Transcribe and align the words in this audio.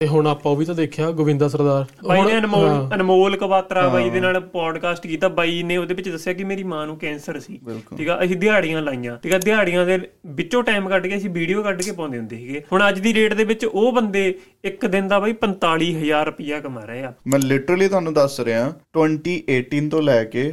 ਤੇ 0.00 0.06
ਹੁਣ 0.08 0.26
ਆਪਾਂ 0.26 0.50
ਉਹ 0.52 0.56
ਵੀ 0.56 0.64
ਤਾਂ 0.64 0.74
ਦੇਖਿਆ 0.74 1.10
ਗੋਵਿੰਦਾ 1.10 1.46
ਸਰਦਾਰ। 1.48 1.84
ਬਾਈ 2.08 2.20
ਨੇ 2.22 2.36
ਅਨਮੋਲ 2.38 2.68
ਅਨਮੋਲ 2.94 3.36
ਕਵਾਤਰਾ 3.36 3.88
ਬਾਈ 3.88 4.10
ਦੇ 4.10 4.20
ਨਾਲ 4.20 4.38
ਪੋਡਕਾਸਟ 4.40 5.06
ਕੀਤਾ। 5.06 5.28
ਬਾਈ 5.28 5.62
ਨੇ 5.62 5.76
ਉਹਦੇ 5.76 5.94
ਵਿੱਚ 5.94 6.08
ਦੱਸਿਆ 6.08 6.32
ਕਿ 6.32 6.44
ਮੇਰੀ 6.44 6.62
ਮਾਂ 6.62 6.86
ਨੂੰ 6.86 6.96
ਕੈਂਸਰ 6.98 7.38
ਸੀ। 7.40 7.58
ਠੀਕ 7.96 8.08
ਆ? 8.08 8.18
ਅਸੀਂ 8.24 8.36
ਦਿਹਾੜੀਆਂ 8.36 8.82
ਲਾਈਆਂ। 8.82 9.16
ਠੀਕ 9.22 9.32
ਆ? 9.34 9.38
ਦਿਹਾੜੀਆਂ 9.38 9.84
ਦੇ 9.86 9.98
ਵਿੱਚੋਂ 10.26 10.62
ਟਾਈਮ 10.62 10.88
ਕੱਢ 10.88 11.06
ਕੇ 11.06 11.16
ਅਸੀਂ 11.16 11.30
ਵੀਡੀਓ 11.30 11.62
ਕੱਢ 11.62 11.82
ਕੇ 11.82 11.92
ਪਾਉਂਦੇ 11.92 12.18
ਹੁੰਦੇ 12.18 12.36
ਸੀਗੇ। 12.36 12.62
ਹੁਣ 12.72 12.88
ਅੱਜ 12.88 13.00
ਦੀ 13.00 13.12
ਰੇਟ 13.14 13.34
ਦੇ 13.34 13.44
ਵਿੱਚ 13.44 13.64
ਉਹ 13.64 13.92
ਬੰਦੇ 13.92 14.22
ਇੱਕ 14.64 14.86
ਦਿਨ 14.86 15.08
ਦਾ 15.08 15.18
ਬਾਈ 15.20 15.34
45000 15.42 16.24
ਰੁਪਇਆ 16.26 16.60
ਕਮਾ 16.60 16.84
ਰਹੇ 16.84 17.02
ਆ। 17.04 17.12
ਮੈਂ 17.26 17.38
ਲਿਟਰਲੀ 17.38 17.88
ਤੁਹਾਨੂੰ 17.88 18.14
ਦੱਸ 18.14 18.40
ਰਿਹਾ 18.40 18.72
2018 18.98 19.88
ਤੋਂ 19.90 20.02
ਲੈ 20.02 20.22
ਕੇ 20.24 20.44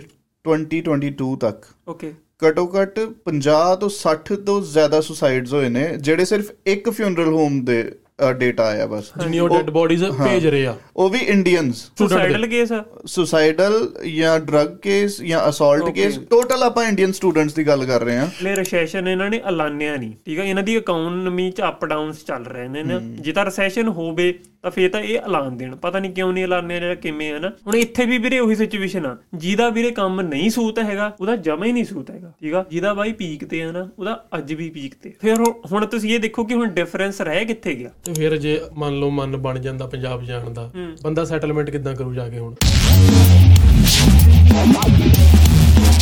2022 0.45 1.36
ਤੱਕ। 1.36 1.66
ਓਕੇ 1.88 2.11
ਘਟੋ 2.41 2.66
ਘਟ 2.73 3.00
50 3.29 3.75
ਤੋਂ 3.79 3.89
60 3.93 4.36
ਤੋਂ 4.45 4.59
ਜ਼ਿਆਦਾ 4.73 5.02
ਸੁਸਾਈਡਸ 5.02 5.54
ਹੋਏ 5.54 5.70
ਨੇ 5.70 5.88
ਜਿਹੜੇ 6.09 6.25
ਸਿਰਫ 6.25 6.52
ਇੱਕ 6.66 6.89
ਫਿਊਨਰਲ 6.89 7.34
ਹੋਮ 7.34 7.64
ਦੇ 7.66 7.79
ਡੇਟਾ 8.21 8.64
ਆਇਆ 8.64 8.86
ਬਸ। 8.87 9.11
ਜਿੰਨੀ 9.19 9.39
ਉਹ 9.39 9.50
ਡੈੱਡ 9.50 9.69
ਬੋਡੀਜ਼ 9.69 10.04
ਭੇਜ 10.05 10.47
ਰਹੇ 10.47 10.65
ਆ। 10.65 10.75
ਉਹ 10.96 11.10
ਵੀ 11.10 11.19
ਇੰਡੀਅਨਸ 11.19 11.92
ਸੁਸਾਈਡਲ 12.00 12.47
ਕੇਸ 12.47 12.71
ਆ? 12.71 12.83
ਸੁਸਾਈਡਲ 13.05 13.93
ਜਾਂ 14.15 14.39
ਡਰਗ 14.39 14.78
ਕੇਸ 14.78 15.21
ਜਾਂ 15.21 15.50
ਅਸੌਲਟ 15.50 15.89
ਕੇਸ 15.89 16.18
ਟੋਟਲ 16.29 16.64
ਆਪਾਂ 16.64 16.86
ਇੰਡੀਅਨ 16.86 17.11
ਸਟੂਡੈਂਟਸ 17.11 17.54
ਦੀ 17.54 17.68
ਗੱਲ 17.68 17.86
ਕਰ 17.86 18.04
ਰਹੇ 18.04 18.18
ਹਾਂ। 18.18 18.28
ਲੈ 18.43 18.56
ਰੈਸੈਸ਼ਨ 18.56 19.07
ਇਹਨਾਂ 19.07 19.29
ਨੇ 19.29 19.42
ਐਲਾਨਿਆ 19.45 19.95
ਨਹੀਂ 19.95 20.14
ਠੀਕ 20.25 20.39
ਆ? 20.39 20.43
ਇਹਨਾਂ 20.43 20.64
ਦੀ 20.64 20.75
ਇਕਨੋਮੀ 20.75 21.51
ਚ 21.51 21.61
ਅਪ 21.61 21.86
ਡਾਊਨਸ 21.86 22.25
ਚੱਲ 22.25 22.45
ਰਹੇ 22.45 22.68
ਨੇ 22.68 22.83
ਨਾ। 22.83 23.00
ਜੇ 23.00 23.32
ਤਾਂ 23.32 23.45
ਰੈਸੈਸ਼ਨ 23.45 23.87
ਹੋਵੇ 23.87 24.39
ਤਾਂ 24.68 24.71
ਫੇਰ 24.71 24.89
ਤਾਂ 24.89 25.00
ਇਹ 25.02 25.20
ਐਲਾਨ 25.20 25.57
ਦੇਣ। 25.57 25.76
ਪਤਾ 25.76 26.00
ਨਹੀਂ 26.00 26.12
ਕਿਉਂ 26.12 26.34
ਨਹੀਂ 26.34 26.44
ਐਲਾਨਿਆ 26.44 26.80
ਜਿਹੜਾ 26.80 26.96
ਕਿਵੇਂ 26.96 27.34
ਹੈ 27.34 27.39
ਨਾ। 27.39 27.50
ਹੁਣ 27.68 27.76
ਇੱਥੇ 27.76 28.06
ਵੀ 28.06 28.18
ਵੀਰੇ 28.18 28.39
ਉਹੀ 28.39 28.56
ਸਿਚੁਏਸ਼ਨ 28.56 29.06
ਆ। 29.06 29.18
ਜਿਹਦਾ 29.36 29.70
ਵੀਰੇ 29.70 29.92
ਕੰਮ 29.92 30.21
ਨਹੀਂ 30.21 30.50
ਸੂਤ 30.50 30.80
ਹੈਗਾ 30.80 31.16
ਉਹਦਾ 31.21 31.36
ਜਮਾ 31.36 31.66
ਹੀ 31.66 31.71
ਨਹੀਂ 31.71 31.86
ਸੂਤ 31.86 32.09
ਹੈਗਾ। 32.12 32.31
ਠੀਕ 32.42 32.53
ਆ? 32.53 32.66
ਜਿਹਦਾ 32.72 32.94
ਬਾਈ 32.94 33.12
ਪੀਕ 33.14 33.45
ਤੇ 33.45 33.62
ਆ 33.64 33.72
ਨਾ 33.72 33.88
ਉਹਦਾ 34.00 34.26
ਅੱਜ 34.38 34.53
ਵੀ 34.53 34.70
ਪੀਕ 34.70 34.95
ਤੇ 35.03 35.14
ਫਿਰ 35.22 35.36
ਹੁਣ- 35.72 35.86
ਤੁਸੀਂ 35.88 36.14
ਇਹ 36.16 36.20
ਦੇਖੋ 36.20 36.44
ਕਿ 36.44 36.53
ਹੁਣ 36.53 36.67
ਡਿਫਰੈਂਸ 36.67 37.22
ਰਹਿ 37.22 37.45
ਕਿੱਥੇ 37.45 37.76
ਗਿਆ। 37.76 37.90
ਤੇ 38.06 38.14
ਫਿਰ 38.14 38.38
ਜੇ 38.38 38.62
ਮੰਨ 38.78 39.00
ਲਓ 39.00 39.09
ਮਨ 39.09 39.38
ਬਣ 39.38 39.59
ਜਾਂਦਾ 39.59 39.88
ਪੰਜਾਬ 39.88 40.23
ਜਾਣ 40.23 40.50
ਦਾ 40.50 40.72
ਬੰਦਾ 41.04 41.26
ਸੈਟਲਮੈਂਟ 41.26 41.70
ਕਿੱਦਾਂ 41.70 41.96
ਕਰੂ 41.96 42.14
ਜਾ 42.14 42.30
ਕੇ 42.30 42.40
ਹੁਣ? 42.40 42.56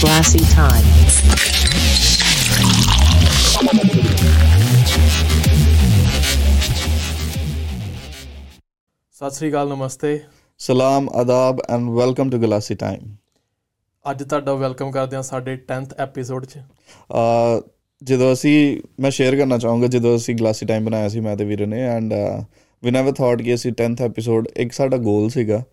Glassy 0.01 0.41
time. 0.51 0.87
ਸਤਿ 9.15 9.29
ਸ੍ਰੀ 9.31 9.49
ਅਕਾਲ 9.49 9.69
ਨਮਸਤੇ। 9.69 10.19
ਸਲਾਮ 10.59 11.09
ਆਦਾਬ 11.09 11.59
and 11.69 11.89
welcome 11.89 12.29
to 12.29 12.37
glassy 12.37 12.75
time 12.75 13.13
ਅੱਜ 14.05 14.23
ਤੁਹਾਡਾ 14.23 14.53
ਵੈਲਕਮ 14.53 14.91
ਕਰਦੇ 14.91 15.15
ਹਾਂ 15.15 15.21
ਸਾਡੇ 15.23 15.53
10th 15.71 15.93
ਐਪੀਸੋਡ 15.99 16.45
'ਚ। 16.45 16.57
ਅ 16.57 17.61
ਜਦੋਂ 18.01 18.33
ਅਸੀਂ 18.33 18.81
ਮੈਂ 18.99 19.11
ਸ਼ੇਅਰ 19.11 19.35
ਕਰਨਾ 19.35 19.57
ਚਾਹੂੰਗਾ 19.57 19.87
ਜਦੋਂ 19.87 20.15
ਅਸੀਂ 20.15 20.35
ਗਲਾਸੀ 20.35 20.65
ਟਾਈਮ 20.65 20.85
ਬਣਾਇਆ 20.85 21.09
ਸੀ 21.09 21.19
ਮੈਂ 21.19 21.35
ਤੇ 21.37 21.45
ਵੀਰ 21.45 21.65
ਨੇ 21.67 21.81
ਐਂਡ 21.81 22.13
ਵੀ 22.83 22.91
ਨੈਵਰ 22.91 23.11
ਥਾਟ 23.11 23.41
ਕਿ 23.41 23.53
ਅਸੀਂ 23.53 23.71
10th 23.71 24.03
ਐਪੀਸੋਡ 24.05 24.47
ਇੱਕ 24.57 24.71
ਸਾਡਾ 24.71 24.97
ਗੋਲ 24.97 25.29
ਸੀਗਾ 25.29 25.63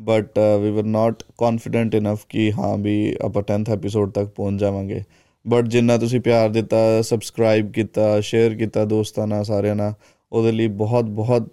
ਬਟ 0.00 0.38
ਵੀ 0.62 0.70
ਵਰ 0.70 0.82
ਨਾਟ 0.82 1.22
ਕੌਨਫੀਡੈਂਟ 1.38 1.94
ਇਨਫ 1.94 2.26
ਕਿ 2.28 2.52
ਹਾਂ 2.52 2.76
ਵੀ 2.78 3.16
ਆਪਾਂ 3.24 3.42
10th 3.42 3.72
ਐਪੀਸੋਡ 3.72 4.10
ਤੱਕ 4.10 4.28
ਪਹੁੰਚ 4.28 4.60
ਜਾਵਾਂਗੇ। 4.60 5.02
ਬਟ 5.48 5.68
ਜਿੰਨਾ 5.68 5.98
ਤੁਸੀਂ 5.98 6.20
ਪਿਆਰ 6.20 6.48
ਦਿੱਤਾ 6.48 7.02
ਸਬਸਕ੍ਰਾਈਬ 7.02 7.72
ਕੀਤਾ 7.72 8.20
ਸ਼ੇਅਰ 8.20 8.54
ਕੀਤਾ 8.54 8.84
ਦੋਸਤਾਂ 8.84 9.26
ਨਾਲ 9.26 9.44
ਸਾਰਿਆਂ 9.44 9.76
ਨਾਲ 9.76 9.94
ਉਹਦੇ 10.32 10.52
ਲਈ 10.52 10.66
ਬਹੁਤ 10.66 11.04
ਬਹੁਤ 11.04 11.48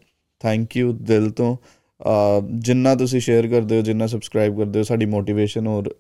ਥੈਂਕ 0.46 0.78
ਯੂ 0.78 0.92
ਦਿਲ 1.04 1.30
ਤੋਂ। 1.32 1.56
ਜਿੰਨਾ 2.60 2.94
ਤੁਸੀਂ 2.96 3.20
ਸ਼ੇਅਰ 3.22 3.48
ਕਰਦੇ 3.48 3.78
ਹੋ, 3.78 3.82
ਜਿੰਨਾ 3.82 4.08
ਸਬਸਕ੍ਰਾਈਬ 4.08 4.58
ਕਰਦੇ 4.58 4.80
ਹੋ, 4.80 4.84
ਸਾਡੀ 4.84 5.06
ਮੋਟੀਵੇਸ਼ਨ 5.08 5.68
ਹੋਰ 5.68 5.94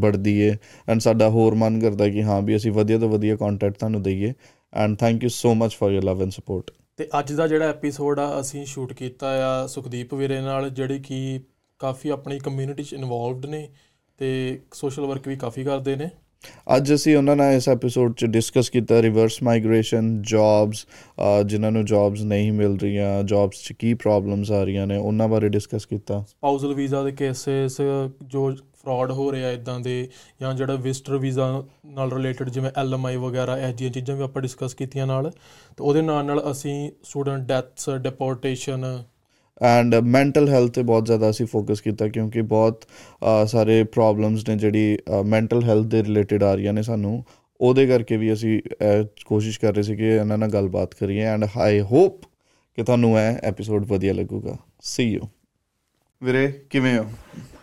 ਵੱਧਦੀ 0.00 0.36
ਏ। 0.40 0.50
ਐਂਡ 0.88 1.00
ਸਾਡਾ 1.00 1.28
ਹੋਰ 1.28 1.54
ਮਨ 1.54 1.80
ਕਰਦਾ 1.80 2.08
ਕਿ 2.08 2.22
ਹਾਂ 2.22 2.40
ਵੀ 2.42 2.56
ਅਸੀਂ 2.56 2.72
ਵਧੀਆ 2.72 2.98
ਤੋਂ 2.98 3.08
ਵਧੀਆ 3.08 3.36
ਕੰਟੈਂਟ 3.36 3.76
ਤੁਹਾਨੂੰ 3.78 4.02
ਦਈਏ। 4.02 4.32
And 4.72 4.96
thank 4.98 5.22
you 5.22 5.28
so 5.28 5.54
much 5.54 5.76
for 5.76 5.92
your 5.92 6.02
love 6.02 6.22
and 6.22 6.30
support 6.30 6.70
ਤੇ 6.98 7.08
ਅੱਜ 7.18 7.32
ਦਾ 7.32 7.46
ਜਿਹੜਾ 7.46 7.68
ਐਪੀਸੋਡ 7.68 8.18
ਆ, 8.18 8.40
ਅਸੀਂ 8.40 8.64
ਸ਼ੂਟ 8.66 8.92
ਕੀਤਾ 8.92 9.28
ਆ 9.44 9.66
ਸੁਖਦੀਪ 9.66 10.14
ਵੀਰੇ 10.14 10.40
ਨਾਲ, 10.40 10.68
ਜਿਹੜੇ 10.70 10.98
ਕਿ 10.98 11.40
ਕਾਫੀ 11.80 12.08
ਆਪਣੀ 12.08 12.38
ਕਮਿਊਨਿਟੀ 12.38 12.82
ਚ 12.82 12.92
ਇਨਵੋਲਵਡ 12.92 13.46
ਨੇ 13.46 13.68
ਤੇ 14.18 14.60
ਸੋਸ਼ਲ 14.74 15.06
ਵਰਕ 15.06 15.28
ਵੀ 15.28 15.36
ਕਾਫੀ 15.36 15.64
ਕਰਦੇ 15.64 15.96
ਨੇ। 15.96 16.10
ਅੱਜ 16.76 16.92
ਅਸੀਂ 16.94 17.16
ਉਹਨਾਂ 17.16 17.34
ਨਾਲ 17.36 17.54
ਇਸ 17.54 17.68
ਐਪੀਸੋਡ 17.68 18.14
'ਚ 18.16 18.24
ਡਿਸਕਸ 18.24 18.70
ਕੀਤਾ 18.70 19.00
ਰਿਵਰਸ 19.02 19.42
ਮਾਈਗ੍ਰੇਸ਼ਨ 19.42 20.10
ਜੌਬਸ 20.22 20.86
ਜਿਨ੍ਹਾਂ 21.46 21.70
ਨੂੰ 21.72 21.84
ਜੌਬਸ 21.84 22.20
ਨਹੀਂ 22.22 22.52
ਮਿਲ 22.52 22.76
ਰਹੀਆਂ 22.82 23.22
ਜੌਬਸ 23.24 23.62
'ਚ 23.64 23.72
ਕੀ 23.72 23.92
ਪ੍ਰੋਬਲਮਸ 23.94 24.50
ਆ 24.50 24.62
ਰਹੀਆਂ 24.64 24.86
ਨੇ, 24.86 24.96
ਉਹਨਾਂ 24.96 25.28
ਬਾਰੇ 25.28 25.48
ਡਿਸਕਸ 25.48 25.86
ਕੀਤਾ। 25.86 26.24
ਸਪਾਊਸਲ 26.28 26.74
ਵੀਜ਼ਾ 26.74 27.02
ਦੇ 27.02 27.12
ਕੇਸਸ 27.12 27.80
ਜੋ 28.24 28.50
ਫਰਾਡ 28.82 29.10
ਹੋ 29.10 29.30
ਰਿਹਾ 29.32 29.50
ਇਦਾਂ 29.50 29.78
ਦੇ, 29.80 30.08
ਜਾਂ 30.40 30.54
ਜਿਹੜਾ 30.54 30.74
ਵਿਜ਼ਟਰ 30.74 31.16
ਵੀਜ਼ਾ 31.18 31.62
ਨਾਲ 31.86 32.12
ਰਿਲੇਟਡ 32.12 32.48
ਜਿਵੇਂ 32.50 32.70
ਐਲਐਮਆਈ 32.76 33.16
ਵਗੈਰਾ, 33.16 33.58
ਇਹ 33.58 33.72
ਜਿਹੀਆਂ 33.74 33.92
ਚੀਜ਼ਾਂ 33.92 34.16
ਵੀ 34.16 34.22
ਆਪਾਂ 34.22 34.42
ਡਿਸਕਸ 34.42 34.74
ਕੀਤੀਆਂ 34.74 35.06
ਨਾਲ। 35.06 35.30
ਤੇ 35.30 35.84
ਉਹਦੇ 35.84 36.02
ਨਾਲ 36.02 36.24
ਨਾਲ 36.24 36.50
ਅਸੀਂ 36.50 36.90
student 37.04 37.46
deaths 37.46 37.90
deportation 37.90 38.84
and 39.60 39.94
mental 40.06 40.48
health 40.48 40.72
ਤੇ 40.74 40.82
ਬਹੁਤ 40.82 41.06
ਜ਼ਿਆਦਾ 41.06 41.30
ਅਸੀਂ 41.30 41.46
ਫੋਕਸ 41.46 41.80
ਕੀਤਾ 41.80 42.08
ਕਿਉਂਕਿ 42.08 42.42
ਬਹੁਤ 42.52 42.84
ਸਾਰੇ 43.46 43.82
ਪ੍ਰੋਬਲਮਸ 43.92 44.48
ਨੇ 44.48 44.56
ਜਿਹੜੀ 44.56 44.98
ਮੈਂਟਲ 45.26 45.62
ਹੈਲਥ 45.64 45.86
ਦੇ 45.86 46.02
ਰਿਲੇਟਡ 46.02 46.44
ਆ 46.44 46.54
ਰਹੀਆਂ 46.54 46.72
ਨੇ 46.72 46.82
ਸਾਨੂੰ। 46.82 47.22
ਉਹਦੇ 47.60 47.86
ਕਰਕੇ 47.86 48.16
ਵੀ 48.16 48.32
ਅਸੀਂ 48.32 48.60
ਕੋਸ਼ਿਸ਼ 49.26 49.58
ਕਰ 49.60 49.74
ਰਹੇ 49.74 49.82
ਸੀ 49.82 49.96
ਕਿ 49.96 50.06
ਇਹਨਾਂ 50.08 50.38
ਨਾਲ 50.38 50.50
ਗੱਲਬਾਤ 50.50 50.94
ਕਰੀਏ। 50.94 51.24
ਐਂਡ 51.24 51.44
ਆਈ 51.56 51.80
ਹੋਪ 51.90 52.22
ਕਿ 52.78 52.82
ਤੁਹਾਨੂੰ 52.82 53.18
ਇਹ 53.18 53.36
ਐਪੀਸੋਡ 53.42 53.84
ਵਧੀਆ 53.86 54.12
ਲੱਗੂਗਾ। 54.14 54.56
ਸੀ 54.82 55.04
ਯੂ 55.04 55.28
ਵੀਰੇ 56.22 56.46
ਕਿਵੇਂ 56.70 56.98
ਹੋ? 56.98 57.04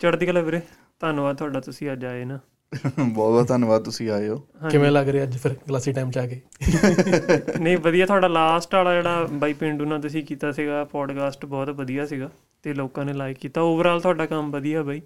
ਚੜ੍ਹਦੀ 0.00 0.26
ਕਲਾ 0.26 0.40
ਵੀਰੇ। 0.40 0.60
ਧੰਨਵਾਦ 1.00 1.36
ਤੁਹਾਡਾ 1.36 1.60
ਤੁਸੀਂ 1.60 1.90
ਅੱਜ 1.92 2.04
ਆਏ 2.04 2.24
ਨਾ। 2.24 2.38
ਬਹੁਤ 2.72 3.14
ਬਹੁਤ 3.14 3.46
ਧੰਨਵਾਦ 3.48 3.84
ਤੁਸੀਂ 3.84 4.08
ਆਏ 4.10 4.28
ਹੋ। 4.28 4.36
ਕਿਵੇਂ 4.70 4.90
ਲੱਗ 4.90 5.08
ਰਿਹਾ 5.08 5.24
ਅੱਜ 5.24 5.36
ਫਿਰ 5.38 5.54
ਕਲਾਸੀ 5.68 5.92
ਟਾਈਮ 5.92 6.10
'ਚ 6.10 6.18
ਆ 6.18 6.26
ਕੇ? 6.26 6.40
ਨਹੀਂ 7.60 7.76
ਵਧੀਆ 7.78 8.06
ਤੁਹਾਡਾ 8.06 8.28
ਲਾਸਟ 8.28 8.74
ਵਾਲਾ 8.74 8.94
ਜਿਹੜਾ 8.94 9.26
ਬਾਈ 9.40 9.52
ਪਿੰਡੂ 9.52 9.84
ਨਾਲ 9.84 10.00
ਤੁਸੀਂ 10.02 10.24
ਕੀਤਾ 10.24 10.50
ਸੀਗਾ 10.52 10.82
ਪੋਡਕਾਸਟ 10.84 11.46
ਬਹੁਤ 11.46 11.70
ਵਧੀਆ 11.76 12.06
ਸੀਗਾ 12.06 12.30
ਤੇ 12.64 12.74
ਲੋਕਾਂ 12.74 13.04
ਨੇ 13.04 13.12
ਲਾਈਕ 13.12 13.38
ਕੀਤਾ। 13.38 13.60
ਓਵਰਆਲ 13.62 14.00
ਤੁਹਾਡਾ 14.00 14.26
ਕੰਮ 14.26 14.50
ਵਧੀਆ 14.50 14.82
ਬਾਈ 14.82 15.00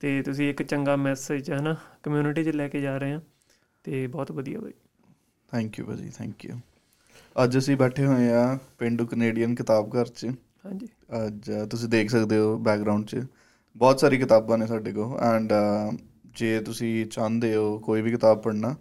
ਤੇ 0.00 0.20
ਤੁਸੀਂ 0.22 0.48
ਇੱਕ 0.50 0.62
ਚੰਗਾ 0.62 0.96
ਮੈਸੇਜ 0.96 1.50
ਹੈ 1.50 1.60
ਨਾ 1.60 1.74
ਕਮਿਊਨਿਟੀ 2.02 2.44
'ਚ 2.44 2.48
ਲੈ 2.56 2.68
ਕੇ 2.68 2.80
ਜਾ 2.80 2.96
ਰਹੇ 2.98 3.12
ਆ 3.12 3.20
ਤੇ 3.84 4.06
ਬਹੁਤ 4.06 4.32
ਵਧੀਆ 4.32 4.60
ਬਾਈ। 4.60 4.72
ਥੈਂਕ 5.52 5.78
ਯੂ 5.78 5.86
ਭਾਜੀ 5.86 6.10
ਥੈਂਕ 6.18 6.44
ਯੂ 6.44 6.58
ਅੱਜ 7.36 7.58
ਅਸੀਂ 7.58 7.76
ਬੈਠੇ 7.76 8.06
ਹੋਏ 8.06 8.28
ਆ 8.32 8.58
ਪਿੰਡੂ 8.78 9.06
ਕੈਨੇਡੀਅਨ 9.06 9.54
ਕਿਤਾਬ 9.54 9.88
ਘਰ 9.96 10.06
'ਚ। 10.06 10.26
ਹਾਂਜੀ। 10.66 10.88
ਅੱਜ 11.16 11.50
ਤੁਸੀਂ 11.70 11.88
ਦੇਖ 11.88 12.10
ਸਕਦੇ 12.10 12.38
ਹੋ 12.38 12.56
ਬੈਕਗ੍ਰਾਉਂਡ 12.58 13.04
'ਚ। 13.06 13.24
ਬਹੁਤ 13.76 14.00
ਸਾਰੀ 14.00 14.18
ਕਿਤਾਬਾਂ 14.18 14.58
ਨੇ 14.58 14.66
ਸਾਡੇ 14.66 14.92
ਕੋਲ 14.92 15.18
ਐਂਡ 15.24 15.52
ਜੇ 16.36 16.58
ਤੁਸੀਂ 16.60 17.06
ਚਾਹੁੰਦੇ 17.06 17.54
ਹੋ 17.56 17.78
ਕੋਈ 17.78 18.02
ਵੀ 18.02 18.10
ਕਿਤਾਬ 18.10 18.42
ਪੜ੍ਹਨਾ 18.42 18.74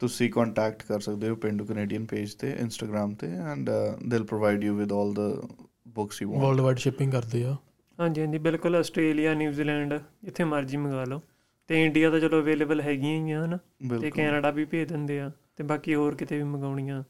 ਤੁਸੀਂ 0.00 0.30
ਕੰਟੈਕਟ 0.30 0.82
ਕਰ 0.82 1.00
ਸਕਦੇ 1.00 1.28
ਹੋ 1.28 1.34
ਪਿੰਡੂ 1.36 1.64
ਕੈਨੇਡੀਅਨ 1.64 2.04
ਪੇਜ 2.06 2.34
ਤੇ 2.34 2.50
ਇੰਸਟਾਗ੍ਰam 2.50 3.14
ਤੇ 3.14 3.26
and 3.50 3.70
they'll 4.08 4.24
provide 4.24 4.64
you 4.64 4.74
with 4.76 4.92
올 4.92 5.12
the 5.14 5.20
books 5.88 6.22
you 6.22 6.30
want 6.30 6.42
world 6.42 6.60
wide 6.60 6.78
shipping 6.78 7.12
ਕਰਦੇ 7.12 7.44
ਆ। 7.44 7.56
ਹਾਂਜੀ 7.98 8.20
ਹਾਂਜੀ 8.20 8.38
ਬਿਲਕੁਲ 8.38 8.76
ਆਸਟ੍ਰੇਲੀਆ 8.76 9.34
ਨਿਊਜ਼ੀਲੈਂਡ 9.34 9.94
ਜਿੱਥੇ 10.24 10.44
ਮਰਜ਼ੀ 10.44 10.76
ਮੰਗਾ 10.76 11.04
ਲਓ। 11.04 11.20
ਤੇ 11.68 11.84
ਇੰਡੀਆ 11.84 12.10
ਤਾਂ 12.10 12.20
ਚਲੋ 12.20 12.40
ਅਵੇਲੇਬਲ 12.40 12.80
ਹੈਗੀਆਂ 12.80 13.24
ਹੀ 13.26 13.32
ਆ 13.32 13.44
ਹਨਾ? 13.44 13.58
ਤੇ 14.00 14.10
ਕੈਨੇਡਾ 14.10 14.50
ਵੀ 14.50 14.64
ਭੇਜ 14.64 14.88
ਦਿੰਦੇ 14.88 15.20
ਆ 15.20 15.30
ਤੇ 15.56 15.64
ਬਾਕੀ 15.64 15.94
ਹੋਰ 15.94 16.14
ਕਿਤੇ 16.14 16.36
ਵੀ 16.36 16.42
ਮੰਗਾਉਣੀਆਂ 16.44 17.02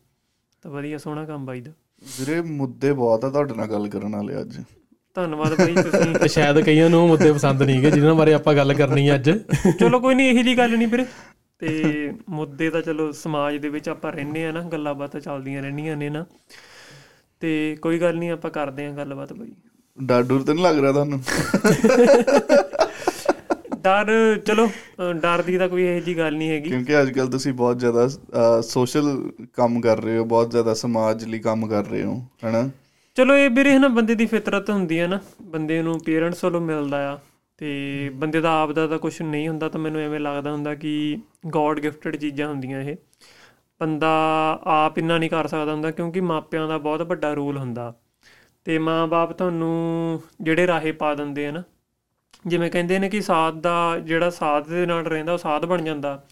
ਤਾਂ 0.63 0.71
ਵਧੀਆ 0.71 0.99
ਸੋਹਣਾ 0.99 1.25
ਕੰਮ 1.27 1.47
ਬਾਈ 1.47 1.61
ਦਾ 1.61 1.73
ਵੀਰੇ 2.19 2.41
ਮੁੱਦੇ 2.43 2.93
ਬਹੁਤ 2.93 3.25
ਆ 3.25 3.31
ਤੁਹਾਡੇ 3.31 3.55
ਨਾਲ 3.55 3.67
ਗੱਲ 3.67 3.89
ਕਰਨ 3.89 4.15
ਵਾਲੇ 4.17 4.41
ਅੱਜ। 4.41 4.59
ਧੰਨਵਾਦ 5.17 5.55
ਬਾਈ 5.59 5.75
ਤੁਸੀਂ। 5.75 6.15
ਤੇ 6.15 6.29
ਸ਼ਾਇਦ 6.29 6.61
ਕਈਆਂ 6.61 6.89
ਨੂੰ 6.91 7.07
ਮੁੱਦੇ 7.09 7.33
ਪਸੰਦ 7.33 7.63
ਨਹੀਂਗੇ 7.63 7.91
ਜਿਨ੍ਹਾਂ 7.91 8.15
ਬਾਰੇ 8.15 8.33
ਆਪਾਂ 8.35 8.55
ਗੱਲ 8.55 8.75
ਕਰਨੀ 8.75 9.09
ਹੈ 9.09 9.15
ਅੱਜ। 9.15 9.31
ਚਲੋ 9.81 10.01
ਕੋਈ 10.01 10.15
ਨਹੀਂ 10.15 10.29
ਇਹੀ 10.29 10.43
ਜੀ 10.43 10.57
ਗੱਲ 10.59 10.77
ਨਹੀਂ 10.77 10.89
ਵੀਰੇ। 10.89 11.05
ਤੇ 11.59 12.13
ਮੁੱਦੇ 12.31 12.71
ਤਾਂ 12.71 12.81
ਚਲੋ 12.83 13.11
ਸਮਾਜ 13.13 13.57
ਦੇ 13.57 13.69
ਵਿੱਚ 13.69 13.89
ਆਪਾਂ 13.89 14.13
ਰਹਿੰਦੇ 14.13 14.45
ਆ 14.47 14.53
ਨਾ 14.53 14.63
ਗੱਲਾਂ 14.63 14.95
ਬਾਤਾਂ 14.95 15.21
ਚੱਲਦੀਆਂ 15.21 15.63
ਰਹਿੰਦੀਆਂ 15.63 15.97
ਨੇ 15.97 16.09
ਨਾ। 16.11 16.25
ਤੇ 17.41 17.77
ਕੋਈ 17.83 17.99
ਗੱਲ 17.99 18.17
ਨਹੀਂ 18.17 18.31
ਆਪਾਂ 18.31 18.51
ਕਰਦੇ 18.51 18.87
ਆ 18.87 18.91
ਗੱਲਬਾਤ 18.91 19.33
ਬਾਈ। 19.33 19.53
ਡਰ 19.99 20.23
ਡਰ 20.23 20.43
ਤੇ 20.43 20.55
ਨਹੀਂ 20.55 20.65
ਲੱਗ 20.65 20.79
ਰਿਹਾ 20.79 20.93
ਤੁਹਾਨੂੰ? 20.93 21.21
ਡਰ 23.83 24.07
ਚਲੋ 24.47 24.69
ਡਰ 25.13 25.43
ਦੀ 25.43 25.59
ਤਾਂ 25.59 25.69
ਕੋਈ 25.69 25.83
ਇਹੋ 25.85 26.01
ਜੀ 26.01 26.17
ਗੱਲ 26.19 26.37
ਨਹੀਂ 26.37 26.51
ਹੈਗੀ। 26.51 26.69
ਕਿਉਂਕਿ 26.71 27.01
ਅੱਜ 27.03 27.11
ਕੱਲ 27.11 27.27
ਤੁਸੀਂ 27.27 27.53
ਬਹੁਤ 27.53 27.79
ਜ਼ਿਆਦਾ 27.79 28.09
ਸੋਸ਼ਲ 28.63 29.31
ਕੰਮ 29.55 29.81
ਕਰ 29.81 30.03
ਰਹੇ 30.03 30.17
ਹੋ 30.19 30.25
ਬਹੁਤ 30.25 30.51
ਜ਼ਿਆਦਾ 30.51 30.75
ਸਮਾਜ 30.75 31.25
ਲਈ 31.25 31.39
ਕੰਮ 31.39 31.67
ਕਰ 31.67 31.85
ਰਹੇ 31.85 32.03
ਹੋ 32.03 32.23
ਹੈਨਾ? 32.45 32.71
ਚਲੋ 33.15 33.37
ਇਹ 33.37 33.51
ਵੀਰੇ 33.51 33.79
ਨਾ 33.79 33.89
ਬੰਦੇ 33.89 34.15
ਦੀ 34.15 34.27
ਫਿਤਰਤ 34.27 34.71
ਹੁੰਦੀ 34.71 35.01
ਹੈ 35.01 35.07
ਨਾ 35.07 35.21
ਬੰਦੇ 35.43 35.83
ਨੂੰ 35.83 36.01
ਪੇਰੈਂਟਸ 36.01 36.45
ਵੱਲੋਂ 36.45 36.61
ਮਿਲਦਾ 36.61 37.15
ਆ 37.15 37.19
ਤੇ 37.59 38.11
ਬੰਦੇ 38.15 38.41
ਦਾ 38.41 38.63
ਆਪ 38.63 38.73
ਦਾ 38.73 38.87
ਤਾਂ 38.87 38.99
ਕੁਝ 38.99 39.23
ਨਹੀਂ 39.23 39.49
ਹੁੰਦਾ 39.49 39.69
ਤਾਂ 39.69 39.81
ਮੈਨੂੰ 39.81 40.01
ਐਵੇਂ 40.01 40.21
ਲੱਗਦਾ 40.21 40.53
ਹੁੰਦਾ 40.53 40.75
ਕਿ 40.75 41.19
ਗੋਡ 41.47 41.81
ਗਿਫਟਡ 41.81 42.17
ਚੀਜ਼ਾਂ 42.17 42.49
ਹੁੰਦੀਆਂ 42.49 42.81
ਇਹ। 42.81 42.97
ਬੰਦਾ 43.81 44.09
ਆਪ 44.65 44.99
ਇੰਨਾ 44.99 45.19
ਨਹੀਂ 45.19 45.31
ਕਰ 45.31 45.47
ਸਕਦਾ 45.47 45.73
ਹੁੰਦਾ 45.73 45.91
ਕਿਉਂਕਿ 45.91 46.21
ਮਾਪਿਆਂ 46.21 46.69
ਦਾ 46.69 46.79
ਬਹੁਤ 46.79 47.03
ਵੱਡਾ 47.03 47.35
ਰੋਲ 47.35 47.57
ਹੁੰਦਾ। 47.59 47.95
ਤੇ 48.65 48.79
ਮਾਂ-ਬਾਪ 48.79 49.33
ਤੁਹਾਨੂੰ 49.33 50.23
ਜਿਹੜੇ 50.41 50.67
ਰਾਹੇ 50.67 50.93
ਪਾ 50.93 51.15
ਦਿੰਦੇ 51.15 51.47
ਆ 51.47 51.51
ਨਾ 51.51 51.63
ਜਿਵੇਂ 52.47 52.71
ਕਹਿੰਦੇ 52.71 52.99
ਨੇ 52.99 53.09
ਕਿ 53.09 53.21
ਸਾਧ 53.21 53.61
ਦਾ 53.61 53.99
ਜਿਹੜਾ 53.99 54.31
ਸਾਧ 54.31 54.69
ਦੇ 54.69 54.87
ਨਾਲ 54.87 55.07
ਰਹਿੰਦਾ 55.07 55.33
ਉਹ 55.33 55.39
ਸਾਧ 55.39 55.65
ਬਣ 55.65 55.83
ਜਾਂਦਾ 55.83 56.25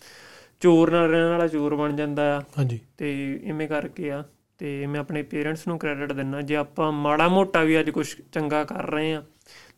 ਚੋਰ 0.61 0.91
ਨਾਲ 0.91 1.11
ਰਹਿਣ 1.11 1.29
ਵਾਲਾ 1.29 1.47
ਚੋਰ 1.47 1.75
ਬਣ 1.75 1.97
ਜਾਂਦਾ 1.97 2.39
ਆ। 2.39 2.41
ਹਾਂਜੀ। 2.59 2.81
ਤੇ 2.99 3.41
ਇਵੇਂ 3.45 3.69
ਕਰਕੇ 3.69 4.11
ਆ। 4.11 4.25
ਤੇ 4.59 4.87
ਮੈਂ 4.87 5.01
ਆਪਣੇ 5.01 5.23
ਪੇਰੈਂਟਸ 5.23 5.67
ਨੂੰ 5.69 5.79
ਕ੍ਰੈਡਿਟ 5.79 6.13
ਦਿੰਦਾ 6.13 6.43
ਜੇ 6.43 6.57
ਆਪਾਂ 6.57 6.93
ਮਾੜਾ 6.93 7.29
ਮੋਟਾ 7.29 7.63
ਵੀ 7.63 7.81
ਅੱਜ 7.81 7.91
ਕੁਝ 7.91 8.15
ਚੰਗਾ 8.33 8.65
ਕਰ 8.65 8.91
ਰਹੇ 8.91 9.15
ਆ 9.15 9.23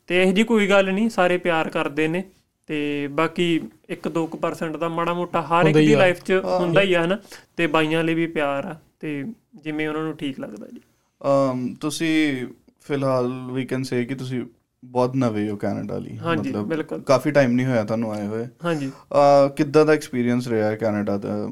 ਤੇ 0.07 0.23
ਇਹ 0.23 0.33
ਜੀ 0.33 0.45
ਕੋਈ 0.45 0.69
ਗੱਲ 0.69 0.93
ਨਹੀਂ 0.93 1.11
ਸਾਰੇ 1.11 1.39
ਪਿਆਰ 1.39 1.71
ਕਰਦੇ 1.71 2.09
ਨੇ। 2.09 2.25
ਤੇ 2.67 3.09
ਬਾਕੀ 3.11 3.61
1-2% 3.91 4.77
ਦਾ 4.77 4.89
ਮਾੜਾ 4.89 5.15
ਮੋਟਾ 5.15 5.43
ਹਰ 5.43 5.67
ਇੱਕ 5.67 5.79
ਦੀ। 5.79 5.97
ਲਾਈਫ 5.97 6.25
'ਚ 6.25 6.33
ਹੁੰਦਾ 6.33 6.81
ਹੀ 6.81 6.95
ਆ 6.95 7.05
ਹਨਾ? 7.05 7.19
ਤੇ 7.57 7.67
ਬਾਈਆਂ 7.67 8.05
ਲਈ 8.05 8.15
ਵੀ 8.15 8.27
ਪਿਆਰ 8.27 8.65
ਆ 8.65 8.77
ਤੇ 9.01 9.25
ਜਿਵੇਂ 9.55 9.89
ਉਹਨਾਂ 9.89 10.03
ਨੂੰ 10.03 10.17
ਠੀਕ 10.17 10.41
ਲੱਗਦਾ 10.41 10.67
ਜੀ। 10.67 10.81
ਅਮ 11.25 11.75
ਤੁਸੀਂ 11.81 12.47
ਫਿਲਹਾਲ 12.81 13.33
ਵੀ 13.53 13.65
ਕੈਨ 13.65 13.83
ਸੇ 13.83 14.05
ਕਿ 14.05 14.15
ਤੁਸੀਂ 14.15 14.45
ਬਹੁਤ 14.85 15.17
ਨਵੇਂ 15.17 15.51
ਹੋ 15.51 15.57
ਕੈਨੇਡਾ 15.57 15.99
ਲਈ। 15.99 16.19
ਬਿਲਕੁਲ। 16.65 17.01
ਕਾਫੀ 17.01 17.31
ਟਾਈਮ 17.31 17.53
ਨਹੀਂ 17.53 17.67
ਹੋਇਆ 17.67 17.85
ਤੁਹਾਨੂੰ 17.85 18.13
ਆਏ 18.13 18.27
ਹੋਏ। 18.27 18.47
ਹਾਂਜੀ। 18.65 18.93
ਅਹ 19.13 19.49
ਕਿੱਦਾਂ 19.49 19.87
ਦਾ 19.87 19.93
ਐਕਸਪੀਰੀਅੰਸ 19.93 20.49
ਰਿਹਾ 20.49 20.71
ਹੈ 20.71 20.77
ਕੈਨੇਡਾ 20.77 21.19
ਦਾ? 21.19 21.51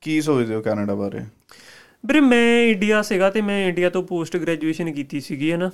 ਕੀ 0.00 0.20
ਸੋਚਦੇ 0.20 0.54
ਹੋ 0.54 0.62
ਕੈਨੇਡਾ 0.62 0.94
ਬਾਰੇ? 0.94 1.20
ਵੀਰੇ 2.04 2.20
ਮੈਂ 2.20 2.62
ਇੰਡੀਆ 2.64 3.02
ਸੀਗਾ 3.02 3.30
ਤੇ 3.30 3.40
ਮੈਂ 3.40 3.68
ਇੰਡੀਆ 3.68 3.90
ਤੋਂ 3.90 4.02
ਪੋਸਟ 4.02 4.36
ਗ੍ਰੈਜੂਏਸ਼ਨ 4.36 4.92
ਕੀਤੀ 4.92 5.20
ਸੀਗੀ 5.20 5.52
ਹੈ 5.52 5.56
ਨਾ। 5.56 5.70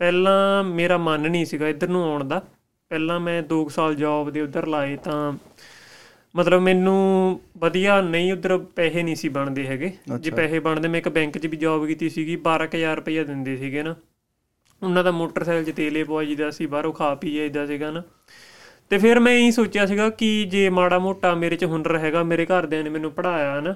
ਪਹਿਲਾਂ 0.00 0.64
ਮੇਰਾ 0.64 0.96
ਮਨ 0.98 1.20
ਨਹੀਂ 1.20 1.44
ਸੀਗਾ 1.46 1.68
ਇੱਧਰ 1.68 1.88
ਨੂੰ 1.88 2.02
ਆਉਣ 2.04 2.24
ਦਾ। 2.24 2.38
ਪਹਿਲਾਂ 2.90 3.20
ਮੈਂ 3.20 3.42
2 3.42 3.68
ਸਾਲ 3.68 3.94
ਜੌਬ 3.94 4.30
ਦੇ 4.30 4.40
ਉੱਧਰ 4.40 4.66
ਲਾਏ 4.66 4.96
ਤਾਂ 4.96 5.32
ਮਤਲਬ 6.36 6.60
ਮੈਨੂੰ 6.60 7.40
ਵਧੀਆ 7.58 8.00
ਨਹੀਂ 8.00 8.32
ਉੱਧਰ 8.32 8.56
ਪੈਸੇ 8.58 9.02
ਨਹੀਂ 9.02 9.16
ਸੀ 9.16 9.28
ਬਣਦੇ 9.28 9.66
ਹੈਗੇ। 9.66 9.92
ਜੇ 10.20 10.30
ਪੈਸੇ 10.30 10.58
ਬਣਦੇ 10.58 10.88
ਮੈਂ 10.88 10.98
ਇੱਕ 10.98 11.08
ਬੈਂਕ 11.08 11.38
'ਚ 11.38 11.46
ਵੀ 11.46 11.56
ਜੌਬ 11.56 11.86
ਕੀਤੀ 11.86 12.08
ਸੀਗੀ 12.08 12.36
12000 12.36 12.96
ਰੁਪਈਆ 12.96 13.24
ਦਿੰਦੇ 13.24 13.56
ਸੀਗੇ 13.56 13.82
ਨਾ। 13.82 13.94
ਉਹਨਾਂ 14.82 15.04
ਦਾ 15.04 15.10
ਮੋਟਰਸਾਈਕਲ 15.10 15.64
'ਚ 15.64 15.76
ਤੇਲੇ 15.76 16.04
ਪਵਾ 16.04 16.24
ਜੀਦਾ 16.24 16.50
ਸੀ 16.50 16.66
ਬਾਹਰੋਂ 16.66 16.92
ਖਾ 16.92 17.14
ਪੀ 17.14 17.34
ਜਾਈਦਾ 17.34 17.66
ਸੀਗਾ 17.66 17.90
ਨਾ। 17.90 18.02
ਤੇ 18.90 18.98
ਫਿਰ 18.98 19.20
ਮੈਂ 19.20 19.32
ਇਹੀ 19.32 19.50
ਸੋਚਿਆ 19.50 19.86
ਸੀਗਾ 19.86 20.10
ਕਿ 20.10 20.44
ਜੇ 20.44 20.68
ਮਾੜਾ 20.68 20.98
ਮੋਟਾ 20.98 21.34
ਮੇਰੇ 21.34 21.56
'ਚ 21.56 21.64
ਹੁਨਰ 21.64 21.98
ਹੈਗਾ 21.98 22.22
ਮੇਰੇ 22.22 22.46
ਘਰਦਿਆਂ 22.46 22.84
ਨੇ 22.84 22.90
ਮੈਨੂੰ 22.90 23.12
ਪੜਾਇਆ 23.12 23.60
ਨਾ। 23.60 23.74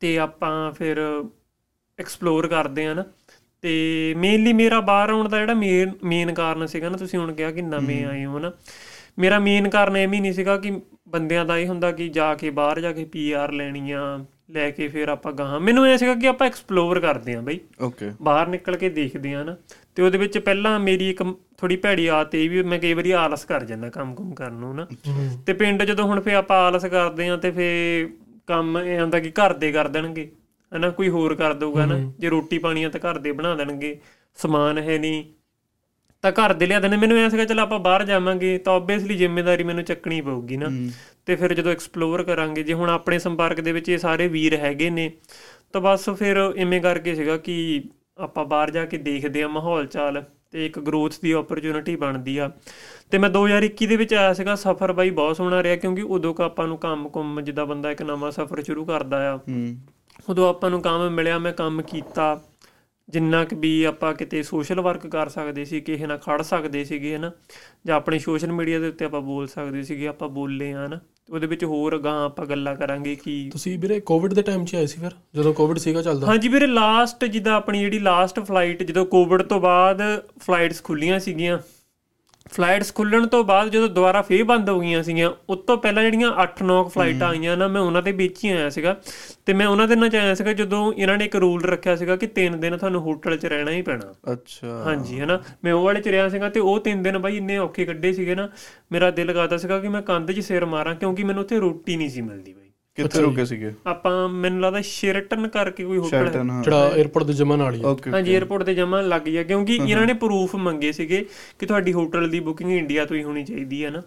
ਤੇ 0.00 0.18
ਆਪਾਂ 0.18 0.72
ਫਿਰ 0.72 1.24
ਐਕਸਪਲੋਰ 1.98 2.48
ਕਰਦੇ 2.48 2.86
ਆ 2.86 2.94
ਨਾ। 2.94 3.04
ਤੇ 3.62 4.14
ਮੇਨਲੀ 4.18 4.52
ਮੇਰਾ 4.52 4.80
ਬਾਹਰ 4.80 5.10
ਆਉਣ 5.10 5.28
ਦਾ 5.28 5.38
ਜਿਹੜਾ 5.38 5.54
ਮੇਨ 5.54 5.92
ਮੇਨ 6.04 6.34
ਕਾਰਨ 6.34 6.66
ਸੀਗਾ 6.66 6.88
ਨਾ 6.88 6.96
ਤੁਸੀਂ 6.96 7.18
ਹੁਣ 7.18 7.32
ਕਿਹਾ 7.32 7.50
ਕਿ 7.50 7.62
ਨਵੇਂ 7.62 8.04
ਆਏ 8.04 8.24
ਹੋ 8.24 8.38
ਨਾ। 8.38 8.52
ਮੇਰਾ 9.18 9.38
ਮੇਨ 9.38 9.68
ਕਾਰਨ 9.68 9.96
ਇਹ 9.96 10.08
ਵੀ 10.08 10.20
ਨਹੀਂ 10.20 10.32
ਸੀਗਾ 10.32 10.56
ਕਿ 10.56 10.80
ਬੰਦਿਆਂ 11.08 11.44
ਦਾ 11.44 11.58
ਇਹ 11.58 11.66
ਹੁੰਦਾ 11.66 11.92
ਕਿ 11.92 12.08
ਜਾ 12.08 12.34
ਕੇ 12.34 12.50
ਬਾਹਰ 12.50 12.80
ਜਾ 12.80 12.92
ਕੇ 12.92 13.04
ਪੀਆਰ 13.04 13.52
ਲੈਣੀ 13.52 13.90
ਆ 13.90 14.24
ਲੈ 14.50 14.70
ਕੇ 14.70 14.88
ਫਿਰ 14.88 15.08
ਆਪਾਂ 15.08 15.32
ਗਾਹਾਂ। 15.32 15.60
ਮੈਨੂੰ 15.60 15.88
ਇਹ 15.88 15.98
ਸੀਗਾ 15.98 16.14
ਕਿ 16.14 16.28
ਆਪਾਂ 16.28 16.46
ਐਕਸਪਲੋਰ 16.46 17.00
ਕਰਦੇ 17.00 17.34
ਆ 17.34 17.40
ਬਈ। 17.40 17.60
ਓਕੇ 17.80 18.10
ਬਾਹਰ 18.22 18.46
ਨਿਕਲ 18.46 18.76
ਕੇ 18.76 18.88
ਦੇਖਦੇ 18.88 19.34
ਆ 19.34 19.42
ਨਾ। 19.42 19.56
ਤੇ 19.94 20.02
ਉਹਦੇ 20.02 20.18
ਵਿੱਚ 20.18 20.38
ਪਹਿਲਾਂ 20.38 20.80
ਮੇਰੀ 20.80 21.10
ਇੱਕ 21.10 21.22
ਥੋੜੀ 21.58 21.76
ਭੈੜੀ 21.76 22.06
ਆਦਤ 22.06 22.34
ਇਹ 22.34 22.50
ਵੀ 22.50 22.62
ਮੈਂ 22.62 22.78
ਕਈ 22.78 22.92
ਵਾਰੀ 22.92 23.10
ਆਲਸ 23.10 23.44
ਕਰ 23.44 23.64
ਜਾਂਦਾ 23.64 23.88
ਕੰਮ-ਕੁਮ 23.88 24.34
ਕਰਨ 24.34 24.52
ਨੂੰ 24.52 24.76
ਨਾ। 24.76 24.86
ਤੇ 25.46 25.52
ਪਿੰਡ 25.52 25.82
ਜਦੋਂ 25.82 26.04
ਹੁਣ 26.04 26.20
ਫੇ 26.20 26.34
ਆਪਾਂ 26.34 26.58
ਆਲਸ 26.58 26.86
ਕਰਦੇ 26.86 27.28
ਆ 27.28 27.36
ਤੇ 27.36 27.50
ਫੇ 27.50 28.08
ਕੰਮ 28.46 28.78
ਇਹ 28.78 29.00
ਹੁੰਦਾ 29.00 29.20
ਕਿ 29.20 29.30
ਘਰ 29.30 29.52
ਦੇ 29.52 29.72
ਕਰ 29.72 29.88
ਦੇਣਗੇ। 29.88 30.30
ਹਨਾ 30.76 30.90
ਕੋਈ 30.90 31.08
ਹੋਰ 31.08 31.34
ਕਰ 31.34 31.54
ਦਊਗਾ 31.54 31.86
ਨਾ। 31.86 32.12
ਜੇ 32.18 32.28
ਰੋਟੀ 32.28 32.58
ਪਾਣੀ 32.58 32.82
ਆ 32.82 32.88
ਤਾਂ 32.88 33.00
ਘਰ 33.00 33.18
ਦੇ 33.18 33.32
ਬਣਾ 33.32 33.54
ਦੇਣਗੇ। 33.54 34.00
ਸਮਾਨ 34.34 34.78
ਹੈ 34.78 34.98
ਨਹੀਂ। 34.98 35.24
ਤਾਂ 36.22 36.32
ਘਰ 36.32 36.52
ਦੇ 36.52 36.66
ਲਿਆ 36.66 36.80
ਦੇਣੇ 36.80 36.96
ਮੈਨੂੰ 36.96 37.18
ਐ 37.18 37.28
ਸੀਗਾ 37.28 37.44
ਚਲ 37.44 37.58
ਆਪਾਂ 37.58 37.78
ਬਾਹਰ 37.78 38.04
ਜਾਵਾਂਗੇ 38.04 38.58
ਤਾਂ 38.58 38.72
ਆਬਵੀਅਸਲੀ 38.72 39.16
ਜ਼ਿੰਮੇਵਾਰੀ 39.16 39.64
ਮੈਨੂੰ 39.64 39.84
ਚੱਕਣੀ 39.84 40.20
ਪਊਗੀ 40.20 40.56
ਨਾ। 40.56 40.66
ਤੇ 41.26 41.36
ਫਿਰ 41.36 41.54
ਜਦੋਂ 41.54 41.72
ਐਕਸਪਲੋਰ 41.72 42.22
ਕਰਾਂਗੇ 42.22 42.62
ਜੇ 42.62 42.72
ਹੁਣ 42.72 42.90
ਆਪਣੇ 42.90 43.18
ਸੰਪਰਕ 43.18 43.60
ਦੇ 43.60 43.72
ਵਿੱਚ 43.72 43.88
ਇਹ 43.88 43.98
ਸਾਰੇ 43.98 44.28
ਵੀਰ 44.28 44.56
ਹੈਗੇ 44.56 44.90
ਨੇ 44.90 45.12
ਤਾਂ 45.72 45.80
ਬਸ 45.80 46.10
ਫਿਰ 46.10 46.52
ਇਵੇਂ 46.56 46.80
ਕਰਕੇ 46.80 47.14
ਸੀਗਾ 47.14 47.36
ਕਿ 47.36 47.82
ਆਪਾਂ 48.18 48.44
ਬਾਹਰ 48.44 48.70
ਜਾ 48.70 48.84
ਕੇ 48.84 48.96
ਦੇਖਦੇ 48.96 49.42
ਆ 49.42 49.48
ਮਾਹੌਲ 49.48 49.86
ਚਾਲ। 49.86 50.24
ਤੇ 50.54 50.66
ਇੱਕ 50.66 50.78
ਗਰੋਥ 50.78 51.12
ਦੀ 51.22 51.32
ਓਪਰਚ्युनिटी 51.32 51.98
ਬਣਦੀ 51.98 52.38
ਆ। 52.38 52.50
ਤੇ 53.10 53.18
ਮੈਂ 53.18 53.30
2021 53.30 53.86
ਦੇ 53.86 53.96
ਵਿੱਚ 53.96 54.14
ਆਇਆ 54.14 54.32
ਸੀਗਾ 54.32 54.54
ਸਫ਼ਰ 54.54 54.92
ਬਾਈ 54.92 55.10
ਬਹੁਤ 55.10 55.36
ਸੋਹਣਾ 55.36 55.62
ਰਿਹਾ 55.62 55.76
ਕਿਉਂਕਿ 55.76 56.02
ਉਦੋਂ 56.02 56.34
ਕਾ 56.34 56.44
ਆਪਾਂ 56.44 56.68
ਨੂੰ 56.68 56.78
ਕੰਮ-ਕੁਮ 56.78 57.40
ਜਿੱਦਾਂ 57.40 57.66
ਬੰਦਾ 57.66 57.90
ਇੱਕ 57.90 58.02
ਨਵਾਂ 58.02 58.30
ਸਫ਼ਰ 58.30 58.62
ਸ਼ੁਰੂ 58.62 58.84
ਕਰਦਾ 58.84 59.34
ਆ। 59.34 59.38
ਉਦੋਂ 60.30 60.50
ਆਪਾਂ 60.50 60.70
ਨੂੰ 60.70 60.82
ਕੰਮ 60.82 61.10
ਮਿਲਿਆ 61.10 61.38
ਮੈਂ 61.38 61.52
ਕੰਮ 61.52 61.82
ਕੀਤਾ। 61.82 62.40
ਜਿੰਨਾ 63.08 63.44
ਕਿ 63.44 63.56
ਵੀ 63.56 63.84
ਆਪਾਂ 63.84 64.14
ਕਿਤੇ 64.14 64.42
ਸੋਸ਼ਲ 64.42 64.80
ਵਰਕ 64.80 65.06
ਕਰ 65.06 65.28
ਸਕਦੇ 65.28 65.64
ਸੀ 65.64 65.80
ਕਿਸੇ 65.80 66.06
ਨਾਲ 66.06 66.18
ਖੜ 66.18 66.42
ਸਕਦੇ 66.42 66.84
ਸੀਗੇ 66.84 67.16
ਹਨਾ? 67.16 67.30
ਜਾਂ 67.86 67.96
ਆਪਣੇ 67.96 68.18
ਸੋਸ਼ਲ 68.18 68.52
ਮੀਡੀਆ 68.52 68.78
ਦੇ 68.78 68.88
ਉੱਤੇ 68.88 69.04
ਆਪਾਂ 69.04 69.20
ਬੋਲ 69.20 69.46
ਸਕਦੇ 69.46 69.82
ਸੀਗੇ 69.82 70.06
ਆਪਾਂ 70.06 70.28
ਬੋਲੇ 70.28 70.72
ਆ 70.72 70.86
ਹਨਾ? 70.86 71.00
ਉਹਦੇ 71.32 71.46
ਵਿੱਚ 71.46 71.64
ਹੋਰ 71.64 71.98
ਗਾਂ 71.98 72.24
ਆਪਾਂ 72.24 72.46
ਗੱਲਾਂ 72.46 72.76
ਕਰਾਂਗੇ 72.76 73.14
ਕਿ 73.14 73.50
ਤੁਸੀਂ 73.52 73.78
ਵੀਰੇ 73.78 74.00
ਕੋਵਿਡ 74.00 74.34
ਦੇ 74.34 74.42
ਟਾਈਮ 74.42 74.64
'ਚ 74.64 74.74
ਆਏ 74.74 74.86
ਸੀ 74.86 75.00
ਫਿਰ 75.00 75.10
ਜਦੋਂ 75.34 75.54
ਕੋਵਿਡ 75.54 75.78
ਸੀਗਾ 75.78 76.02
ਚੱਲਦਾ? 76.02 76.26
ਹਾਂਜੀ 76.26 76.48
ਵੀਰੇ 76.48 76.66
ਲਾਸਟ 76.66 77.24
ਜਿੱਦਾਂ 77.24 77.54
ਆਪਣੀ 77.54 77.80
ਜਿਹੜੀ 77.80 77.98
ਲਾਸਟ 77.98 78.40
ਫਲਾਈਟ 78.40 78.82
ਜਦੋਂ 78.82 79.06
ਕੋਵਿਡ 79.06 79.42
ਤੋਂ 79.42 79.60
ਬਾਅਦ 79.60 80.02
ਫਲਾਈਟਸ 80.40 80.82
ਖੁੱਲੀਆਂ 80.82 81.20
ਸੀਗੀਆਂ 81.20 81.58
ਫਲਾਈਟਸ 82.52 82.94
ਖੁੱਲਣ 82.94 83.26
ਤੋਂ 83.26 83.44
ਬਾਅਦ 83.44 83.68
ਜਦੋਂ 83.68 83.88
ਦੁਬਾਰਾ 83.88 84.22
ਫੇਰ 84.22 84.44
ਬੰਦ 84.44 84.70
ਹੋ 84.70 84.80
ਗਈਆਂ 84.80 85.02
ਸੀਗੀਆਂ 85.02 85.30
ਉਸ 85.48 85.58
ਤੋਂ 85.58 85.76
ਪਹਿਲਾਂ 85.76 86.02
ਜਿਹੜੀਆਂ 86.02 86.32
8-9 86.42 86.88
ਫਲਾਈਟਾਂ 86.88 87.28
ਆਈਆਂ 87.28 87.56
ਨਾ 87.56 87.68
ਮੈਂ 87.68 87.80
ਉਹਨਾਂ 87.80 88.02
ਦੇ 88.02 88.12
ਵਿੱਚ 88.12 88.44
ਹੀ 88.44 88.50
ਆਇਆ 88.50 88.70
ਸੀਗਾ 88.70 88.96
ਤੇ 89.46 89.52
ਮੈਂ 89.52 89.66
ਉਹਨਾਂ 89.66 89.88
ਦੇ 89.88 89.96
ਨਾਲ 89.96 90.08
ਚ 90.08 90.16
ਆਇਆ 90.16 90.34
ਸੀਗਾ 90.34 90.52
ਜਦੋਂ 90.52 90.92
ਇਹਨਾਂ 90.92 91.16
ਨੇ 91.16 91.24
ਇੱਕ 91.24 91.36
ਰੂਲ 91.36 91.64
ਰੱਖਿਆ 91.64 91.96
ਸੀਗਾ 91.96 92.16
ਕਿ 92.16 92.28
3 92.40 92.58
ਦਿਨ 92.58 92.76
ਤੁਹਾਨੂੰ 92.76 93.00
ਹੋਟਲ 93.00 93.36
'ਚ 93.36 93.46
ਰਹਿਣਾ 93.46 93.70
ਹੀ 93.70 93.82
ਪੈਣਾ। 93.82 94.32
ਅੱਛਾ। 94.32 94.82
ਹਾਂਜੀ 94.86 95.20
ਹਨਾ? 95.20 95.42
ਮੈਂ 95.64 95.72
ਉਹ 95.72 95.84
ਵਾਲੇ 95.84 96.00
'ਚ 96.00 96.08
ਰਿਹਾ 96.08 96.28
ਸੀਗਾ 96.28 96.48
ਤੇ 96.48 96.60
ਉਹ 96.60 96.80
3 96.88 97.02
ਦਿਨ 97.02 97.18
ਬਾਈ 97.18 97.36
ਇੰਨੇ 97.36 97.58
ਔਖੇ 97.58 97.84
ਕੱਢੇ 97.84 98.12
ਸੀਗੇ 98.12 98.34
ਨਾ 98.34 98.48
ਮੇਰਾ 98.92 99.10
ਦਿਲ 99.10 99.32
ਕਰਦਾ 99.32 99.56
ਸੀਗਾ 99.56 99.78
ਕਿ 99.78 99.88
ਮੈਂ 99.88 100.02
ਕੰਧ 100.02 100.32
'ਚ 100.32 100.40
ਸਿਰ 100.40 100.64
ਮਾਰਾਂ 100.64 100.94
ਕਿਉਂਕਿ 100.94 101.24
ਮੈਨੂੰ 101.24 101.42
ਉੱਥੇ 101.42 101.58
ਰੋਟੀ 101.58 101.96
ਨਹੀਂ 101.96 102.10
ਸੀ 102.10 102.20
ਮਿਲਦੀ 102.20 102.54
ਕਿੱਥੇ 102.96 103.20
ਰੁਕੇ 103.20 103.44
ਸੀਗੇ? 103.44 103.72
ਆਪਾਂ 103.86 104.28
ਮੈਨੂੰ 104.28 104.60
ਲੱਗਦਾ 104.60 104.80
ਸ਼ੇਰਟਨ 104.80 105.48
ਕਰਕੇ 105.48 105.84
ਕੋਈ 105.84 105.98
ਹੋਟਲ 105.98 106.26
ਹੈ। 106.26 106.62
ਜਿਹੜਾ 106.62 106.92
에어ਪੋਰਟ 107.02 107.26
ਦੇ 107.26 107.32
ਜਮਨ 107.32 107.62
ਵਾਲੀ 107.62 107.82
ਹਾਂਜੀ 108.12 108.38
에어ਪੋਰਟ 108.38 108.62
ਤੇ 108.62 108.74
ਜਮਨ 108.74 109.08
ਲੱਗ 109.08 109.22
ਗਿਆ 109.22 109.42
ਕਿਉਂਕਿ 109.42 109.74
ਇਹਨਾਂ 109.76 110.06
ਨੇ 110.06 110.12
ਪ੍ਰੂਫ 110.12 110.54
ਮੰਗੇ 110.56 110.92
ਸੀਗੇ 110.92 111.24
ਕਿ 111.58 111.66
ਤੁਹਾਡੀ 111.66 111.92
ਹੋਟਲ 111.92 112.28
ਦੀ 112.30 112.40
ਬੁਕਿੰਗ 112.40 112.72
ਇੰਡੀਆ 112.72 113.04
ਤੋਂ 113.04 113.16
ਹੀ 113.16 113.22
ਹੋਣੀ 113.22 113.44
ਚਾਹੀਦੀ 113.44 113.84
ਹੈ 113.84 113.90
ਨਾ। 113.90 114.02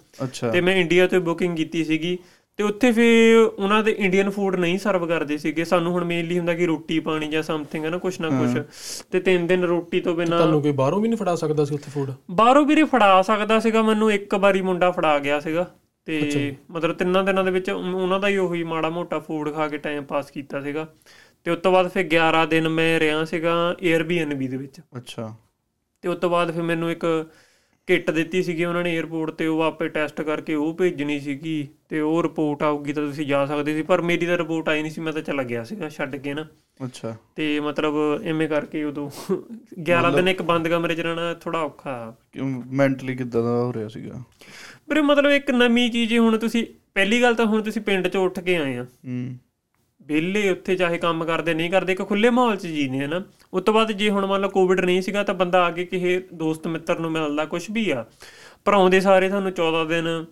ਤੇ 0.52 0.62
ਮੈਂ 0.62 0.76
ਇੰਡੀਆ 0.76 1.08
ਤੋਂ 1.08 1.22
ਬੁਕਿੰਗ 1.22 1.58
ਕੀਤੀ 1.58 1.84
ਸੀਗੀ। 1.84 2.18
ਤੇ 2.60 2.64
ਉੱਥੇ 2.64 2.92
ਫੇ 2.92 3.34
ਉਹਨਾਂ 3.36 3.84
ਦੇ 3.84 3.92
ਇੰਡੀਅਨ 3.92 4.30
ਫੂਡ 4.30 4.56
ਨਹੀਂ 4.56 4.78
ਸਰਵ 4.80 5.06
ਕਰਦੇ 5.08 5.38
ਸੀਗੇ। 5.38 5.66
ਸਾਨੂੰ 5.66 5.92
ਹੁਣ 5.94 6.04
ਮੇਨਲੀ 6.04 6.38
ਹੁੰਦਾ 6.38 6.54
ਕਿ 6.54 6.66
ਰੋਟੀ 6.66 7.00
ਪਾਣੀ 7.00 7.28
ਜਾਂ 7.28 7.44
ਸਮਥਿੰਗ 7.44 7.86
ਹੈ 7.86 7.90
ਨਾ 7.90 7.98
ਕੁਛ 7.98 8.20
ਨਾ 8.20 8.30
ਕੁਛ। 8.30 8.58
ਤੇ 9.12 9.20
ਤਿੰਨ 9.20 9.48
ਦਿਨ 9.48 9.64
ਰੋਟੀ 9.64 10.00
ਤੋਂ 10.00 10.16
ਬਿਨਾ 10.16 10.38
ਤੁਹਾਨੂੰ 10.38 10.62
ਕੋਈ 10.62 10.72
ਬਾਹਰੋਂ 10.72 11.02
ਵੀ 11.02 11.08
ਨਹੀਂ 11.08 11.18
ਫੜਾ 11.18 11.36
ਸਕਦਾ 11.36 11.66
ਸੀ 11.66 11.76
ਉੱਥੇ 11.76 11.92
ਫੂਡ 11.92 12.12
ਬਾਹਰੋਂ 12.32 12.66
ਵੀ 12.66 12.84
ਫੜਾ 12.84 13.22
ਸਕਦਾ 13.22 13.60
ਸੀਗਾ 13.60 13.82
ਮੈਨੂੰ 13.82 14.12
ਇੱਕ 14.12 14.36
ਵਾਰੀ 14.36 14.62
ਮੁੰਡਾ 14.62 14.92
ਫੜਾ 14.92 15.20
ਗਿਆ 15.20 15.40
ਸੀਗਾ। 15.40 15.68
ਤੇ 16.08 16.56
ਮਤਲਬ 16.72 16.96
ਤਿੰਨਾਂ 16.96 17.24
ਦਿਨਾਂ 17.24 17.44
ਦੇ 17.44 17.52
ਵਿੱਚ 17.52 17.70
ਉਹਨਾਂ 17.70 18.20
ਦਾ 18.20 18.28
ਹੀ 18.28 18.38
ਉਹੀ 18.38 18.64
ਮਾੜਾ 18.64 18.90
ਮੋਟਾ 18.90 19.20
ਫੂਡ 19.20 19.54
ਖਾ 19.54 19.68
ਕੇ 19.68 19.78
ਟਾਈਮ 19.78 20.04
ਪਾਸ 20.04 20.32
ਕੀਤਾ 20.32 20.62
ਸੀਗਾ। 20.62 20.88
ਤੇ 21.44 21.52
ਉਸ 21.52 21.58
ਤੋਂ 21.58 21.72
ਬਾਅਦ 21.72 21.88
ਫਿਰ 21.88 22.06
11 22.06 22.46
ਦਿਨ 22.46 22.70
ਮੈਂ 22.70 23.00
ਰਿਹਾ 23.00 23.26
ਸੀਗਾ 23.26 23.76
Airbnb 23.96 24.48
ਦੇ 24.48 24.58
ਵਿੱਚ। 24.58 24.82
ਅੱਛਾ। 24.98 25.36
ਤੇ 26.02 26.10
ਉਸ 26.10 26.18
ਤੋਂ 26.18 26.30
ਬਾਅਦ 26.30 26.52
ਫਿਰ 26.52 26.64
ਮੈਨੂੰ 26.64 26.92
ਇੱਕ 26.92 27.30
ਕਿੱਟ 27.88 28.12
ਦਿੱਤੀ 28.12 28.44
ਸੀਗੀ 28.44 28.66
ਉਹਨਾਂ 28.66 28.84
ਨੇ 28.84 29.02
에어ਪੋਰਟ 29.02 29.32
ਤੇ 29.32 29.48
ਉਹ 29.48 29.62
ਆਪੇ 29.62 29.88
ਟੈਸਟ 29.88 30.22
ਕਰਕੇ 30.22 30.56
ਉਹ 30.56 30.74
ਭੇਜਣੀ 30.74 31.20
ਸੀਗੀ 31.20 31.68
ਤੇ 31.90 32.00
ਉਹ 32.00 32.24
ਰਿਪੋਰਟ 32.24 32.64
ਆਊਗੀ 32.64 32.94
ਤਾਂ 32.94 33.04
ਤੁਸੀਂ 33.04 33.26
ਜਾ 33.26 33.46
ਸਕਦੇ 33.46 33.76
ਸੀ। 33.76 33.82
ਪਰ 33.82 34.02
ਮੇਰੀ 34.02 34.26
ਤਾਂ 34.26 34.38
ਰਿਪੋਰਟ 34.38 34.70
ਆਈ 34.70 34.82
ਨਹੀਂ 34.82 34.92
ਸੀ 34.92 35.02
ਮੈਂ 35.02 35.14
ਤਾਂ 35.14 35.22
ਚਲਾ 35.22 35.44
ਗਿਆ 35.44 35.64
ਸੀਗਾ 35.64 35.90
ਛੱਡ 35.90 36.16
ਕੇ 36.16 36.34
ਨਾ। 36.34 36.46
ਅੱਛਾ। 36.86 37.16
ਤੇ 37.36 37.60
ਮਤਲਬ 37.60 37.96
ਐਵੇਂ 38.24 38.50
ਕਰਕੇ 38.50 38.84
ਉਦੋਂ 38.84 39.10
11 39.84 40.12
ਦਿਨ 40.12 40.28
ਇੱਕ 40.28 40.42
ਬੰਦ 40.42 40.68
ਕਮਰੇ 40.68 40.96
'ਚ 40.96 41.00
ਰਹਿਣਾ 41.00 41.34
ਥੋੜਾ 41.34 41.60
ਔਖਾ। 41.60 42.16
ਮੈਂਟਲੀ 42.68 43.16
ਕਿੱਦਾਂ 43.16 43.44
ਦਾ 43.44 43.50
ਹੋ 43.50 43.74
ਰਿਹਾ 43.74 43.88
ਸੀਗਾ? 43.88 44.24
ਵੀਰੇ 44.90 45.02
ਮਤਲਬ 45.02 45.32
ਇੱਕ 45.32 45.52
ਨਵੀਂ 45.52 45.92
ਚੀਜ਼ 45.92 46.14
ਹੀ 46.14 46.18
ਹੁਣ 46.18 46.38
ਤੁਸੀਂ 46.38 46.66
ਪਹਿਲੀ 46.94 47.22
ਗੱਲ 47.22 47.36
ਤਾਂ 47.36 47.46
ਹੁਣ 47.46 47.62
ਤੁਸੀਂ 47.62 47.82
ਪਿੰਡ 47.82 48.08
'ਚ 48.08 48.16
ਉੱਠ 48.16 48.40
ਕੇ 48.40 48.56
ਆਏ 48.56 48.78
ਆ। 48.78 48.84
ਹੂੰ। 48.84 49.38
ਵਿਹਲੇ 50.02 50.50
ਉੱਥੇ 50.50 50.76
ਚਾਹੇ 50.76 50.98
ਕੰਮ 50.98 51.26
ਕਰਦੇ 51.26 51.54
ਨਹੀਂ 51.54 51.72
ਕਰਦੇ 51.72 51.94
ਇੱਕ 51.94 52.08
ਖੁੱਲੇ 52.08 52.30
ਮਾਹੌਲ 52.30 52.58
'ਚ 52.58 52.68
ਜੀਨੇ 52.68 53.06
ਹਨਾ। 53.06 53.24
ਉਸ 53.54 53.64
ਤੋਂ 53.64 53.74
ਬਾਅਦ 53.74 53.92
ਜੇ 53.92 54.10
ਹੁਣ 54.10 54.26
ਮੰਨ 54.26 54.42
ਲਓ 54.42 54.50
ਕੋਵਿਡ 54.50 54.80
ਨਹੀਂ 54.80 55.02
ਸੀਗਾ 55.02 55.24
ਤਾਂ 55.24 55.36
ਬੰਦਾ 55.36 55.66
ਆ 55.66 55.72
ਕੇ 55.72 55.86
ਕਿਸੇ 55.86 56.28
ਦੋਸਤ 56.34 56.68
ਮਿੱਤਰ 56.68 57.00
ਨੂੰ 57.00 57.12
ਮਿਲਦਾ 57.12 57.46
ਕੁਝ 57.46 57.72
ਵੀ 57.72 57.90
ਆ। 57.90 58.06
ਪਰ 58.66 58.74
ਆਉਂਦੇ 58.74 59.00
ਸਾਰੇ 59.00 59.30
ਤੁਹਾਨੂੰ 59.30 59.52
14 59.52 59.86
ਦਿਨ 59.86 60.26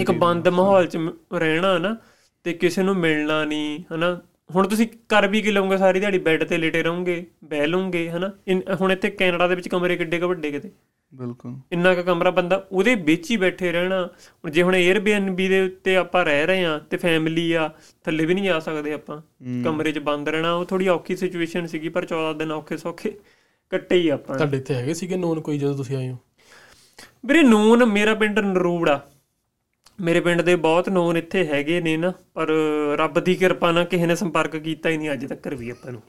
ਇੱਕ 0.00 0.10
ਬੰਦ 0.10 0.48
ਮਾਹੌਲ 0.48 0.86
'ਚ 0.86 0.98
ਰਹਿਣਾ 1.34 1.78
ਨਾ 1.78 1.96
ਤੇ 2.44 2.52
ਕਿਸੇ 2.52 2.82
ਨੂੰ 2.82 2.96
ਮਿਲਣਾ 2.96 3.44
ਨਹੀਂ 3.44 3.80
ਹਨਾ। 3.94 4.20
ਹੁਣ 4.54 4.68
ਤੁਸੀਂ 4.68 4.88
ਕਰ 5.08 5.28
ਵੀ 5.28 5.42
ਕੀ 5.42 5.50
ਲਓਗੇ 5.50 5.76
ਸਾਰੀ 5.76 6.00
ਦਿਹਾੜੀ 6.00 6.18
ਬੈੱਡ 6.18 6.44
ਤੇ 6.44 6.58
ਲੇਟੇ 6.58 6.82
ਰਹੋਗੇ 6.82 7.26
ਬਹਿ 7.44 7.66
ਲਓਗੇ 7.66 8.10
ਹਨਾ। 8.10 8.30
ਹੁਣ 8.80 8.92
ਇੱਥੇ 8.92 9.10
ਕੈਨੇਡਾ 9.10 9.48
ਦੇ 9.48 9.54
ਵਿੱਚ 9.54 9.68
ਕਮਰੇ 9.68 9.96
ਕਿੱਡੇ 9.96 10.18
ਕੁ 10.18 10.28
ਵੱਡੇ 10.28 10.50
ਕਿਤੇ? 10.50 10.70
ਬਿਲਕੁਲ। 11.14 11.56
ਇੰਨਾ 11.72 11.94
ਕੁ 11.94 12.02
ਕਮਰਾ 12.02 12.30
ਬੰਦਾ 12.30 12.66
ਉਹਦੇ 12.72 12.94
ਵਿੱਚ 12.94 13.30
ਹੀ 13.30 13.36
ਬੈਠੇ 13.36 13.72
ਰਹਿਣਾ। 13.72 14.06
ਹੁਣ 14.06 14.50
ਜੇ 14.50 14.62
ਹੁਣ 14.62 14.74
Airbnb 14.74 15.36
ਦੇ 15.36 15.60
ਉੱਤੇ 15.60 15.96
ਆਪਾਂ 15.96 16.24
ਰਹਿ 16.24 16.46
ਰਹੇ 16.46 16.64
ਆ 16.64 16.78
ਤੇ 16.78 16.96
ਫੈਮਿਲੀ 16.96 17.52
ਆ 17.52 17.70
ਥੱਲੇ 18.04 18.24
ਵੀ 18.24 18.34
ਨਹੀਂ 18.34 18.44
ਜਾ 18.44 18.60
ਸਕਦੇ 18.60 18.92
ਆਪਾਂ। 18.92 19.22
ਕਮਰੇ 19.64 19.92
'ਚ 19.92 19.98
ਬੰਦ 19.98 20.28
ਰਹਿਣਾ 20.28 20.54
ਉਹ 20.54 20.64
ਥੋੜੀ 20.64 20.88
ਔਖੀ 20.88 21.16
ਸਿਚੁਏਸ਼ਨ 21.16 21.66
ਸੀਗੀ 21.66 21.88
ਪਰ 21.88 22.04
14 22.04 22.32
ਦਿਨ 22.32 22.52
ਔਖੇ 22.52 22.76
ਸੌਖੇ 22.76 23.18
ਕੱਟੇ 23.70 23.96
ਹੀ 23.96 24.08
ਆਪਾਂ। 24.08 24.38
ਤੁਹਾਡੇ 24.38 24.56
ਇੱਥੇ 24.56 24.74
ਹੈਗੇ 24.74 24.94
ਸੀਗੇ 24.94 25.16
ਨੋਨ 25.16 25.40
ਕੋਈ 25.40 25.58
ਜਦੋਂ 25.58 25.76
ਤੁਸੀਂ 25.76 25.96
ਆਏ 25.96 26.10
ਹੋ? 26.10 26.16
ਵੀਰੇ 27.26 27.42
ਨੂਨ 27.42 27.84
ਮੇਰਾ 27.84 28.14
ਪਿੰਡ 28.14 28.38
ਨਰੂੜ। 28.38 28.88
ਆ 28.88 29.00
ਮੇਰੇ 30.00 30.20
ਪਿੰਡ 30.20 30.42
ਦੇ 30.42 30.56
ਬਹੁਤ 30.56 30.88
ਨੂਨ 30.88 31.16
ਇੱਥੇ 31.16 31.46
ਹੈਗੇ 31.46 31.80
ਨੇ 31.80 31.96
ਨਾ 31.96 32.12
ਪਰ 32.34 32.48
ਰੱਬ 32.96 33.20
ਦੀ 33.20 33.34
ਕਿਰਪਾ 33.34 33.72
ਨਾਲ 33.72 33.84
ਕਿਸੇ 33.84 34.06
ਨੇ 34.06 34.16
ਸੰਪਰਕ 34.16 34.56
ਕੀਤਾ 34.56 34.88
ਹੀ 34.88 34.96
ਨਹੀਂ 34.96 35.12
ਅੱਜ 35.12 35.26
ਤੱਕ 35.26 35.48
ਵੀ 35.48 35.70
ਆਪਾਂ 35.70 35.92
ਨੂੰ। 35.92 36.02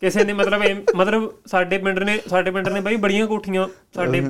ਕਿਸੇ 0.00 0.24
ਨੇ 0.24 0.32
ਮਤਲਬ 0.32 0.62
ਮਤਲਬ 0.96 1.30
ਸਾਡੇ 1.46 1.78
ਪਿੰਡ 1.78 1.98
ਨੇ 1.98 2.18
ਸਾਡੇ 2.26 2.50
ਪਿੰਡ 2.50 2.68
ਨੇ 2.68 2.80
ਬਾਈ 2.80 2.96
ਬੜੀਆਂ 2.96 3.26
ਕੋਠੀਆਂ 3.26 3.68
ਸਾਡੇ 3.94 4.22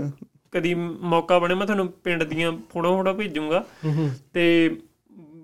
ਕਦੀ 0.52 0.74
ਮੌਕਾ 0.74 1.38
ਬਣੇ 1.38 1.54
ਮੈਂ 1.54 1.66
ਤੁਹਾਨੂੰ 1.66 1.86
ਪਿੰਡ 2.04 2.22
ਦੀਆਂ 2.22 2.52
ਫੋਟੋ 2.52 2.96
ਫੋਟੋ 2.96 3.12
ਭੇਜੂੰਗਾ। 3.14 3.64
ਤੇ 4.34 4.76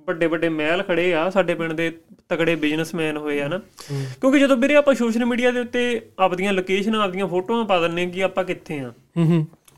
ਵੱਡੇ 0.06 0.26
ਵੱਡੇ 0.26 0.48
ਮਹਿਲ 0.48 0.82
ਖੜੇ 0.82 1.14
ਆ 1.14 1.30
ਸਾਡੇ 1.30 1.54
ਪਿੰਡ 1.54 1.72
ਦੇ 1.72 1.90
ਤਗੜੇ 2.28 2.54
ਬਿਜ਼ਨਸਮੈਨ 2.54 3.16
ਹੋਏ 3.16 3.40
ਆ 3.40 3.48
ਨਾ। 3.48 3.58
ਕਿਉਂਕਿ 4.20 4.38
ਜਦੋਂ 4.38 4.56
ਵੀਰੇ 4.56 4.76
ਆਪਾਂ 4.76 4.94
ਸੋਸ਼ਲ 4.94 5.24
ਮੀਡੀਆ 5.24 5.50
ਦੇ 5.50 5.60
ਉੱਤੇ 5.60 6.02
ਆਪਦੀਆਂ 6.18 6.52
ਲੋਕੇਸ਼ਨਾਂ 6.52 7.00
ਆਪਦੀਆਂ 7.00 7.26
ਫੋਟੋਆਂ 7.26 7.64
ਪਾ 7.64 7.80
ਦਿੰਨੇ 7.80 8.06
ਕਿ 8.06 8.22
ਆਪਾਂ 8.22 8.44
ਕਿੱਥੇ 8.44 8.78
ਆ। 8.80 8.92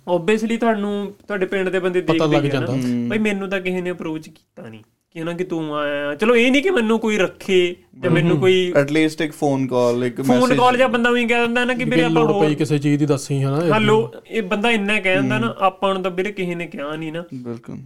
ਓਬਵੀਅਸਲੀ 0.09 0.57
ਤੁਹਾਨੂੰ 0.57 1.15
ਤੁਹਾਡੇ 1.27 1.47
ਪਿੰਡ 1.47 1.69
ਦੇ 1.69 1.79
ਬੰਦੇ 1.79 2.01
ਦੇਖਦੇ 2.01 2.57
ਆ 2.57 2.61
ਨਾ। 2.61 2.67
ਬਈ 3.09 3.19
ਮੈਨੂੰ 3.19 3.49
ਤਾਂ 3.49 3.61
ਕਿਸੇ 3.61 3.81
ਨੇ 3.81 3.91
ਅਪਰੋਚ 3.91 4.29
ਕੀਤਾ 4.29 4.69
ਨਹੀਂ। 4.69 4.83
ਕਿ 5.19 5.25
ਨਾ 5.25 5.33
ਕਿ 5.33 5.45
ਤੂੰ 5.45 5.77
ਆਇਆ 5.77 6.15
ਚਲੋ 6.15 6.37
ਇਹ 6.37 6.53
ਨਹੀਂ 6.53 6.63
ਕਿ 6.63 6.71
ਮੈਨੂੰ 6.71 6.99
ਕੋਈ 6.99 7.19
ਰੱਖੇ 7.19 7.77
ਜਾਂ 8.01 8.11
ਮੈਨੂੰ 8.11 8.39
ਕੋਈ 8.39 8.73
ਐਟ 8.77 8.91
ਲੀਸਟ 8.91 9.21
ਇੱਕ 9.21 9.33
ਫੋਨ 9.33 9.67
ਕਾਲ 9.67 10.05
ਇੱਕ 10.05 10.23
ਫੋਨ 10.23 10.41
ਮੈਸੇਜ 10.41 10.59
ਕਾਲ 10.59 10.77
ਜਾਂ 10.77 10.89
ਬੰਦਾ 10.89 11.11
ਵੀ 11.11 11.25
ਕਹਿ 11.25 11.41
ਦਿੰਦਾ 11.41 11.65
ਨਾ 11.65 11.75
ਕਿ 11.75 11.85
ਵੀਰੇ 11.85 12.03
ਆਪਾਂ 12.03 12.25
ਲੋੜ 12.25 12.47
ਪਈ 12.47 12.55
ਕਿਸੇ 12.55 12.79
ਚੀਜ਼ 12.79 12.99
ਦੀ 12.99 13.07
ਦੱਸੀ 13.07 13.43
ਹਨਾ 13.43 13.79
ਹਲੋ 13.79 14.13
ਇਹ 14.31 14.43
ਬੰਦਾ 14.43 14.71
ਇੰਨਾ 14.71 15.01
ਕਹਿ 15.01 15.15
ਦਿੰਦਾ 15.15 15.39
ਨਾ 15.39 15.55
ਆਪਾਂ 15.59 15.95
ਨੂੰ 15.95 16.03
ਤਾਂ 16.03 16.11
ਵੀਰੇ 16.11 16.33
ਕਿਸੇ 16.33 16.55
ਨੇ 16.55 16.67
ਕਿਹਾ 16.67 16.97
ਨਹੀਂ 16.97 17.13
ਨਾ। 17.13 17.25
ਬਿਲਕੁਲ। 17.35 17.77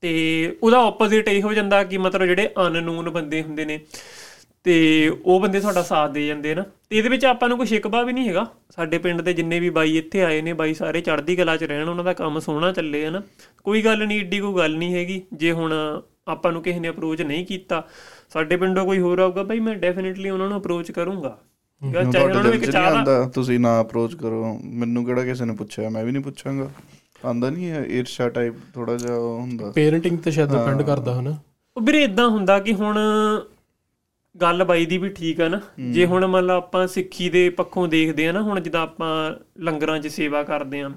ਤੇ 0.00 0.56
ਉਹਦਾ 0.62 0.86
ਆਪੋਜ਼ਿਟ 0.86 1.28
ਇਹ 1.28 1.42
ਹੋ 1.42 1.52
ਜਾਂਦਾ 1.52 1.84
ਕਿ 1.84 1.98
ਮਤਲਬ 1.98 2.24
ਜਿਹੜੇ 2.24 2.50
ਅਨਨੋਨ 2.66 3.10
ਬੰਦੇ 3.10 3.42
ਹੁੰਦੇ 3.42 3.64
ਨੇ 3.64 3.80
ਤੇ 4.64 5.08
ਉਹ 5.24 5.40
ਬੰਦੇ 5.40 5.60
ਤੁਹਾਡਾ 5.60 5.82
ਸਾਥ 5.82 6.10
ਦੇ 6.10 6.26
ਜਾਂਦੇ 6.26 6.54
ਨਾ। 6.54 6.64
ਤੇ 6.90 6.98
ਇਹਦੇ 6.98 7.08
ਵਿੱਚ 7.08 7.24
ਆਪਾਂ 7.24 7.48
ਨੂੰ 7.48 7.58
ਕੋਈ 7.58 7.66
ਸ਼ਿਕਵਾ 7.66 8.02
ਵੀ 8.02 8.12
ਨਹੀਂ 8.12 8.28
ਹੈਗਾ। 8.28 8.46
ਸਾਡੇ 8.76 8.98
ਪਿੰਡ 8.98 9.20
ਦੇ 9.20 9.32
ਜਿੰਨੇ 9.32 9.60
ਵੀ 9.60 9.70
ਬਾਈ 9.70 9.98
ਇੱਥੇ 9.98 10.22
ਆਏ 10.22 10.42
ਨੇ 10.42 10.52
ਬਾਈ 10.52 10.74
ਸਾਰੇ 10.74 11.00
ਚੜ੍ਹਦੀ 11.00 11.36
ਕਲਾ 11.36 11.56
'ਚ 11.56 11.64
ਰਹਿਣ 11.64 11.88
ਉਹਨਾਂ 11.88 12.04
ਦਾ 12.04 12.12
ਕੰਮ 12.12 12.38
ਸੋਹਣਾ 12.38 12.72
ਚੱਲੇ 12.72 13.04
ਹੈ 13.04 13.10
ਨਾ। 13.10 13.22
ਕੋਈ 13.64 13.82
ਗੱਲ 13.82 14.06
ਨਹੀਂ 14.06 14.20
ਏਡੀ 14.20 14.40
ਕੋਈ 14.40 14.54
ਗੱਲ 14.54 14.76
ਨਹੀਂ 14.76 14.94
ਹੈਗੀ। 14.94 15.22
ਜੇ 15.32 15.52
ਹੁਣ 15.52 16.00
ਆਪਾਂ 16.28 16.52
ਨੂੰ 16.52 16.62
ਕਿਸੇ 16.62 16.80
ਨੇ 16.80 16.88
ਅਪਰੋਚ 16.88 17.22
ਨਹੀਂ 17.22 17.46
ਕੀਤਾ 17.46 17.88
ਸਾਡੇ 18.30 18.56
ਪਿੰਡੋਂ 18.56 18.84
ਕੋਈ 18.86 18.98
ਹੋਰ 18.98 19.18
ਆਊਗਾ 19.18 19.42
ਬਾਈ 19.42 19.60
ਮੈਂ 19.60 19.74
ਡੈਫੀਨਿਟਲੀ 19.74 20.30
ਉਹਨਾਂ 20.30 20.48
ਨੂੰ 20.48 20.58
ਅਪਰੋਚ 20.58 20.90
ਕਰੂੰਗਾ। 20.90 21.38
ਆ 21.98 22.04
ਚਾਹੇ 22.04 22.24
ਉਹਨਾਂ 22.24 22.42
ਨੂੰ 22.44 22.54
ਇੱਕ 22.54 22.70
ਚਾਹ 22.70 22.90
ਦਾ 22.90 22.98
ਆਂਦਾ 22.98 23.30
ਤੁਸੀਂ 23.34 23.60
ਨਾ 23.60 23.80
ਅਪਰੋਚ 23.80 24.14
ਕਰੋ। 24.14 24.58
ਮੈਨੂੰ 24.64 25.04
ਕਿਹੜਾ 25.04 25.24
ਕਿਸੇ 25.24 25.44
ਨੇ 25.44 25.54
ਪੁੱਛਿਆ? 25.54 25.88
ਮੈਂ 25.88 26.04
ਵੀ 26.04 26.12
ਨਹੀਂ 26.12 26.22
ਪੁੱਛਾਂਗਾ। 26.22 26.70
ਆਂਦਾ 27.26 27.50
ਨਹੀਂ 27.50 27.70
ਹੈ 27.70 27.84
ਈਰਸ਼ਾ 27.86 28.28
ਟਾਈਪ 28.28 28.54
ਥੋੜਾ 28.74 28.96
ਜਿਹਾ 28.96 29.18
ਹੁੰਦਾ। 29.18 29.70
ਪੇਰੈਂਟਿੰਗ 29.70 30.18
ਤੇ 30.18 30.30
ਸ਼ਾਇਦ 30.30 30.50
ਡਿਪੈਂਡ 30.50 30.82
ਕਰਦਾ 30.82 31.20
ਹਨਾ? 31.20 31.36
ਉਹ 31.76 31.82
ਵੀਰੇ 31.82 32.02
ਇਦਾਂ 32.04 32.28
ਹੁੰਦਾ 32.28 32.58
ਕਿ 32.58 32.74
ਹੁਣ 32.74 32.98
ਗੱਲ 34.40 34.64
ਬਾਈ 34.64 34.86
ਦੀ 34.86 34.98
ਵੀ 34.98 35.08
ਠੀਕ 35.08 35.40
ਆ 35.40 35.48
ਨਾ। 35.48 35.60
ਜੇ 35.90 36.06
ਹੁਣ 36.06 36.26
ਮੰਨ 36.26 36.46
ਲਾ 36.46 36.54
ਆਪਾਂ 36.54 36.86
ਸਿੱਖੀ 36.86 37.30
ਦੇ 37.30 37.50
ਪੱਖੋਂ 37.50 37.88
ਦੇਖਦੇ 37.88 38.28
ਆ 38.28 38.32
ਨਾ 38.32 38.42
ਹੁਣ 38.42 38.60
ਜਿੱਦਾਂ 38.60 38.82
ਆਪਾਂ 38.82 39.34
ਲੰਗਰਾਂ 39.60 39.98
'ਚ 39.98 40.06
ਸੇਵਾ 40.06 40.42
ਕਰਦੇ 40.42 40.80
ਆ। 40.80 40.90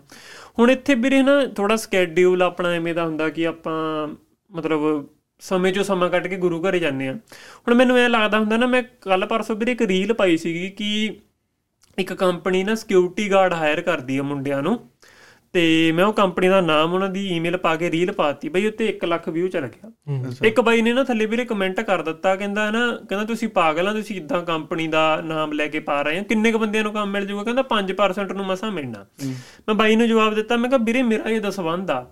ਹੁਣ 0.59 0.71
ਇੱਥੇ 0.71 0.95
ਵੀਰੇ 0.95 1.21
ਨਾ 1.21 1.45
ਥੋੜਾ 1.45 1.75
ਸਕੇਡਿਊਲ 1.75 2.41
ਆਪਣਾ 2.41 2.69
ਐਵੇਂ 2.69 2.93
ਦਾ 2.95 3.05
ਹੁੰਦਾ 3.05 3.29
ਕਿ 3.29 3.47
ਆਪਾਂ 3.47 4.07
ਮਤਲਬ 4.51 5.05
ਸਮੇਂ 5.41 5.71
'ਚੋਂ 5.71 5.83
ਸਮਾਂ 5.83 6.09
ਕੱਢ 6.09 6.27
ਕੇ 6.27 6.37
ਗੁਰੂ 6.37 6.61
ਘਰੇ 6.63 6.79
ਜਾਂਦੇ 6.79 7.07
ਆ। 7.07 7.13
ਹੁਣ 7.13 7.73
ਮੈਨੂੰ 7.75 7.99
ਇਹ 7.99 8.09
ਲੱਗਦਾ 8.09 8.39
ਹੁੰਦਾ 8.39 8.57
ਨਾ 8.57 8.65
ਮੈਂ 8.67 8.83
ਕੱਲ 9.01 9.25
ਪਰਸੋਂ 9.25 9.55
ਵੀਰੇ 9.55 9.71
ਇੱਕ 9.71 9.81
ਰੀਲ 9.83 10.13
ਪਾਈ 10.13 10.37
ਸੀਗੀ 10.37 10.69
ਕਿ 10.71 11.19
ਇੱਕ 11.97 12.13
ਕੰਪਨੀ 12.13 12.63
ਨਾ 12.63 12.75
ਸਿਕਿਉਰਿਟੀ 12.75 13.29
ਗਾਰਡ 13.31 13.53
ਹਾਇਰ 13.53 13.81
ਕਰਦੀ 13.81 14.17
ਆ 14.17 14.23
ਮੁੰਡਿਆਂ 14.23 14.61
ਨੂੰ 14.63 14.79
ਤੇ 15.53 15.91
ਮੈਂ 15.95 16.05
ਉਹ 16.05 16.13
ਕੰਪਨੀ 16.13 16.47
ਦਾ 16.47 16.59
ਨਾਮ 16.61 16.93
ਉਹਨਾਂ 16.93 17.07
ਦੀ 17.09 17.25
ਈਮੇਲ 17.35 17.57
ਪਾ 17.57 17.75
ਕੇ 17.75 17.89
ਰੀਲ 17.91 18.11
ਪਾਤੀ। 18.11 18.49
ਬਈ 18.49 18.65
ਉੱਤੇ 18.67 18.87
1 18.87 19.05
ਲੱਖ 19.07 19.27
ਵਿਊ 19.29 19.47
ਚਲ 19.47 19.67
ਗਿਆ 19.67 19.91
ਇੱਕ 20.47 20.59
ਬਾਈ 20.61 20.81
ਨੇ 20.81 20.93
ਨਾ 20.93 21.03
ਥੱਲੇ 21.03 21.25
ਵੀਰੇ 21.25 21.45
ਕਮੈਂਟ 21.45 21.79
ਕਰ 21.81 22.01
ਦਿੱਤਾ 22.03 22.35
ਕਹਿੰਦਾ 22.35 22.69
ਨਾ 22.71 22.79
ਕਹਿੰਦਾ 23.09 23.23
ਤੁਸੀਂ 23.25 23.49
ਪਾਗਲ 23.49 23.87
ਆ 23.87 23.93
ਤੁਸੀਂ 23.93 24.15
ਇਦਾਂ 24.15 24.41
ਕੰਪਨੀ 24.45 24.87
ਦਾ 24.87 25.05
ਨਾਮ 25.25 25.51
ਲੈ 25.53 25.67
ਕੇ 25.67 25.79
ਪਾ 25.79 26.01
ਰਹੇ 26.01 26.19
ਆ 26.19 26.23
ਕਿੰਨੇ 26.23 26.51
ਕ 26.51 26.57
ਬੰਦਿਆਂ 26.57 26.83
ਨੂੰ 26.83 26.93
ਕੰਮ 26.93 27.11
ਮਿਲ 27.11 27.25
ਜਾਊਗਾ? 27.25 27.43
ਕਹਿੰਦਾ 27.43 27.63
5% 27.69 28.35
ਨੂੰ 28.35 28.45
ਮਸਾਂ 28.45 28.71
ਮਿਲਣਾ। 28.71 29.05
ਮੈਂ 29.67 29.75
ਬਾਈ 29.75 29.95
ਨੂੰ 29.95 30.07
ਜਵਾਬ 30.07 30.35
ਦਿੱਤਾ 30.35 30.55
ਮੈਂ 30.55 30.69
ਕਿਹਾ 30.69 30.83
ਵੀਰੇ 30.83 31.03
ਮੇਰਾ 31.03 31.29
ਇਹ 31.29 31.41
ਦਸਵੰਦ 31.41 31.91
ਆ। 31.91 32.05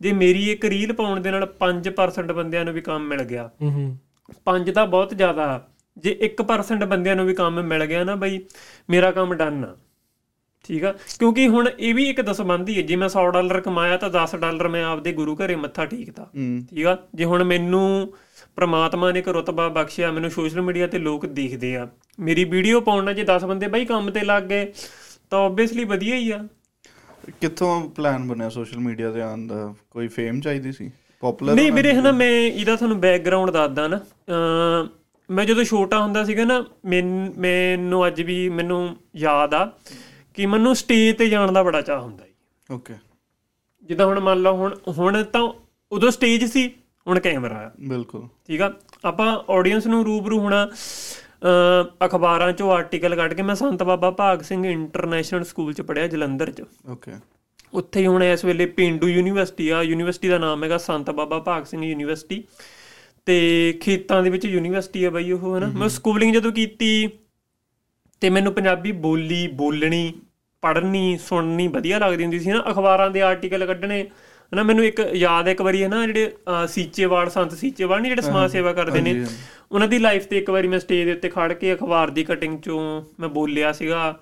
ਜੇ 0.00 0.12
ਮੇਰੀ 0.12 0.50
ਇੱਕ 0.50 0.64
ਰੀਲ 0.64 0.92
ਪਾਉਣ 0.92 1.20
ਦੇ 1.20 1.30
ਨਾਲ 1.30 1.46
5% 1.58 2.32
ਬੰਦਿਆਂ 2.32 2.64
ਨੂੰ 2.64 2.74
ਵੀ 2.74 2.80
ਕੰਮ 2.80 3.08
ਮਿਲ 3.08 3.22
ਗਿਆ। 3.22 3.50
ਹੂੰ 3.62 3.70
ਹੂੰ 3.70 3.98
5 4.44 4.72
ਤਾਂ 4.72 4.86
ਬਹੁਤ 4.86 5.14
ਜ਼ਿਆਦਾ। 5.14 5.68
ਜੇ 5.96 6.16
1% 6.20 6.84
ਬੰਦਿਆਂ 6.84 7.16
ਨੂੰ 7.16 7.26
ਵੀ 7.26 7.34
ਕੰਮ 7.34 7.62
ਮਿਲ 7.62 7.86
ਗਿਆ 7.86 8.04
ਨਾ 8.04 8.14
ਬਈ 8.14 8.40
ਮੇਰਾ 8.90 9.10
ਕੰਮ 9.10 9.34
ਡਨ 9.34 9.64
ਆ। 9.64 9.76
ਠੀਕ 10.64 10.84
ਆ? 10.84 10.92
ਕਿਉਂਕਿ 11.18 11.48
ਹੁਣ 11.48 11.68
ਇਹ 11.78 11.94
ਵੀ 11.94 12.08
ਇੱਕ 12.10 12.20
ਦਸਬੰਦੀ 12.20 12.76
ਹੈ 12.76 12.82
ਜੇ 12.82 12.96
ਮੈਂ 12.96 13.08
100 13.08 13.30
ਡਾਲਰ 13.30 13.60
ਕਮਾਇਆ 13.60 13.96
ਤਾਂ 13.96 14.10
10 14.10 14.36
ਡਾਲਰ 14.36 14.68
ਮੈਂ 14.68 14.84
ਆਪਦੇ 14.84 15.12
ਗੁਰੂ 15.12 15.36
ਘਰੇ 15.36 15.56
ਮੱਥਾ 15.56 15.84
ਟੇਕਦਾ। 15.84 16.28
ਠੀਕ 16.70 16.86
ਆ? 16.86 16.96
ਜੇ 17.14 17.24
ਹੁਣ 17.24 17.44
ਮੈਨੂੰ 17.44 18.14
ਪ੍ਰਮਾਤਮਾ 18.56 19.12
ਨੇ 19.12 19.18
ਇੱਕ 19.18 19.28
ਰਤਬਾ 19.28 19.68
ਬਖਸ਼ਿਆ 19.68 20.10
ਮੈਨੂੰ 20.12 20.30
ਸੋਸ਼ਲ 20.30 20.60
ਮੀਡੀਆ 20.60 20.86
ਤੇ 20.86 20.98
ਲੋਕ 20.98 21.26
ਦੇਖਦੇ 21.26 21.76
ਆ। 21.76 21.88
ਮੇਰੀ 22.20 22.44
ਵੀਡੀਓ 22.44 22.80
ਪਾਉਣ 22.80 23.04
ਨਾਲ 23.04 23.14
ਜੇ 23.14 23.24
10 23.24 23.44
ਬੰਦੇ 23.44 23.68
ਬਾਈ 23.68 23.84
ਕੰਮ 23.84 24.10
ਤੇ 24.10 24.20
ਲੱਗ 24.20 24.42
ਗਏ 24.42 24.72
ਤਾਂ 25.30 25.38
ਆਬਵੀਅਸਲੀ 25.38 25.84
ਵਧੀਆ 25.84 26.16
ਹੀ 26.16 26.30
ਆ। 26.30 26.46
ਕਿੱਥੋਂ 27.40 27.88
ਪਲਾਨ 27.90 28.28
ਬਣਿਆ 28.28 28.48
ਸੋਸ਼ਲ 28.48 28.78
ਮੀਡੀਆ 28.78 29.10
ਤੇ 29.12 29.22
ਆਉਣ 29.22 29.46
ਦਾ? 29.46 29.74
ਕੋਈ 29.90 30.08
ਫੇਮ 30.08 30.40
ਚਾਹੀਦੀ 30.40 30.72
ਸੀ? 30.72 30.90
ਪਪੂਲਰ 31.20 31.54
ਨਹੀਂ 31.54 31.72
ਵੀਰੇ 31.72 31.94
ਹਨਾ 31.94 32.12
ਮੈਂ 32.12 32.30
ਇਹਦਾ 32.30 32.76
ਤੁਹਾਨੂੰ 32.76 33.00
ਬੈਕਗ੍ਰਾਉਂਡ 33.00 33.50
ਦੱਸਦਾ 33.50 33.88
ਨਾ। 33.88 34.00
ਮੈਂ 35.30 35.44
ਜਦੋਂ 35.44 35.64
ਛੋਟਾ 35.64 36.00
ਹੁੰਦਾ 36.00 36.24
ਸੀਗਾ 36.24 36.44
ਨਾ 36.44 36.64
ਮੈਨ- 36.84 38.06
ਅੱਜ 38.06 38.22
ਵੀ 38.22 38.48
ਮੈਨੂੰ 38.48 38.96
ਯਾਦ 39.16 39.54
ਆ 39.54 39.72
ਕਿ 40.34 40.46
ਮੈਨੂੰ 40.46 40.76
ਸਟੇਜ 40.76 41.16
ਤੇ 41.16 41.28
ਜਾਣ 41.28 41.52
ਦਾ 41.52 41.62
ਬੜਾ 41.62 41.82
ਚਾਹ 41.82 42.00
ਹੁੰਦਾ 42.00 42.24
ਸੀ। 42.24 42.74
ਓਕੇ 42.74 42.94
ਜਿੱਦਾਂ 43.82 44.06
ਹੁਣ 44.06 44.20
ਮੰਨ 44.20 44.42
ਲਓ 44.42 44.52
ਹੁਣ 44.52 44.76
ਹੁਣ 44.88 45.22
ਤਾਂ 45.22 45.52
ਉਦੋਂ 45.92 46.10
ਸਟੇਜ 46.10 46.44
ਸੀ 46.44 46.74
ਹੁਣ 47.06 47.20
ਕੈਮਰਾ 47.20 47.54
ਆ। 47.54 47.70
ਬਿਲਕੁਲ। 47.80 48.28
ਠੀਕ 48.46 48.62
ਆ? 48.62 48.72
ਆਪਾਂ 49.04 49.52
ਆਡੀਅנס 49.52 49.86
ਨੂੰ 49.86 50.04
ਰੂਬਰੂ 50.04 50.38
ਹੋਣਾ 50.40 50.68
ਅਖਬਾਰਾਂ 52.06 52.52
ਚੋਂ 52.52 52.70
ਆਰਟੀਕਲ 52.72 53.16
ਕੱਢ 53.16 53.34
ਕੇ 53.34 53.42
ਮੈਂ 53.42 53.54
ਸੰਤ 53.54 53.82
ਬਾਬਾ 53.82 54.10
ਭਾਗ 54.10 54.42
ਸਿੰਘ 54.42 54.66
ਇੰਟਰਨੈਸ਼ਨਲ 54.66 55.44
ਸਕੂਲ 55.44 55.72
ਚ 55.72 55.80
ਪੜਿਆ 55.80 56.06
ਜਲੰਧਰ 56.06 56.50
ਚ। 56.50 56.62
ਓਕੇ 56.90 57.12
ਉੱਥੇ 57.74 58.00
ਹੀ 58.00 58.06
ਹੁਣ 58.06 58.22
ਇਸ 58.22 58.44
ਵੇਲੇ 58.44 58.66
ਪਿੰਡੂ 58.66 59.08
ਯੂਨੀਵਰਸਿਟੀ 59.08 59.68
ਆ 59.68 59.82
ਯੂਨੀਵਰਸਿਟੀ 59.82 60.28
ਦਾ 60.28 60.38
ਨਾਮ 60.38 60.64
ਹੈਗਾ 60.64 60.78
ਸੰਤ 60.78 61.10
ਬਾਬਾ 61.10 61.38
ਭਾਗ 61.38 61.64
ਸਿੰਘ 61.64 61.84
ਯੂਨੀਵਰਸਿਟੀ। 61.84 62.44
ਤੇ 63.26 63.78
ਖੇਤਾਂ 63.80 64.22
ਦੇ 64.22 64.30
ਵਿੱਚ 64.30 64.44
ਯੂਨੀਵਰਸਿਟੀ 64.44 65.04
ਆ 65.04 65.10
ਬਾਈ 65.10 65.32
ਉਹ 65.32 65.58
ਹਨਾ? 65.58 65.66
ਮੈਂ 65.66 65.88
ਸਕੂਲਿੰਗ 65.88 66.34
ਜਦੋਂ 66.34 66.52
ਕੀਤੀ 66.52 67.08
ਤੇ 68.20 68.30
ਮੈਨੂੰ 68.30 68.52
ਪੰਜਾਬੀ 68.52 68.92
ਬੋਲੀ 68.92 69.46
ਬੋਲਣੀ 69.46 70.12
ਪੜ੍ਹਨੀ 70.62 71.18
ਸੁਣਨੀ 71.18 71.68
ਵਧੀਆ 71.68 71.98
ਲੱਗਦੀ 71.98 72.22
ਹੁੰਦੀ 72.22 72.40
ਸੀ 72.40 72.50
ਨਾ। 72.50 72.62
ਅਖਬਾਰਾਂ 72.70 73.10
ਦੇ 73.10 73.22
ਆਰਟੀਕਲ 73.22 73.66
ਕੱਢਣੇ 73.66 74.04
ਹਨਾ 74.52 74.62
ਮੈਨੂੰ 74.62 74.84
ਇੱਕ 74.84 75.00
ਯਾਦ 75.14 75.46
ਹੈ 75.46 75.52
ਇੱਕ 75.52 75.62
ਵਾਰੀ 75.62 75.84
ਹਨਾ 75.84 76.06
ਜਿਹੜੇ 76.06 76.32
ਅਹ, 76.48 76.66
ਸੀਚੇਵਾਲ 76.66 77.30
ਸੰਤ 77.30 77.52
ਸੀਚੇਵਾਲ 77.52 78.00
ਨਹੀਂ 78.00 78.10
ਜਿਹੜੇ 78.10 78.22
ਸਮਾਜ 78.22 78.50
ਸੇਵਾ 78.52 78.72
ਕਰਦੇ 78.72 79.00
ਨੇ? 79.00 79.10
ਉਹਨਾਂ 79.72 79.88
ਦੀ 79.88 79.98
ਲਾਈਫ 79.98 80.26
ਤੇ 80.26 80.38
ਇੱਕ 80.38 80.50
ਵਾਰੀ 80.50 80.68
ਮੈਂ 80.68 80.78
ਸਟੇਜ 80.78 81.04
ਦੇ 81.06 81.12
ਉੱਤੇ 81.12 81.28
ਖੜ 81.28 81.52
ਕੇ 81.52 81.74
ਅਖਬਾਰ 81.74 82.10
ਦੀ 82.10 82.24
ਕਟਿੰਗ 82.24 82.58
ਚੋਂ 82.60 83.02
ਮੈਂ 83.20 83.28
ਬੋਲਿਆ 83.28 83.72
ਸੀਗਾ 83.72 84.18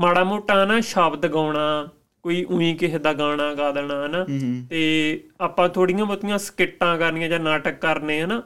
ਮਾੜਾ 0.00 0.24
ਮੋਟਾ 0.24 0.64
ਨਾ 0.64 0.80
ਸ਼ਬਦ 0.80 1.26
ਗਾਉਣਾ 1.26 1.88
ਕੋਈ 2.22 2.44
ਉਹੀ 2.44 2.74
ਕਿਸੇ 2.74 2.98
ਦਾ 2.98 3.12
ਗਾਣਾ 3.12 3.54
ਗਾ 3.54 3.70
ਦੇਣਾ 3.72 4.06
ਹਨਾ? 4.06 4.22
ਹੂੰ 4.22 4.66
ਤੇ 4.70 5.24
ਆਪਾਂ 5.40 5.68
ਥੋੜੀਆਂ 5.68 6.04
ਬਹੁਤੀਆਂ 6.06 6.38
ਸਕਿੱਟਾਂ 6.38 6.98
ਕਰਨੀਆਂ 6.98 7.28
ਜਾਂ 7.28 7.40
ਨਾਟਕ 7.40 7.80
ਕਰਨੇ 7.80 8.22
ਹਨਾ? 8.22 8.42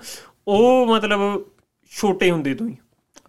ਉਹ 0.48 0.86
ਮਤਲਬ 0.86 1.20
ਛੋਟੇ 1.92 2.30
ਹੁੰਦੇ 2.30 2.54
ਤੋਂ 2.54 2.68
ਹੀ। 2.68 2.76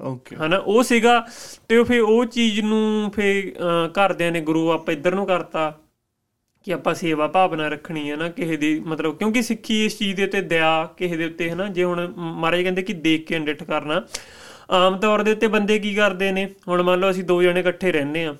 ਓਕੇ 0.01 0.35
ਹਨਾ 0.35 0.57
ਉਹ 0.57 0.83
ਸੀਗਾ 0.83 1.27
ਤੇ 1.67 1.83
ਫਿਰ 1.83 2.01
ਉਹ 2.01 2.25
ਚੀਜ਼ 2.25 2.59
ਨੂੰ 2.61 3.11
ਫਿਰ 3.11 3.51
ਘਰਦਿਆਂ 3.91 4.31
ਨੇ 4.31 4.41
ਗੁਰੂ 4.41 4.71
ਆਪਾਂ 4.71 4.93
ਇੱਧਰ 4.93 5.15
ਨੂੰ 5.15 5.25
ਕਰਤਾ। 5.27 5.79
ਕਿ 6.65 6.73
ਆਪਾਂ 6.73 6.93
ਸੇਵਾ 6.95 7.27
ਭਾਵਨਾ 7.27 7.67
ਰੱਖਣੀ 7.67 8.09
ਹੈ 8.11 8.15
ਨਾ 8.15 8.27
ਕਿਸੇ 8.29 8.57
ਦੀ 8.57 8.79
ਮਤਲਬ 8.79 9.17
ਕਿਉਂਕਿ 9.17 9.41
ਸਿੱਖੀ 9.41 9.83
ਇਸ 9.85 9.97
ਚੀਜ਼ 9.99 10.15
ਦੇ 10.15 10.23
ਉੱਤੇ 10.23 10.41
ਦਇਆ 10.41 10.85
ਕਿਸੇ 10.97 11.17
ਦੇ 11.17 11.25
ਉੱਤੇ 11.25 11.49
ਹਨਾ 11.51 11.67
ਜੇ 11.67 11.83
ਹੁਣ 11.83 12.07
ਮਹਾਰਾਜ 12.17 12.61
ਕਹਿੰਦੇ 12.61 12.81
ਕਿ 12.81 12.93
ਦੇਖ 12.93 13.27
ਕੇ 13.27 13.37
ਅੰਡਿਠ 13.37 13.63
ਕਰਨਾ। 13.63 14.01
ਆਮ 14.71 14.97
ਤੌਰ 14.97 15.23
ਦੇ 15.23 15.31
ਉੱਤੇ 15.31 15.47
ਬੰਦੇ 15.47 15.79
ਕੀ 15.79 15.93
ਕਰਦੇ 15.95 16.31
ਨੇ 16.31 16.47
ਹੁਣ 16.67 16.83
ਮੰਨ 16.83 16.99
ਲਓ 16.99 17.09
ਅਸੀਂ 17.09 17.23
ਦੋ 17.23 17.41
ਜਣੇ 17.43 17.59
ਇਕੱਠੇ 17.59 17.91
ਰਹਿੰਦੇ 17.91 18.25
ਆ 18.25 18.35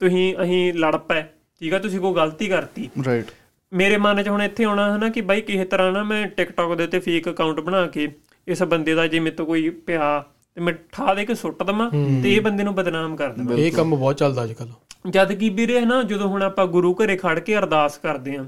ਤੁਸੀਂ 0.00 0.34
ਅਸੀਂ 0.42 0.72
ਲੜ 0.74 0.96
ਪਏ 0.96 1.22
ਠੀਕ 1.60 1.74
ਆ 1.74 1.78
ਤੁਸੀਂ 1.78 2.00
ਕੋਈ 2.00 2.14
ਗਲਤੀ 2.14 2.48
ਕਰਤੀ। 2.48 2.88
ਰਾਈਟ 3.06 3.30
ਮੇਰੇ 3.72 3.96
ਮਨ 3.96 4.22
'ਚ 4.22 4.28
ਹੁਣ 4.28 4.42
ਇੱਥੇ 4.42 4.64
ਆਉਣਾ 4.64 4.92
ਹੈ 4.92 4.98
ਨਾ 4.98 5.08
ਕਿ 5.08 5.20
ਬਾਈ 5.20 5.40
ਕਿਸੇ 5.40 5.64
ਤਰ੍ਹਾਂ 5.64 5.92
ਨਾ 5.92 6.02
ਮੈਂ 6.02 6.26
ਟਿਕਟੌਕ 6.26 6.74
ਦੇ 6.74 6.84
ਉੱਤੇ 6.84 6.98
ਫੇਕ 6.98 7.28
ਅਕਾਊਂਟ 7.30 7.60
ਬਣਾ 7.60 7.86
ਕੇ 7.86 8.08
ਇਸ 8.46 8.62
ਬੰਦੇ 8.62 8.94
ਦਾ 8.94 9.06
ਜੇ 9.06 9.20
ਮੇਰੇ 9.20 9.34
ਤੋਂ 9.36 9.46
ਕੋਈ 9.46 9.68
ਪਿਆ 9.86 10.24
ਤੇ 10.54 10.60
ਮੈਂ 10.60 10.72
ਠਾ 10.92 11.14
ਦੇ 11.14 11.24
ਕੇ 11.26 11.34
ਸੁੱਟ 11.34 11.62
ਦਵਾਂ 11.62 11.90
ਤੇ 12.22 12.34
ਇਹ 12.34 12.40
ਬੰਦੇ 12.40 12.64
ਨੂੰ 12.64 12.74
ਬਦਨਾਮ 12.74 13.16
ਕਰ 13.16 13.28
ਦੇਵਾਂ। 13.28 13.56
ਇਹ 13.56 13.72
ਕੰਮ 13.72 13.96
ਬਹੁਤ 13.96 14.16
ਚੱਲਦਾ 14.16 14.44
ਅੱਜ 14.44 14.52
ਕੱਲ 14.52 14.68
ਜਦ 15.10 15.32
ਕਿ 15.32 15.48
ਵੀਰੇ 15.48 15.80
ਹੈ 15.80 15.84
ਨਾ 15.84 16.02
ਜਦੋਂ 16.02 16.28
ਹੁਣ 16.28 16.42
ਆਪਾਂ 16.42 16.66
ਗੁਰੂ 16.66 16.94
ਘਰੇ 16.94 17.16
ਖੜ 17.16 17.38
ਕੇ 17.38 17.56
ਅਰਦਾਸ 17.56 17.98
ਕਰਦੇ 17.98 18.36
ਆਂ 18.36 18.44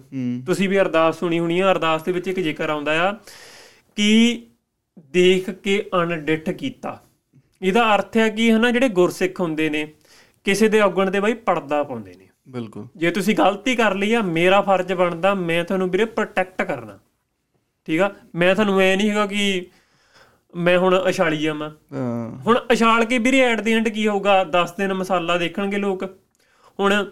ਤੁਸੀਂ 0.47 0.69
ਵੀ 0.69 0.81
ਅਰਦਾਸ 0.81 1.19
ਸੁਣੀ 1.19 1.39
ਹੋਣੀ 1.39 1.61
ਆ 1.61 1.73
ਅਰਦਾਸ 1.73 2.03
ਦੇ 2.03 2.13
ਵਿੱਚ 2.13 2.29
ਇੱਕ 2.29 2.41
ਜ਼ਿਕਰ 2.41 2.71
ਆਉਂਦਾ 2.71 3.11
ਆ 3.11 3.13
ਕਿ 3.97 4.43
ਦੇਖ 5.13 5.51
ਕੇ 5.51 5.85
ਅਣਡਿੱਠ 5.95 6.51
ਕੀਤਾ। 6.51 7.03
ਇਹਦਾ 7.63 7.95
ਅਰਥ 7.95 8.17
ਹੈ 8.17 8.29
ਕਿ 8.29 8.53
ਹਨਾ 8.53 8.71
ਜਿਹੜੇ 8.71 8.89
ਗੁਰਸਿੱਖ 8.89 9.41
ਹੁੰਦੇ 9.41 9.71
ਨੇ 9.71 9.93
ਕਿਸੇ 10.45 10.69
ਦੇ 10.69 10.81
ਔਗਣ 10.81 11.11
ਤੇ 11.11 11.21
ਬਾਈ 11.21 11.35
ਪਰਦਾ 11.35 11.83
ਪਾਉਂਦੇ 11.83 12.15
ਨੇ। 12.19 12.29
ਬਿਲਕੁਲ। 12.49 12.87
ਜੇ 12.97 13.11
ਤੁਸੀਂ 13.11 13.35
ਗਲਤੀ 13.35 13.77
ਕਰ 13.77 13.95
ਲਈ 13.95 14.13
ਆ 14.15 14.23
ਮੇਰਾ 14.23 14.61
ਫਰਜ਼ 14.61 14.93
ਬਣਦਾ 14.93 15.35
ਮੈਂ 15.35 15.65
ਤੁਹਾਨੂੰ 15.65 15.91
ਵੀਰੇ 15.91 16.05
ਪ੍ਰੋਟੈਕਟ 16.05 16.63
ਕਰਨਾ। 16.63 16.99
ਠੀਕ 17.85 18.01
ਆ? 18.01 18.11
ਮੈਂ 18.35 18.55
ਤੁਹਾਨੂੰ 18.55 18.81
ਐ 18.81 18.97
ਨਹੀਂ 18.97 19.11
ਹੈਗਾ 19.11 19.27
ਕਿ 19.27 19.67
ਮੈਂ 20.55 20.79
ਹੁਣ 20.79 21.03
ਅਛਾਲੀ 21.09 21.49
ਅਹ, 21.49 21.63
ਹੁਣ 22.47 22.59
ਅਛਾਲ 22.73 23.05
ਕੇ 23.05 23.19
ਵੀਰੇ 23.19 23.41
ਐਟ 23.41 23.61
ਦੀ 23.61 23.73
ਐਂਡ 23.73 23.89
ਕੀ 23.89 24.09
ਹੋਊਗਾ? 24.09 24.45
10 24.45 24.75
ਦਿਨ 24.79 24.95
ਮਸਾਲਾ 24.95 25.39
ਦੇਖਣਗੇ 25.39 25.77
ਲੋਕ। 25.77 26.05
ਹੁਣ 26.81 27.07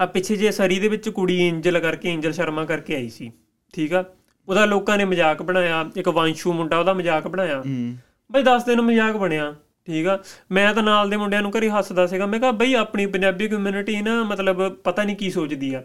ਆ 0.00 0.06
ਪਿੱਛੇ 0.06 0.36
ਜੇ 0.36 0.50
ਸਰੀ 0.50 0.78
ਦੇ 0.78 0.88
ਵਿੱਚ 0.88 1.08
ਕੁੜੀ 1.08 1.48
ਐਂਜਲ 1.48 1.80
ਕਰਕੇ 1.80 2.10
ਐਂਜਲ 2.10 2.32
ਸ਼ਰਮਾ 2.32 2.64
ਕਰਕੇ 2.64 2.94
ਆਈ 2.94 3.08
ਸੀ 3.08 3.32
ਠੀਕ 3.72 3.92
ਆ? 3.94 4.04
ਉਹਦਾ 4.48 4.64
ਲੋਕਾਂ 4.64 4.98
ਨੇ 4.98 5.04
ਮਜ਼ਾਕ 5.04 5.42
ਬਣਾਇਆ 5.42 5.90
ਇੱਕ 5.96 6.08
ਵਾਂਸ਼ੂ 6.08 6.52
ਮੁੰਡਾ 6.52 6.78
ਉਹਦਾ 6.78 6.92
ਮਜ਼ਾਕ 6.92 7.28
ਬਣਾਇਆ। 7.28 7.60
ਹੂੰ। 7.60 7.96
ਬਈ 8.32 8.42
10 8.42 8.64
ਦਿਨ 8.66 8.80
ਮਜ਼ਾਕ 8.80 9.16
ਬਣਿਆ 9.16 9.54
ਠੀਕ 9.86 10.06
ਆ? 10.06 10.18
ਮੈਂ 10.52 10.74
ਤਾਂ 10.74 10.82
ਨਾਲ 10.82 11.10
ਦੇ 11.10 11.16
ਮੁੰਡਿਆਂ 11.16 11.42
ਨੂੰ 11.42 11.52
ਘਰੇ 11.58 11.70
ਹੱਸਦਾ 11.70 12.06
ਸੀਗਾ 12.06 12.26
ਮੈਂ 12.26 12.40
ਕਿਹਾ 12.40 12.50
ਬਈ 12.52 12.74
ਆਪਣੀ 12.74 13.06
ਪੰਜਾਬੀ 13.06 13.48
ਕਮਿਊਨਿਟੀ 13.48 14.02
ਨਾ 14.02 14.22
ਮਤਲਬ 14.22 14.68
ਪਤਾ 14.74 15.04
ਨਹੀਂ 15.04 15.16
ਕੀ 15.16 15.30
ਸੋਚਦੀ 15.30 15.74
ਆ। 15.74 15.82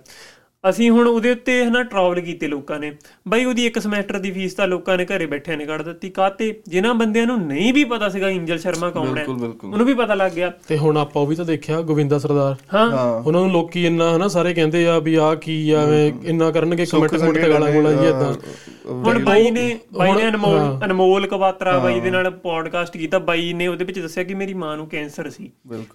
ਅਸੀਂ 0.70 0.90
ਹੁਣ 0.90 1.08
ਉਹਦੇ 1.08 1.32
ਉੱਤੇ 1.32 1.66
ਹਨਾ 1.66 1.84
ਟਰੋਲ 1.84 2.20
ਕੀਤੇ 2.20 2.48
ਲੋਕਾਂ 2.48 2.80
ਨੇ। 2.80 2.92
ਬਈ 3.28 3.46
ਉਹਦੀ 3.46 3.66
ਇੱਕ 3.66 3.80
ਸਮੈਸਟਰ 3.80 4.20
ਦੀ 4.20 4.32
ਫੀਸ 4.32 4.54
ਤਾਂ 4.54 4.68
ਲੋਕਾਂ 4.68 4.98
ਨੇ 4.98 5.06
ਘਰੇ 5.06 5.26
ਬੈਠਿਆਂ 5.26 5.58
ਨੇ 5.58 5.66
ਕੱਢ 5.66 5.82
ਦਿੱਤੀ। 5.82 6.10
ਕਾਤੇ? 6.10 6.54
ਜਿਨ੍ਹਾਂ 6.68 6.94
ਬੰਦਿਆਂ 6.94 7.26
ਨੂੰ 7.28 7.40
ਨਹੀਂ 7.48 7.74
ਵੀ 7.74 7.84
ਪਤਾ 7.84 8.10
ਸੀਗਾ 8.10 8.30
ਇੰਜਲ 8.30 8.58
ਸ਼ਰਮਾ 8.58 8.90
ਕੌਣ 8.90 9.18
ਹੈ। 9.18 9.26
ਉਹਨੂੰ 9.26 9.86
ਵੀ 9.86 9.94
ਪਤਾ 9.94 10.14
ਲੱਗ 10.14 10.32
ਗਿਆ। 10.32 10.52
ਤੇ 10.68 10.78
ਹੁਣ 10.78 10.98
ਆਪਾਂ 10.98 11.22
ਉਹ 11.22 11.28
ਵੀ 11.28 11.36
ਤਾਂ 11.36 11.46
ਦੇਖਿਆ 11.46 11.82
ਗੋਵਿੰਦਾ 11.82 12.20
ਸਰਦਾਰ। 12.20 12.56
ਹਾਂ। 12.74 12.88
ਉਹਨਾਂ 13.22 13.42
ਨੂੰ 13.42 13.52
ਲੋਕੀ 13.52 13.86
ਇੰਨਾ 13.86 14.16
ਹਨਾ 14.16 14.28
ਸਾਰੇ 14.28 14.54
ਕਹਿੰਦੇ 14.54 14.86
ਆ 14.88 14.98
ਵੀ 15.00 15.16
ਆ 15.16 15.34
ਕੀ 15.36 15.72
ਆ 15.72 15.82
ਐਵੇਂ 15.82 16.12
ਇੰਨਾ 16.26 16.52
ਕਰਨਗੇ 16.52 16.86
ਕਮੈਂਟ 16.86 17.16
ਕਮੈਂਟ 17.16 17.36
ਤੇ 17.36 17.50
ਗਾਲਾਂ 17.50 17.72
ਗੋਲਾਂ 17.72 17.94
ਜੀ 17.94 18.08
ਇਦਾਂ 18.08 18.34
ਹੁਣ 18.88 19.24
ਬਾਈ 19.24 19.50
ਨੇ 19.52 19.64
ਬਾਈ 19.94 20.12
ਨੇ 20.12 20.28
ਅਨਮੋਲ 20.30 20.60
ਅਨਮੋਲ 20.86 21.28
ਕਵਾਤਰਾ 21.28 21.78
ਬਾਈ 21.80 22.00
ਦੇ 22.00 22.12
ਨਾਲ 22.12 22.30
ਪੋਡਕਾਸਟ 22.32 22.98
ਕੀਤਾ। 22.98 23.20
ਬਾਈ 23.20 23.52
ਨੇ 23.54 23.68
ਉਹਦੇ 23.68 23.86
ਵਿੱਚ 23.86 24.00
ਦੱਸਿਆ 24.00 24.24
ਕਿ 24.24 24.34
ਮੇਰੀ 24.34 24.54
ਮਾਂ 24.54 24.76
ਨੂੰ 24.78 24.88
ਕੈਂਸਰ 24.88 25.30
ਸੀ। 25.30 25.50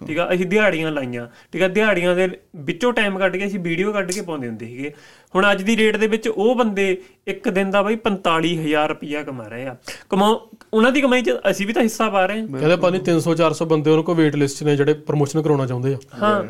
ਠੀਕ 0.07 0.19
ਆ 0.19 0.27
ਅਸੀਂ 0.33 0.45
ਦਿਹਾੜੀਆਂ 0.45 0.91
ਲਾਈਆਂ। 0.91 1.27
ਠੀਕ 1.53 1.61
ਆ 1.61 1.67
ਦਿਹਾੜੀਆਂ 1.67 2.15
ਦੇ 2.15 2.27
ਵਿੱਚੋਂ 2.55 2.93
ਟਾਈਮ 2.93 3.17
ਕੱਢ 3.17 3.37
ਕੇ 3.37 3.45
ਅਸੀਂ 3.45 3.59
ਵੀਡੀਓ 3.59 3.91
ਕੱਢ 3.91 4.11
ਕੇ 4.11 4.21
ਪਾਉਂਦੇ 4.21 4.47
ਹੁੰਦੇ 4.47 4.62
ਸੀਗੇ। 4.65 4.91
ਹੁਣ 5.35 5.51
ਅੱਜ 5.51 5.61
ਦੀ 5.63 5.75
ਡੇਟ 5.75 5.97
ਦੇ 5.97 6.07
ਵਿੱਚ 6.07 6.27
ਉਹ 6.27 6.55
ਬੰਦੇ 6.55 7.01
ਇੱਕ 7.27 7.49
ਦਿਨ 7.49 7.71
ਦਾ 7.71 7.81
ਬਾਈ 7.81 7.95
45000 7.95 8.87
ਰੁਪਇਆ 8.89 9.23
ਕਮਾ 9.23 9.47
ਰਹੇ 9.47 9.67
ਆ। 9.67 9.75
ਕਮਾ 10.09 10.27
ਉਹਨਾਂ 10.73 10.91
ਦੀ 10.91 11.01
ਕਮਾਈ 11.01 11.21
'ਚ 11.21 11.31
ਅਸੀਂ 11.51 11.67
ਵੀ 11.67 11.73
ਤਾਂ 11.73 11.83
ਹਿੱਸਾ 11.83 12.09
ਪਾ 12.09 12.25
ਰਹੇ 12.25 12.39
ਹਾਂ। 12.41 12.47
ਕਹਿੰਦੇ 12.47 12.75
ਪਾਣੀ 12.75 12.99
300 12.99 13.35
400 13.35 13.65
ਬੰਦੇ 13.65 13.91
ਉਹਨਾਂ 13.91 14.03
ਕੋ 14.03 14.15
ਵੇਟ 14.15 14.35
ਲਿਸਟ 14.35 14.59
'ਚ 14.59 14.63
ਨੇ 14.63 14.75
ਜਿਹੜੇ 14.75 14.93
ਪ੍ਰਮੋਸ਼ਨ 14.93 15.41
ਕਰਾਉਣਾ 15.41 15.65
ਚਾਹੁੰਦੇ 15.65 15.93
ਆ। 15.93 15.97
ਹਾਂ 16.21 16.43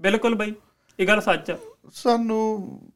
ਬਿਲਕੁਲ 0.00 0.34
ਬਾਈ 0.34 0.52
ਇਹ 0.98 1.06
ਗੱਲ 1.06 1.20
ਸੱਚ 1.20 1.50
ਆ। 1.50 1.56
ਸਾਨੂੰ 1.94 2.40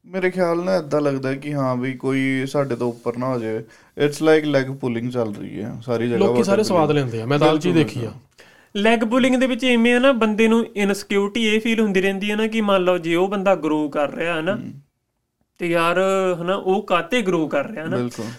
ਮੇਰੇ 0.07 0.31
ਖਿਆਲ 0.31 0.59
ਨਾਲ 0.65 0.79
ਇਦਾਂ 0.85 1.01
ਲੱਗਦਾ 1.01 1.35
ਕਿ 1.35 1.53
ਹਾਂ 1.55 1.77
ਵੀ 1.77 1.93
ਕੋਈ 1.95 2.47
ਸਾਡੇ 2.47 2.77
ਤੋਂ 2.77 2.89
ਉੱਪਰ 2.89 3.17
ਨਾ 3.17 3.27
ਹੋ 3.27 3.39
ਜਾਏ 3.39 3.63
ਇਟਸ 3.99 4.23
ਲਾਈਕ 4.23 4.45
ਲੈਗ 4.45 4.71
ਪੁਲਿੰਗ 4.71 5.11
ਚੱਲ 5.11 5.35
ਰਹੀ 5.35 5.63
ਹੈ 5.63 5.73
ਸਾਰੀ 5.87 6.09
ਜਗ੍ਹਾ 6.09 6.19
ਲੋਕੀ 6.19 6.43
ਸਾਰੇ 6.43 6.63
ਸਵਾਦ। 6.63 6.91
ਲੈਂਦੇ 6.93 7.23
ਆ 7.23 7.27
ਮੈਂ 7.27 7.39
ਤਾਂ 7.39 7.57
ਚੀਜ਼ 7.57 7.75
ਦੇਖੀ 7.77 8.05
ਆ। 8.05 8.13
ਲੈਗ 8.77 9.05
ਪੁਲਿੰਗ 9.05 9.37
ਦੇ 9.37 9.47
ਵਿੱਚ 9.47 9.65
ਇਵੇਂ 9.65 9.95
ਆ 9.95 9.99
ਨਾ 9.99 10.13
ਬੰਦੇ 10.13 10.49
ਨੂੰ 10.49 10.65
ਇਨਸਿਕਿਉਰਿਟੀ 10.77 11.45
ਇਹ 11.47 11.61
ਫੀਲ 11.61 11.81
ਹੁੰਦੀ 11.81 12.01
ਰਹਿੰਦੀ 12.01 12.31
ਹੈ 12.31 12.37
ਨਾ 12.37 12.47
ਕਿ 12.47 12.61
ਮੰਨ 12.61 12.83
ਲਓ 12.83 12.99
ਜੇ 12.99 13.15
ਉਹ 13.15 13.29
ਬੰਦਾ 13.29 13.55
ਗਰੋ 13.55 13.89
ਕਰ 13.89 14.13
ਰਿਹਾ 14.15 14.35
ਹੈ। 14.37 14.41
ਨਾ 14.41 14.59
ਤੇ 15.61 15.67
ਯਾਰ 15.69 15.99
ਹਨਾ 16.43 16.55
ਉਹ 16.55 16.83
ਕਾਤੇ 16.83 17.23
ਗਰੋ 17.23 17.47
ਕਰ 17.49 17.69
ਰਿਹਾ 17.69 17.85
ਨਾ? 17.85 17.97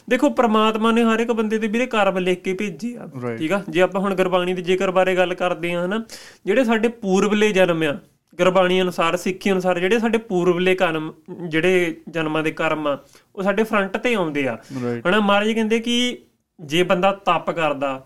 ਦੇਖੋ 0.09 0.29
ਪ੍ਰਮਾਤਮਾ 0.29 0.91
ਨੇ 0.91 1.03
ਹਰ 1.03 1.19
ਇੱਕ 1.19 1.31
ਬੰਦੇ 1.31 1.57
ਦੇ 1.57 1.67
ਵੀਰੇ 1.67 1.85
ਕਰਮ 1.85 2.17
ਲਿਖ 2.17 2.41
ਕੇ 2.43 2.53
ਭੇਜੇ 2.53 2.95
ਆ. 2.97 3.07
ਠੀਕ 3.37 3.51
ਆ? 3.51 3.61
ਜੇ 3.69 3.81
ਆਪਾਂ 3.81 4.01
ਹੁਣ 4.01 4.15
ਗੁਰਬਾਣੀ 4.15 4.53
ਦੇ 4.53 4.61
ਜੇਕਰ 4.61 4.91
ਬਾਰੇ 4.91 5.15
ਗੱਲ 5.15 5.33
ਕਰਦੇ 5.33 5.73
ਆ 5.73 5.85
ਹਨਾ 5.85 6.03
ਜਿਹੜੇ 6.45 6.63
ਸਾਡੇ 6.63 6.87
ਪੂਰਬਲੇ 6.87 7.51
ਜਨਮ 7.51 7.83
ਆ 7.83 7.97
ਗੁਰਬਾਣੀ 8.37 8.81
ਅਨੁਸਾਰ 8.81 9.17
ਸਿੱਖੀ 9.17 9.51
ਅਨੁਸਾਰ 9.51 9.79
ਜਿਹੜੇ 9.79 9.99
ਸਾਡੇ 9.99 10.17
ਪੂਰਬਲੇ 10.17 10.75
ਕਰਮ 10.75 11.13
ਜਿਹੜੇ 11.47 11.95
ਜਨਮਾਂ 12.09 12.43
ਦੇ 12.43 12.51
ਕਰਮ 12.51 12.87
ਆ 12.87 12.97
ਉਹ 13.35 13.43
ਸਾਡੇ 13.43 13.63
ਫਰੰਟ 13.63 13.97
ਤੇ 13.97 14.13
ਆਉਂਦੇ 14.15 14.47
ਆ। 14.47 14.57
ਹਨਾ 15.07 15.19
ਮਹਾਰਾਜ 15.19 15.51
ਕਹਿੰਦੇ 15.51 15.79
ਕਿ 15.79 16.17
ਜੇ 16.59 16.83
ਬੰਦਾ 16.83 17.11
ਤਪ 17.25 17.51
ਕਰਦਾ 17.51 18.05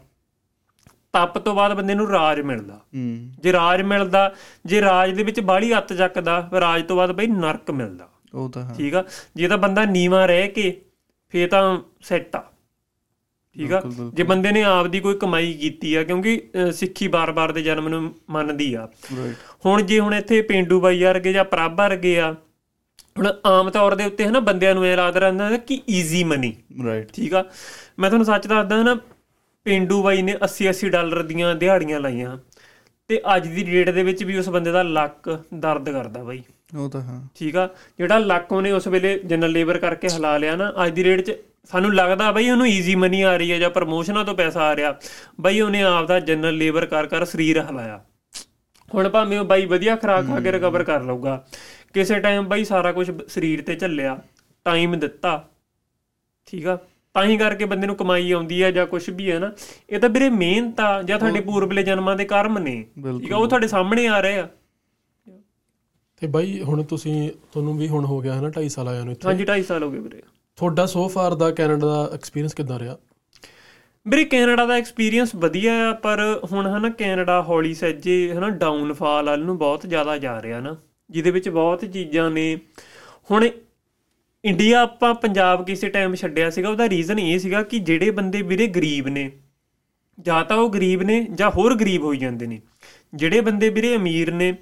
ਤਪ 1.13 1.37
ਤੋਂ 1.37 1.53
ਬਾਅਦ 1.55 1.73
ਬੰਦੇ 1.73 1.95
ਨੂੰ 1.95 2.07
ਰਾਜ 2.09 2.39
ਮਿਲਦਾ। 2.41 2.73
ਹੂੰ। 2.73 3.31
ਜੇ 3.39 3.51
ਰਾਜ 3.53 3.81
ਮਿਲਦਾ 3.81 4.33
ਜੇ 4.65 4.81
ਰਾਜ 4.81 5.11
ਦੇ 5.11 5.23
ਵਿੱਚ 5.23 5.39
ਬਾਹਲੀ 5.39 5.77
ਅੱਤ 5.77 5.93
ਚੱਕਦਾ 5.93 6.49
ਰਾਜ 6.59 6.83
ਤੋਂ 6.83 6.95
ਬਾਅਦ 6.97 7.11
ਬਈ 7.11 7.27
ਨਰਕ 7.27 7.71
ਮਿਲਦਾ। 7.71 8.09
ਉਹ 8.33 8.49
ਤਾਂ 8.49 8.63
ਹੈ। 8.63 8.73
ਠੀਕ 8.77 8.95
ਆ? 8.95 9.03
ਜੇ 9.35 9.47
ਤਾਂ 9.47 9.57
ਬੰਦਾ 9.57 9.85
ਨੀਵਾ 9.85 10.25
ਰਹਿ 10.25 10.47
ਕੇ 10.47 10.81
ਫੇਰ 11.33 11.49
ਤਾਂ 11.49 11.77
ਸੈੱਟ 12.01 12.35
ਆ। 12.35 12.43
ਠੀਕ 13.55 13.73
ਆ। 13.73 13.81
ਜੇ 14.13 14.23
ਬੰਦੇ 14.23 14.51
ਨੇ 14.51 14.63
ਆਪਦੀ 14.63 14.99
ਕੋਈ 14.99 15.15
ਕਮਾਈ 15.15 15.53
ਕੀਤੀ 15.53 15.93
ਆ 15.95 16.03
ਕਿਉਂਕਿ 16.03 16.41
ਸਿੱਖੀ 16.71 17.07
ਬਾਰ-ਬਾਰ 17.07 17.51
ਦੇ 17.51 17.61
ਜਨਮ 17.61 17.87
ਨੂੰ 17.87 18.13
ਮੰਨਦੀ 18.29 18.73
ਆ। 18.73 18.87
ਹੁਣ 19.65 19.81
ਜੇ 19.81 19.99
ਹੁਣ 19.99 20.13
ਇੱਥੇ 20.13 20.41
ਪਿੰਡੂ 20.41 20.79
ਬਾਈ 20.81 21.03
ਵਰਗੇ 21.03 21.33
ਜਾਂ 21.33 21.45
ਪ੍ਰਭ 21.45 21.75
ਵਰਗੇ 21.77 22.19
ਆ 22.19 22.31
ਹੁਣ 23.19 23.27
ਆਮ 23.45 23.69
ਤੌਰ 23.69 23.95
ਦੇ 23.95 24.05
ਉੱਤੇ 24.05 24.25
ਹਨਾ 24.27 24.39
ਬੰਦਿਆਂ 24.39 24.73
ਨੂੰ 24.75 24.85
ਇਹ 24.87 24.97
ਲੱਗਦਾ 24.97 25.19
ਰਹਿੰਦਾ 25.19 25.49
ਹੈ 25.49 25.57
ਕਿ 25.57 25.81
ਈਜ਼ੀ 25.89 26.23
ਮਨੀ 26.23 26.53
ਰਾਈਟ 26.85 27.11
ਠੀਕ 27.13 27.33
ਆ? 27.33 27.43
ਮੈਂ 27.99 28.09
ਤੁਹਾਨੂੰ 28.09 28.25
ਸੱਚ 28.25 28.47
ਦੱਸਦਾ 28.47 28.83
ਨਾ 28.83 28.95
ਪਿੰਡੂ 29.63 30.03
ਬਾਈ 30.03 30.21
ਨੇ 30.21 30.35
80 30.45 30.69
80 30.69 30.89
ਡਾਲਰ 30.89 31.23
ਦੀਆਂ 31.23 31.55
ਦਿਹਾੜੀਆਂ 31.55 31.99
ਲਾਈਆਂ। 31.99 32.37
ਤੇ 33.07 33.21
ਅੱਜ 33.35 33.47
ਦੀ 33.47 33.63
ਡੇਟ 33.63 33.89
ਦੇ 33.89 34.03
ਵਿੱਚ 34.03 34.23
ਵੀ 34.23 34.37
ਉਸ 34.37 34.49
ਬੰਦੇ 34.49 34.71
ਦਾ 34.71 34.83
ਲੱਕ 34.83 35.43
ਦਰਦ 35.53 35.89
ਕਰਦਾ 35.89 36.23
ਬਾਈ। 36.23 36.43
ਉਹ 36.77 36.89
ਤਾਂ 36.89 37.01
ਹੈ। 37.01 37.21
ਠੀਕ 37.35 37.55
ਆ? 37.55 37.69
ਜਿਹੜਾ 37.97 38.17
ਲੱਕ 38.17 38.51
ਉਹਨੇ 38.51 38.71
ਉਸ 38.71 38.87
ਵੇਲੇ 38.87 39.19
ਜਨਰਲ 39.19 39.51
ਲੇਬਰ 39.51 39.77
ਕਰਕੇ 39.77 40.07
ਹਿਲਾ 40.07 40.37
ਲਿਆ 40.37 40.55
ਨਾ 40.55 40.73
ਅੱਜ 40.85 40.93
ਦੀ 40.93 41.03
ਰੇਟ 41.03 41.21
'ਚ 41.21 41.33
ਸਾਨੂੰ 41.71 41.95
ਲੱਗਦਾ 41.95 42.31
ਬਈ 42.31 42.49
ਉਹਨੂੰ 42.49 42.67
ਈਜ਼ੀ 42.67 42.95
ਮਨੀ 42.95 43.21
ਆ 43.21 43.37
ਰਹੀ 43.37 43.51
ਹੈ 43.51 43.59
ਜਾਂ 43.59 43.69
ਪ੍ਰਮੋਸ਼ਨਾਂ 43.69 44.25
ਤੋਂ 44.25 44.35
ਪੈਸਾ 44.35 44.61
ਆ 44.61 44.75
ਰਿਹਾ। 44.75 44.95
ਬਈ 45.41 45.61
ਉਹਨੇ 45.61 45.83
ਆਪਦਾ 45.83 46.19
ਜਨਰਲ 46.19 46.57
ਲੇਬਰ 46.57 46.85
ਕਰ 46.85 47.07
ਕਰ 47.07 47.25
ਸਰੀਰ 47.25 47.61
ਹਲਾਇਆ। 47.61 48.05
ਹੁਣ 48.95 49.09
ਭਾਵੇਂ 49.09 49.39
ਉਹ 49.39 49.45
ਬਾਈ 49.45 49.65
ਵਧੀਆ 49.65 49.95
ਖੁਰਾਕ 49.95 50.27
ਖਾ 50.27 50.39
ਕੇ 50.39 50.51
ਰਿਕਵਰ 50.51 50.83
ਕਰ 50.83 51.01
ਲਊਗਾ 51.01 51.45
ਕਿਸੇ 51.93 52.19
ਟਾਈਮ 52.19 52.45
ਬਾਈ 52.45 52.63
ਸਾਰਾ 52.63 52.91
ਕੁਝ 52.91 53.11
ਸਰੀਰ 53.27 53.61
ਤੇ 53.61 53.75
ਝੱਲਿਆ 53.75 54.19
ਟਾਈਮ 54.65 54.99
ਦਿੱਤਾ। 54.99 55.49
ਠੀਕ 56.45 56.67
ਆ? 56.67 56.77
ਤਾਂ 57.13 57.25
ਹੀ 57.25 57.37
ਕਰਕੇ 57.37 57.65
ਬੰਦੇ 57.65 57.87
ਨੂੰ 57.87 57.95
ਕਮਾਈ 57.95 58.31
ਆਉਂਦੀ 58.31 58.63
ਹੈ 58.63 58.71
ਜਾਂ 58.71 58.87
ਕੁਝ 58.87 59.09
ਵੀ 59.09 59.31
ਹੈ 59.31 59.39
ਨਾ। 59.39 59.51
ਇਹ 59.89 59.99
ਤਾਂ 59.99 60.09
ਵੀਰੇ 60.09 60.29
ਮਿਹਨਤ 60.29 60.79
ਆ 60.79 61.03
ਜਾਂ 61.03 61.19
ਤੁਹਾਡੇ 61.19 61.41
ਪੂਰਬਲੇ 61.41 61.83
ਜਨਮਾਂ 61.83 62.15
ਦੇ 62.15 62.25
ਕਰਮ 62.25 62.57
ਨੇ। 62.57 62.85
ਠੀਕ 63.19 63.33
ਆ 63.33 63.37
ਉਹ 63.37 63.47
ਤੁਹਾਡੇ 63.47 63.67
ਸਾਹਮਣੇ 63.67 64.07
ਆ 64.07 64.19
ਰਹੇ 64.19 64.39
ਆ। 64.39 64.49
ਤੇ 66.17 66.27
ਬਾਈ 66.27 66.61
ਹੁਣ 66.61 66.83
ਤੁਸੀਂ 66.83 67.31
ਤੁਹਾਨੂੰ 67.51 67.77
ਵੀ 67.77 67.87
ਹੁਣ 67.87 68.05
ਹੋ 68.05 68.21
ਗਿਆ 68.21 68.33
ਹੈ 68.33 68.41
ਨਾ 68.41 68.49
2.5 68.49 68.69
ਸਾਲ 68.69 68.87
ਆਇਆ 68.87 69.03
ਨੂੰ 69.03 69.13
ਇੱਥੇ। 69.13 69.27
ਹਾਂਜੀ 69.27 69.43
2.5 69.43 69.63
ਸਾਲ 69.63 69.83
ਹੋ 69.83 69.91
ਗਏ 69.91 69.99
ਵੀਰੇ। 69.99 70.21
ਤੁਹਾਡਾ 70.55 70.85
ਸੋ 70.85 71.07
ਫਾਰ 71.07 71.35
ਦਾ 71.35 71.51
ਕੈਨੇਡਾ 71.51 71.87
ਦਾ 71.87 72.09
ਐਕਸਪੀਰੀਅੰਸ 72.13 72.53
ਕਿੱਦਾਂ 72.53 72.79
ਰਿਹਾ? 72.79 72.97
ਵੀਰੇ 74.07 74.25
ਕੈਨੇਡਾ 74.25 74.65
ਦਾ 74.65 74.73
ਐਕਸਪੀਰੀਅੰਸ 74.73 75.35
ਵਧੀਆ 75.35 75.89
ਆ 75.89 75.93
ਪਰ 75.93 76.39
ਹੁਣ 76.51 76.67
ਹਨਾ 76.67 76.89
ਕੈਨੇਡਾ 76.89 77.41
ਹੌਲੀ 77.41 77.73
ਸੱਜੇ 77.73 78.33
ਹਨਾ 78.33 78.49
ਡਾਊਨਫਾਲ 78.49 79.25
ਵੱਲ 79.25 79.39
ਨੂੰ 79.39 79.57
ਬਹੁਤ 79.57 79.85
ਜ਼ਿਆਦਾ 79.85 80.17
ਜਾ 80.17 80.41
ਰਿਹਾ 80.41 80.59
ਨਾ। 80.59 80.77
ਜਿਹਦੇ 81.09 81.31
ਵਿੱਚ 81.31 81.49
ਬਹੁਤ 81.49 81.85
ਚੀਜ਼ਾਂ 81.85 82.31
ਨੇ। 82.31 82.59
ਹੁਣ 83.31 83.49
ਇੰਡੀਆ 84.45 84.81
ਆਪਾਂ 84.81 85.13
ਪੰਜਾਬ 85.13 85.65
ਕਿਸੇ 85.65 85.89
ਟਾਈਮ 85.89 86.15
ਛੱਡਿਆ 86.15 86.49
ਸੀਗਾ 86.49 86.69
ਉਹਦਾ 86.69 86.89
ਰੀਜ਼ਨ 86.89 87.19
ਇਹ 87.19 87.39
ਸੀਗਾ 87.39 87.61
ਕਿ 87.63 87.79
ਜਿਹੜੇ 87.79 88.11
ਬੰਦੇ 88.11 88.41
ਵੀਰੇ 88.41 88.67
ਗਰੀਬ 88.67 89.07
ਨੇ 89.07 89.31
ਜਾਂ 90.19 90.43
ਤਾਂ 90.45 90.57
ਉਹ 90.57 90.69
ਗਰੀਬ 90.69 91.01
ਨੇ 91.01 91.21
ਜਾਂ 91.31 91.49
ਹੋਰ 91.49 91.75
ਗਰੀਬ 91.75 92.03
ਹੋਈ 92.03 92.17
ਜਾਂਦੇ 92.17 92.47
ਨੇ। 92.47 92.61
ਜਿਹੜੇ 93.15 93.41
ਬੰਦੇ 93.41 93.69
ਵੀਰੇ 93.69 93.95
ਅਮੀਰ 93.95 94.31
ਨੇ 94.33 94.53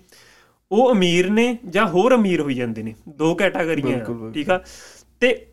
ਉਹ 0.71 0.91
ਅਮੀਰ 0.91 1.29
ਨੇ 1.29 1.57
ਜਾਂ 1.69 1.85
ਹੋਰ 1.87 2.15
ਅਮੀਰ 2.15 2.41
ਹੋਈ 2.41 2.53
ਜਾਂਦੇ 2.53 2.83
ਨੇ 2.83 2.93
ਦੋ 3.09 3.33
ਕੈਟਾਗਰੀਆਂ। 3.35 3.99
ਠੀਕ 4.33 4.49
ਆ? 4.49 4.61
ਤੇ 5.19 5.47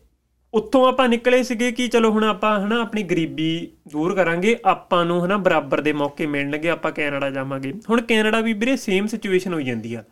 ਉੱਥੋਂ 0.53 0.87
ਆਪਾਂ 0.87 1.07
ਨਿਕਲੇ 1.09 1.41
ਸੀਗੇ 1.43 1.71
ਕਿ 1.71 1.87
ਚਲੋ 1.87 2.11
ਹੁਣ 2.11 2.23
ਆਪਾਂ 2.23 2.59
ਹਨਾ 2.59 2.81
ਆਪਣੀ 2.81 3.03
ਗਰੀਬੀ 3.03 3.49
ਦੂਰ 3.87 4.15
ਕਰਾਂਗੇ 4.15 4.55
ਆਪਾਂ 4.65 5.05
ਨੂੰ 5.05 5.25
ਹਨਾ 5.25 5.37
ਬਰਾਬਰ 5.37 5.81
ਦੇ 5.81 5.93
ਮੌਕੇ 5.93 6.25
ਮਿਲਣਗੇ 6.25 6.69
ਆਪਾਂ 6.69 6.91
ਕੈਨੇਡਾ 6.91 7.29
ਜਾਵਾਂਗੇ। 7.29 7.73
ਹੁਣ 7.89 8.01
ਕੈਨੇਡਾ 8.01 8.41
ਵੀ 8.41 8.53
ਵੀਰੇ 8.53 8.75
ਸੇਮ 8.75 9.07
ਸਿਚੁਏਸ਼ਨ 9.07 9.53
ਹੋਈ 9.53 9.63
ਜਾਂਦੀ 9.63 9.93
ਆ। 9.93 10.03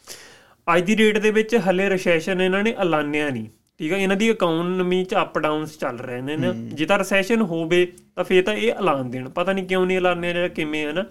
ਅੱਜ 0.75 0.83
ਦੀ 0.83 0.95
ਡੇਟ 0.95 1.17
ਦੇ 1.17 1.31
ਵਿੱਚ 1.31 1.55
ਹੱਲੇ 1.69 1.89
ਰੈਸੈਸ਼ਨ 1.89 2.41
ਇਹਨਾਂ 2.41 2.63
ਨੇ 2.63 2.73
ਐਲਾਨਿਆ 2.79 3.29
ਨਹੀਂ। 3.29 3.47
ਠੀਕ 3.77 3.93
ਆ 3.93 3.97
ਇਹਨਾਂ 3.97 4.15
ਦੀ 4.17 4.29
ਇਕਨੋਮੀ 4.29 5.03
ਚ 5.05 5.15
ਅਪ 5.21 5.39
ਡਾਊਨਸ 5.39 5.77
ਚੱਲ 5.77 5.99
ਰਹੇ 5.99 6.21
ਨੇ 6.21 6.37
ਨਾ। 6.37 6.53
ਜੇ 6.53 6.85
ਤਾਂ 6.85 6.97
ਰੈਸੈਸ਼ਨ 6.97 7.41
ਹੋਵੇ 7.41 7.93
ਤਾਂ 8.15 8.23
ਫੇਰ 8.23 8.43
ਤਾਂ 8.43 8.53
ਇਹ 8.53 8.71
ਐਲਾਨ 8.71 9.11
ਦੇਣ। 9.11 9.29
ਪਤਾ 9.29 9.53
ਨਹੀਂ 9.53 9.65
ਕਿਉਂ 9.65 9.85
ਨਹੀਂ 9.85 9.97
ਐਲਾਨਿਆ 9.97 10.33
ਜਿਹੜਾ 10.33 10.47
ਕਿਵੇਂ 10.47 10.87
ਆ 10.87 10.91
ਨਾ। 10.91 11.05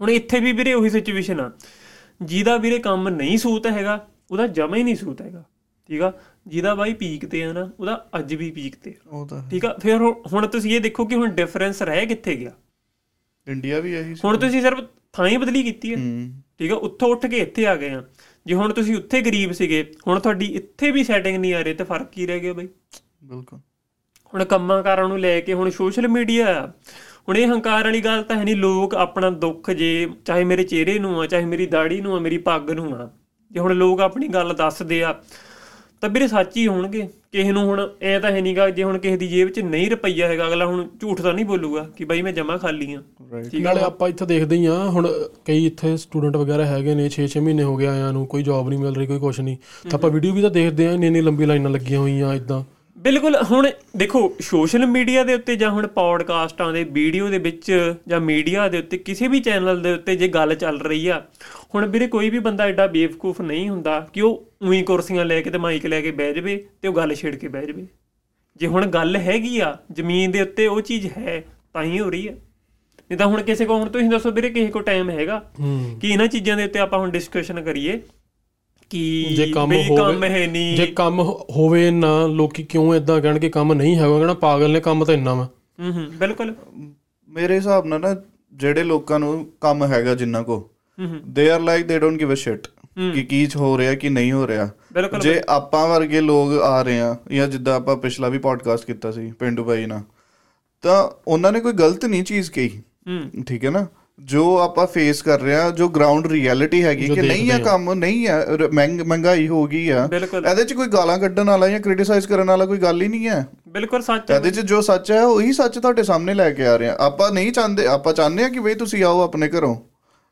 ਹੁਣ 0.00 0.10
ਇੱਥੇ 0.10 0.40
ਵੀ 0.40 0.52
ਵੀਰੇ 0.52 0.74
ਉਹੀ 0.74 0.90
ਸਿਚੁਏਸ਼ਨ 0.90 1.40
ਆ। 1.40 1.52
ਜਿਹਦਾ 2.22 2.56
ਵੀਰੇ 2.56 2.78
ਕੰਮ 2.78 3.08
ਨਹੀਂ 3.08 3.38
ਸੂਤ 3.38 3.66
ਹੈਗਾ 3.66 4.08
ਉਹਦਾ 4.30 4.46
ਜਮਾ 4.46 4.76
ਹੀ 4.76 4.82
ਨਹੀਂ 4.82 4.96
ਸੂਤ 4.96 5.22
ਹੈਗਾ। 5.22 5.44
ਠੀਕ 5.86 6.02
ਆ 6.02 6.12
ਜਿਹਦਾ 6.46 6.74
ਬਾਈ 6.74 6.94
ਪੀਕ 6.94 7.26
ਤੇ 7.26 7.44
ਆ 7.44 7.52
ਨਾ 7.52 7.70
ਉਹਦਾ 7.80 8.08
ਅੱਜ 8.18 8.34
ਵੀ 8.34 8.50
ਪੀਕ 8.50 8.76
ਤੇ 8.76 8.90
ਆ। 8.90 9.10
ਉਹ 9.10 9.26
ਤਾਂ 9.26 9.50
ਠੀਕ 9.50 9.64
ਆ 9.64 9.78
ਫਿਰ 9.82 9.96
ਹੁਣ- 10.32 10.48
ਤੁਸੀਂ 10.48 10.76
ਇਹ 10.76 10.80
ਦੇਖੋ 10.80 11.04
ਕਿ 11.04 11.14
ਹੁਣ 11.14 11.28
ਡਿਫਰੈਂਸ 11.28 11.82
ਰਹਿ 11.82 12.06
ਕਿੱਥੇ 12.06 12.36
ਗਿਆ? 12.36 12.52
ਇੰਡੀਆ 13.48 13.80
ਵੀ 13.80 13.94
ਇਹੀ 13.94 14.14
ਸੀ। 14.14 14.20
ਹੁਣ 14.24 14.36
ਤੁਸੀਂ 14.36 14.62
ਸਿਰਫ 14.62 14.80
ਥਾਂ 15.12 15.28
ਹੀ 15.28 15.36
ਬਦਲੀ 15.36 15.62
ਕੀਤੀ 15.62 15.94
ਹੈ 15.94 15.96
ਹੂੰ। 15.96 16.42
ਠੀਕ 16.58 16.72
ਆ 16.72 16.74
ਉੱਥੋਂ 16.74 17.08
ਉੱਠ 17.08 17.26
ਕੇ 17.26 17.36
ਇੱਥੇ 17.36 17.66
ਆ 17.66 17.76
ਗਏ 17.76 17.90
ਆ। 17.90 18.04
ਜੇ 18.46 18.54
ਹੁਣ 18.54 18.72
ਤੁਸੀਂ 18.72 18.96
ਉੱਥੇ 18.96 19.20
ਗਰੀਬ 19.20 19.52
ਸੀਗੇ 19.52 19.84
ਹੁਣ 20.08 20.20
ਤੁਹਾਡੀ 20.20 20.46
ਇੱਥੇ 20.46 20.90
ਵੀ 20.90 21.04
ਸੈਟਿੰਗ 21.04 21.36
ਨਹੀਂ 21.36 21.54
ਆ 21.54 21.62
ਰਹੀ 21.62 21.74
ਤੇ 21.74 21.84
ਫ਼ਰਕ 21.84 22.10
ਕੀ 22.12 22.26
ਰਹਿ 22.26 22.40
ਗਿਆ 22.40 22.52
ਬਾਈ? 22.52 22.68
ਬਿਲਕੁਲ। 23.24 23.58
ਹੁਣ 24.32 24.44
ਕੰਮਾਂ 24.44 24.82
ਕਾਰਾਂ 24.82 25.08
ਨੂੰ 25.08 25.18
ਲੈ 25.20 25.40
ਕੇ 25.40 25.54
ਹੁਣ 25.54 25.70
ਸੋਸ਼ਲ 25.70 26.08
ਮੀਡੀਆ 26.08 26.72
ਹੁਣ 27.28 27.36
ਇਹ 27.36 27.46
ਹੰਕਾਰ 27.48 27.84
ਵਾਲੀ 27.84 28.00
ਗੱਲ 28.00 28.22
ਤਾਂ 28.22 28.36
ਹੈ 28.36 28.44
ਨਹੀਂ 28.44 28.56
ਲੋਕ 28.56 28.94
ਆਪਣਾ 28.94 29.30
ਦੁੱਖ 29.30 29.70
ਜੇ 29.70 30.08
ਚਾਹੇ 30.24 30.44
ਮੇਰੇ 30.44 30.64
ਚਿਹਰੇ 30.64 30.98
ਨੂੰ 30.98 31.20
ਆ 31.20 31.26
ਚਾਹੇ 31.26 31.44
ਮੇਰੀ 31.44 31.66
ਦਾੜੀ 31.66 32.00
ਨੂੰ 32.00 32.16
ਆ 32.16 32.18
ਮੇਰੀ 32.18 32.38
ਪੱਗ 32.38 32.70
ਨੂੰ 32.70 32.94
ਆ। 32.94 33.10
ਜੇ 33.50 33.60
ਹੁਣ 33.60 33.74
ਲੋਕ 33.74 34.00
ਆਪਣੀ 34.00 34.28
ਗੱਲ 34.28 34.54
ਦੱਸਦੇ 34.54 35.02
ਆ 35.04 35.14
ਤਾਂ 36.02 36.08
ਵੀਰੇ 36.10 36.26
ਸੱਚ 36.28 36.56
ਹੀ 36.56 36.66
ਹੋਣਗੇ 36.66 37.08
ਕਿਸੇ 37.32 37.52
ਨੂੰ 37.52 37.62
ਹੁਣ 37.64 37.88
ਐ 38.02 38.18
ਤਾਂ 38.18 38.30
ਹੈ 38.30 38.40
ਨਹੀਂਗਾ 38.40 38.68
ਜੇ 38.70 38.82
ਹੁਣ 38.82 38.98
ਕਿਸੇ 38.98 39.16
ਦੀ 39.16 39.26
ਜੇਬ 39.28 39.48
'ਚ 39.48 39.60
ਨਹੀਂ 39.60 39.90
ਰੁਪਈਆ 39.90 40.28
ਹੈਗਾ 40.28 40.46
ਅਗਲਾ 40.46 40.66
ਹੁਣ 40.66 40.86
ਝੂਠ 41.00 41.20
ਤਾਂ 41.20 41.32
ਨਹੀਂ 41.34 41.44
ਬੋਲੂਗਾ 41.44 41.86
ਕਿ 41.96 42.04
ਬਾਈ 42.04 42.22
ਮੈਂ 42.22 42.32
ਜਮਾ 42.32 42.56
ਖਾਲੀ 42.56 42.92
ਆ। 42.94 43.02
ਨਾਲੇ 43.60 43.80
ਆਪਾਂ 43.80 44.08
ਇੱਥੇ 44.08 44.26
ਦੇਖਦੇ 44.26 44.56
ਹੀ 44.56 44.66
ਆ 44.66 44.76
ਹੁਣ 44.88 45.08
ਕਈ 45.44 45.66
ਇੱਥੇ 45.66 45.96
ਸਟੂਡੈਂਟ 45.96 46.36
ਵਗੈਰਾ 46.36 46.64
ਹੈਗੇ 46.66 46.94
ਨੇ 46.94 47.08
6-6 47.16 47.42
ਮਹੀਨੇ 47.42 47.62
ਹੋ 47.62 47.76
ਗਏ 47.76 47.86
ਆਇਆਂ 47.86 48.12
ਨੂੰ 48.12 48.26
ਕੋਈ 48.26 48.42
ਜੌਬ 48.42 48.68
ਨਹੀਂ 48.68 48.78
ਮਿਲ 48.78 48.94
ਰਹੀ 48.94 49.06
ਕੋਈ 49.06 49.18
ਕੁਛ 49.18 49.40
ਨਹੀਂ। 49.40 49.56
ਤਾਂ 49.84 49.98
ਆਪਾਂ 49.98 50.10
ਵੀਡੀਓ 50.10 50.32
ਵੀ 50.32 50.42
ਤਾਂ 50.42 50.50
ਦੇਖਦੇ 50.50 50.86
ਆ 50.86 50.92
ਇੰਨੀ 50.92 51.06
ਇੰਨੀ 51.06 51.20
ਲੰਬੀ 51.20 51.46
ਲਾਈਨਾਂ 51.46 51.70
ਲੱਗੀਆਂ 51.70 52.00
ਹੋਈਆਂ 52.00 52.34
ਇਦਾਂ 52.34 52.62
ਬਿਲਕੁਲ 52.96 53.36
ਹੁਣ 53.50 53.66
ਦੇਖੋ 53.96 54.20
ਸੋਸ਼ਲ 54.40 54.86
ਮੀਡੀਆ 54.86 55.22
ਦੇ 55.24 55.34
ਉੱਤੇ 55.34 55.54
ਜਾਂ 55.56 55.70
ਹੁਣ 55.70 55.86
ਪੌਡਕਾਸਟਾਂ 55.86 56.72
ਦੇ 56.72 56.82
ਵੀਡੀਓ 56.92 57.28
ਦੇ 57.28 57.38
ਵਿੱਚ 57.38 57.70
ਜਾਂ 58.08 58.20
ਮੀਡੀਆ 58.20 58.66
ਦੇ 58.68 58.78
ਉੱਤੇ 58.78 58.98
ਕਿਸੇ 58.98 59.28
ਵੀ 59.28 59.40
ਚੈਨਲ 59.40 59.80
ਦੇ 59.82 59.92
ਉੱਤੇ 59.92 60.16
ਜੇ 60.16 60.28
ਗੱਲ 60.28 60.54
ਚੱਲ 60.54 60.80
ਰਹੀ 60.80 61.06
ਆ 61.08 61.20
ਹੁਣ 61.74 61.86
ਵੀਰੇ 61.86 62.06
ਕੋਈ 62.06 62.30
ਵੀ 62.30 62.38
ਬੰਦਾ 62.38 62.64
ਐਡਾ 62.64 62.86
ਬੇਵਕੂਫ 62.86 63.40
ਨਹੀਂ 63.40 63.68
ਹੁੰਦਾ 63.68 64.08
ਕਿ 64.12 64.20
ਉਹ 64.20 64.52
ਉਹੀ 64.68 64.82
ਕੁਰਸੀਆਂ 64.82 65.24
ਲੈ 65.24 65.40
ਕੇ 65.40 65.50
ਤੇ 65.50 65.58
ਮਾਈਕ 65.58 65.86
ਲੈ 65.86 66.00
ਕੇ 66.00 66.10
ਬਹਿ 66.10 66.34
ਜਾਵੇ 66.34 66.66
ਤੇ 66.82 66.88
ਉਹ 66.88 66.94
ਗੱਲ 66.94 67.14
ਛੇੜ 67.14 67.36
ਕੇ 67.36 67.48
ਬਹਿ 67.48 67.66
ਜਾਵੇ। 67.66 67.86
ਜੇ 68.56 68.66
ਹੁਣ 68.66 68.86
ਗੱਲ 68.86 69.16
ਹੈਗੀ 69.16 69.58
ਆ 69.60 69.76
ਜ਼ਮੀਨ 69.92 70.30
ਦੇ 70.30 70.42
ਉੱਤੇ 70.42 70.66
ਉਹ 70.66 70.80
ਚੀਜ਼ 70.80 71.06
ਹੈ 71.18 71.44
ਤਾਂ 71.72 71.84
ਹੀ 71.84 72.00
ਹੋ 72.00 72.10
ਰਹੀ 72.10 72.28
ਆ। 72.28 72.32
ਨਹੀਂ 72.32 73.18
ਤਾਂ 73.18 73.26
ਹੁਣ 73.26 73.42
ਕਿਸੇ 73.42 73.64
ਕੋ 73.64 73.78
ਹੁਣ 73.78 73.88
ਤੁਸੀਂ 73.88 74.08
ਦੱਸੋ 74.10 74.30
ਵੀਰੇ 74.30 74.50
ਕਿਸੇ 74.50 74.70
ਕੋ 74.70 74.80
ਟਾਈਮ 74.80 75.10
ਹੈਗਾ 75.10 75.50
ਹੂੰ। 75.60 75.98
ਕਿ 76.00 76.08
ਇਹਨਾਂ 76.08 76.26
ਚੀਜ਼ਾਂ 76.26 76.56
ਦੇ 76.56 76.64
ਉੱਤੇ 76.64 76.78
ਆਪਾਂ 76.78 76.98
ਹੁਣ 76.98 77.10
ਡਿਸਕਸ਼ਨ 77.10 77.62
ਕਰੀਏ 77.62 78.00
ਕਿ 78.90 79.24
ਜੇ 79.36 79.46
ਕੰਮ 79.52 79.72
ਹੋਵੇ 79.72 80.28
ਹੈ 80.28 80.46
ਨਹੀਂ। 80.46 80.76
ਜੇ 80.76 80.86
ਕੰਮ 80.86 81.20
ਹੋ- 81.20 81.46
ਹੋਵੇ 81.50 81.90
ਨਾ 81.90 82.26
ਲੋਕੀ 82.26 82.62
ਕਿਉਂ 82.62 82.94
ਇਦਾਂ 82.94 83.20
ਕਹਿਣ 83.20 83.38
ਕਿ 83.38 83.48
ਕੰਮ 83.50 83.72
ਨਹੀਂ 83.72 83.96
ਹੈਗਾ? 83.96 84.18
ਕਹਿਣਾ 84.18 84.34
ਪਾਗਲ 84.34 84.70
ਨੇ 84.70 84.80
ਕੰਮ 84.80 85.04
ਤਾਂ 85.04 85.14
ਇੰਨਾ 85.14 85.34
ਵਾ। 85.34 85.48
ਹੂੰ 85.80 85.92
ਹੂੰ 85.92 86.06
ਬਿਲਕੁਲ। 86.18 86.54
ਮੇਰੇ 87.28 87.54
ਹਿਸਾਬ 87.54 87.86
ਨਾਲ 87.86 88.00
ਨਾ 88.00 88.16
ਜਿਹੜੇ 88.52 88.84
ਲੋਕਾਂ 88.84 89.18
ਨੂੰ 89.18 89.46
ਕੰਮ 89.60 89.84
ਹੈਗਾ 89.84 90.14
ਜਿੰਨਾ 90.14 90.42
ਕੋ 90.42 90.56
ਹੂੰ 90.56 90.62
ਹੂੰ 90.62 90.77
they 91.28 91.50
are 91.50 91.60
like 91.60 91.86
they 91.86 91.98
don't 91.98 92.18
give 92.18 92.32
a 92.32 92.34
shit 92.34 92.66
ਕਿ 93.14 93.22
ਕੀ 93.22 93.48
ਹੋ 93.56 93.78
ਰਿਹਾ 93.78 93.94
ਕਿ 93.94 94.08
ਨਹੀਂ 94.08 94.32
ਹੋ 94.32 94.46
ਰਿਹਾ। 94.46 94.70
ਜੇ 95.20 95.42
ਆਪਾਂ 95.48 95.88
ਵਰਗੇ 95.88 96.20
ਲੋਕ 96.20 96.52
ਆ 96.62 96.82
ਰਹੇ 96.82 97.00
ਆ 97.00 97.16
ਜਾਂ 97.32 97.46
ਜਿੱਦਾਂ 97.48 97.74
ਆਪਾਂ 97.74 97.96
ਪਿਛਲਾ 97.96 98.28
ਵੀ 98.28 98.38
ਪੋਡਕਾਸਟ 98.38 98.84
ਕੀਤਾ 98.84 99.10
ਸੀ 99.10 99.32
ਪਿੰਡੂ 99.32 99.64
ਬਾਈ 99.64 99.86
ਨਾਲ 99.86 100.00
ਤਾਂ 100.82 101.08
ਉਹਨਾਂ 101.28 101.52
ਨੇ 101.52 101.60
ਕੋਈ 101.60 101.72
ਗਲਤ 101.72 102.04
ਨਹੀਂ 102.04 102.24
ਚੀਜ਼ 102.24 102.50
ਕਹੀ। 102.50 102.68
ਹੂੰ। 103.08 103.44
ਠੀਕ 103.44 103.64
ਹੈ 103.64 103.70
ਨਾ? 103.70 103.86
ਜੋ 104.18 104.58
ਆਪਾਂ 104.58 104.86
ਫੇਸ 104.86 105.22
ਕਰ 105.22 105.40
ਰਹੇ 105.40 105.54
ਆ 105.54 105.70
ਜੋ 105.70 105.88
ਗਰਾਊਂਡ 105.88 106.26
ਰਿਐਲਿਟੀ 106.26 106.82
ਹੈਗੀ 106.84 107.08
ਕਿ 107.08 107.22
ਨਹੀਂ 107.22 107.50
ਆ। 107.52 107.58
ਕੰਮ 107.58 107.92
ਨਹੀਂ 107.94 108.28
ਆ 108.28 108.38
ਮਹਿੰਗਾਈ 108.72 109.48
ਹੋ 109.48 109.66
ਗਈ 109.66 109.88
ਆ। 109.88 110.08
ਇਹਦੇ 110.14 110.64
'ਚ 110.64 110.72
ਕੋਈ 110.72 110.86
ਗਾਲਾਂ 110.86 111.18
ਕੱਢਣ 111.18 111.44
ਵਾਲਾ 111.44 111.68
ਜਾਂ 111.68 111.80
ਕ੍ਰਿਟਿਸਾਈਜ਼ 111.80 112.26
ਕਰਨ 112.28 112.46
ਵਾਲਾ 112.46 112.66
ਕੋਈ 112.66 112.78
ਗੱਲ 112.78 113.02
ਹੀ 113.02 113.08
ਨਹੀਂ 113.08 113.28
ਹੈ 113.28 113.46
ਬਿਲਕੁਲ 113.68 114.02
ਸੱਚ 114.02 114.30
ਹੈ। 114.30 114.36
ਇਹਦੇ 114.36 114.50
'ਚ 114.50 114.60
ਜੋ 114.60 114.80
ਸੱਚ 114.80 115.10
ਹੈ 115.12 115.24
ਉਹੀ 115.24 115.52
ਸੱਚ 115.52 115.78
ਤੁਹਾਡੇ 115.78 116.02
ਸਾਹਮਣੇ 116.02 116.34
ਲੈ 116.34 116.50
ਕੇ 116.50 116.66
ਆ 116.66 116.76
ਰਹੇ 116.76 116.88
ਆ। 116.88 116.96
ਆਪਾਂ 116.98 117.30
ਨਹੀਂ 117.32 117.52
ਚਾਹੁੰਦੇ 117.52 117.86
ਆਪਾਂ 117.86 118.12
ਚਾਹੁੰਦੇ 118.12 118.44
ਆ 118.44 118.48
ਕਿ 118.48 118.60
ਬਈ 118.60 118.74
ਤੁਸੀਂ 118.74 119.04
ਆਓ 119.04 119.20
ਆਪਣੇ 119.20 119.48
ਘਰੋਂ। 119.48 119.76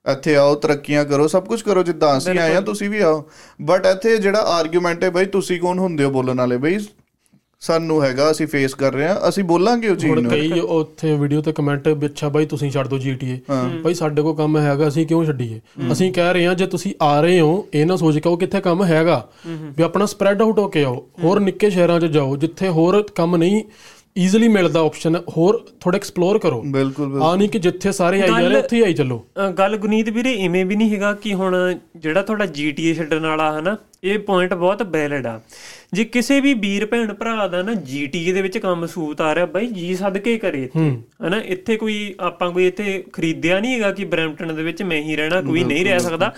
ਇੱਥੇ 0.06 0.34
ਆਓ 0.36 0.54
ਤਰੱਕੀਆਂ 0.54 1.04
ਕਰੋ 1.04 1.26
ਸਭ 1.28 1.44
ਕੁਝ 1.44 1.60
ਕਰੋ 1.62 1.82
ਜਿੱਦਾਂ 1.82 2.16
ਅਸੀਂ 2.18 2.38
ਆਏ 2.38 2.54
ਆ 2.56 2.60
ਤੁਸੀਂ 2.60 2.90
ਵੀ 2.90 3.00
ਆਓ। 3.00 3.24
ਬਟ 3.62 3.86
ਇੱਥੇ 3.86 4.16
ਜਿਹੜਾ 4.18 4.40
ਆਰਗੂਮੈਂਟ 4.48 5.04
ਹੈ 5.04 5.10
ਬਈ 5.10 5.24
ਤੁਸੀਂ 5.32 5.60
ਕੌਣ 5.60 5.78
ਹੁੰਦੇ 5.78 6.04
ਹੋ 6.04 6.10
ਬੋਲਣ 6.10 6.38
ਵਾਲੇ? 6.38 6.56
ਬਈ 6.56 6.78
ਸਾਨੂੰ 7.62 8.02
ਹੈਗਾ 8.02 8.30
ਅਸੀਂ 8.30 8.46
ਫੇਸ 8.46 8.74
ਕਰ 8.74 8.92
ਰਹੇ 8.92 9.06
ਹਾਂ 9.08 9.28
ਅਸੀਂ 9.28 9.42
ਬੋਲਾਂਗੇ 9.44 9.88
ਉਹ 9.88 9.96
ਚੀਜ਼ 9.96 10.10
ਹੁਣ 10.10 10.20
ਨੂੰ। 10.22 10.30
ਕਈ 10.30 10.60
ਉੱਥੇ 10.60 11.14
ਵੀਡੀਓ 11.16 11.40
ਤੇ 11.42 11.52
ਕਮੈਂਟ 11.52 11.88
ਅੱਛਾ 12.06 12.28
ਬਾਈ 12.28 12.46
ਤੁਸੀਂ 12.46 12.70
ਛੱਡ 12.70 12.88
ਦਿਓ 12.88 12.98
GTA 12.98 13.36
ਬਾਈ 13.82 13.94
ਸਾਡੇ 13.94 14.22
ਕੋਲ 14.22 14.34
ਕੰਮ 14.36 14.56
ਹੈਗਾ 14.58 14.88
ਅਸੀਂ 14.88 15.06
ਕਿਉਂ 15.06 15.24
ਛੱਡੀਏ? 15.24 15.60
ਅਸੀਂ 15.92 16.12
ਕਹਿ 16.12 16.32
ਰਹੇ 16.32 16.46
ਹਾਂ 16.46 16.54
ਜੇ 16.54 16.66
ਤੁਸੀਂ 16.66 16.92
ਆ 17.02 17.20
ਰਹੇ 17.20 17.40
ਹੋ 17.40 17.66
ਇਹ 17.74 17.86
ਨਾ 17.86 17.96
ਸੋਚ 17.96 18.18
ਕੇ 18.18 18.28
ਆਓ 18.28 18.36
ਕਿੱਥੇ 18.36 18.60
ਕੰਮ 18.60 18.84
ਹੈਗਾ। 18.84 19.26
ਵੀ 19.46 19.82
ਆਪਣਾ 19.82 20.06
ਸਪਰੈਡ 20.06 20.42
ਆਊਟ 20.42 20.58
ਹੋ 20.58 20.68
ਕੇ 20.68 20.84
ਆਓ 20.84 21.04
ਹੋਰ 21.24 21.40
ਨਿੱਕੇ 21.40 21.70
ਸ਼ਹਿਰਾਂ 21.70 21.98
'ਚ 22.00 22.04
ਜਾਓ 22.12 22.36
ਜਿੱਥੇ 22.36 22.68
ਹੋਰ 22.68 23.02
ਕੰਮ 23.14 23.36
ਨਹੀਂ 23.36 23.62
ਈਜ਼ੀਲੀ 24.18 24.48
ਮਿਲਦਾ 24.48 24.80
ਆਪਸ਼ਨ 24.80 25.16
ਹੋਰ 25.36 25.58
ਥੋੜਾ 25.80 25.96
ਐਕਸਪਲੋਰ 25.96 26.38
ਕਰੋ। 26.38 26.60
ਬਿਲਕੁਲ 26.62 27.06
ਬਿਲਕੁਲ। 27.06 27.22
ਆ 27.22 27.34
ਨਹੀਂ 27.36 27.48
ਕਿ 27.48 27.58
ਜਿੱਥੇ 27.58 27.92
ਸਾਰੇ 27.92 28.20
ਆਈ 28.22 28.28
ਜਾ 28.28 28.38
ਰਹੇ 28.38 28.58
ਉੱਥੇ 28.58 28.76
ਹੀ 28.76 28.82
ਆਈ 28.82 28.94
ਚੱਲੋ। 28.94 29.24
ਗੱਲ 29.58 29.76
ਗੁਨੀਤ 29.76 30.08
ਵੀਰੇ 30.08 30.32
ਇਵੇਂ 30.44 30.64
ਵੀ 30.66 30.76
ਨਹੀਂ 30.76 30.90
ਹੈਗਾ 30.90 31.12
ਕਿ 31.12 31.34
ਹੁਣ 31.34 31.56
ਜਿਹੜਾ 31.96 32.22
ਤੁਹਾਡਾ 32.22 32.44
GTA 32.44 32.94
ਛੱਡਣ 32.96 33.26
ਵਾਲਾ 33.26 33.58
ਹਨਾ 33.58 33.76
ਇਹ 34.04 34.18
ਪੁਆਇੰਟ 34.18 34.54
ਬਹੁਤ 34.54 34.82
ਵੈਲਿਡ 34.82 35.26
ਆ। 35.26 35.40
ਜੇ 35.92 36.04
ਕਿਸੇ 36.04 36.40
ਵੀ 36.40 36.52
ਵੀਰ 36.54 36.86
ਭੈਣ 36.86 37.12
ਭਰਾ 37.14 37.46
ਦਾ 37.48 37.62
ਨਾ 37.62 37.72
GTA 37.72 38.32
ਦੇ 38.34 38.42
ਵਿੱਚ 38.42 38.58
ਕੰਮ 38.58 38.86
ਸੂਤ 38.86 39.20
ਆ 39.20 39.34
ਰਿਹਾ 39.34 39.46
ਬਾਈ 39.46 39.66
ਜੀ 39.66 39.94
ਸਦਕੇ 39.96 40.36
ਕਰੇ 40.38 40.62
ਇੱਥੇ। 40.64 40.90
ਹਨਾ 41.26 41.40
ਇੱਥੇ 41.46 41.76
ਕੋਈ 41.76 42.14
ਆਪਾਂ 42.20 42.50
ਕੋਈ 42.50 42.66
ਇੱਥੇ 42.66 43.02
ਖਰੀਦਿਆ 43.12 43.60
ਨਹੀਂ 43.60 43.74
ਹੈਗਾ 43.74 43.90
ਕਿ 43.92 44.04
ਬਰੈਂਪਟਨ 44.04 44.54
ਦੇ 44.56 44.62
ਵਿੱਚ 44.62 44.82
ਮੈਂ 44.82 45.00
ਹੀ 45.02 45.16
ਰਹਿਣਾ 45.16 45.40
ਕੋਈ 45.42 45.64
ਨਹੀਂ 45.64 45.84
ਰਹਿ 45.84 46.00
ਸਕਦਾ। 46.00 46.32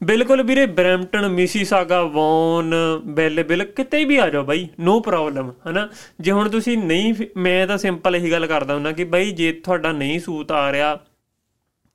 ਬਿਲਕੁਲ 0.00 0.42
ਵੀਰੇ 0.42 0.64
ਬਰੈਂਪਟਨ 0.68 1.26
ਮਿਸੀਸਾਗਾ 1.28 2.02
ਵੌਨ 2.04 2.74
ਬੈਲੇਬਿਲ 3.06 3.64
ਕਿਤੇ 3.66 4.04
ਵੀ 4.04 4.16
ਆ 4.16 4.28
ਜਾਓ 4.28 4.42
ਬਾਈ 4.44 4.66
ਨੋ 4.80 4.98
ਪ੍ਰੋਬਲਮ 5.00 5.52
ਹਨਾ? 5.68 5.88
ਜੇ 6.20 6.30
ਹੁਣ 6.32 6.48
ਤੁਸੀਂ 6.48 6.76
ਨਹੀਂ 6.78 7.14
ਮੈਂ 7.38 7.66
ਤਾਂ 7.66 7.76
ਸਿੰਪਲ 7.78 8.16
ਇਹੀ 8.16 8.30
ਗੱਲ 8.30 8.46
ਕਰਦਾ 8.46 8.74
ਹੁੰਦਾ 8.74 8.92
ਕਿ 8.92 9.04
ਬਾਈ 9.06 9.30
ਜੇ 9.32 9.50
ਤੁਹਾਡਾ 9.54 9.92
ਨਹੀਂ 9.92 10.18
ਸੂਤ 10.20 10.52
ਆ 10.52 10.70
ਰਿਹਾ 10.72 10.98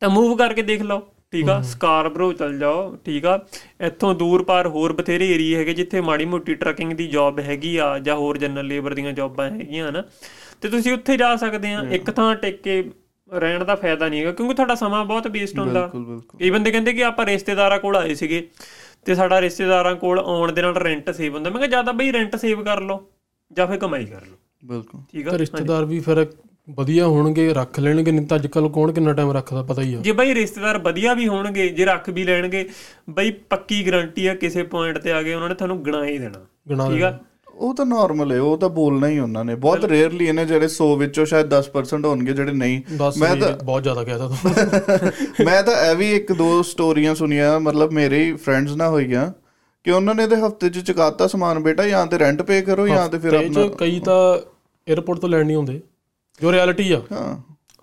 ਤਾਂ 0.01 0.09
ਮੂਵ 0.09 0.35
ਕਰਕੇ 0.37 0.61
ਦੇਖ 0.61 0.81
ਲਓ 0.81 0.99
ਠੀਕ 1.33 1.49
ਆ? 1.49 1.61
ਸਕਾਰਬਰੋ 1.61 2.31
ਚਲ 2.33 2.57
ਜਾਓ 2.59 2.95
ਠੀਕ 3.05 3.25
ਆ? 3.25 3.39
ਇੱਥੋਂ 3.81 4.13
ਦੂਰ 4.15 4.43
ਪਾਰ 4.43 4.67
ਹੋਰ 4.67 4.93
ਬਥੇਰੇ 4.93 5.29
ਏਰੀਆ 5.31 5.59
ਹੈਗੇ 5.59 5.73
ਜਿੱਥੇ 5.73 6.01
ਮਾੜੀ 6.01 6.25
ਮੋਟੀ 6.25 6.53
ਟਰੱਕਿੰਗ 6.55 6.93
ਦੀ 6.93 7.07
ਜੌਬ 7.07 7.39
ਹੈਗੀ 7.39 7.75
ਆ 7.77 7.97
ਜਾਂ 7.99 8.15
ਹੋਰ 8.15 8.37
ਜਨਰਲ 8.37 8.67
ਲੇਬਰ 8.67 8.93
ਦੀਆਂ 8.93 9.13
ਜੌਬਾਂ 9.13 9.49
ਹੈਗੀਆਂ 9.51 9.91
ਨਾ 9.91 10.03
ਤੇ 10.61 10.69
ਤੁਸੀਂ 10.69 10.93
ਉੱਥੇ 10.93 11.17
ਜਾ 11.17 11.35
ਸਕਦੇ 11.35 11.73
ਆ 11.73 11.83
ਇੱਕ 11.91 12.11
ਥਾਂ 12.11 12.33
ਟਿਕ 12.35 12.61
ਕੇ 12.61 12.81
ਰਹਿਣ 13.33 13.63
ਦਾ 13.63 13.75
ਫਾਇਦਾ 13.75 14.09
ਨਹੀਂ 14.09 14.19
ਹੈਗਾ 14.19 14.31
ਕਿਉਂਕਿ 14.31 14.53
ਤੁਹਾਡਾ 14.53 14.75
ਸਮਾਂ 14.75 15.05
ਬਹੁਤ 15.05 15.27
ਵੇਸਟ 15.27 15.59
ਹੁੰਦਾ। 15.59 15.81
ਬਿਲਕੁਲ 15.81 16.05
ਬਿਲਕੁਲ। 16.05 16.39
ਕਈ 16.39 16.49
ਬੰਦੇ 16.49 16.71
ਕਹਿੰਦੇ 16.71 16.93
ਕਿ 16.93 17.03
ਆਪਾਂ 17.03 17.25
ਰਿਸ਼ਤੇਦਾਰਾਂ 17.25 17.79
ਕੋਲ 17.79 17.95
ਆਏ 17.95 18.13
ਸੀਗੇ 18.13 18.47
ਤੇ 19.05 19.15
ਸਾਡਾ 19.15 19.41
ਰਿਸ਼ਤੇਦਾਰਾਂ 19.41 19.95
ਕੋਲ 19.95 20.19
ਆਉਣ 20.19 20.51
ਦੇ 20.51 20.61
ਨਾਲ 20.61 20.75
ਰੈਂਟ 20.75 21.09
ਸੇਵ 21.09 21.33
ਹੁੰਦਾ। 21.33 21.49
ਮੈਂ 21.49 21.59
ਕਿਹਾ 21.59 21.69
ਜ਼ਿਆਦਾ 21.69 21.91
ਬਈ 21.91 22.11
ਰੈਂਟ 22.11 22.35
ਸੇਵ 22.35 22.63
ਕਰ 22.63 22.81
ਲਓ 22.81 23.07
ਜਾਂ 23.51 23.67
ਫਿਰ 23.67 23.77
ਕਮਾਈ 23.77 24.05
ਕਰ 24.05 24.21
ਲਓ। 24.21 24.37
ਬਿਲਕੁਲ। 24.65 25.01
ਠੀਕ 25.11 25.27
ਆ? 25.27 25.31
ਤੇ 25.31 25.37
ਰਿਸ਼ਤੇਦਾਰ 25.37 25.85
ਵੀ 25.85 25.99
ਫਿਰ 25.99 26.25
ਵਧੀਆ 26.69 27.07
ਹੋਣਗੇ 27.07 27.53
ਰੱਖ 27.53 27.79
ਲੈਣਗੇ 27.79 28.11
ਨਹੀਂ 28.11 28.25
ਤਾਂ 28.27 28.37
ਅੱਜ 28.37 28.47
ਕੱਲ 28.47 28.69
ਕੌਣ 28.69 28.91
ਕਿੰਨਾ 28.91 29.13
ਟਾਈਮ 29.13 29.31
ਰੱਖਦਾ 29.31 29.63
ਪਤਾ 29.63 29.81
ਹੀ 29.81 29.93
ਆ। 29.93 29.99
ਜੇ 30.01 30.11
ਬਈ 30.11 30.33
ਰਿਸ਼ਤੇਦਾਰ 30.33 30.77
ਵਧੀਆ 30.77 31.13
ਵੀ 31.13 31.27
ਹੋਣਗੇ 31.27 31.69
ਜੇ 31.69 31.85
ਰੱਖ 31.85 32.09
ਵੀ 32.09 32.23
ਲੈਣਗੇ 32.23 32.69
ਬਈ 33.09 33.31
ਪੱਕੀ 33.31 33.87
ਗਾਰੰਟੀ 33.87 34.27
ਆ 34.27 34.35
ਕਿਸੇ 34.35 34.63
ਪੁਆਇੰਟ 34.63 34.97
ਤੇ 34.97 35.11
ਆ 35.11 35.21
ਗਏ 35.21 35.33
ਉਹਨਾਂ 35.33 35.49
ਨੇ 35.49 35.55
ਤੁਹਾਨੂੰ 35.55 35.85
ਗਣਾ 35.85 36.05
ਹੀ 36.05 36.17
ਦੇਣਾ। 36.17 36.45
ਗਣਾ 36.69 36.89
ਠੀਕ 36.89 37.03
ਆ? 37.03 37.19
ਉਹ 37.55 37.73
ਤਾਂ 37.75 37.85
ਨਾਰਮਲ 37.85 38.31
ਹੈ 38.31 38.39
ਉਹ 38.41 38.57
ਤਾਂ 38.57 38.69
ਬੋਲਣਾ 38.69 39.07
ਹੀ 39.07 39.19
ਉਹਨਾਂ 39.19 39.45
ਨੇ। 39.45 39.55
ਬਹੁਤ 39.55 39.85
ਰੇਅਰਲੀ 39.85 40.31
ਨੇ 40.31 40.45
ਜਿਹੜੇ 40.45 40.67
100 40.67 40.95
ਵਿੱਚੋਂ 40.97 41.25
ਸ਼ਾਇਦ 41.25 41.47
10% 41.47 42.05
ਹੋਣਗੇ 42.05 42.33
ਜਿਹੜੇ 42.33 42.51
ਨਹੀਂ। 42.51 42.81
ਮੈਂ 43.17 43.35
ਤਾਂ 43.35 43.51
ਬਹੁਤ 43.65 43.83
ਜ਼ਿਆਦਾ 43.83 44.03
ਕਹਿਤਾ 44.03 44.27
ਤੂੰ 44.27 44.37
ਮੈਂ 45.45 45.63
ਤਾਂ 45.63 45.85
ਇਹ 45.85 45.95
ਵੀ 45.95 46.11
ਇੱਕ 46.11 46.33
ਦੋ 46.33 46.61
ਸਟੋਰੀਆਂ 46.63 47.15
ਸੁਣੀਆਂ 47.15 47.59
ਮਤਲਬ 47.59 47.91
ਮੇਰੇ 47.91 48.23
ਹੀ 48.23 48.33
ਫਰੈਂਡਸ 48.33 48.71
ਨਾਲ 48.71 48.89
ਹੋਈਆਂ 48.89 49.31
ਕਿ 49.83 49.91
ਉਹਨਾਂ 49.91 50.15
ਨੇ 50.15 50.27
ਤੇ 50.27 50.35
ਹਫ਼ਤੇ 50.35 50.69
'ਚ 50.69 50.79
ਚੁਕਾਤਾ 50.79 51.27
ਸਮਾਨ 51.27 51.59
ਬੇਟਾ 51.59 51.87
ਜਾਂ 51.87 52.05
ਤੇ 52.07 52.19
ਰੈਂਟ 52.19 52.41
ਪੇ 52.41 52.61
ਕਰੋ 52.61 52.87
ਜਾਂ 52.87 53.09
ਤੇ 53.09 53.19
ਫਿਰ 53.19 53.33
ਆਪਣਾ 53.33 53.67
ਕਈ 53.67 53.99
ਤਾਂ 53.99 54.37
에어ਪੋਰਟ 54.93 55.19
ਤੋਂ 55.19 55.29
ਲੈਣ 55.29 55.45
ਨਹੀਂ 55.45 55.55
ਹੁੰਦੇ 55.57 55.81
ਜੋ 56.41 56.51
ਰਿਐਲਿਟੀ 56.51 56.91
ਆ। 56.91 57.01
ਹਾਂ। 57.11 57.35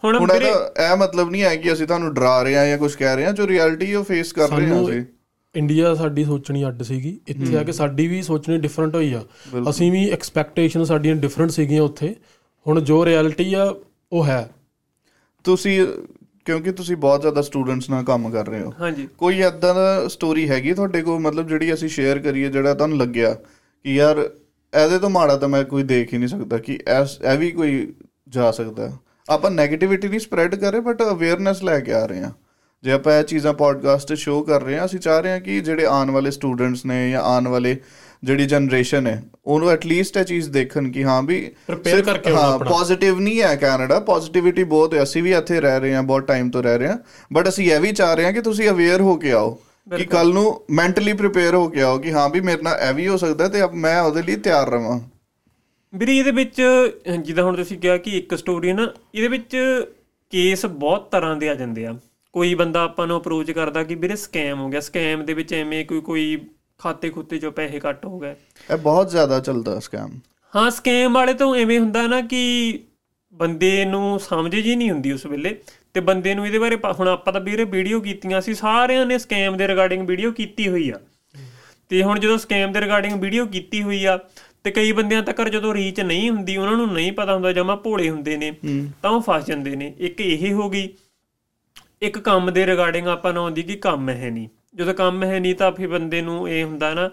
ਹੁਣ 0.05 0.29
ਇਹ 0.33 0.97
ਮਤਲਬ 0.97 1.31
ਨਹੀਂ 1.31 1.43
ਹੈ 1.43 1.57
ਕਿ 1.57 1.73
ਅਸੀਂ 1.73 1.87
ਤੁਹਾਨੂੰ 1.87 2.15
ਡਰਾ 2.15 2.43
ਰਹੇ 2.43 2.57
ਹਾਂ 2.57 2.67
ਜਾਂ 2.67 2.79
ਕੁਝ 2.79 2.95
ਕਹਿ 2.95 3.17
ਰਹੇ 3.17 3.25
ਹਾਂ 3.25 3.33
ਜੋ 3.33 3.47
ਰਿਐਲਿਟੀ 3.47 3.95
ਉਹ 3.95 4.05
ਫੇਸ 4.05 4.33
ਕਰ 4.33 4.49
ਰਹੇ 4.49 4.67
ਹਾਂ 4.67 4.69
ਸਾਨੂੰ 4.69 4.91
ਅਸੀਂ। 4.91 5.03
ਇੰਡੀਆ 5.55 5.95
ਸਾਡੀ 5.95 6.25
ਸੋਚਣੀ 6.25 6.67
ਅੱਡ 6.67 6.83
ਸੀਗੀ। 6.83 7.21
ਇੱਥੇ 7.29 7.57
ਆ 7.57 7.63
ਕੇ 7.63 7.73
ਸਾਡੀ 7.73 8.07
ਵੀ 8.07 8.23
ਸੋਚਣੀ 8.23 8.59
ਡਿਫਰੈਂਟ 8.59 8.95
ਹੋਈ 8.95 9.13
ਆ। 9.13 9.25
ਅਸੀਂ 9.71 9.93
ਵੀ 9.93 10.11
ਐਕਸਪੈਕਟੇਸ਼ਨ 10.11 10.85
ਸਾਡੀਆਂ 10.85 11.17
ਡਿਫਰੈਂਟ 11.17 11.51
ਸੀਗੀਆਂ 11.51 11.83
ਉੱਥੇ। 11.83 12.17
ਹੁਣ 12.67 12.81
ਜੋ 12.81 13.07
ਰਿਐਲਿਟੀ 13.07 13.55
ਆ 13.55 13.75
ਉਹ 14.13 14.25
ਹੈ। 14.25 14.51
ਤੁਸੀਂ 15.45 15.87
ਕਿਉਂਕਿ 16.45 16.73
ਤੁਸੀਂ 16.73 16.97
ਬਹੁਤ 16.97 17.21
ਜ਼ਿਆਦਾ 17.21 17.43
ਸਟੂਡੈਂਟਸ 17.43 17.91
ਨਾਲ 17.91 18.05
ਕੰਮ 18.05 18.31
ਕਰ 18.31 18.47
ਰਹੇ 18.47 18.61
ਹੋ। 18.61 18.73
ਹਾਂਜੀ। 18.81 19.09
ਕੋਈ 19.19 19.41
ਐਦਾਂ 19.41 19.75
ਦਾ 19.75 20.09
ਸਟੋਰੀ 20.09 20.49
ਹੈਗੀ 20.49 20.75
ਤੁਹਾਡੇ 20.75 21.03
ਕੋਲ? 21.03 21.21
ਮਤਲਬ 21.21 21.49
ਜਿਹੜੀ 21.49 21.75
ਅਸੀਂ 21.75 21.89
ਸ਼ੇਅਰ 21.89 22.19
ਕਰੀਏ 22.19 22.49
ਜਿਹੜਾ 22.49 22.75
ਤੁਹਾਨੂੰ 22.75 22.99
ਲੱਗਿਆ 22.99 23.35
ਕਿ 23.85 23.95
ਯਾਰ 23.95 24.19
ਇਹਦੇ 24.85 24.99
ਤੋਂ 24.99 25.11
ਮਾੜਾ 25.11 25.37
ਤਾਂ 25.37 25.49
ਮੈਂ 25.49 25.65
ਕੋਈ 25.65 25.83
ਦੇਖ 25.83 26.13
ਹੀ 26.13 26.19
ਨਹੀਂ 26.19 26.29
ਸਕਦਾ 26.29 26.59
ਕਿ 26.59 26.79
ਐਸ 26.87 27.19
ਇਹ 27.33 27.39
ਵੀ 27.39 27.51
ਕੋਈ 27.51 27.93
ਜਾ 28.29 28.51
ਸਕਦਾ। 28.51 28.93
ਆਪਾਂ 29.31 29.51
네ਗੇਟਿਵਿਟੀ 29.51 30.09
ਨਹੀਂ 30.09 30.21
ਸਪਰੈਡ 30.21 30.55
ਕਰ 30.55 30.73
ਰਹੇ 30.73 30.81
ਬਟ 30.81 31.03
ਅਵੇਅਰਨੈਸ 31.03 31.63
ਲੈ 31.63 31.81
ਕੇ 31.81 31.93
ਆ 31.93 32.07
ਰਹੇ 32.07 32.21
ਹਾਂ। 32.21 32.31
ਜੇ 32.85 32.93
ਆਪਾਂ 32.93 33.19
ਇਹ 33.19 33.25
ਚੀਜ਼ਾਂ 33.25 33.53
ਪੋਡਕਾਸਟ 33.55 34.09
ਤੇ 34.09 34.17
ਸ਼ੋਅ 34.17 34.45
ਕਰ 34.47 34.63
ਰਹੇ 34.63 34.79
ਹਾਂ 34.79 34.85
ਅਸੀਂ 34.85 34.99
ਚਾਹ 34.99 35.21
ਰਹੇ 35.21 35.31
ਹਾਂ 35.31 35.41
ਕਿ 35.41 35.61
ਜਿਹੜੇ 35.61 35.85
ਆਉਣ 35.85 36.11
ਵਾਲੇ 36.11 36.31
ਸਟੂਡੈਂਟਸ 36.31 36.85
ਨੇ 36.87 37.11
ਜਾਂ 37.11 37.21
ਆਉਣ 37.23 37.49
ਵਾਲੇ 37.49 37.77
ਜਿਹੜੀ 38.25 38.47
ਜਨਰੇਸ਼ਨ 38.47 39.07
ਹੈ 39.07 39.23
ਉਹਨੂੰ 39.45 39.71
ਐਟਲੀਸਟ 39.71 40.17
ਇਹ 40.17 40.25
ਚੀਜ਼ 40.25 40.49
ਦੇਖਣ 40.51 40.91
ਕਿ 40.91 41.05
ਹਾਂ 41.05 41.23
ਵੀ 41.23 41.41
ਸਿਰਫ- 41.67 42.05
ਕਰਕੇ 42.05 42.31
ਹਾਂ। 42.31 42.59
ਪੋਜ਼ਿਟਿਵ 42.59 43.21
ਨਹੀਂ 43.21 43.41
ਹੈ 43.43 43.55
ਕੈਨੇਡਾ 43.57 43.99
ਪੋਜ਼ਿਟਿਵਿਟੀ 44.01 44.65
ਬਹੁਤ 44.65 44.95
ਹੈ। 44.95 45.03
ਅਸੀਂ 45.03 45.23
ਵੀ 45.23 45.33
ਇੱਥੇ 45.33 45.61
ਰਹਿ 45.61 45.81
ਰਹੇ 45.81 45.95
ਹਾਂ 45.95 46.03
ਬਹੁਤ 46.03 46.27
ਟਾਈਮ 46.27 46.51
ਤੋਂ 46.51 46.63
ਰਹਿ 46.63 46.79
ਰਹੇ 46.79 46.89
ਹਾਂ। 46.89 46.97
ਬਟ 47.33 47.49
ਅਸੀਂ 47.49 47.71
ਇਹ 47.73 47.81
ਵੀ 47.81 47.93
ਚਾਹ 47.93 48.15
ਰਹੇ 48.15 48.25
ਹਾਂ 48.25 48.33
ਕਿ 48.33 48.41
ਤੁਸੀਂ 48.41 48.69
ਅਵੇਅਰ 48.71 49.01
ਹੋ 49.01 49.17
ਕੇ 49.17 49.33
ਆਓ 49.33 49.51
ਕਿ 49.97 50.05
ਕੱਲ 50.05 50.33
ਨੂੰ 50.33 50.45
ਮੈਂਟਲੀ 50.71 51.13
ਪ੍ਰਿਪੇਅਰ 51.13 51.55
ਹੋ 51.55 51.69
ਕੇ 51.69 51.83
ਆਓ 51.83 51.99
ਕਿ 51.99 52.13
ਹਾਂ 52.13 52.29
ਵੀ 52.29 52.41
ਮੇਰੇ 52.41 52.63
ਨਾਲ 52.63 52.79
ਇਹ 52.89 52.93
ਵੀ 52.95 53.09
ਹੋ 53.09 53.17
ਸਕਦਾ 53.17 53.49
ਤੇ 53.49 53.63
ਅਬ 53.65 53.73
ਮੈਂ 53.75 54.01
ਉਹਦੇ 54.03 54.23
ਲਈ 54.23 54.37
ਤਿਆਰ 54.37 54.71
ਰਵਾਂ। 54.71 55.01
ਵੀਰੇ 55.95 56.17
ਇਹਦੇ 56.19 56.31
ਵਿੱਚ 56.31 56.63
ਜਿੱਦਾਂ 57.19 57.45
ਹੁਣ 57.45 57.57
ਤੁਸੀਂ 57.57 57.79
ਕਿਹਾ 57.79 57.97
ਕਿ 57.97 58.11
ਇੱਕ 58.11 58.35
ਸਟੋਰੀ 58.35 58.73
ਨਾ 58.73 58.87
ਇਹਦੇ 59.15 59.29
ਵਿੱਚ 59.29 59.57
ਕੇਸ 60.33 60.67
ਬਹੁਤ 60.67 61.09
ਤਰ੍ਹਾਂ 61.11 61.37
ਦੇ 61.37 61.49
ਆ 61.49 61.55
ਜਾਂਦੇ 61.55 61.87
ਆ। 61.87 61.97
ਕੋਈ 62.33 62.55
ਬੰਦਾ 62.55 62.83
ਆਪਾਂ 62.83 63.07
ਨੂੰ 63.07 63.19
ਅਪਰੋਚ 63.21 63.51
ਕਰਦਾ 63.51 63.83
ਕਿ 63.85 63.95
ਵੀਰੇ 63.95 64.17
ਸਕੈਮ 64.17 64.61
ਹੋ 64.61 64.69
ਗਿਆ 64.69 64.81
ਸਕੈਮ 64.81 65.25
ਦੇ 65.25 65.35
ਵਿੱਚ 65.35 65.53
ਐਵੇਂ 65.55 65.85
ਕੋਈ 65.87 66.01
ਕੋਈ 66.01 66.39
ਖਾਤੇ 66.79 67.11
ਖੁੱਤੇ 67.11 67.39
ਚੋਂ 67.39 67.51
ਪੈਸੇ 67.53 67.81
ਕੱਟ 67.81 68.07
ਹੋ 68.07 68.19
ਗਏ। 68.19 68.35
ਇਹ 68.73 68.77
ਬਹੁਤ 68.77 69.11
ਜ਼ਿਆਦਾ 69.11 69.41
ਚੱਲਦਾ 69.41 69.79
ਸਕੈਮ 69.81 70.19
ਹਾਂ 70.57 70.71
ਸਕੈਮ 70.71 71.15
ਵਾਲੇ 71.15 71.35
ਤੋਂ 71.35 71.55
ਐਵੇਂ 71.57 71.79
ਹੁੰਦਾ 71.81 72.07
ਨਾ 72.07 72.21
ਕਿ 72.21 72.43
ਬੰਦੇ 73.35 73.85
ਨੂੰ 73.85 74.21
ਸਮਝ 74.21 74.57
ਜੀ 74.57 74.75
ਨਹੀਂ 74.77 74.91
ਹੁੰਦੀ 74.91 75.13
ਉਸ 75.13 75.27
ਵੇਲੇ 75.27 75.57
ਤੇ 75.95 76.01
ਬੰਦੇ 76.01 76.35
ਨੂੰ 76.35 76.47
ਇਹਦੇ 76.47 76.59
ਬਾਰੇ 76.59 76.79
ਹੁਣ 77.01 77.09
ਆਪਾਂ 77.09 77.33
ਤਾਂ 77.33 77.41
ਵੀਰੇ 77.41 77.65
ਵੀਡੀਓ 77.65 78.01
ਕੀਤੀਆਂ 78.01 78.41
ਸੀ 78.41 78.55
ਸਾਰਿਆਂ 78.55 79.07
ਨੇ 79.07 79.19
ਸਕੈਮ 79.19 79.57
ਦੇ 79.57 79.69
ਰਿਗਾਰਡਿੰਗ 79.69 80.09
ਵੀਡੀਓ 80.09 80.31
ਕੀਤੀ 80.33 80.69
ਹੋਈ 80.69 80.91
ਆ। 80.91 81.01
ਤੇ 81.89 82.03
ਹੁਣ 82.03 82.19
ਜਦੋਂ 82.19 82.39
ਸਕੈਮ 82.39 82.73
ਦੇ 82.73 82.81
ਰਿਗਾਰਡਿੰਗ 82.81 83.21
ਵੀਡੀਓ 83.21 83.47
ਕੀਤੀ 83.47 83.83
ਹੋਈ 83.83 84.05
ਆ 84.05 84.19
ਤੇ 84.65 84.71
ਕਈ 84.71 84.93
ਬੰਦਿਆਂ 84.93 85.23
ਤੱਕ 85.23 85.43
ਜਦੋਂ 85.43 85.75
ਰੀਚ 85.75 86.01
ਨਹੀਂ 86.01 86.31
ਹੁੰਦੀ 86.31 86.57
ਉਹਨਾਂ 86.57 86.77
ਨੂੰ 86.77 86.93
ਨਹੀਂ 86.93 87.13
ਪਤਾ 87.13 87.35
ਹੁੰਦਾ 87.35 87.53
ਜਮਾ 87.53 87.77
ਭੋਲੇ 87.77 88.11
ਹੁੰਦੇ 88.11 88.37
ਨੇ 88.37 88.53
ਤਾਂ 89.03 89.11
ਉਹ 89.11 89.21
ਫਸ 89.21 89.47
ਜਾਂਦੇ 89.47 89.77
ਨੇ। 89.77 89.95
ਇੱਕ 89.99 90.21
ਇਹ 90.21 90.53
ਹੋ 90.53 90.69
ਗਈ 90.71 90.89
ਇੱਕ 92.03 92.19
ਕੰਮ 92.19 92.53
ਦੇ 92.53 92.67
ਰਿਗਾਰਡਿੰਗ 92.67 93.07
ਆਪਾਂ 93.07 93.33
ਨੂੰ 93.33 93.43
ਆਉਂਦੀ 93.43 93.63
ਕਿ 93.63 93.77
ਕੰਮ 93.77 94.09
ਹੈ 94.09 94.31
ਨਹੀਂ। 94.31 94.49
ਜਦੋਂ 94.75 94.95
ਕੰਮ 94.95 95.23
ਹੈ 95.25 95.41
ਨਹੀਂ 95.41 95.55
ਤਾਂ 95.55 95.73
ਫਿਰ 95.73 95.89
ਬੰਦੇ 95.89 96.23
ਨੂੰ 96.23 96.49
ਇਹ 96.49 96.65
ਹੁੰਦਾ 96.65 96.95
ਨਾ 96.95 97.11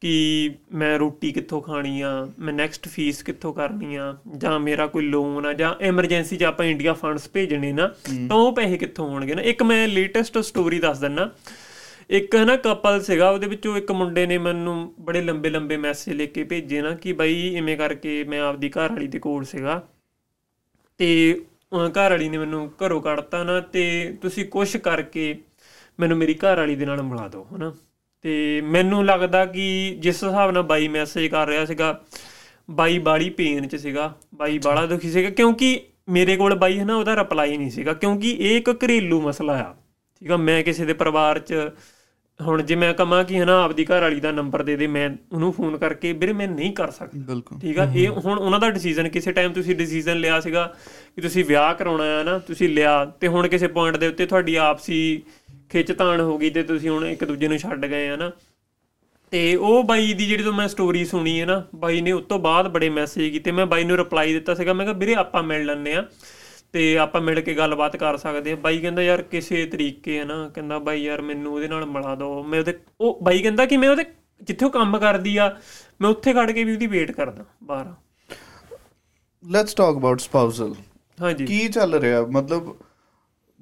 ਕਿ 0.00 0.54
ਮੈਂ 0.72 0.98
ਰੋਟੀ 0.98 1.32
ਕਿੱਥੋਂ 1.32 1.60
ਖਾਣੀ 1.62 2.00
ਆ 2.00 2.28
ਮੈਂ 2.38 2.52
ਨੈਕਸਟ 2.52 2.88
ਫੀਸ 2.88 3.22
ਕਿੱਥੋਂ 3.22 3.52
ਕਰਨੀ 3.54 3.96
ਆ 3.96 4.16
ਜਾਂ 4.38 4.60
ਮੇਰਾ 4.60 4.86
ਕੋਈ 4.86 5.04
ਲੋਨ 5.04 5.46
ਆ 5.46 5.52
ਜਾਂ 5.52 5.74
ਐਮਰਜੈਂਸੀ 5.80 6.36
'ਚ 6.36 6.42
ਆਪਾਂ 6.42 6.66
ਇੰਡੀਆ 6.66 6.92
ਫੰਡਸ 6.92 7.30
ਭੇਜਣੇ 7.32 7.72
ਨਾ 7.72 7.86
ਤਾਂ 8.28 8.36
ਉਹ 8.36 8.52
ਪੈਸੇ 8.56 8.78
ਕਿੱਥੋਂ 8.78 9.08
ਹੋਣਗੇ 9.08 9.34
ਨਾ? 9.34 9.42
ਇੱਕ 9.42 9.62
ਮੈਂ 9.62 9.88
ਲੇਟੈਸਟ 9.88 10.38
ਸਟੋਰੀ 10.38 10.78
ਦੱਸ 10.78 10.98
ਦਿੰਨਾ। 10.98 11.30
ਇੱਕ 12.10 12.34
ਹੈ 12.34 12.44
ਨਾ 12.44 12.56
ਕਪਲ 12.56 13.00
ਸੀਗਾ 13.02 13.30
ਉਹਦੇ 13.30 13.46
ਵਿੱਚੋਂ 13.46 13.76
ਇੱਕ 13.76 13.92
ਮੁੰਡੇ 13.92 14.26
ਨੇ 14.26 14.38
ਮੈਨੂੰ 14.38 14.94
ਬੜੇ 15.00 15.20
ਲੰਬੇ 15.22 15.50
ਲੰਬੇ 15.50 15.76
ਮੈਸੇਜ 15.76 16.14
ਲਿਖ 16.14 16.32
ਕੇ 16.32 16.44
ਭੇਜੇ 16.44 16.82
ਨਾ 16.82 16.94
ਕਿ 16.94 17.12
ਬਾਈ 17.12 17.56
ਇਵੇਂ 17.56 17.76
ਕਰਕੇ 17.76 18.24
ਮੈਂ 18.24 18.40
ਆਪਦੀ 18.40 18.68
ਘਰ 18.68 18.92
ਵਾਲੀ 18.92 19.06
ਦੇ 19.06 19.18
ਕੋਲ 19.18 19.44
ਸੀਗਾ। 19.44 19.88
ਤੇ 20.98 21.40
ਘਰ 21.78 22.10
ਵਾਲੀ 22.10 22.28
ਨੇ 22.28 22.38
ਮੈਨੂੰ 22.38 22.72
ਘਰੋਂ 22.84 23.00
ਕੱਢਤਾ 23.00 23.44
ਨਾ, 23.44 23.60
ਤੇ 23.60 24.16
ਤੁਸੀਂ 24.22 24.44
ਕੁਛ 24.44 24.76
ਕਰਕੇ 24.76 25.38
ਮੈਨੂੰ 26.00 26.18
ਮੇਰੀ 26.18 26.34
ਘਰ 26.34 26.56
ਵਾਲੀ 26.56 26.76
ਦੇ 26.76 26.86
ਨਾਲ 26.86 27.02
ਮਿਲਾ 27.02 27.28
ਦਿਓ, 27.28 27.46
ਹਨਾ? 27.56 27.74
ਤੇ 28.22 28.60
ਮੈਨੂੰ 28.60 29.06
ਲੱਗਦਾ 29.06 29.46
ਕਿ 29.46 29.96
ਜਿਸ 29.98 30.24
ਹਿਸਾਬ 30.24 30.50
ਨਾਲ 30.50 30.62
ਬਾਈ 30.62 30.88
ਮੈਸੇਜ 30.88 31.26
ਕਰ 31.26 31.46
ਰਿਹਾ 31.46 31.64
ਸੀਗਾ, 31.64 32.04
ਬਾਈ 32.70 32.98
ਬਾੜੀ 32.98 33.30
ਪੇਨ 33.30 33.68
ਚ 33.68 33.76
ਸੀਗਾ, 33.76 34.14
ਬਾਈ 34.34 34.58
ਬਾਲਾ 34.58 34.86
ਦੁਖੀ 34.86 35.10
ਸੀਗਾ, 35.10 35.30
ਕਿਉਂਕਿ 35.30 35.80
ਮੇਰੇ 36.08 36.36
ਕੋਲ 36.36 36.54
ਬਾਈ 36.54 36.78
ਹੈ 36.78 36.84
ਨਾ 36.84 36.96
ਉਹਦਾ 36.96 37.16
ਰਿਪਲਾਈ 37.16 37.56
ਨਹੀਂ 37.56 37.70
ਸੀਗਾ, 37.70 37.92
ਕਿਉਂਕਿ 37.92 38.30
ਇਹ 38.30 38.56
ਇੱਕ 38.56 38.70
ਘਰੇਲੂ 38.70 39.20
ਮਸਲਾ 39.20 39.52
ਆ, 39.52 39.74
ਠੀਕ 40.20 40.30
ਆ? 40.30 40.36
ਮੈਂ 40.36 40.62
ਕਿਸੇ 40.62 40.84
ਦੇ 40.84 40.92
ਪਰਿਵਾਰ 40.92 41.38
ਚ 41.38 41.54
ਹੁਣ 42.42 42.62
ਜੇ 42.62 42.74
ਮੈਂ 42.74 42.94
ਕਹਾਂ 42.94 43.24
ਕਿ 43.24 43.40
ਹਨਾ 43.40 43.62
ਆਪਦੀ 43.62 43.84
ਘਰ 43.84 44.00
ਵਾਲੀ 44.00 44.20
ਦਾ 44.20 44.32
ਨੰਬਰ 44.32 44.62
ਦੇ 44.62 44.76
ਦੇ 44.76 44.86
ਮੈਂ 44.86 45.10
ਉਹਨੂੰ 45.32 45.52
ਫੋਨ 45.52 45.76
ਕਰਕੇ 45.76 46.12
ਵੀਰੇ 46.12 46.32
ਮੈਂ 46.32 46.48
ਨਹੀਂ 46.48 46.72
ਕਰ 46.72 46.90
ਸਕਦਾ। 46.90 47.40
ਠੀਕ 47.62 47.78
ਆ? 47.78 47.92
ਇਹ 47.96 48.08
ਹੁਣ 48.08 48.38
ਉਹਨਾਂ 48.38 48.60
ਦਾ 48.60 48.70
ਡਿਸੀਜਨ 48.70 49.08
ਕਿਸੇ 49.08 49.32
ਟਾਈਮ 49.32 49.52
ਤੁਸੀਂ 49.52 49.76
ਡਿਸੀਜਨ 49.76 50.16
ਲਿਆ 50.16 50.40
ਸੀਗਾ 50.40 50.74
ਕਿ 51.16 51.20
ਤੁਸੀਂ 51.20 51.44
ਵਿਆਹ 51.44 51.74
ਕਰਾਉਣਾ 51.74 52.04
ਹੈ 52.04 52.22
ਨਾ 52.24 52.38
ਤੁਸੀਂ 52.38 52.68
ਲਿਆ 52.68 53.04
ਤੇ 53.04 53.28
ਹੁਣ 53.28 53.48
ਕਿਸੇ 53.48 53.66
ਪੁਆਇੰਟ 53.66 53.96
ਦੇ 53.96 54.08
ਉੱਤੇ 54.08 54.26
ਤੁਹਾਡੀ 54.26 54.54
ਆਪਸੀ 54.54 55.22
ਖਿੱਚਤਾਣ 55.70 56.20
ਹੋ 56.20 56.38
ਗਈ 56.38 56.50
ਤੇ 56.50 56.62
ਤੁਸੀਂ 56.62 56.90
ਹੁਣ 56.90 57.06
ਇੱਕ 57.06 57.24
ਦੂਜੇ 57.24 57.48
ਨੂੰ 57.48 57.58
ਛੱਡ 57.58 57.86
ਗਏ 57.86 58.08
ਆ 58.08 58.16
ਨਾ। 58.16 58.30
ਤੇ 59.30 59.56
ਉਹ 59.56 59.84
ਬਾਈ 59.84 60.12
ਦੀ 60.12 60.26
ਜਿਹੜੀ 60.26 60.42
ਤੋਂ 60.42 60.52
ਮੈਂ 60.52 60.68
ਸਟੋਰੀ 60.68 61.04
ਸੁਣੀ 61.04 61.40
ਹੈ 61.40 61.46
ਨਾ 61.46 61.64
ਬਾਈ 61.74 62.00
ਨੇ 62.00 62.12
ਉਸ 62.12 62.24
ਤੋਂ 62.24 62.38
ਬਾਅਦ 62.38 62.68
ਬੜੇ 62.68 62.88
ਮੈਸੇਜ 62.88 63.32
ਕੀਤੇ। 63.32 63.52
ਮੈਂ 63.52 63.66
ਬਾਈ 63.66 63.84
ਨੂੰ 63.84 63.96
ਰਿਪਲਾਈ 63.96 64.32
ਦਿੱਤਾ 64.32 64.54
ਸੀਗਾ 64.54 64.72
ਮੈਂ 64.72 64.86
ਕਿਹਾ 64.86 64.98
ਵੀਰੇ 64.98 65.14
ਆਪਾਂ 65.14 65.42
ਮਿਲ 65.42 65.64
ਲੈਂਦੇ 65.66 65.94
ਆ 65.94 66.04
ਤੇ 66.74 66.96
ਆਪਾਂ 66.98 67.20
ਮਿਲ 67.20 67.40
ਕੇ 67.40 67.54
ਗੱਲਬਾਤ 67.54 67.96
ਕਰ 67.96 68.16
ਸਕਦੇ 68.16 68.52
ਆ 68.52 68.56
ਬਾਈ 68.56 68.78
ਕਹਿੰਦਾ 68.78 69.02
ਯਾਰ 69.02 69.22
ਕਿਸੇ 69.22 69.64
ਤਰੀਕੇ 69.66 70.18
ਹੈ 70.18 70.24
ਨਾ। 70.24 70.48
ਕਹਿੰਦਾ 70.48 70.78
ਬਾਈ 70.78 71.02
ਯਾਰ 71.02 71.20
ਮੈਨੂੰ 71.22 71.52
ਉਹਦੇ 71.54 71.68
ਨਾਲ 71.68 71.84
ਮਿਲਾ 71.86 72.14
ਦਿਓ 72.14 72.42
ਮੈਂ 72.42 72.58
ਉਹਦੇ 72.58 72.74
ਉਹ 73.00 73.18
ਬਾਈ 73.22 73.42
ਕਹਿੰਦਾ 73.42 73.66
ਕਿ 73.66 73.76
ਮੈਂ 73.76 73.90
ਉਹਦੇ 73.90 74.04
ਜਿੱਥੇ 74.42 74.64
ਉਹ 74.66 74.70
ਕੰਮ 74.70 74.98
ਕਰਦੀ 74.98 75.36
ਆ 75.36 75.48
ਮੈਂ 76.00 76.10
ਉੱਥੇ 76.10 76.32
ਖੜ 76.32 76.50
ਕੇ 76.50 76.64
ਵੀ 76.64 76.72
ਉਹਦੀ 76.72 76.86
ਵੇਟ 76.86 77.12
ਕਰਦਾ 77.12 77.44
ਬਾਹਰ। 77.64 77.92
ਲੈਟਸ 79.44 79.74
ਟਾਕ 79.74 79.96
ਅਬਾਊਟ 79.96 80.20
ਸਪਾਊਸਲ 80.20 80.74
ਹਾਂਜੀ। 81.18 81.46
ਕੀ 81.46 81.68
ਚੱਲ 81.68 81.94
ਰਿਹਾ? 81.94 82.22
ਮਤਲਬ 82.26 82.74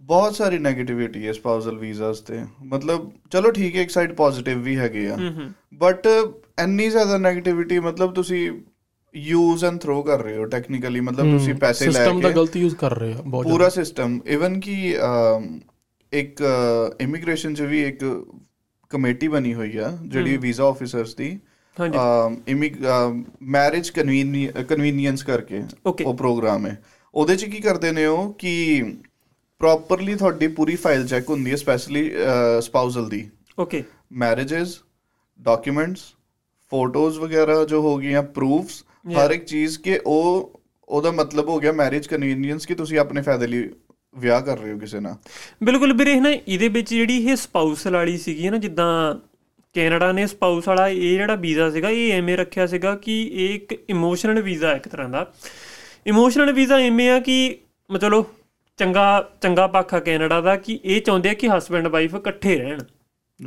ਬਹੁਤ 0.03 0.35
ਸਾਰੀ 0.35 0.59
네ਗੇਟਿਵਿਟੀ 0.59 1.27
ਹੈ 1.27 1.33
ਸਪਾਊਸਲ 1.33 1.79
ਵੀਜ਼ਾਸ 1.79 2.20
ਤੇ। 2.20 2.40
ਮਤਲਬ 2.64 3.11
ਚਲੋ 3.31 3.51
ਠੀਕ 3.51 3.77
ਹੈ 3.77 3.83
ਇੱਕ 3.83 3.90
ਸਾਈਡ 3.90 4.12
ਪੋਜ਼ਿਟਿਵ 4.12 4.62
ਵੀ 4.62 4.77
ਹੈਗੇ 4.79 5.09
ਆ। 5.11 5.16
ਬਟ 5.75 6.07
ਇੰਨੀ 6.62 6.88
ਜ਼ਿਆਦਾ 6.90 7.16
네ਗੇਟਿਵਿਟੀ 7.18 7.79
ਮਤਲਬ 7.81 8.14
ਤੁਸੀਂ 8.14 8.51
ਯੂਜ਼ 9.14 9.64
ਐਂਡ 9.64 9.79
ਥਰੋ 9.81 10.03
ਕਰ 10.03 10.22
ਰਹੇ 10.22 10.37
ਹੋ 10.37 10.44
ਟੈਕਨੀਕਲੀ 10.44 11.01
ਮਤਲਬ 11.01 11.38
ਤੁਸੀਂ 11.38 11.55
ਪੈਸੇ 11.55 11.87
ਲੈ 11.87 11.90
ਸਿਸਟਮ 11.92 12.20
ਦਾ 12.20 12.29
ਕੇ 12.29 12.35
ਗਲਤ 12.35 12.57
ਯੂਜ਼ 12.57 12.77
ਕਰ 12.77 12.98
ਰਹੇ 12.98 13.12
ਆ 13.12 13.22
ਬਹੁਤ 13.27 13.46
ਪੂਰਾ 13.46 13.68
ਸਿਸਟਮ 13.68 14.20
ਇਵਨ 14.27 14.61
ਕਿ 14.61 14.96
ਇੱਕ 16.12 16.42
ਇਮੀਗ੍ਰੇਸ਼ਨ 17.01 17.55
'ਚ 17.55 17.62
ਵੀ 17.62 17.83
ਇੱਕ 17.85 18.05
ਕਮੇਟੀ 18.90 19.29
ਬਣੀ 19.29 19.55
ਹੋਈ 19.55 19.77
ਆ 19.77 19.98
ਜਿਹੜੀ 20.03 20.37
ਵੀਜ਼ਾ 20.37 20.64
ਆਫੀਸਰਸ 20.64 21.14
ਦੀ 21.14 21.38
ਹਾਂਜੀ। 21.77 21.98
ਮੈਰਿਜ 23.42 23.90
ਕਨਵੀਨੀਅੰਸ 23.90 25.22
ਕਰਕੇ. 25.22 25.62
ਉਹ 25.87 26.14
ਪ੍ਰੋਗਰਾਮ 26.14 26.66
ਹੈ। 26.66 26.83
ਉਹਦੇ 27.14 27.37
'ਚ 27.37 27.44
ਕੀ 27.44 27.61
ਕਰਦੇ 27.61 27.92
ਨੇ 27.92 28.07
ਉਹ 28.07 28.33
ਕਿ 28.33 28.83
ਪ੍ਰੋਪਰਲੀ 29.61 30.14
ਤੁਹਾਡੀ 30.14 30.48
ਪੂਰੀ 30.48 30.77
ਫਾਈਲ 30.77 31.07
ਚੈੱਕ 31.07 31.31
ਹੁੰਦੀ 31.31 31.51
ਹੈ 31.51 31.57
ਸਪੈਸ਼ਲੀ 31.57 32.11
ਸਪਾਊਸਲ 32.61 33.09
ਦੀ। 33.09 33.29
ਓਕੇ 33.59 33.83
ਮੈਰਿजेस 34.12 34.68
ਡਾਕੂਮੈਂਟਸ 35.40 36.01
ਫੋਟੋਜ਼ 36.72 37.18
ਵਗੈਰਾ 37.18 37.64
ਜੋ 37.64 37.81
ਹੋ 37.81 37.96
ਗਈਆਂ 37.96 38.22
ਪ੍ਰੂਫਸ 38.22 38.85
ਹਰ 39.11 39.31
ਇੱਕ 39.31 39.45
ਚੀਜ਼ 39.45 39.79
ਕਿ 39.79 40.01
ਉਹ 40.07 40.61
ਉਹਦਾ 40.88 41.11
ਮਤਲਬ 41.11 41.49
ਹੋ 41.49 41.59
ਗਿਆ 41.59 41.73
ਮੈਰਿਜ 41.73 42.07
ਕਨਵੀਨੀਅੰਸ 42.07 42.67
ਕਿ 42.67 42.75
ਤੁਸੀਂ 42.75 42.99
ਆਪਣੇ 42.99 43.23
ਫਾਇਦੇ 43.23 43.47
ਲਈ 43.47 43.71
ਵਿਆਹ 44.19 44.41
ਕਰ 44.41 44.59
ਰਹੇ 44.59 44.73
ਹੋ 44.73 44.79
ਕਿਸੇ 44.79 45.01
ਨਾਲ। 45.01 45.17
ਬਿਲਕੁਲ 45.62 45.93
ਵੀਰੇ 45.93 46.21
ਨਾ 46.21 46.31
ਇਹਦੇ 46.31 46.69
ਵਿੱਚ 46.69 46.95
ਜਿਹੜੀ 46.95 47.27
ਇਹ 47.27 47.37
ਸਪਾਊਸਲ 47.37 47.93
ਵਾਲੀ 47.93 48.19
ਸੀਗੀ 48.19 48.51
ਨਾ 48.51 48.57
ਜਿੱਦਾਂ 48.57 49.15
ਕੈਨੇਡਾ 49.75 50.12
ਨੇ 50.12 50.27
ਸਪਾਊਸ 50.27 50.69
ਵਾਲਾ 50.69 50.88
ਇਹ 50.88 51.19
ਜਿਹੜਾ 51.19 51.35
ਵੀਜ਼ਾ 51.35 51.71
ਸੀਗਾ 51.71 51.91
ਇਹ 51.91 52.12
ਐਵੇਂ 52.12 52.37
ਰੱਖਿਆ 52.37 52.67
ਸੀਗਾ 52.67 52.95
ਕਿ 52.97 53.31
ਇਹ 53.35 53.55
ਇੱਕ 53.55 53.85
ਇਮੋਸ਼ਨਲ 53.88 54.43
ਵੀਜ਼ਾ 54.43 54.73
ਇੱਕ 54.73 54.88
ਤਰ੍ਹਾਂ 54.88 55.09
ਦਾ। 55.09 55.33
ਇਮੋਸ਼ਨਲ 56.07 56.53
ਵੀਜ਼ਾ 56.53 56.79
ਐਵੇਂ 56.79 57.11
ਆ 57.11 57.21
ਕਿ 57.21 57.59
ਮਤਲਬ 57.91 58.25
ਚੰਗਾ 58.77 59.31
ਚੰਗਾ 59.41 59.67
ਪੱਖ 59.67 59.95
ਆ 59.95 60.01
ਕੈਨੇਡਾ 60.01 60.41
ਦਾ 60.41 60.57
ਕਿ 60.57 60.81
ਇਹ 60.85 61.01
ਚਾਹੁੰਦੇ 61.01 61.29
ਆ 61.29 61.35
ਕਿ 61.35 61.49
ਹਸਬੰਡ 61.49 61.87
ਵਾਈਫ 61.87 62.15
ਇਕੱਠੇ 62.15 62.59
ਰਹਿਣ। 62.59 62.79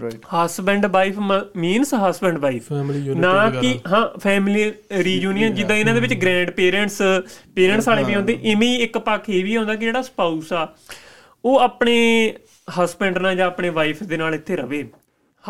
Right 0.02 0.26
husband 0.36 0.86
wife 0.86 1.20
means 1.56 1.94
husband 1.94 2.38
wife 2.38 2.70
family 2.70 3.00
unit 3.00 3.26
ਨਾ 3.26 3.50
ਕਿ 3.50 3.80
ਹਾਂ 3.88 4.20
ਫੈਮਿਲੀ 4.20 4.74
ਰੀਯੂਨੀਅਨ 4.92 5.54
ਜਿੱਦਾਂ 5.54 5.76
ਇਹਨਾਂ 5.76 5.94
ਦੇ 5.94 6.00
ਵਿੱਚ 6.00 6.14
ਗ੍ਰੈਂਡ 6.14 6.52
ਪੇਰੈਂਟਸ 6.52 7.02
ਪੇਰੈਂਟਸ 7.56 7.88
ਵਾਲੇ 7.88 8.04
ਵੀ 8.04 8.14
ਆਉਂਦੇ 8.14 8.40
ਇਵੇਂ 8.44 8.68
ਹੀ 8.68 8.76
ਇੱਕ 8.76 8.98
ਪੱਖ 8.98 9.30
ਇਹ 9.30 9.44
ਵੀ 9.44 9.56
ਆਉਂਦਾ 9.56 9.76
ਕਿ 9.76 9.86
ਜਿਹੜਾ 9.86 10.02
ਸਪਾਊਸ 10.02 10.54
ਆ 10.54 10.68
ਉਹ 11.46 11.60
ਆਪਣੇ 11.60 12.34
ਹਸਬੰਡ 12.84 13.18
ਨਾਲ 13.18 13.36
ਜਾਂ 13.36 13.48
ਆਪਣੇ 13.48 13.70
ਵਾਈਫ 13.70 14.04
ਦੇ 14.04 14.18
ਨਾਲ 14.18 14.36
ਇੱਥੇ 14.36 14.56
ਰਵੇ। 14.56 14.90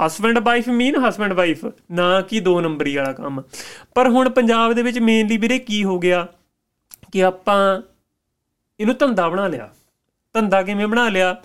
Husband 0.06 0.40
wife 0.40 0.70
mean 0.70 0.96
husband 0.96 1.34
wife 1.34 1.66
ਨਾ 1.92 2.22
ਕਿ 2.22 2.40
ਦੋ 2.40 2.62
ਨੰਬਰੀ 2.62 2.96
ਵਾਲਾ 2.96 3.12
ਕੰਮ। 3.12 3.44
ਪਰ 3.96 4.10
ਹੁਣ 4.10 4.30
ਪੰਜਾਬ 4.30 4.74
ਦੇ 4.74 4.82
ਵਿੱਚ 4.82 5.00
ਮੇਨਲੀ 5.00 5.38
ਵੀਰੇ 5.38 5.60
ਕੀ 5.60 5.84
ਹੋ 5.84 6.00
ਗਿਆ 6.00 6.28
ਕਿ 7.12 7.24
ਆਪਾਂ 7.24 7.82
ਇਹਨੂੰ 8.80 8.96
ਧੰਦਾ 9.00 9.30
ਬਣਾ 9.30 9.48
ਲਿਆ। 9.48 9.70
ਧੰਦਾ 10.34 10.62
ਕਿਵੇਂ 10.62 10.88
ਬਣਾ 10.88 11.10
ਲਿਆ? 11.10 11.36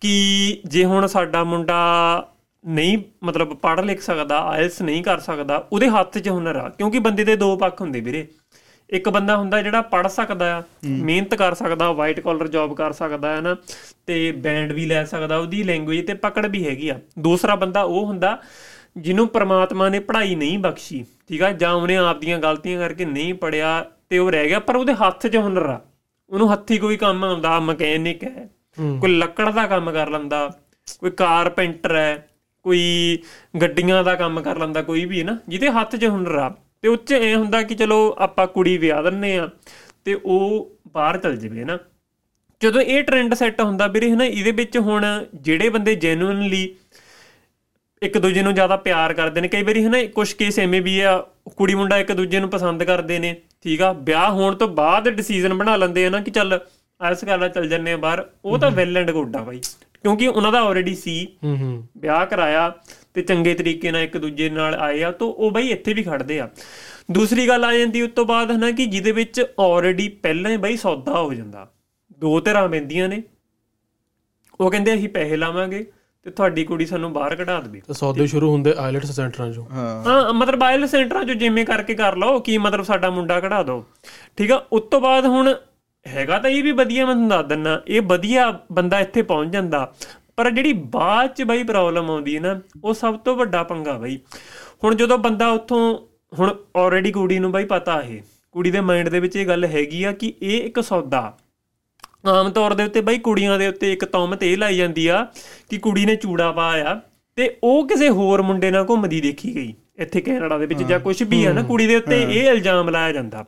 ਕਿ 0.00 0.60
ਜੇ 0.64 0.84
ਹੁਣ 0.84 1.06
ਸਾਡਾ 1.06 1.44
ਮੁੰਡਾ 1.44 1.82
ਨਹੀਂ 2.66 2.98
ਮਤਲਬ 3.24 3.54
ਪੜ੍ਹ 3.54 3.82
ਲਿਖ 3.82 4.00
ਸਕਦਾ 4.00 4.38
ਆਇਲਸ 4.38 4.82
ਨਹੀਂ 4.82 5.02
ਕਰ 5.04 5.18
ਸਕਦਾ 5.18 5.66
ਉਹਦੇ 5.72 5.88
ਹੱਥ 5.88 6.18
'ਚ 6.18 6.28
ਹੁਨਰ 6.28 6.56
ਆ। 6.56 6.68
ਕਿਉਂਕਿ 6.68 6.98
ਬੰਦੇ 6.98 7.24
ਦੇ 7.24 7.36
ਦੋ 7.36 7.56
ਪੱਖ 7.56 7.80
ਹੁੰਦੇ 7.80 8.00
ਵੀਰੇ। 8.00 8.26
ਇੱਕ 8.90 9.08
ਬੰਦਾ 9.08 9.36
ਹੁੰਦਾ 9.36 9.62
ਜਿਹੜਾ 9.62 9.80
ਪੜ੍ਹ 9.82 10.08
ਸਕਦਾ 10.08 10.56
ਆ 10.56 10.62
ਮਿਹਨਤ 10.84 11.34
ਕਰ 11.34 11.54
ਸਕਦਾ 11.54 11.92
ਵਾਈਟ 11.92 12.20
ਕਾਲਰ 12.20 12.48
ਜੌਬ 12.48 12.74
ਕਰ 12.74 12.92
ਸਕਦਾ 12.92 13.36
ਹੈ 13.36 13.40
ਨਾ 13.40 13.56
ਤੇ 14.06 14.32
ਬੈਂਡ 14.32 14.72
ਵੀ 14.72 14.86
ਲੈ 14.86 15.04
ਸਕਦਾ 15.04 15.36
ਉਹਦੀ 15.36 15.62
ਲੈਂਗੁਏਜ 15.62 16.06
ਤੇ 16.06 16.14
ਪਕੜ 16.14 16.46
ਵੀ 16.46 16.66
ਹੈਗੀ 16.66 16.88
ਆ। 16.88 16.98
ਦੂਸਰਾ 17.18 17.54
ਬੰਦਾ 17.54 17.82
ਉਹ 17.82 18.06
ਹੁੰਦਾ 18.06 18.38
ਜਿਹਨੂੰ 18.96 19.28
ਪ੍ਰਮਾਤਮਾ 19.28 19.88
ਨੇ 19.88 19.98
ਪੜ੍ਹਾਈ 19.98 20.34
ਨਹੀਂ 20.34 20.58
ਬਖਸ਼ੀ 20.58 21.04
ਠੀਕ 21.28 21.42
ਆ? 21.42 21.52
ਜਾਂ 21.52 21.72
ਉਹਨੇ 21.72 21.96
ਆਪਦੀਆਂ 21.96 22.38
ਗਲਤੀਆਂ 22.38 22.78
ਕਰਕੇ 22.80 23.04
ਨਹੀਂ 23.04 23.34
ਪੜਿਆ 23.34 23.84
ਤੇ 24.08 24.18
ਉਹ 24.18 24.30
ਰਹਿ 24.30 24.48
ਗਿਆ 24.48 24.60
ਪਰ 24.60 24.76
ਉਹਦੇ 24.76 24.94
ਹੱਥ 24.94 25.26
'ਚ 25.26 25.36
ਹੁਨਰ 25.36 25.66
ਆ। 25.66 25.80
ਉਹਨੂੰ 26.30 26.52
ਹੱਥੀ 26.52 26.78
ਕੋਈ 26.78 26.96
ਕੰਮ 26.96 27.24
ਆਉਂਦਾ 27.24 27.58
ਮਕੈਨਿਕ 27.60 28.24
ਹੈ। 28.24 28.48
ਕੋਈ 29.00 29.16
ਲੱਕੜ 29.16 29.50
ਦਾ 29.50 29.66
ਕੰਮ 29.66 29.90
ਕਰ 29.90 30.10
ਲੈਂਦਾ 30.10 30.50
ਕੋਈ 31.00 31.10
ਕਾਰਪੈਂਟਰ 31.10 31.96
ਹੈ 31.96 32.28
ਕੋਈ 32.66 33.18
ਗੱਡੀਆਂ 33.62 34.04
ਦਾ 34.04 34.14
ਕੰਮ 34.14 34.40
ਕਰ 34.40 34.58
ਲੈਂਦਾ 34.58 34.82
ਕੋਈ 34.82 35.04
ਵੀ 35.04 35.18
ਹੈ 35.20 35.24
ਨਾ 35.24 35.36
ਜਿਹਦੇ 35.48 35.70
ਹੱਥ 35.70 35.96
'ਚ 35.96 36.04
ਹੁਨਰ 36.04 36.34
ਆ 36.34 36.48
ਤੇ 36.82 36.88
ਉੱਚ 36.88 37.12
ਐ 37.12 37.34
ਹੁੰਦਾ 37.34 37.62
ਕਿ 37.62 37.74
ਚਲੋ 37.74 38.16
ਆਪਾਂ 38.18 38.46
ਕੁੜੀ 38.46 38.78
ਵਿਆਹ 38.78 39.02
ਦਿੰਨੇ 39.02 39.38
ਆ 39.38 39.48
ਤੇ 40.04 40.14
ਉਹ 40.24 40.76
ਬਾਹਰ 40.92 41.18
ਚਲ 41.18 41.36
ਜਾਵੇ 41.36 41.64
ਨਾ 41.64 41.78
ਜਦੋਂ 42.60 42.82
ਇਹ 42.82 43.02
ਟ੍ਰੈਂਡ 43.04 43.34
ਸੈੱਟ 43.34 43.60
ਹੁੰਦਾ 43.60 43.86
ਵੀਰੇ 43.86 44.10
ਹਨਾ 44.10 44.24
ਇਹਦੇ 44.24 44.50
ਵਿੱਚ 44.50 44.78
ਹੁਣ 44.78 45.04
ਜਿਹੜੇ 45.34 45.68
ਬੰਦੇ 45.68 45.94
ਜੈਨੂਇਨਲੀ 45.94 46.74
ਇੱਕ 48.02 48.18
ਦੂਜੇ 48.18 48.42
ਨੂੰ 48.42 48.54
ਜ਼ਿਆਦਾ 48.54 48.76
ਪਿਆਰ 48.76 49.12
ਕਰਦੇ 49.14 49.40
ਨੇ 49.40 49.48
ਕਈ 49.48 49.62
ਵਾਰੀ 49.62 49.84
ਹਨਾ 49.84 50.04
ਕੁਝ 50.04 50.32
ਕੇਸ 50.32 50.58
ਐਵੇਂ 50.58 50.82
ਵੀ 50.82 51.00
ਆ 51.00 51.26
ਕੁੜੀ 51.56 51.74
ਮੁੰਡਾ 51.74 51.98
ਇੱਕ 51.98 52.12
ਦੂਜੇ 52.12 52.40
ਨੂੰ 52.40 52.50
ਪਸੰਦ 52.50 52.82
ਕਰਦੇ 52.84 53.18
ਨੇ 53.18 53.36
ਠੀਕ 53.62 53.82
ਆ? 53.82 53.92
ਵਿਆਹ 53.92 54.30
ਹੋਣ 54.30 54.54
ਤੋਂ 54.54 54.68
ਬਾਅਦ 54.68 55.08
ਡਿਸੀਜਨ 55.08 55.54
ਬਣਾ 55.54 55.76
ਲੈਂਦੇ 55.76 56.06
ਆ 56.06 56.10
ਨਾ 56.10 56.20
ਕਿ 56.20 56.30
ਚੱਲ 56.30 56.60
ਐਸ 57.00 57.24
ਕਰਲਾ 57.24 57.48
ਚੱਲ 57.48 57.68
ਜੰਨੇ 57.68 57.92
ਆ 57.92 57.96
ਬਾਹਰ। 57.96 58.24
ਉਹ 58.44 58.58
ਤਾਂ 58.58 58.70
ਵੈਲ 58.70 58.96
ਐਂਡ 58.96 59.10
ਗੁੱਡ 59.10 59.36
ਆ 59.36 59.42
ਬਾਈ। 59.42 59.60
ਕਿਉਂਕਿ 60.06 60.28
ਉਹਨਾਂ 60.28 60.52
ਦਾ 60.52 60.60
ਆਲਰੇਡੀ 60.60 60.94
ਸੀ। 60.94 61.36
ਹੂੰ 61.44 61.56
ਹੂੰ। 61.56 61.88
ਵਿਆਹ 61.98 62.26
ਕਰਾਇਆ 62.26 62.74
ਤੇ 63.14 63.22
ਚੰਗੇ 63.22 63.54
ਤਰੀਕੇ 63.54 63.90
ਨਾਲ 63.90 64.02
ਇੱਕ 64.02 64.18
ਦੂਜੇ 64.18 64.50
ਨਾਲ 64.50 64.74
ਆਏ 64.74 65.02
ਆ 65.02 65.10
ਤਾਂ 65.10 65.26
ਉਹ 65.26 65.50
ਬਈ 65.50 65.68
ਇੱਥੇ 65.68 65.94
ਵੀ 65.94 66.02
ਖੜਦੇ 66.02 66.40
ਆ। 66.40 66.48
ਦੂਸਰੀ 67.10 67.48
ਗੱਲ 67.48 67.64
ਆ 67.64 67.74
ਜਾਂਦੀ 67.74 68.02
ਉਸ 68.02 68.10
ਤੋਂ 68.16 68.26
ਬਾਅਦ 68.26 68.50
ਹਨਾ 68.50 68.70
ਕਿ 68.70 68.86
ਜਿਹਦੇ 68.86 69.12
ਵਿੱਚ 69.12 69.44
ਆਲਰੇਡੀ 69.60 70.08
ਪਹਿਲਾਂ 70.08 70.50
ਹੀ 70.50 70.56
ਬਈ 70.56 70.76
ਸੌਦਾ 70.76 71.20
ਹੋ 71.20 71.34
ਜਾਂਦਾ। 71.34 71.72
ਦੋ 72.18 72.40
ਧਿਰਾਂ 72.40 72.68
ਪੈਂਦੀਆਂ 72.68 73.08
ਨੇ। 73.08 73.22
ਉਹ 74.60 74.70
ਕਹਿੰਦੇ 74.70 74.94
ਅਸੀਂ 74.94 75.08
ਪੈਸੇ 75.08 75.36
ਲਾਵਾਂਗੇ 75.36 75.92
ਤੇ 76.24 76.30
ਤੁਹਾਡੀ 76.30 76.64
ਕੁੜੀ 76.64 76.86
ਸਾਨੂੰ 76.86 77.12
ਬਾਹਰ 77.12 77.36
ਕਢਾ 77.36 77.60
ਦੇਵੇ। 77.60 77.80
ਤੇ 77.80 77.94
ਸੌਦੇ 77.94 78.26
ਸ਼ੁਰੂ 78.26 78.52
ਹੁੰਦੇ 78.52 78.74
ਆਇਲਟਸ 78.78 79.10
ਸੈਂਟਰਾਂ 79.10 79.50
'ਚੋਂ। 79.50 79.66
ਹਾਂ। 79.72 80.02
ਹਾਂ 80.04 80.32
ਮਤਲਬ 80.32 80.62
ਆਇਲ 80.62 80.86
ਸੈਂਟਰਾਂ 80.86 81.24
ਚੋਂ 81.24 81.34
ਜਿਵੇਂ 81.34 81.64
ਕਰਕੇ 81.64 81.94
ਕਰ 81.94 82.16
ਲਓ 82.16 82.40
ਕੀ 82.40 82.58
ਮਤਲਬ 82.58 82.84
ਸਾਡਾ 82.84 83.10
ਮੁੰਡਾ 83.10 83.40
ਕਢਾ 83.40 83.62
ਦਿਓ 83.62 83.84
ਠੀਕ 84.36 84.52
ਆ 84.52 84.66
ਉਸ 84.72 84.82
ਤੋਂ 84.82 85.00
ਬਾਅਦ 85.00 85.26
ਹੁਣ 85.26 85.54
ਹੈਗਾ 86.06 86.38
ਤਾਂ 86.38 86.50
ਇਹ 86.50 86.62
ਵੀ 86.62 86.72
ਵਧੀਆ 86.72 87.06
ਮੈਂ 87.06 87.14
ਤੁਹਾਨੂੰ 87.14 87.28
ਦੱਸ 87.28 87.46
ਦਿੰਨਾ 87.46 87.80
ਇਹ 87.88 88.02
ਵਧੀਆ 88.02 88.50
ਬੰਦਾ 88.72 89.00
ਇੱਥੇ 89.00 89.22
ਪਹੁੰਚ 89.22 89.52
ਜਾਂਦਾ। 89.52 89.92
ਪਰ 90.36 90.50
ਜਿਹੜੀ 90.50 90.72
ਬਾਅਦ 90.72 91.34
ਚ 91.34 91.42
ਬਈ 91.42 91.62
ਪ੍ਰੋਬਲਮ 91.62 92.10
ਆਉਂਦੀ 92.10 92.36
ਹੈ 92.36 92.40
ਨਾ 92.40 92.60
ਉਹ 92.84 92.94
ਸਭ 92.94 93.16
ਤੋਂ 93.16 93.36
ਵੱਡਾ 93.36 93.62
ਪੰਗਾ 93.62 93.92
ਬਈ। 93.92 94.18
ਹੁਣ 94.84 94.94
ਜਦੋਂ 94.94 95.18
ਬੰਦਾ 95.18 95.48
ਉੱਥੋਂ 95.48 95.80
ਹੁਣ 96.38 96.54
ਆਲਰੇਡੀ 96.76 97.12
ਕੁੜੀ 97.12 97.38
ਨੂੰ 97.38 97.52
ਬਈ 97.52 97.64
ਪਤਾ 97.64 98.00
ਇਹ 98.02 98.20
ਕੁੜੀ 98.52 98.70
ਦੇ 98.70 98.80
ਮਾਈਂਡ 98.80 99.08
ਦੇ 99.08 99.20
ਵਿੱਚ 99.20 99.36
ਇਹ 99.36 99.46
ਗੱਲ 99.46 99.64
ਹੈਗੀ 99.64 100.02
ਆ 100.04 100.12
ਕਿ 100.12 100.32
ਇਹ 100.42 100.62
ਇੱਕ 100.62 100.80
ਸੌਦਾ। 100.80 101.36
ਆਮ 102.26 102.50
ਤੌਰ 102.50 102.74
ਦੇ 102.74 102.84
ਉੱਤੇ 102.84 103.00
ਬਈ 103.00 103.18
ਕੁੜੀਆਂ 103.18 103.58
ਦੇ 103.58 103.68
ਉੱਤੇ 103.68 103.92
ਇੱਕ 103.92 104.04
ਤੌਮਤ 104.04 104.42
ਇਹ 104.42 104.56
ਲਾਈ 104.58 104.76
ਜਾਂਦੀ 104.76 105.06
ਆ 105.06 105.26
ਕਿ 105.70 105.78
ਕੁੜੀ 105.78 106.06
ਨੇ 106.06 106.16
ਚੂੜਾ 106.16 106.52
ਪਾਇਆ 106.52 107.00
ਤੇ 107.36 107.56
ਉਹ 107.64 107.88
ਕਿਸੇ 107.88 108.08
ਹੋਰ 108.08 108.42
ਮੁੰਡੇ 108.42 108.70
ਨਾਲ 108.70 108.86
ਘੁੰਮਦੀ 108.88 109.20
ਦੇਖੀ 109.20 109.54
ਗਈ 109.54 109.74
ਇੱਥੇ 109.98 110.20
ਕੈਨੇਡਾ 110.20 110.58
ਦੇ 110.58 110.66
ਵਿੱਚ 110.66 110.82
ਜਾਂ 110.82 111.00
ਕੁਝ 111.00 111.22
ਵੀ 111.22 111.44
ਆ 111.44 111.52
ਨਾ 111.52 111.62
ਕੁੜੀ 111.62 111.86
ਦੇ 111.86 111.96
ਉੱਤੇ 111.96 112.22
ਇਹ 112.22 112.48
ਇਲਜ਼ਾਮ 112.50 112.88
ਲਾਇਆ 112.88 113.12
ਜਾਂਦਾ। 113.12 113.44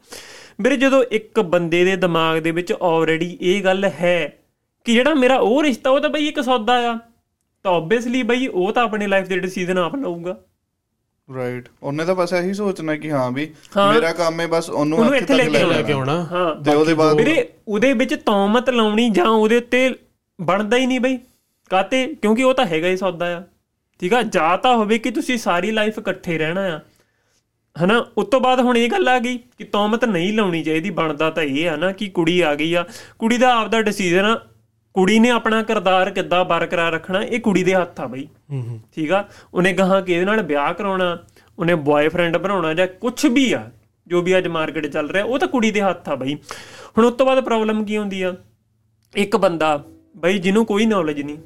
ਵੀਰੇ 0.61 0.77
ਜਦੋਂ 0.77 1.05
ਇੱਕ 1.11 1.41
ਬੰਦੇ 1.41 1.85
ਦੇ 1.85 1.97
ਦਿਮਾਗ 1.97 2.39
ਦੇ 2.39 2.51
ਵਿੱਚ 2.51 2.73
ਆਲਰੇਡੀ 2.83 3.39
ਇਹ 3.41 3.65
ਗੱਲ 3.65 3.85
ਹੈ 3.85 4.39
ਕਿ 4.85 4.93
ਜਿਹੜਾ 4.93 5.15
ਮੇਰਾ 5.15 5.37
ਉਹ 5.37 5.63
ਰਿਸ਼ਤਾ 5.63 5.91
ਉਹ 5.91 6.01
ਤਾਂ 6.01 6.11
ਬਈ 6.11 6.29
ਇੱਕ 6.29 6.41
ਸੌਦਾ 6.41 6.93
ਆ। 6.93 6.99
ਤਾਂ 7.63 7.73
ਆਬਵੀਅਸਲੀ 7.73 8.23
ਬਈ 8.23 8.47
ਉਹ 8.47 8.73
ਤਾਂ 8.73 8.85
ਆਪਣੀ 8.85 9.07
ਲਾਈਫ 9.07 9.27
ਦੇ 9.27 9.39
ਡਿਸੀਜਨ 9.39 9.79
ਆਪ 9.79 9.97
ਲਊਗਾ। 9.97 10.37
ਰਾਈਟ 11.35 11.69
ਉਹਨੇ 11.83 12.05
ਤਾਂ 12.05 12.15
ਬਸ 12.15 12.33
ਇਹੀ 12.33 12.55
ਸੋਚਣਾ 12.55 12.97
ਕਿ 12.97 13.11
ਹਾਂ 13.11 13.31
ਵੀ। 13.31 13.55
ਮੇਰਾ 13.95 14.13
ਕੰਮ 14.13 14.41
ਹੈ 14.41 14.47
ਬਸ 14.47 14.71
ਉਹਨੂੰ 14.71 15.17
ਇੱਥੇ 15.17 15.39
ਤੱਕ 15.39 15.49
ਲੈ 15.49 15.83
ਕੇ 15.83 15.93
ਆਉਣਾ। 15.93 16.25
ਹਾਂ। 16.25 16.63
ਤੇ 16.63 16.75
ਉਹਦੇ 16.75 16.95
ਬਾਅਦ 16.95 17.17
ਵੀਰੇ 17.17 17.49
ਉਹਦੇ 17.69 17.93
ਵਿੱਚ 17.93 18.15
ਤੌਮਤ 18.15 18.71
ਲਾਉਣੀ 18.71 19.11
ਜਾਂ 19.11 19.27
ਉਹਦੇ 19.27 19.57
ਉੱਤੇ 19.57 19.95
ਬਣਦਾ 20.41 20.77
ਹੀ 20.77 20.87
ਨਹੀਂ 20.87 21.01
ਬਈ। 21.01 21.19
ਕਾਤੇ 21.71 22.15
ਕਿਉਂਕਿ 22.23 22.43
ਉਹ 22.43 22.55
ਤਾਂ 22.55 22.67
ਹੈਗਾ 22.67 22.89
ਹੀ 22.89 22.97
ਸੌਦਾ 22.97 23.39
ਆ। 23.39 23.43
ਠੀਕ 24.01 24.15
ਆ? 24.15 24.23
ਜਾਂ 24.23 24.59
ਤਾਂ 24.59 24.77
ਹੋਵੇ 24.77 24.99
ਕਿ 24.99 25.11
ਤੁਸੀਂ 25.11 25.39
ਸਾਰੀ 25.39 25.71
ਲਾਈਫ 25.71 25.99
ਇਕੱਠੇ 25.99 26.39
ਰਹਿਣਾ 26.39 26.61
ਆ। 26.61 26.81
ਹਨਾ? 27.85 28.07
ਉਸ 28.19 28.27
ਤੋਂ 28.27 28.41
ਬਾਅਦ 28.41 28.61
ਹੁਣ 28.61 28.77
ਇਹ 28.77 28.91
ਗੱਲ 28.91 29.09
ਆ 29.09 29.19
ਗਈ 29.19 29.39
ਕਿ 29.59 29.65
ਤੌਮਤ 29.65 30.05
ਨਹੀਂ 30.05 30.33
ਲਾਉਣੀ 30.33 30.63
ਚਾਹੀਦੀ 30.63 30.91
ਬਣਦਾ 30.91 31.31
ਤਾਂ 31.31 31.43
ਇਹ 31.43 31.69
ਆ 31.71 31.77
ਨਾ 31.77 31.93
ਕਿ 31.93 32.09
ਕੁੜੀ 32.09 32.41
ਆ 32.41 32.55
ਗਈ 32.55 32.75
ਆ। 32.75 32.85
ਕੁੜੀ 33.19 33.39
ਦਾ 33.39 33.55
ਆਪਦਾ 33.55 33.83
ਡਿਸੀਜਨ 33.83 34.25
ਆ। 34.25 34.41
ਕੁੜੀ 34.95 35.19
ਨੇ 35.19 35.31
ਆਪਣਾ 35.31 35.63
ਕਿਰਦਾਰ 35.63 36.11
ਕਿੱਦਾਂ 36.11 36.45
ਬਰਕਰਾਰ 36.45 36.93
ਰੱਖਣਾ 36.93 37.23
ਇਹ 37.23 37.41
ਕੁੜੀ 37.41 37.65
ਦੇ 37.65 37.75
ਹੱਥ 37.75 38.01
ਆ 38.01 38.07
ਬਈ। 38.07 38.29
ਠੀਕ 38.95 39.13
ਆ? 39.13 39.25
ਉਹਨੇ 39.55 39.73
ਗਾਹਾਂ 39.73 40.03
ਕਿਹਦੇ 40.03 40.25
ਨਾਲ 40.25 40.43
ਵਿਆਹ 40.43 40.75
ਕਰਾਉਣਾ 40.75 41.19
ਉਹਨੇ 41.59 41.75
ਬॉयਫ੍ਰੈਂਡ 41.75 42.37
ਬਣਾਉਣਾ 42.37 42.75
ਜਾਂ 42.75 42.87
ਕੁਝ 42.87 43.27
ਵੀ 43.27 43.53
ਆ 43.53 43.71
ਜੋ 44.07 44.23
ਵੀ 44.23 44.39
ਅੱਜ 44.39 44.47
ਮਾਰਕੀਟ 44.47 44.87
ਚੱਲ 44.87 45.11
ਰਿਹਾ 45.11 45.25
ਉਹ 45.25 45.39
ਤਾਂ 45.39 45.49
ਕੁੜੀ 45.49 45.71
ਦੇ 45.71 45.83
ਹੱਥ 45.83 46.09
ਆ 46.09 46.15
ਬਈ। 46.15 46.35
ਹੁਣ 46.99 47.05
ਉਸ 47.05 47.13
ਤੋਂ 47.15 47.27
ਬਾਅਦ 47.27 47.41
ਪ੍ਰੋਬਲਮ 47.45 47.85
ਕੀ 47.85 47.97
ਹੁੰਦੀ 47.99 48.23
ਆ? 48.23 48.35
ਇੱਕ 49.17 49.37
ਬੰਦਾ 49.37 49.85
ਬਈ 50.17 50.39
ਜਿਹਨੂੰ 50.39 50.67
ਕੋਈ 50.67 50.87
ਨੌਲੇਜ 50.87 51.21
ਨਹੀਂ 51.21 51.39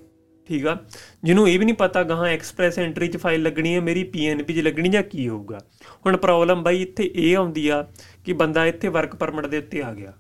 ਠੀਕ 0.47 0.67
ਆ? 0.67 0.77
ਜਿਹਨੂੰ 1.25 1.49
ਇਹ 1.49 1.59
ਵੀ 1.59 1.65
ਨਹੀਂ 1.65 1.75
ਪਤਾ 1.75 2.03
ਗਾਹਾਂ 2.03 2.29
ਐਕਸਪ੍ਰੈਸ 2.29 2.79
ਐਂਟਰੀ 2.79 3.09
'ਚ 3.09 3.17
ਫਾਈਲ 3.17 3.43
ਲੱਗਣੀ 3.43 3.75
ਹੈ 3.75 3.81
ਮੇਰੀ 3.81 4.03
ਪੀਐਨਪੀ 4.05 4.55
'ਚ 4.55 4.59
ਲੱਗਣੀ 4.59 4.89
ਜਾਂ 4.89 5.03
ਕੀ 5.03 5.29
ਹੋਊਗਾ? 5.29 5.59
ਹੁਣ 6.07 6.17
ਪ੍ਰੋਬਲਮ 6.17 6.63
ਬਈ 6.63 6.83
ਇੱਥੇ 6.83 7.11
ਇਹ 7.15 7.37
ਆਉਂਦੀ 7.37 7.69
ਆ 7.69 7.85
ਕਿ 8.25 8.33
ਬੰਦਾ 8.33 8.67
ਇੱਥੇ 8.67 8.89
ਵਰਕ 8.89 9.17
ਪਰਮਿਟ 9.17 9.47
ਦੇ 9.47 9.59
ਉੱਤੇ 9.59 9.83
ਆ 9.83 9.93
ਗਿਆ। 9.95 10.13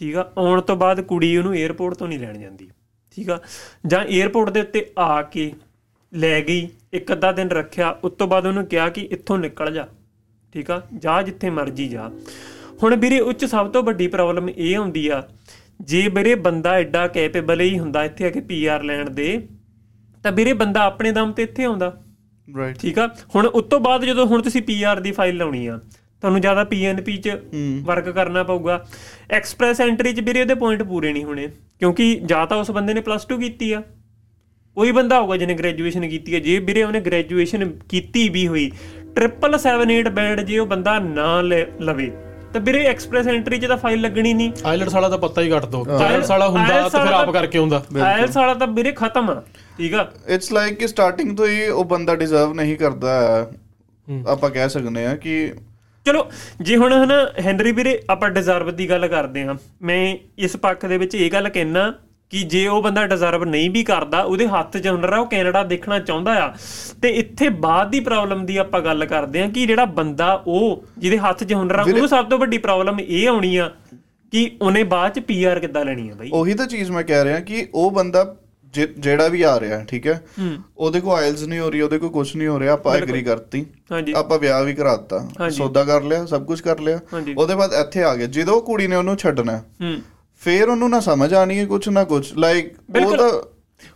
ਠੀਕ 0.00 0.16
ਆ? 0.16 0.32
ਆਉਣ 0.38 0.60
ਤੋਂ 0.60 0.76
ਬਾਅਦ 0.76 1.00
ਕੁੜੀ 1.00 1.36
ਉਹਨੂੰ 1.36 1.54
에ਅਰਪੋਰਟ 1.54 1.94
ਤੋਂ 1.94 2.08
ਨਹੀਂ 2.08 2.18
ਲੈਣ 2.18 2.38
ਜਾਂਦੀ। 2.38 2.68
ਠੀਕ 3.16 3.30
ਆ? 3.30 3.38
ਜਾਂ 3.86 4.04
에ਅਰਪੋਰਟ 4.04 4.50
ਦੇ 4.50 4.60
ਉੱਤੇ 4.60 4.86
ਆ 4.98 5.22
ਕੇ 5.22 5.52
ਲੈ 6.12 6.40
ਗਈ, 6.40 6.68
ਇੱਕ 6.92 7.12
ਅੱਧਾ 7.12 7.32
ਦਿਨ 7.32 7.50
ਰੱਖਿਆ, 7.50 7.90
ਉਸ 8.04 8.12
ਤੋਂ 8.12 8.26
ਬਾਅਦ 8.26 8.46
ਉਹਨੂੰ 8.46 8.64
ਕਿਹਾ 8.66 8.88
ਕਿ 8.88 9.08
ਇੱਥੋਂ 9.10 9.38
ਨਿਕਲ 9.38 9.72
ਜਾ। 9.74 9.86
ਠੀਕ 10.54 10.70
ਆ? 10.70 10.80
ਜਾ 10.98 11.22
ਜਿੱਥੇ 11.22 11.50
ਮਰਜ਼ੀ 11.50 11.88
ਜਾ। 11.88 12.10
ਹੁਣ 12.82 12.96
ਵੀਰੇ 12.96 13.20
ਉੱਚ 13.20 13.44
ਸਭ 13.44 13.70
ਤੋਂ 13.70 13.82
ਵੱਡੀ 13.82 14.06
ਪ੍ਰੋਬਲਮ 14.06 14.48
ਇਹ 14.48 14.76
ਆਉਂਦੀ 14.76 15.08
ਆ, 15.08 15.22
ਜੇ 15.80 16.08
ਵੀਰੇ 16.08 16.34
ਬੰਦਾ 16.34 16.72
ਐਡਾ 16.72 17.06
ਕੈਪੇਬਲ 17.08 17.60
ਹੀ 17.60 17.78
ਹੁੰਦਾ 17.78 18.04
ਇੱਥੇ 18.04 18.26
ਆ 18.26 18.30
ਕੇ 18.30 18.40
ਪੀਆਰ 18.40 18.82
ਲੈਣ 18.82 19.10
ਦੇ 19.10 19.48
ਤਾਂ 20.24 20.32
ਵੀਰੇ 20.32 20.52
ਬੰਦਾ 20.52 20.82
ਆਪਣੇ 20.84 21.12
ਦਮ 21.12 21.32
ਤੇ 21.32 21.42
ਇੱਥੇ 21.42 21.64
ਆਉਂਦਾ। 21.64 21.92
ਰਾਈਟ 22.48 22.78
ਠੀਕ 22.78 22.98
ਆ? 22.98 23.08
ਹੁਣ 23.34 23.46
ਉਸ 23.46 23.64
ਤੋਂ 23.70 23.80
ਬਾਅਦ 23.80 24.04
ਜਦੋਂ 24.04 24.26
ਹੁਣ 24.26 24.42
ਤੁਸੀਂ 24.42 24.62
ਪੀਆਰ 24.62 25.00
ਦੀ 25.00 25.12
ਫਾਈਲ 25.12 25.36
ਲਾਉਣੀ 25.36 25.66
ਆ 25.66 25.78
ਤੁਹਾਨੂੰ 26.22 26.40
ਜ਼ਿਆਦਾ 26.40 26.64
ਪੀਐਨਪੀ 26.64 27.16
ਚ 27.16 27.36
ਵਰਕ 27.84 28.08
ਕਰਨਾ 28.10 28.42
ਪਊਗਾ। 28.42 28.84
ਐਕਸਪ੍ਰੈਸ 29.30 29.80
ਐਂਟਰੀ 29.80 30.12
ਚ 30.12 30.20
ਵੀਰੇ 30.20 30.40
ਉਹਦੇ 30.40 30.54
ਪੁਆਇੰਟ 30.54 30.82
ਪੂਰੇ 30.82 31.12
ਨਹੀਂ 31.12 31.24
ਹੋਣੇ 31.24 31.48
ਕਿਉਂਕਿ 31.78 32.14
ਜਾਂ 32.24 32.46
ਤਾਂ 32.46 32.56
ਉਸ 32.56 32.70
ਬੰਦੇ 32.70 32.94
ਨੇ 32.94 33.00
ਪਲੱਸ 33.00 33.26
2 33.32 33.38
ਕੀਤੀ 33.40 33.72
ਆ। 33.72 33.82
ਕੋਈ 34.76 34.92
ਬੰਦਾ 34.92 35.20
ਹੋਊਗਾ 35.20 35.36
ਜਿਹਨੇ 35.36 35.54
ਗ੍ਰੈਜੂਏਸ਼ਨ 35.54 36.08
ਕੀਤੀ 36.08 36.34
ਹੈ 36.34 36.38
ਜੇ 36.40 36.58
ਵੀਰੇ 36.58 36.82
ਉਹਨੇ 36.82 37.00
ਗ੍ਰੈਜੂਏਸ਼ਨ 37.00 37.70
ਕੀਤੀ 37.88 38.28
ਵੀ 38.28 38.46
ਹੋਈ 38.48 38.70
778 39.18 40.10
ਬੈਂਡ 40.10 40.40
ਜੇ 40.40 40.58
ਉਹ 40.58 40.66
ਬੰਦਾ 40.66 40.98
ਨਾ 40.98 41.40
ਲਵੇ 41.40 42.10
ਤਾਂ 42.52 42.60
ਵੀਰੇ 42.60 42.84
ਐਕਸਪ੍ਰੈਸ 42.86 43.26
ਐਂਟਰੀ 43.28 43.58
'ਚ 43.58 43.66
ਤਾਂ 43.66 43.76
ਫਾਈਲ 43.76 44.00
ਲੱਗਣੀ 44.00 44.32
ਨਹੀਂ। 44.34 44.52
ਆਈਲੈਟਸ 44.66 44.94
ਵਾਲਾ 44.94 45.08
ਤਾਂ 45.08 45.18
ਪੱਤਾ 45.18 45.42
ਹੀ 45.42 45.50
ਕੱਟ 45.50 45.64
ਦੋ। 45.66 45.84
ਆਈਲੈਟਸ 45.98 46.30
ਵਾਲਾ 46.30 46.48
ਹੁੰਦਾ 46.48 46.88
ਤਾਂ 46.88 47.04
ਫਿਰ 47.04 47.12
ਆਪ 47.12 47.30
ਕਰਕੇ 47.30 47.58
ਹੁੰਦਾ 47.58 47.82
ਆਇਲਸ 48.02 48.36
ਵਾਲਾ 48.36 48.54
ਤਾਂ 48.54 48.66
ਵੀਰੇ 48.66 48.92
ਖਤਮ 48.92 49.30
ਆ। 49.30 49.42
ਠੀਕ 49.78 49.94
ਆ? 49.94 50.06
ਇਟਸ 50.28 50.52
ਲਾਈਕ 50.52 50.78
ਕਿ 50.78 50.86
ਸਟਾਰਟਿੰਗ 50.88 51.36
ਤੋਂ 51.36 51.46
ਹੀ 51.46 51.66
ਉਹ 51.68 51.84
ਬੰਦਾ 51.84 52.14
ਡਿਜ਼ਰਵ 52.14 52.52
ਨਹੀਂ 52.54 52.76
ਕਰਦਾ। 52.76 53.50
ਆਪਾਂ 54.28 54.50
ਕਹਿ 54.50 54.68
ਸਕਦੇ 54.68 55.06
ਆ 55.06 55.14
ਕਿ 55.16 55.52
ਚਲੋ 56.06 56.26
ਜੇ 56.60 56.76
ਹੁਣ 56.76 56.92
ਹਨਾ 56.92 57.16
ਹੈਨਰੀ 57.40 57.72
ਵੀਰੇ 57.72 58.00
ਆਪਾਂ 58.10 58.30
ਡਿਜ਼ਰਵ 58.30 58.70
ਦੀ 58.76 58.88
ਗੱਲ 58.90 59.06
ਕਰਦੇ 59.08 59.44
ਹਾਂ। 59.44 59.54
ਮੈਂ 59.82 60.16
ਇਸ 60.38 60.56
ਪੱਖ 60.56 60.86
ਦੇ 60.86 60.98
ਵਿੱਚ 60.98 61.14
ਇਹ 61.14 61.30
ਗੱਲ 61.30 61.48
ਕਹਿਣਾ 61.48 61.92
ਕਿ 62.32 62.42
ਜੇ 62.42 62.66
ਉਹ 62.66 62.82
ਬੰਦਾ 62.82 63.06
ਡਿਜ਼ਰਵ 63.06 63.44
ਨਹੀਂ 63.44 63.70
ਵੀ 63.70 63.84
ਕਰਦਾ 63.84 64.22
ਉਹਦੇ 64.22 64.46
ਹੱਥ 64.48 64.76
'ਚ 64.76 64.88
ਹੁਨਰ 64.88 65.12
ਆ 65.12 65.18
ਉਹ 65.18 65.26
ਕੈਨੇਡਾ 65.26 65.62
ਦੇਖਣਾ 65.64 65.98
ਚਾਹੁੰਦਾ 65.98 66.32
ਆ। 66.44 66.52
ਤੇ 67.02 67.08
ਇੱਥੇ 67.08 67.48
ਬਾਅਦ 67.48 67.90
ਦੀ 67.90 68.00
ਪ੍ਰੋਬਲਮ 68.00 68.46
ਦੀ 68.46 68.56
ਆਪਾਂ 68.56 68.80
ਗੱਲ 68.80 69.04
ਕਰਦੇ 69.06 69.40
ਹਾਂ 69.42 69.48
ਕਿ 69.48 69.66
ਜਿਹੜਾ 69.66 69.84
ਬੰਦਾ 69.84 70.32
ਉਹ 70.46 70.84
ਜਿਹਦੇ 70.98 71.18
ਹੱਥ 71.18 71.44
'ਚ 71.44 71.54
ਹੁਨਰ 71.54 71.78
ਆ 71.78 71.82
ਉਹਨੂੰ 71.82 72.08
ਸਭ 72.08 72.28
ਤੋਂ 72.28 72.38
ਵੱਡੀ 72.38 72.58
ਪ੍ਰੋਬਲਮ 72.58 73.00
ਇਹ 73.00 73.28
ਆਉਣੀ 73.28 73.56
ਆ 73.56 73.70
ਕਿ 74.32 74.50
ਉਹਨੇ 74.62 74.82
ਬਾਅਦ 74.84 75.12
'ਚ 75.12 75.20
ਪੀਆਰ 75.20 75.60
ਕਿੱਦਾਂ 75.60 75.84
ਲੈਣੀ 75.84 76.08
ਆ 76.08 76.14
ਬਾਈ? 76.14 76.30
ਉਹੀ 76.32 76.54
ਤਾਂ 76.54 76.66
ਚੀਜ਼ 76.66 76.90
ਮੈਂ 76.90 77.02
ਕਹਿ 77.02 77.24
ਰਿਹਾ 77.24 77.40
ਕਿ 77.40 77.66
ਉਹ 77.74 77.90
ਬੰਦਾ 77.90 78.34
ਜਿਹੜਾ 78.74 79.28
ਵੀ 79.28 79.42
ਆ 79.42 79.60
ਰਿਹਾ 79.60 79.84
ਠੀਕ 79.84 80.06
ਹੈ? 80.06 80.20
ਉਹਦੇ 80.78 81.00
ਕੋ 81.00 81.14
ਆਇਲਸ 81.14 81.42
ਨਹੀਂ 81.42 81.58
ਹੋ 81.60 81.70
ਰਹੀ 81.70 81.80
ਉਹਦੇ 81.80 81.98
ਕੋ 81.98 82.08
ਕੁਝ 82.08 82.36
ਨਹੀਂ 82.36 82.48
ਹੋ 82.48 82.58
ਰਿਹਾ 82.60 82.72
ਆਪਾਂ 82.72 82.94
ਐਗਰੀ 82.96 83.22
ਕਰਤੀ। 83.22 83.64
ਆਪਾਂ 84.16 84.38
ਵਿਆਹ 84.38 84.62
ਵੀ 84.64 84.74
ਕਰਾਤਾ। 84.74 85.18
ਸੌਦਾ 85.50 85.84
ਕਰ 85.84 86.02
ਲਿਆ 86.02 86.24
ਸਭ 86.26 86.44
ਕੁਝ 86.44 86.60
ਕਰ 86.60 86.78
ਲਿਆ। 86.78 87.00
ਉਹਦੇ 87.36 87.54
ਬਾਅਦ 87.54 87.72
ਇੱਥੇ 87.72 88.02
ਆ 88.02 88.14
ਗਿਆ। 88.16 88.26
ਜਦੋਂ 88.26 88.60
ਕੁੜੀ 88.60 88.86
ਨੇ 88.86 88.96
ਉਹਨੂੰ 88.96 89.16
ਛੱਡਣਾ 89.16 89.60
ਫੇਰ 90.42 90.68
ਉਹਨੂੰ 90.68 90.90
ਨਾ 90.90 91.00
ਸਮਝ 91.00 91.32
ਆਣੀ 91.34 91.58
ਹੈ 91.58 91.64
ਕੁਝ 91.66 91.88
ਨਾ 91.88 92.04
ਕੁਝ 92.04 92.26
ਲਾਈਕ 92.34 92.74
ਉਹ। 92.96 93.16
ਤਾਂ 93.16 93.30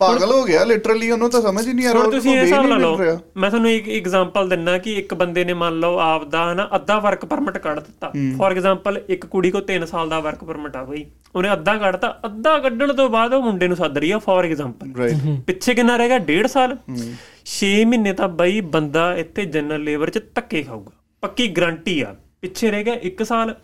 ਪਾਗਲ 0.00 0.30
ਹੋ 0.32 0.42
ਗਿਆ 0.44 0.62
ਲਿਟਰਲੀ 0.64 1.10
ਉਹਨੂੰ 1.10 1.28
ਤਾਂ 1.30 1.40
ਸਮਝ 1.42 1.66
ਹੀ 1.68 1.72
ਨਹੀਂ 1.72 1.86
ਆ 1.86 1.92
ਰਿਹਾ 1.92 2.04
ਤੁਸੀਂ 2.10 2.30
ਇਹ 2.32 2.40
ਹਿਸਾਬ 2.40 2.66
ਲਾ 2.66 2.76
ਲਓ। 2.76 2.96
ਮੈਂ 3.36 3.50
ਤੁਹਾਨੂੰ 3.50 3.70
ਇੱਕ 3.70 3.88
ਐਗਜ਼ਾਮਪਲ 3.88 4.48
ਦਿੰਨਾ 4.48 4.76
ਕਿ 4.78 4.92
ਇੱਕ 4.92 5.12
ਬੰਦੇ 5.14 5.44
ਨੇ 5.44 5.52
ਮੰਨ 5.54 5.78
ਲਓ 5.80 5.98
ਆਪ 5.98 6.24
ਦਾ 6.28 6.42
ਹਨਾ 6.52 6.68
ਅੱਧਾ 6.74 6.98
ਵਰਕ 6.98 7.24
ਪਰਮਿਟ 7.24 7.58
ਕੱਢ 7.58 7.78
ਦਿੱਤਾ। 7.80 8.10
ਫੋਰ 8.38 8.52
ਐਗਜ਼ਾਮਪਲ 8.52 9.00
ਇੱਕ 9.08 9.26
ਕੁੜੀ 9.26 9.50
ਕੋ 9.50 9.60
3 9.70 9.86
ਸਾਲ 9.86 10.08
ਦਾ 10.08 10.18
ਵਰਕ 10.20 10.44
ਪਰਮਿਟ 10.44 10.76
ਆ 10.76 10.82
ਬਈ। 10.84 11.04
ਉਹਨੇ 11.34 11.52
ਅੱਧਾ 11.52 11.76
ਕੱਢਤਾ 11.78 12.10
ਅੱਧਾ 12.26 12.58
ਕੱਢਣ 12.58 12.92
ਤੋਂ 12.92 13.08
ਬਾਅਦ 13.10 13.34
ਉਹ 13.34 13.42
ਮੁੰਡੇ 13.42 13.68
ਨੂੰ 13.68 13.76
ਸੱਦ 13.76 13.98
ਰਹੀ 13.98 14.10
ਆ 14.10 14.18
ਫੋਰ 14.18 14.44
ਐਗਜ਼ਾਮਪਲ 14.44 14.92
ਰਾਈਟ 14.98 15.40
ਪਿੱਛੇ 15.46 15.74
ਕਿੰਨਾ 15.74 15.96
ਰਹੇਗਾ 15.96 16.18
1.5 16.24 16.48
ਸਾਲ। 16.48 16.76
6 17.52 17.72
ਮਹੀਨੇ 17.86 18.12
ਤਾਂ 18.12 18.28
ਬਈ 18.40 18.60
ਬੰਦਾ 18.76 19.06
ਇੱਥੇ 19.16 19.44
ਜਨਰਲ 19.56 19.84
ਲੇਬਰ 19.84 20.10
'ਚ 20.10 20.22
ਧੱਕੇ 20.34 20.62
ਖਾਊਗਾ। 20.62 20.92
ਪੱਕੀ 21.22 21.48
ਗਰੰਟੀ 21.56 22.00
ਆ। 22.02 22.14
ਪਿੱਛੇ 22.40 22.70
ਰਹੇਗਾ 22.70 22.94
1 23.04 23.24
ਸਾਲ। 23.24 23.54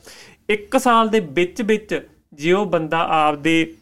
1 0.51 0.79
ਸਾਲ 0.79 1.09
ਦੇ 1.09 1.21
ਵਿੱਚ 1.33 1.63
ਵਿੱਚ 1.63 2.01
ਜੇ 2.33 2.53
ਉਹ 2.53 2.67
ਬੰਦਾ 2.67 2.99
ਆਪਦੇ 2.99 3.75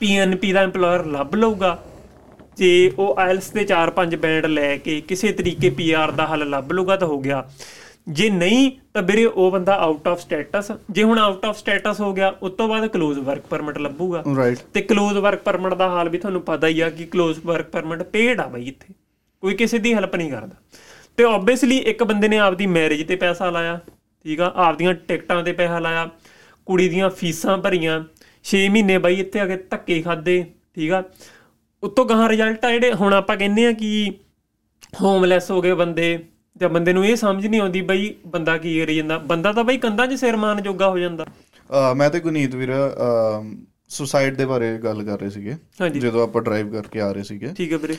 ਪੀਐਨਪੀ 0.00 0.52
ਦਾ 0.52 0.64
EMPLOYER 0.64 1.06
ਲੱਭ 1.06 1.34
ਲਊਗਾ 1.34 1.84
ਜੇ 2.56 2.92
ਉਹ 2.98 3.16
ਆਇਲਸ 3.18 3.50
ਦੇ 3.50 3.60
4-5 3.60 4.18
ਬੈਂਡ 4.18 4.46
ਲੈ 4.46 4.76
ਕੇ 4.76 5.00
ਕਿਸੇ 5.00 5.32
ਤਰੀਕੇ 5.32 5.70
ਪੀਆਰ 5.70 6.10
ਦਾ 6.10 6.26
ਹੱਲ 6.26 6.50
ਲੱਭ 6.50 6.72
ਲਊਗਾ 6.72 6.96
ਤਾਂ 6.96 7.08
ਹੋ 7.08 7.20
ਗਿਆ। 7.20 7.50
ਜੇ 8.08 8.30
ਨਹੀਂ 8.30 8.72
ਤਾਂ 8.94 9.02
ਵੀਰੇ 9.02 9.24
ਉਹ 9.24 9.50
ਬੰਦਾ 9.50 9.74
ਆਊਟ 9.76 10.08
ਆਫ 10.08 10.20
ਸਟੇਟਸ 10.20 10.72
ਜੇ 10.90 11.02
ਹੁਣ 11.02 11.18
ਆਊਟ 11.18 11.44
ਆਫ 11.44 11.58
ਸਟੇਟਸ 11.58 12.00
ਹੋ 12.00 12.12
ਗਿਆ 12.12 12.34
ਉਸ 12.42 12.52
ਤੋਂ 12.52 12.68
ਬਾਅਦ 12.68 12.84
ক্লোਜ਼ 12.84 13.18
ਵਰਕ 13.18 13.40
ਪਰਮਿਟ 13.40 13.78
ਲੱਭੂਗਾ। 13.78 14.22
ਤੇ 14.74 14.86
ক্লোਜ਼ 14.92 15.18
ਵਰਕ 15.18 15.38
ਪਰਮਿਟ 15.38 15.74
ਦਾ 15.74 15.88
ਹਾਲ 15.88 16.08
ਵੀ 16.08 16.18
ਤੁਹਾਨੂੰ 16.18 16.42
ਪਤਾ 16.42 16.66
ਹੀ 16.66 16.80
ਆ 16.80 16.90
ਕਿ 16.90 17.08
ক্লোਜ਼ 17.16 17.40
ਵਰਕ 17.46 17.66
ਪਰਮਿਟ 17.70 18.02
ਪੇਡ 18.02 18.40
ਆ 18.40 18.46
ਬਈ 18.46 18.68
ਇੱਥੇ। 18.68 18.94
ਕੋਈ 19.40 19.54
ਕਿਸੇ 19.54 19.78
ਦੀ 19.78 19.94
ਹੈਲਪ 19.94 20.16
ਨਹੀਂ 20.16 20.30
ਕਰਦਾ। 20.30 20.56
ਤੇ 21.16 21.24
ਆਬਵੀਅਸਲੀ 21.24 21.78
ਇੱਕ 21.78 22.04
ਬੰਦੇ 22.04 22.28
ਨੇ 22.28 22.38
ਆਪਦੀ 22.38 22.66
ਮੈਰਿਜ 22.66 23.08
ਤੇ 23.08 23.16
ਪੈਸਾ 23.16 23.50
ਲਾਇਆ 23.50 23.80
ਠੀਕ 24.24 24.40
ਆ 24.40 24.52
ਆਪਦੀਆਂ 24.56 24.94
ਟਿਕਟਾਂ 24.94 25.42
ਤੇ 25.42 25.52
ਪੈਸਾ 25.52 25.78
ਲਾਇਆ 25.78 26.10
ਕੁੜੀ 26.66 26.88
ਦੀਆਂ 26.88 27.08
ਫੀਸਾਂ 27.12 27.56
ਭਰੀਆਂ। 27.58 27.98
6 28.50 28.62
ਮਹੀਨੇ 28.72 28.98
ਬਈ 28.98 29.20
ਇੱਥੇ 29.20 29.40
ਆ 29.40 29.46
ਕੇ 29.46 29.56
ਧੱਕੇ 29.70 30.00
ਖਾਦੇ 30.02 30.34
ਠੀਕ 30.74 30.92
ਆ? 30.92 31.02
ਉਤੋਂ 31.82 32.04
ਗਾਹਾਂ 32.06 32.28
ਰਿਜ਼ਲਟ 32.28 32.64
ਆ 32.64 32.70
ਜਿਹੜੇ 32.72 32.92
ਹੁਣ 33.00 33.14
ਆਪਾਂ 33.14 33.36
ਕਹਿੰਦੇ 33.36 33.66
ਆ 33.66 33.72
ਕਿ 33.80 33.90
ਹੋਮਲੈਸ 35.00 35.50
ਹੋ 35.50 35.60
ਗਏ 35.62 35.72
ਬੰਦੇ 35.74 36.06
ਜਾਂ 36.56 36.68
ਬੰਦੇ 36.68 36.92
ਨੂੰ 36.92 37.04
ਇਹ 37.06 37.16
ਸਮਝ 37.16 37.46
ਨਹੀਂ 37.46 37.60
ਆਉਂਦੀ 37.60 37.80
ਬਈ 37.88 38.14
ਬੰਦਾ 38.26 38.56
ਕੀ 38.58 38.78
ਕਰੀ 38.80 38.96
ਜਾਂਦਾ। 38.96 39.18
ਬੰਦਾ 39.32 39.52
ਤਾਂ 39.52 39.64
ਬਈ 39.64 39.78
ਕੰਧਾਂ 39.78 40.06
'ਚ 40.06 40.14
ਸਿਰ 40.20 40.36
ਮਾਰਨ 40.36 40.62
ਜੋਗਾ 40.62 40.88
ਹੋ 40.90 40.98
ਜਾਂਦਾ। 40.98 41.26
ਮੈਂ 41.96 42.08
ਤੇ 42.10 42.20
ਗੁਨੀਤ 42.20 42.54
ਵੀਰ 42.54 42.70
ਸੁਸਾਈਡ 43.88 44.36
ਦੇ 44.36 44.44
ਬਾਰੇ 44.46 44.76
ਗੱਲ 44.84 45.02
ਕਰ 45.04 45.20
ਰਹੇ 45.20 45.30
ਸੀਗੇ 45.30 45.54
ਜਦੋਂ 45.98 46.22
ਆਪਾਂ 46.22 46.42
ਡਰਾਈਵ 46.42 46.70
ਕਰਕੇ 46.72 47.00
ਆ 47.00 47.10
ਰਹੇ 47.12 47.22
ਸੀਗੇ। 47.22 47.52
ਠੀਕ 47.56 47.72
ਹੈ 47.72 47.78
ਵੀਰੇ। 47.78 47.96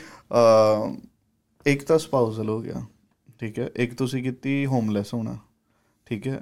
ਇੱਕ 1.66 1.82
ਤਾਂ 1.84 1.98
ਸਪਾਊਸਲ 1.98 2.48
ਹੋ 2.48 2.60
ਗਿਆ 2.62 2.82
ਠੀਕ 3.40 3.58
ਹੈ? 3.58 3.68
ਇੱਕ 3.76 3.94
ਤੁਸੀਂ 3.94 4.22
ਕੀਤੀ 4.22 4.64
ਹੋਮਲੈਸ 4.66 5.14
ਹੋਣਾ 5.14 5.36
ਠੀਕ 6.06 6.26
ਹੈ? 6.28 6.40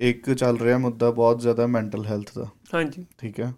ਇੱਕ 0.00 0.32
ਚੱਲ 0.32 0.58
ਰਿਹਾ 0.58 0.78
ਮੁੱਦਾ 0.78 1.10
ਬਹੁਤ 1.10 1.40
ਜ਼ਿਆਦਾ 1.40 1.66
ਮੈਂਟਲ 1.66 2.04
ਹੈਲਥ 2.06 2.30
ਦਾ। 2.38 2.46
ਹਾਂਜੀ। 2.74 3.04
ਠੀਕ 3.18 3.40
ਹੈ? 3.40 3.52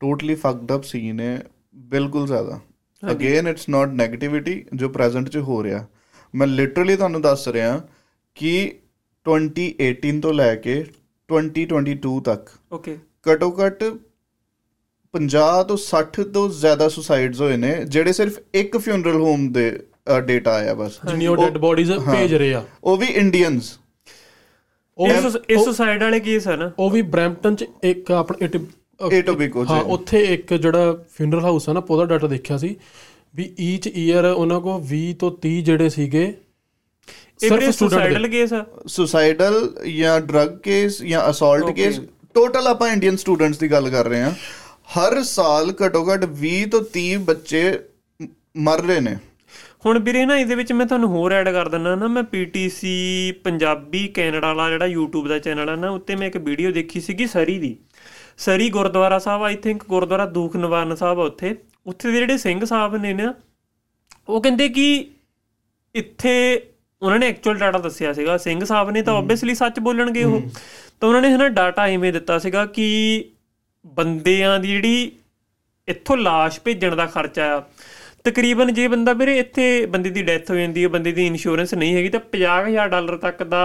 ਟੋਟਲੀ 0.00 0.34
ਫੱਕਡ 0.34 0.74
ਅਪ 0.74 0.82
ਸੀਨ 0.84 1.20
ਹੈ 1.20 1.42
ਬਿਲਕੁਲ 1.90 2.26
ਜ਼ਿਆਦਾ। 2.26 2.60
ਅਗੇਨ 3.02 3.48
ਇਟਸ 3.48 3.68
ਨਾਟ 3.68 3.88
네ਗੇਟਿਵਿਟੀ 3.92 4.64
ਜੋ 4.74 4.88
ਪ੍ਰੈਜ਼ੈਂਟ 4.88 5.28
'ਚ 5.28 5.36
ਹੋ 5.38 5.62
ਰਿਹਾ। 5.64 5.86
ਮੈਂ 6.34 6.46
ਲਿਟਰਲੀ 6.46 6.96
ਤੁਹਾਨੂੰ 6.96 7.20
ਦੱਸ 7.22 7.48
ਰਿਹਾ 7.48 7.80
ਕਿ 8.36 8.52
2018 9.26 10.20
ਤੋਂ 10.20 10.32
ਲੈ 10.34 10.54
ਕੇ 10.56 10.84
2022 11.28 12.20
ਤੱਕ 12.24 12.50
ਓਕੇ 12.72 12.96
ਘਟੋ 13.26 13.50
ਘਟ 13.58 13.84
50 15.14 15.62
ਤੋਂ 15.64 15.76
60 15.82 16.24
ਤੋਂ 16.32 16.48
ਜ਼ਿਆਦਾ 16.50 16.88
ਸੁਸਾਈਡਸ 16.88 17.40
ਹੋਏ 17.40 17.56
ਨੇ 17.56 17.74
ਜਿਹੜੇ 17.86 18.12
ਸਿਰਫ 18.12 18.38
ਇੱਕ 18.54 18.76
ਫਿਊਨਰਲ 18.78 19.20
ਹੋਮ 19.20 19.52
ਦੇ 19.52 19.70
ਡੇਟਾ 20.26 20.52
ਆਇਆ 20.54 20.74
ਬਸ। 20.74 20.98
ਜਿੰਨੀ 21.06 21.26
ਉਹ 21.26 21.36
ਡੈਡ 21.36 21.58
ਬੋਡੀਜ਼ 21.58 21.92
ਭੇਜ 21.92 22.34
ਰਹੇ 22.34 22.52
ਆ। 22.54 22.64
ਉਹ 22.84 22.96
ਵੀ 22.96 23.06
ਇੰਡੀਅਨਸ 23.16 23.78
ਉਹ 24.98 25.08
ਇਸ 25.08 25.36
ਇਸ 25.48 25.64
ਸੁਸਾਈਡ 25.64 26.02
ਵਾਲੇ 26.02 26.20
ਕੇਸ 26.20 26.46
ਹੈ 26.48 26.56
ਨਾ। 26.56 26.70
ਉਹ 26.78 26.90
ਵੀ 26.90 27.02
ਬ੍ਰੈਂਪਟਨ 27.02 27.54
ਚ 27.56 27.64
ਇੱਕ 27.84 28.10
ਆਪਣਾ 28.12 28.46
ਏਟੋਬਿਕੋ 29.10 29.64
ਹਾਂ 29.64 29.80
ਉੱਥੇ 29.86 30.22
ਇੱਕ 30.24 30.54
ਜਿਹੜਾ 30.54 30.92
ਫਿਊਨਰਲ 31.16 31.40
ਹਾਊਸ 31.40 31.68
ਆ 31.68 31.72
ਨਾ 31.72 31.82
ਉਹਦਾ 31.90 32.04
ਡਾਟਾ 32.04 32.26
ਦੇਖਿਆ 32.26 32.56
ਸੀ 32.58 32.74
ਵੀ 33.34 33.54
ਈਚ 33.60 33.86
ਈਅਰ 33.88 34.24
ਉਹਨਾਂ 34.24 34.60
ਕੋ 34.60 34.78
20 34.92 35.12
ਤੋਂ 35.18 35.30
30 35.46 35.60
ਜਿਹੜੇ 35.62 35.88
ਸੀਗੇ 35.88 36.24
ਇਹ 37.42 37.48
ਸਿਰਫ 37.48 37.74
ਸੁਸਾਈਡਲ 37.74 38.28
ਕੇਸ 38.28 38.52
ਆ? 38.52 38.64
ਸੁਸਾਈਡਲ 38.86 39.74
ਜਾਂ 39.96 40.20
ਡਰਗ 40.20 40.56
ਕੇਸ 40.58 41.02
ਜਾਂ 41.02 41.30
ਅਸੌਲਟ 41.30 41.70
ਕੇਸ 41.70 42.00
ਟੋਟਲ 42.34 42.66
ਆਪਾਂ 42.66 42.88
ਇੰਡੀਅਨ 42.88 43.16
ਸਟੂਡੈਂਟਸ 43.16 43.58
ਦੀ 43.58 43.70
ਗੱਲ 43.70 43.88
ਕਰ 43.90 44.06
ਰਹੇ 44.06 44.20
ਹਾਂ। 44.22 44.32
ਹਰ 44.98 45.22
ਸਾਲ 45.22 45.72
ਘਟੋ 45.86 46.04
ਘਟ 46.14 46.24
20 46.42 46.64
ਤੋਂ 46.70 46.80
30 46.96 47.16
ਬੱਚੇ 47.24 47.62
ਮਰ 48.56 48.82
ਰਹੇ 48.82 49.00
ਨੇ। 49.00 49.16
ਹੁਣ 49.86 49.98
ਵੀਰੇ 49.98 50.26
ਨਾ 50.26 50.36
ਇਹਦੇ 50.36 50.54
ਵਿੱਚ 50.54 50.72
ਮੈਂ 50.72 50.86
ਤੁਹਾਨੂੰ 50.86 51.08
ਹੋਰ 51.08 51.32
ਐਡ 51.32 51.48
ਕਰ 51.48 51.68
ਦਿੰਦਾ 51.68 51.94
ਨਾ 51.94 52.06
ਮੈਂ 52.06 52.22
PTC 52.22 52.88
ਪੰਜਾਬੀ 53.44 54.08
ਕੈਨੇਡਾ 54.08 54.52
ਵਾਲਾ 54.52 54.70
ਜਿਹੜਾ 54.70 54.86
YouTube 54.86 55.28
ਦਾ 55.28 55.38
ਚੈਨਲ 55.38 55.68
ਆ 55.68 55.76
ਨਾ 55.76 55.90
ਉੱਤੇ 55.90 56.16
ਮੈਂ 56.16 56.26
ਇੱਕ 56.26 56.36
ਵੀਡੀਓ 56.36 56.70
ਦੇਖੀ 56.70 57.00
ਸੀਗੀ 57.00 57.26
Surrey 57.26 57.58
the. 57.58 57.76
Surrey 58.38 58.70
Gurdwara 58.70 59.18
Sahib 59.18 59.42
I 59.42 59.56
think 59.56 59.84
Gurdwara 59.88 60.26
Dukh 60.26 60.56
Niwaran 60.56 60.94
Sahib 60.94 61.20
ਆ 61.20 61.22
ਉੱਥੇ। 61.22 61.56
ਉੱਥੇ 61.86 62.12
ਦੇ 62.12 62.18
ਜਿਹੜੇ 62.18 62.36
ਸਿੰਘ 62.36 62.64
ਸਾਹਿਬ 62.64 62.96
ਨੇ 62.96 63.12
ਨਾ 63.12 63.34
ਉਹ 64.28 64.42
ਕਹਿੰਦੇ 64.42 64.68
ਕਿ 64.68 65.10
ਇੱਥੇ 65.94 66.66
ਉਹਨਾਂ 67.02 67.18
ਨੇ 67.18 67.28
ਐਕਚੁਅਲ 67.28 67.56
ਡਾਟਾ 67.56 67.78
ਦੱਸਿਆ 67.78 68.12
ਸੀਗਾ। 68.12 68.36
ਸਿੰਘ 68.36 68.64
ਸਾਹਿਬ 68.64 68.90
ਨੇ 68.90 69.02
ਤਾਂ 69.02 69.14
ਆਬਵੀਅਸਲੀ 69.14 69.54
ਸੱਚ 69.54 69.80
ਬੋਲਣਗੇ 69.80 70.24
ਉਹ। 70.24 70.42
ਤਾਂ 71.00 71.08
ਉਹਨਾਂ 71.08 71.22
ਨੇ 71.22 71.30
ਹਨਾ 71.30 71.48
ਡਾਟਾ 71.48 71.82
ਐਵੇਂ 71.82 72.12
ਦਿੱਤਾ 72.12 72.38
ਸੀਗਾ 72.38 72.66
ਕਿ 72.66 73.24
ਬੰਦਿਆਂ 73.86 74.60
ਦੀ 74.60 74.68
ਜਿਹੜੀ 74.68 75.12
ਇੱਥੋਂ 75.88 76.16
ਲਾਸ਼ 76.16 76.60
ਭੇਜਣ 76.60 76.96
ਦਾ 76.96 77.06
ਖਰਚਾ 77.06 77.58
ਆ 77.58 77.62
ਤਕਰੀਬਨ 78.24 78.72
ਜੇ 78.74 78.88
ਬੰਦਾ 78.88 79.12
ਵੀਰੇ 79.12 79.38
ਇੱਥੇ 79.38 79.86
ਬੰਦੇ 79.86 80.10
ਦੀ 80.10 80.22
ਡੈਥ 80.22 80.50
ਹੋ 80.50 80.56
ਜਾਂਦੀ 80.56 80.82
ਹੈ 80.82 80.88
ਬੰਦੇ 80.88 81.12
ਦੀ 81.12 81.26
ਇੰਸ਼ੋਰੈਂਸ 81.26 81.74
ਨਹੀਂ 81.74 81.94
ਹੈਗੀ 81.94 82.08
ਤਾਂ 82.08 82.20
50000 82.32 82.88
ਡਾਲਰ 82.88 83.16
ਤੱਕ 83.16 83.42
ਦਾ 83.42 83.60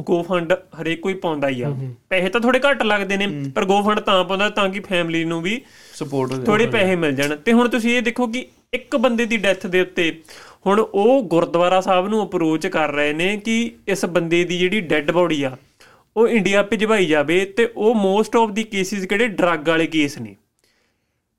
ਗੋ 0.00 0.22
ਫੰਡ 0.22 0.52
ਹਰੇਕ 0.52 1.00
ਕੋਈ 1.00 1.14
ਪਾਉਂਦਾ 1.14 1.48
ਹੀ 1.48 1.62
ਆ। 1.62 1.70
ਪੈਸੇ 2.08 2.28
ਤਾਂ 2.28 2.40
ਥੋੜੇ 2.40 2.60
ਘੱਟ 2.60 2.82
ਲੱਗਦੇ 2.82 3.16
ਨੇ 3.16 3.26
ਪਰ 3.54 3.64
ਗੋ 3.64 3.82
ਫੰਡ 3.82 4.00
ਤਾਂ 4.00 4.24
ਪਾਉਂਦਾ 4.24 4.48
ਤਾਂ 4.50 4.68
ਕਿ 4.68 4.80
ਫੈਮਿਲੀ 4.80 5.24
ਨੂੰ 5.24 5.42
ਵੀ 5.42 5.60
ਸਪੋਰਟ 5.94 6.30
ਹੋ 6.30 6.36
ਜਾਏ 6.36 6.46
ਥੋੜੇ 6.46 6.66
ਪੈਸੇ 6.66 6.96
ਮਿਲ 6.96 7.14
ਜਾਣ। 7.14 7.36
ਤੇ 7.36 7.52
ਹੁਣ 7.52 7.68
ਤੁਸੀਂ 7.68 7.96
ਇਹ 7.96 8.02
ਦੇਖੋ 8.02 8.26
ਕਿ 8.26 8.46
ਇੱਕ 8.74 8.96
ਬੰਦੇ 8.96 9.26
ਦੀ 9.26 9.36
ਡੈਥ 9.36 9.66
ਦੇ 9.66 9.80
ਉੱਤੇ 9.80 10.22
ਹੁਣ 10.66 10.80
ਉਹ 10.80 11.22
ਗੁਰਦੁਆਰਾ 11.22 11.80
ਸਾਹਿਬ 11.80 12.08
ਨੂੰ 12.08 12.24
ਅਪਰੋਚ 12.26 12.66
ਕਰ 12.66 12.92
ਰਹੇ 12.92 13.12
ਨੇ 13.12 13.36
ਕਿ 13.36 13.70
ਇਸ 13.88 14.04
ਬੰਦੇ 14.04 14.44
ਦੀ 14.44 14.58
ਜਿਹੜੀ 14.58 14.80
ਡੈੱਡ 14.80 15.10
ਬੋਡੀ 15.10 15.42
ਆ 15.42 15.56
ਉਹ 16.16 16.28
ਇੰਡੀਆ 16.28 16.62
ਭਿਜਵਾਈ 16.62 17.06
ਜਾਵੇ 17.06 17.44
ਤੇ 17.44 17.68
ਉਹ 17.76 17.94
ਮੋਸਟ 17.94 18.36
ਆਫ 18.36 18.50
ਦੀ 18.50 18.62
ਕੇਸਿਸ 18.62 19.06
ਕਿਹੜੇ 19.06 19.28
ਡਰੱਗ 19.28 19.68
ਵਾਲੇ 19.68 19.86
ਕੇਸ 19.86 20.18
ਨੇ 20.18 20.36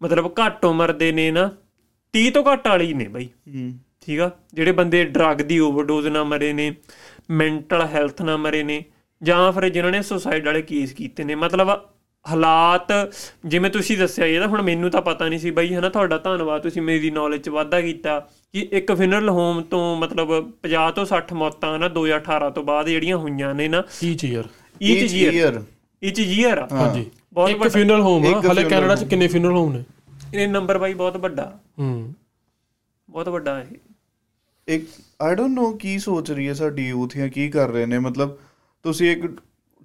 ਮਤਲਬ 0.02 0.32
ਘੱਟ 0.46 0.66
ਉਮਰ 0.66 0.92
ਦੇ 0.92 1.12
ਨੇ 1.12 1.32
ਨਾ 1.32 1.50
30 2.14 2.30
ਤੋਂ 2.32 2.44
ਘੱਟ 2.54 2.68
ਵਾਲੇ 2.68 2.86
ਹੀ 2.86 2.94
ਨੇ 2.94 3.08
ਬਾਈ। 3.08 3.26
ਹੂੰ। 3.26 3.80
ਠੀਕ 4.02 4.20
ਆ? 4.20 4.32
ਜਿਹੜੇ 4.54 4.72
ਬੰਦੇ 4.72 5.06
ਡਰੱਗ 5.06 5.38
ਦੀ 5.38 5.60
ਓਵਰਡੋਜ਼ 5.60 6.08
ਨਾਲ 6.08 6.24
ਮਰੇ 6.24 6.54
ਨੇ 6.54 6.76
ਮੈਂਟਲ 7.30 7.82
ਹੈਲਥ 7.82 8.22
ਨਾਲ 8.22 8.38
ਮਰੇ 8.38 8.64
ਨੇ 8.64 8.86
ਜਾਂ 9.24 9.52
ਫਿਰ 9.52 9.70
ਜਿਨ੍ਹਾਂ 9.70 9.92
ਨੇ 9.92 10.02
ਸੁਸਾਈਡ 10.02 10.46
ਵਾਲੇ 10.46 10.62
ਕੇਸ 10.62 10.94
ਕੀਤੇ 10.94 11.24
ਨੇ 11.24 11.36
ਮਤਲਬ 11.36 11.70
ਹਾਲਾਤ 12.32 12.88
ਜਿਵੇਂ 13.46 13.70
ਤੁਸੀਂ 13.72 13.98
ਦੱਸਿਆ 13.98 14.26
ਇਹਦਾ 14.26 14.48
ਹੁਣ 14.48 14.62
ਮੈਨੂੰ 14.62 14.90
ਤਾਂ 14.90 15.02
ਪਤਾ 15.02 15.30
ਨਹੀਂ 15.30 15.40
ਸੀ 15.40 15.52
ਬਾਈ 15.52 15.74
ਹਨਾ? 15.74 15.90
ਤੁਹਾਡਾ 15.90 16.18
ਧੰਨਵਾਦ 16.18 16.62
ਤੁਸੀਂ 16.62 16.82
ਮੇਰੀ 16.82 17.10
ਨੌਲੇਜ 17.10 17.42
ਚ 17.42 17.50
ਵਾਧਾ 17.50 17.82
ਕੀਤਾ। 17.82 18.20
ਕਿ 18.54 18.70
ਇੱਕ 18.72 18.94
ਫਿਨਰਲ 18.94 19.30
ਹੋਮ 19.30 19.62
ਤੋਂ 19.62 19.96
ਮਤਲਬ 19.96 20.52
50 20.64 20.92
ਤੋਂ 20.96 21.06
60 21.06 21.34
ਮੌਤਾਂ 21.34 21.80
ਨਾ 21.80 21.90
2018 21.90 22.50
ਤੋਂ 22.50 22.64
ਬਾਅਦ 22.64 22.88
ਜਿਹੜੀਆਂ 22.88 23.18
ਹੋਈਆਂ 23.18 23.54
ਨੇ 23.54 23.68
ਨਾ 23.68 23.84
ਈਚ 24.04 24.26
ਈਅਰ 24.26 24.44
ਈਚ 24.82 25.14
year। 25.14 25.62
ਈਚ 26.04 26.22
ਜੀਅਰ 26.22 26.58
ਆ 26.58 26.68
ਹਾਂਜੀ। 26.72 27.06
ਬਹੁਤ 27.34 27.50
ਇੱਕ 27.50 27.60
ਵੱਡਾ। 27.60 27.70
ਫਿਊਨਰਲ 27.70 28.02
ਹੋਮ 28.02 28.26
ਹਲੇ 28.52 28.64
ਕੈਨੇਡਾ 28.64 28.96
ਚ 28.96 29.04
ਕਿੰਨੇ 29.04 29.28
ਫਿਊਨਰਲ 29.28 29.52
ਹੋਮ 29.52 29.74
ਨੇ? 29.74 29.84
ਇਹ 30.34 30.48
ਨੰਬਰ 30.48 30.78
ਬਾਈ 30.78 30.94
ਬਹੁਤ 30.94 31.18
ਵੱਡਾ। 31.18 31.60
ਹੂੰ। 31.80 32.14
ਬਹੁਤ 33.10 33.30
ਵੱਡਾ 33.30 33.56
ਹੈ 33.56 33.68
ਇੱਕ 34.68 34.86
ਆਈ 35.22 35.36
ਡੋਨਟ 35.36 35.52
ਨੋ 35.52 35.72
ਕੀ 35.72 36.00
ਸੋਚ 36.00 36.32
ਰਹੀ 36.32 36.48
ਹੈ 36.48 36.54
ਸਾਡੀ 36.54 36.88
ਯੂਥ 36.88 37.18
ਜਾਂ 37.18 37.30
ਕੀ 37.30 37.50
ਕਰ 37.50 37.70
ਰਹੇ 37.70 37.86
ਨੇ 37.86 38.00
ਮਤਲਬ 38.00 38.38
ਤੁਸੀਂ 38.84 39.12
ਇੱਕ 39.12 39.26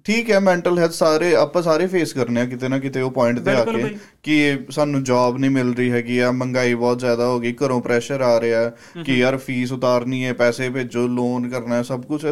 ਠੀਕ 0.05 0.31
ਹੈ 0.31 0.39
ਮੈਂਟਲ 0.39 0.79
ਹੈਲਥ 0.79 0.91
ਸਾਰੇ 0.91 1.35
ਆਪਾਂ 1.35 1.61
ਸਾਰੇ 1.61 1.87
ਫੇਸ 1.87 2.13
ਕਰਨੇ 2.13 2.41
ਆ 2.41 2.45
ਕਿਤੇ 2.45 2.67
ਨਾ 2.67 2.79
ਕਿਤੇ 2.79 3.01
ਉਹ 3.01 3.11
ਪੁਆਇੰਟ 3.11 3.39
ਤੇ 3.39 3.51
ਆ 3.51 3.65
ਕੇ। 3.65 3.97
ਕਿ 4.23 4.57
ਸਾਨੂੰ 4.69 5.03
ਜੌਬ 5.03 5.37
ਨਹੀਂ 5.37 5.51
ਮਿਲ 5.51 5.73
ਰਹੀ 5.73 5.91
ਹੈਗੀ 5.91 6.19
ਆ 6.19 6.31
ਮਹਿੰਗਾਈ 6.31 6.73
ਬਹੁਤ 6.73 6.99
ਜ਼ਿਆਦਾ 6.99 7.27
ਹੋ 7.27 7.39
ਗਈ 7.39 7.53
ਘਰੋਂ 7.53 7.81
ਪ੍ਰੈਸ਼ਰ 7.81 8.21
ਆ 8.21 8.39
ਰਿਹਾ 8.41 8.69
ਕਿ 9.05 9.17
ਯਾਰ 9.17 9.37
ਫੀਸ 9.37 9.71
ਉਤਾਰਨੀ 9.71 10.25
ਹੈ 10.25 10.33
ਪੈਸੇ 10.33 10.69
ਭੇਜੋ 10.69 11.07
ਲੋਨ 11.07 11.49
ਕਰਨਾ 11.49 11.75
ਹੈ 11.75 11.81
ਸਭ 11.81 12.01
ਕੁਝ 12.01 12.25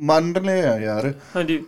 ਮੰਨ 0.00 0.32
ਲਿਆ 0.42 0.78
ਯਾਰ। 0.78 1.14
ਹਾਂਜੀ। 1.36 1.64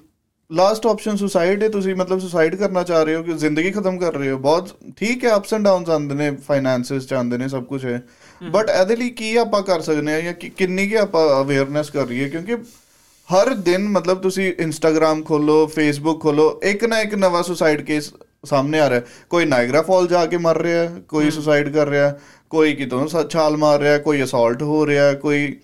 ਲਾਸਟ 0.50 0.86
ਆਪਸ਼ਨ 0.86 1.16
ਸੁਸਾਈਡ 1.16 1.62
ਹੈ 1.62 1.68
ਤੁਸੀਂ 1.68 1.94
ਮਤਲਬ 1.96 2.18
ਸੁਸਾਈਡ 2.20 2.54
ਕਰਨਾ 2.56 2.82
ਚਾਹ 2.82 3.02
ਰਹੇ 3.04 3.14
ਹੋ 3.14 3.22
ਕਿ 3.22 3.32
ਜ਼ਿੰਦਗੀ 3.32 3.70
ਖਤਮ 3.70 3.98
ਕਰ 3.98 4.14
ਰਹੇ 4.14 4.30
ਹੋ। 4.30 4.38
ਬਹੁਤ 4.38 4.68
ਠੀਕ 4.96 5.24
ਹੈ 5.24 5.34
ਅਪਸ 5.36 5.54
ਐਂਡ 5.54 5.64
ਡਾਊਨਸ 5.64 5.88
ਆਉਂਦੇ 5.90 6.14
ਨੇ 6.14 6.30
ਫਾਈਨੈਂਸਸ 6.48 7.06
ਚ 7.06 7.14
ਆਉਂਦੇ 7.14 7.38
ਨੇ 7.38 7.48
ਸਭ 7.48 7.64
ਕੁਝ 7.64 7.84
ਹੈ। 7.86 8.02
ਬਟ 8.42 8.70
ਇਹਦੇ 8.70 8.96
ਲਈ 8.96 9.08
ਕੀ 9.10 9.36
ਆਪਾਂ 9.36 9.62
ਕਰ 9.62 9.80
ਸਕਦੇ 9.80 10.12
ਹਾਂ 10.12 10.20
ਜਾਂ 10.22 10.32
ਕਿੰਨੀ 10.34 10.86
ਕੀ 10.88 10.94
ਆਪਾਂ 10.94 11.24
ਅਵੇਅਰਨੈਸ 11.40 11.90
ਕਰ 11.90 12.06
ਰਹੀਏ 12.06 12.28
ਕਿਉਂਕਿ 12.28 12.56
ਹਰ 13.28 13.52
ਦਿਨ 13.64 13.88
ਮਤਲਬ 13.88 14.20
ਤੁਸੀਂ 14.20 14.52
ਇੰਸਟਾਗ੍ਰam 14.58 15.22
ਖੋਲੋ 15.24 15.66
ਫੇਸਬੁੱਕ 15.66 16.20
ਖੋਲੋ 16.22 16.48
ਇੱਕ 16.62 16.84
ਨਾ 16.84 17.00
ਇੱਕ 17.00 17.14
ਨਵਾਂ 17.14 17.42
ਸੁਸਾਈਡ 17.42 17.82
ਕੇਸ 17.82 18.12
ਸਾਹਮਣੇ 18.44 18.80
ਆ 18.80 18.88
ਰਿਹਾ 18.90 19.00
ਹੈ। 19.00 19.06
ਕੋਈ 19.30 19.44
ਨਾਇਗਰਾ 19.44 19.82
ਫਾਲ 19.82 20.06
ਜਾ 20.08 20.24
ਕੇ 20.26 20.36
ਮਰ 20.36 20.58
ਰਿਹਾ 20.62 20.82
ਹੈ, 20.82 21.00
ਕੋਈ 21.08 21.30
ਸੁਸਾਈਡ 21.30 21.72
ਕਰ 21.74 21.88
ਰਿਹਾ 21.88 22.08
ਹੈ, 22.08 22.20
ਕੋਈ 22.50 22.74
ਕਿਤੋਂ 22.74 23.06
ਛਾਲ 23.30 23.56
ਮਾਰ 23.56 23.80
ਰਿਹਾ 23.80 23.92
ਹੈ, 23.92 23.98
ਕੋਈ 23.98 24.22
ਅਸੌਲਟ 24.24 24.62
ਹੋ 24.62 24.86
ਰਿਹਾ 24.86 25.06
ਹੈ, 25.06 25.14
ਕੋਈ 25.14 25.56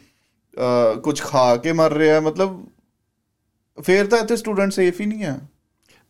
ਕੁਝ 1.04 1.20
ਖਾ 1.22 1.56
ਕੇ 1.56 1.72
ਮਰ 1.72 1.92
ਰਿਹਾ 1.92 2.14
ਹੈ, 2.14 2.20
ਮਤਲਬ 2.20 2.60
ਫੇਰ 3.78 4.06
ਤਾਂ 4.06 4.18
ਇੱਥੇ 4.18 4.36
ਸਟੂਡੈਂਟ 4.36 4.72
ਸੇਫ 4.72 5.00
ਹੀ 5.00 5.06
ਨਹੀਂ 5.06 5.22
ਹੈ 5.22 5.38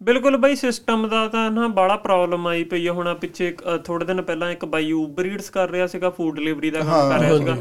ਬਿਲਕੁਲ 0.03 0.37
ਬਾਈ 0.37 0.55
ਸਿਸਟਮ 0.57 1.09
ਦਾ 1.09 1.29
ਤਾਂ 1.29 1.51
ਨਾ 1.51 1.69
ਬੜਾ 1.69 1.97
ਪ੍ਰੋਬਲਮ 1.97 2.47
ਆਈ 2.47 2.65
ਪਈ 2.65 2.87
ਆ। 2.87 2.93
ਹੁਣ 2.93 3.09
ਆ 3.09 3.15
ਪਿੱਛੇ 3.15 3.57
ਥੋੜੇ 3.85 4.05
ਦਿਨ 4.05 4.23
ਪਹਿਲਾਂ 4.23 4.51
ਇੱਕ 4.51 4.65
ਬਾਈ 4.65 4.93
ਉਬਰ 4.93 5.27
ਈਟਸ 5.27 5.51
ਕਰ 5.51 5.71
ਰਿਹਾ 5.71 5.87
ਸੀਗਾ 5.87 6.11
ਫੂਡ 6.11 6.37
ਡਿਲੀਵਰੀ 6.37 6.71
ਦਾ 6.71 6.81
ਕੰਮ 6.81 7.11
ਕਰ 7.11 7.21
ਰਿਹਾ 7.21 7.39
ਸੀਗਾ। 7.39 7.55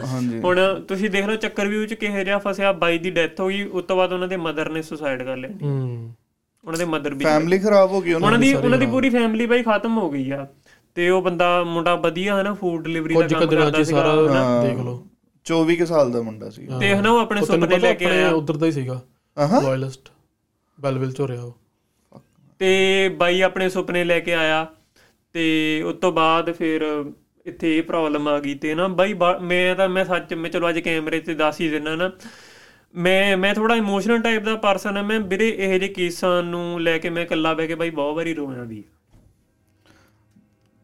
ਹੁਣ 0.43 0.82
ਤੁਸੀਂ 0.88 1.10
ਦੇਖ 1.10 1.26
ਲਓ 1.26 1.36
ਚੱਕਰ 1.36 1.68
ਵੀ 1.68 1.86
ਚ 1.88 1.93
ਕਿਹੋ 1.93 2.24
ਜਿਹਾ 2.24 2.38
ਫਸਿਆ। 2.38 2.72
ਬਾਈ 2.72 2.97
ਦੀ 2.97 3.10
ਡੈਥ 3.10 3.39
ਹੋ 3.41 3.47
ਗਈ 3.47 3.64
ਉਸ 3.64 3.84
ਤੋਂ 3.84 3.97
ਬਾਅਦ 3.97 4.14
ਉਹਨਾਂ 4.14 4.28
ਦੇ 4.28 4.38
ਮਦਰ 4.38 4.70
ਨੇ 4.70 4.82
ਸੁਸਾਈਡ 4.82 5.24
ਕਰ 5.24 5.38
ਲਿਆ। 5.38 5.52
ਹੂੰ। 5.62 6.14
ਉਹਨਾਂ 6.66 6.78
ਦੇ 6.78 6.86
ਮਦਰ 6.86 7.14
ਵੀ 7.14 7.26
ਫੈਮਿਲੀ 7.26 7.60
ਖਰਾਬ 7.60 7.91
ਹੋ 7.91 8.02
ਗਈ 8.02 8.14
ਉਹਨਾਂ 8.14 8.39
ਦੀ। 8.39 8.54
ਉਹਨਾਂ 8.54 8.78
ਦੀ 8.78 8.86
ਪੂਰੀ 8.86 9.10
ਫੈਮਿਲੀ 9.10 9.45
ਬਾਈ 9.45 9.64
ਖਤਮ 9.64 9.97
ਹੋ 9.97 10.10
ਗਈ 10.10 10.30
ਆ। 10.32 10.47
ਤੇ 10.95 11.10
ਉਹ 11.10 11.22
ਬੰਦਾ 11.22 11.64
ਮੁੰਡਾ 11.64 11.95
ਵਧੀਆ 11.95 12.41
ਹਨਾ 12.41 12.54
ਫੂਡ 12.54 12.84
ਡਿਲੀਵਰੀ 12.84 13.14
ਦਾ 13.14 13.22
ਕੁਝ 13.22 13.34
ਕੰਮ 13.34 13.47
ਕਰਦਾ 13.47 13.70
ਚ 13.70 13.86
ਸੀਗਾ। 13.86 14.04
ਸਾਰਾ 14.04 14.64
ਦੇਖ 14.64 14.78
ਲਓ। 14.78 15.06
24 15.45 15.76
ਕੁ 15.76 15.86
ਸਾਲ 15.86 16.12
ਦਾ 16.12 16.22
ਮੁੰਡਾ 16.22 16.50
ਸੀ 16.50 16.68
ਤੇ 16.80 16.95
ਹਨਾ 16.95 17.12
ਉਹ 17.12 17.20
ਆਪਣੇ 17.20 17.45
ਸੁਪਨੇ 17.45 17.78
ਲੈ 17.80 17.93
ਕੇ 17.93 18.06
ਆਇਆ। 18.06 18.30
ਉਧਰ 18.30 18.58
ਦਾ 18.58 18.66
ਹੀ 18.66 18.72
ਸੀਗਾ। 18.72 19.02
ਲਾਇਲਿਸਟ 19.39 20.09
ਬੈਲਵਿਲ 20.79 21.11
ਚ 21.11 21.21
ਰਿਹਾ 21.21 21.43
ਉਹ। 21.43 21.57
ਤੇ 22.59 23.09
ਬਾਈ 23.09 23.41
ਆਪਣੇ 23.41 23.69
ਸੁਪਨੇ 23.69 24.03
ਲੈ 24.03 24.19
ਕੇ 24.19 24.33
ਆਇਆ 24.33 24.67
ਤੇ 25.33 25.81
ਉਸ 25.85 25.95
ਤੋਂ 25.95 26.11
ਬਾਅਦ 26.11 26.51
ਫਿਰ 26.51 27.05
ਇੱਥੇ 27.45 27.77
ਇਹ 27.77 27.83
ਪ੍ਰੋਬਲਮ 27.83 28.27
ਆ 28.27 28.39
ਗਈ 28.39 28.55
ਤੇ 28.55 28.75
ਨਾ 28.75 28.87
ਬਾਈ 28.87 29.13
ਮੈਂ 29.41 29.75
ਤਾਂ 29.75 29.89
ਮੈਂ 29.89 30.05
ਸੱਚ 30.05 30.33
ਮੈਂ 30.33 30.49
ਚਲੋ 30.49 30.69
ਅੱਜ 30.69 30.79
ਕੈਮਰੇ 30.79 31.19
ਤੇ 31.19 31.33
ਦੱਸ 31.33 31.61
ਹੀ 31.61 31.69
ਦਿੰਨਾ 31.69 31.95
ਨਾ। 31.95 32.11
ਮੈਂ 32.95 33.37
ਮੈਂ 33.37 33.55
ਥੋੜਾ 33.55 33.75
ਇਮੋਸ਼ਨਲ 33.75 34.21
ਟਾਈਪ 34.21 34.43
ਦਾ 34.43 34.55
ਪਰਸਨ 34.55 34.97
ਆ 34.97 35.01
ਮੈਂ 35.01 35.19
ਵੀਰੇ 35.19 35.49
ਇਹੋ 35.49 35.77
ਜਿਹੇ 35.77 35.93
ਕੇਸਾਂ 35.93 36.43
ਨੂੰ 36.43 36.81
ਲੈ 36.81 36.97
ਕੇ 36.97 37.09
ਮੈਂ 37.09 37.23
ਇਕੱਲਾ 37.23 37.53
ਬਹਿ 37.53 37.67
ਕੇ 37.67 37.75
ਬਾਈ 37.75 37.89
ਬਹੁਤ 37.89 38.15
ਵਾਰੀ 38.15 38.33
ਰੋਇਆ 38.33 38.63
ਵੀ। 38.63 38.83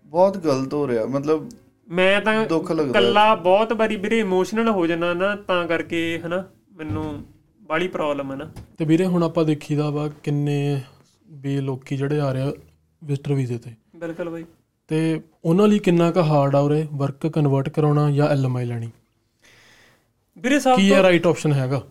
ਬਹੁਤ 0.05 0.37
ਗਲਤ 0.37 0.73
ਹੋ 0.73 0.87
ਰਿਹਾ 0.87 1.05
ਮਤਲਬ 1.05 1.49
ਮੈਂ 1.89 2.21
ਤਾਂ 2.21 2.45
ਦੁੱਖ 2.45 2.71
ਲੱਗਦਾ। 2.71 2.83
ਹੈ। 2.83 2.89
ਇਕੱਲਾ 2.89 3.35
ਬਹੁਤ 3.35 3.73
ਵਾਰੀ 3.73 3.95
ਵੀਰੇ 3.95 4.19
ਇਮੋਸ਼ਨਲ 4.19 4.69
ਹੋ 4.69 4.87
ਜਾਣਾ 4.87 5.13
ਨਾ 5.13 5.35
ਤਾਂ 5.35 5.67
ਕਰਕੇ 5.67 6.19
ਹਨਾ 6.25 6.43
ਮੈਨੂੰ 6.71 7.25
ਬਾਲੀ 7.67 7.87
ਪ੍ਰੋਬਲਮ 7.87 8.31
ਹੈ 8.31 8.37
ਨਾ। 8.37 8.51
ਤੇ 8.77 8.85
ਵੀਰੇ 8.85 9.05
ਹੁਣ 9.05 9.23
ਆਪਾਂ 9.23 9.45
ਦੇਖੀਦਾ 9.45 9.89
ਵਾ 9.89 10.07
ਕਿੰਨੇ 10.07 10.81
ਵੀ 11.29 11.61
ਲੋਕੀ 11.61 11.97
ਜਿਹੜੇ 11.97 12.19
ਆ 12.19 12.31
ਰਹੇ 12.31 12.53
ਵਿਜ਼ਟਰ 13.03 13.33
ਵੀਜ਼ੇ 13.33 13.57
ਤੇ। 13.57 13.71
ਬਿਲਕੁਲ 13.95 14.29
ਬਾਈ। 14.29 14.45
ਤੇ 14.87 15.21
ਉਹਨਾਂ 15.45 15.67
ਲਈ 15.67 15.79
ਕਿੰਨਾ 15.79 16.11
ਕੁ 16.11 16.19
ਹਾਰਡ 16.19 16.55
ਆ 16.55 16.59
ਉਰੇ 16.59 16.87
ਵਰਕ 16.93 17.27
ਕਨਵਰਟ 17.27 17.69
ਕਰਾਉਣਾ 17.69 18.11
ਜਾਂ 18.11 18.27
ਐਲਐਮਆਈ 18.27 18.65
ਲੈਣੀ? 18.65 18.89
ਵੀਰੇ 20.37 20.59
ਸਭ 20.59 20.75
ਕੀ 20.75 20.89
ਇਹ 20.89 21.03
ਰਾਈਟ 21.03 21.27
ਆਪਸ਼ਨ 21.27 21.53
ਹੈਗਾ? 21.53 21.81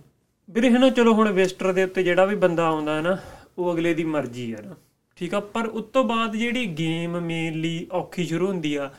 ਵੀਰੇ 0.51 0.71
ਹਨਾ 0.71 0.91
ਚਲੋ 0.91 1.13
ਹੁਣ 1.15 1.33
ਵੇਸਟਰ 1.33 1.73
ਦੇ 1.73 1.85
ਉੱਤੇ 1.85 2.03
ਜਿਹੜਾ 2.03 2.25
ਵੀ 2.25 2.37
ਬੰਦਾ 2.37 2.67
ਆਉਂਦਾ 2.67 2.97
ਹੈ 2.97 3.01
ਨਾ 3.01 3.19
ਉਹ 3.59 3.75
ਅਗਲੇ 3.75 3.95
ਦੀ 3.95 4.05
ਮਰਜ਼ੀ 4.05 4.53
ਆ 4.53 4.57
ਨਾ। 4.65 4.75
ਠੀਕ 5.17 5.35
ਆ 5.35 5.41
ਪਰ 5.41 5.67
ਉਸ 5.67 5.85
ਤੋਂ 5.85 6.05
ਬਾਅਦ 6.05 6.37
ਜਿਹੜੀ 6.37 6.67
ਗੇਮ 6.67 7.21
ਮੇਨਲੀ 7.21 7.87
ਔਖੀ 7.93 8.27
ਸ਼ੁਰੂ 8.27 8.47
ਹੁੰਦੀ 8.47 8.75
ਆ 8.75 8.91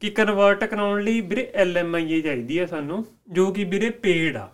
ਕਿ 0.00 0.10
ਕਨਵਰਟ 0.10 0.64
ਕਰਾਉਣ 0.64 1.02
ਲਈ 1.02 1.20
ਵੀਰੇ 1.20 1.50
ਐਲਐਮਆਈ 1.54 2.22
ਚਾਹੀਦੀ 2.22 2.58
ਆ 2.58 2.66
ਸਾਨੂੰ 2.66 3.06
ਜੋ 3.28 3.50
ਕਿ 3.50 3.64
ਵੀਰੇ 3.64 3.90
ਪੇਡ 3.90 4.36
ਆ। 4.36 4.48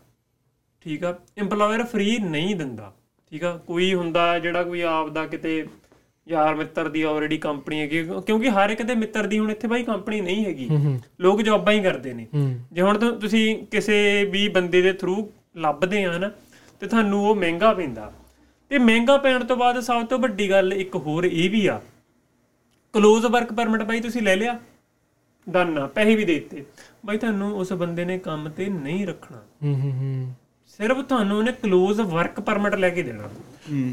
ਠੀਕ 0.85 1.05
ਆ 1.05 1.15
EMPLOYER 1.43 1.85
ਫ੍ਰੀ 1.87 2.19
ਨਹੀਂ 2.19 2.57
ਦਿੰਦਾ 2.57 2.93
ਠੀਕ 3.33 3.45
ਆ 3.45 3.57
ਕੋਈ 3.67 3.95
ਹੁੰਦਾ 3.95 4.39
ਜਿਹੜਾ 4.39 4.63
ਕੋਈ 4.63 4.81
ਆਪ 4.81 5.09
ਦਾ 5.09 5.27
ਕਿਤੇ 5.27 5.65
ਯਾਰ 6.27 6.55
ਮਿੱਤਰ 6.55 6.89
ਦੀ 6.89 7.03
ਆਲਰੇਡੀ 7.03 7.37
ਕੰਪਨੀ 7.39 7.81
ਹੈਗੀ 7.81 8.03
ਕਿਉਂਕਿ 8.27 8.51
ਹਰ 8.51 8.71
ਇੱਕ 8.71 8.83
ਦੇ 8.83 8.95
ਮਿੱਤਰ 8.95 9.27
ਦੀ 9.27 9.39
ਹੁਣ 9.39 9.51
ਇੱਥੇ 9.51 9.69
ਬਾਈ 9.69 9.83
ਕੰਪਨੀ 9.83 10.21
ਨਹੀਂ 10.21 10.45
ਹੈਗੀ 10.45 10.69
ਲੋਕ 11.21 11.43
ਜੌਬਾਂ 11.43 11.73
ਹੀ 11.73 11.81
ਕਰਦੇ 11.83 12.13
ਨੇ। 12.13 12.27
ਜੇ 12.73 12.83
ਹੁਣ 12.83 12.99
ਤੁਸੀਂ 12.99 13.67
ਕਿਸੇ 13.67 14.25
ਵੀ 14.25 14.49
ਬੰਦੇ 14.49 14.83
ਦੇ 14.83 14.93
ਥਰੂ 14.93 15.17
ਲੱਭਦੇ 15.57 16.05
ਆ 16.05 16.19
ਨਾ 16.19 16.31
ਤੇ 16.81 16.87
ਤੁਹਾਨੂੰ 16.87 17.25
ਉਹ 17.27 17.35
ਮਹਿੰਗਾ 17.35 17.73
ਪੈਂਦਾ। 17.75 18.13
ਤੇ 18.71 18.79
ਮਹਿੰਗਾ 18.79 19.17
ਪੈਣ 19.17 19.45
ਤੋਂ 19.45 19.57
ਬਾਅਦ 19.57 19.81
ਸਭ 19.81 20.07
ਤੋਂ 20.07 20.19
ਵੱਡੀ 20.19 20.51
ਗੱਲ 20.51 20.73
ਇੱਕ 20.73 20.97
ਹੋਰ 20.97 21.25
ਇਹ 21.25 21.51
ਵੀ 21.51 21.67
ਆ 21.67 21.81
ਕਲੋਜ਼ 22.95 23.27
ਵਰਕ 23.27 23.53
ਪਰਮਿਟ 23.53 23.83
ਬਾਈ 23.83 24.01
ਤੁਸੀਂ 24.01 24.23
ਲੈ 24.23 24.37
ਲਿਆ 24.37 24.59
ਆ 25.47 25.87
ਪੈਸੇ 25.87 26.15
ਵੀ 26.17 26.25
ਦੇ 26.25 26.35
ਦਿੱਤੇ। 26.35 26.65
ਬਾਈ 27.07 27.19
ਤੁਹਾਨੂੰ 27.19 27.53
ਉਸ 27.59 27.73
ਬੰਦੇ 27.73 28.05
ਨੇ 28.05 28.19
ਕੰਮ 28.19 28.49
ਤੇ 28.49 28.67
ਨਹੀਂ 28.67 29.07
ਰੱਖਣਾ। 29.07 29.43
ਹੂੰ 29.65 29.75
ਹੂੰ 29.75 29.93
ਹੂੰ। 29.93 30.35
ਸਿਰਫ 30.79 31.01
ਤੁਹਾਨੂੰ 31.01 31.39
ਉਹਨੇ 31.39 31.53
ਕਲੋਜ਼ 31.63 32.01
ਵਰਕ 32.01 32.41
ਪਰਮਿਟ 32.41 32.75
ਲੈ 32.75 32.91
ਕੇ 32.91 33.03
ਦੇਣਾ। 33.03 33.29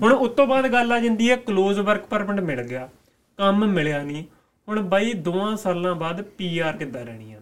ਹੁਣ 0.01 0.13
ਉਸ 0.13 0.31
ਤੋਂ 0.31 0.45
ਬਾਅਦ 0.47 0.67
ਗੱਲ 0.67 0.91
ਆ 0.91 0.99
ਜਾਂਦੀ 0.99 1.29
ਹੈ 1.31 1.35
ਕਲੋਜ਼ 1.37 1.79
ਵਰਕ 1.79 2.05
ਪਰਮਿਟ 2.05 2.39
ਮਿਲ 2.41 2.61
ਗਿਆ। 2.63 2.87
ਕੰਮ 3.39 3.65
ਮਿਲਿਆ 3.67 4.01
ਨਹੀਂ। 4.03 4.23
ਹੁਣ 4.67 4.81
ਬਾਈ 4.89 5.13
ਦੋਆਂ 5.23 5.55
ਸਾਲਾਂ 5.57 5.95
ਬਾਅਦ 5.95 6.21
ਪੀਆਰ 6.37 6.77
ਕਿੱਦਾਂ 6.77 7.05
ਰਹਿਣੀ 7.05 7.33
ਆ? 7.33 7.39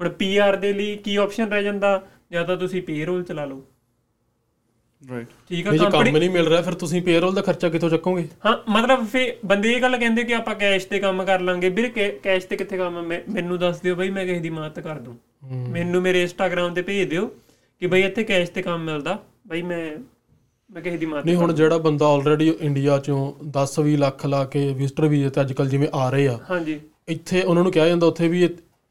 ਹੁਣ 0.00 0.08
ਪੀਆਰ 0.08 0.56
ਦੇ 0.56 0.72
ਲਈ 0.72 0.96
ਕੀ 0.96 1.16
ਆਪਸ਼ਨ 1.16 1.48
ਰਹਿ 1.48 1.62
ਜਾਂਦਾ? 1.62 2.00
ਜਾਂ 2.32 2.44
ਤਾਂ 2.44 2.56
ਤੁਸੀਂ 2.56 2.82
ਪੇਰੋਲ 2.82 3.22
ਚਲਾ 3.22 3.44
ਲਓ। 3.44 3.64
ਰਾਈਟ 5.02 5.26
ਠੀਕ 5.48 5.66
ਆ 5.66 5.70
ਕੰਪਨੀ 5.70 5.90
ਕੰਮ 5.90 6.16
ਨਹੀਂ 6.16 6.30
ਮਿਲ 6.30 6.46
ਰਿਹਾ 6.48 6.60
ਫਿਰ 6.62 6.74
ਤੁਸੀਂ 6.74 7.00
ਪੇਰੋਲ 7.02 7.34
ਦਾ 7.34 7.42
ਖਰਚਾ 7.42 7.68
ਕਿੱਥੋਂ 7.68 7.90
ਚੱਕੋਗੇ? 7.90 8.26
ਹਾਂ 8.46 8.56
ਮਤਲਬ 8.70 9.04
ਫੇ 9.06 9.36
ਬੰਦੇ 9.44 9.72
ਇਹ 9.72 9.82
ਗੱਲ 9.82 9.96
ਕਹਿੰਦੇ 9.96 10.24
ਕਿ 10.24 10.34
ਆਪਾਂ 10.34 10.54
ਕੈਸ਼ 10.54 10.86
ਤੇ 10.86 10.98
ਕੰਮ 10.98 11.24
ਕਰ 11.24 11.40
ਲਾਂਗੇ। 11.40 11.68
ਵੀਰ 11.68 11.88
ਕੈਸ਼ 12.22 12.46
ਤੇ 12.46 12.56
ਕਿੱਥੇ 12.56 12.76
ਕੰਮ 12.78 13.00
ਮੈਨੂੰ 13.06 13.58
ਦੱਸ 13.58 13.80
ਦਿਓ 13.80 13.94
ਬਈ 13.94 14.10
ਮੈਂ 14.10 14.24
ਕਿਸੇ 14.26 14.40
ਦੀ 14.40 14.50
ਮਦਦ 14.50 14.80
ਕਰ 14.80 14.98
ਦੂੰ। 14.98 15.16
ਮੈਨੂੰ 15.70 16.02
ਮੇਰੇ 16.02 16.22
ਇੰਸਟਾਗ੍ਰam 16.22 16.74
ਤੇ 16.74 16.82
ਭੇਜ 16.82 17.08
ਦਿਓ। 17.10 17.30
ਕਿ 17.80 17.86
ਬਈ 17.86 18.02
ਇੱਥੇ 18.02 18.24
ਕੈਸ਼ 18.24 18.50
ਤੇ 18.50 18.62
ਕੰਮ 18.62 18.84
ਮਿਲਦਾ। 18.84 19.18
ਬਈ 19.46 19.62
ਮੈਂ 19.62 19.98
ਮੈਂ 20.74 20.82
ਕਿਸੇ 20.82 20.96
ਦੀ 20.96 21.06
ਮਦਦ 21.06 21.24
ਨਹੀਂ 21.24 21.36
ਹੁਣ 21.36 21.52
ਜਿਹੜਾ 21.52 21.78
ਬੰਦਾ 21.78 22.06
ਆਲਰੇਡੀ 22.06 22.54
ਇੰਡੀਆ 22.60 22.98
ਚੋਂ 22.98 23.32
10 23.50 23.80
20 23.80 23.96
ਲੱਖ 23.96 24.26
ਲਾ 24.26 24.44
ਕੇ 24.44 24.72
ਵਿਜ਼ਟਰ 24.72 25.06
ਵੀਜ਼ੇ 25.08 25.30
ਤੇ 25.30 25.40
ਅੱਜਕੱਲ 25.40 25.68
ਜਿਵੇਂ 25.68 25.88
ਆ 25.94 26.10
ਰਹੇ 26.10 26.28
ਆ। 26.28 26.38
ਹਾਂਜੀ। 26.50 26.80
ਇੱਥੇ 27.08 27.42
ਉਹਨਾਂ 27.42 27.62
ਨੂੰ 27.62 27.72
ਕਿਹਾ 27.72 27.88
ਜਾਂਦਾ 27.88 28.06
ਉੱਥੇ 28.06 28.28
ਵੀ 28.28 28.48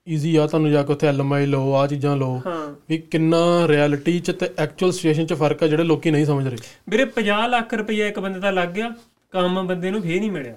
ਈਜ਼ੀ 0.07 0.35
ਆ 0.35 0.47
ਤੁਹਾਨੂੰ 0.47 0.71
ਜਾ 0.71 0.83
ਕੇ 0.83 0.93
ਉੱਥੇ 0.93 1.07
ਐਲਐਮਆਈ 1.07 1.45
ਲਓ 1.45 1.73
ਆ 1.73 1.88
ਚੀਜ਼ਾਂ 1.88 2.17
ਲਓ। 2.17 2.41
ਹਾਂ। 2.45 2.75
ਵੀ 2.89 2.97
ਕਿੰਨਾ 2.97 3.67
ਰਿਐਲਿਟੀ 3.67 4.19
ਚ 4.19 4.31
ਤੇ 4.31 4.49
ਐਕਚੁਅਲ 4.57 4.91
ਸਿਚੁਏਸ਼ਨ 4.91 5.25
ਚ 5.25 5.33
ਫ਼ਰਕ 5.33 5.63
ਆ 5.63 5.67
ਜਿਹੜੇ 5.67 5.83
ਲੋਕੀ 5.83 6.11
ਨਹੀਂ 6.11 6.25
ਸਮਝ 6.25 6.47
ਰਹੇ। 6.47 6.57
ਵੀਰੇ 6.89 7.05
50 7.05 7.47
ਲੱਖ 7.47 7.73
ਰੁਪਈਆ 7.73 8.07
ਇੱਕ 8.07 8.19
ਬੰਦੇ 8.19 8.39
ਦਾ 8.39 8.51
ਲੱਗ 8.51 8.69
ਗਿਆ 8.69 8.95
ਕੰਮ 9.31 9.67
ਬੰਦੇ 9.67 9.91
ਨੂੰ 9.91 10.01
ਫੇਰ 10.01 10.19
ਨਹੀਂ 10.19 10.31
ਮਿਲਿਆ। 10.31 10.55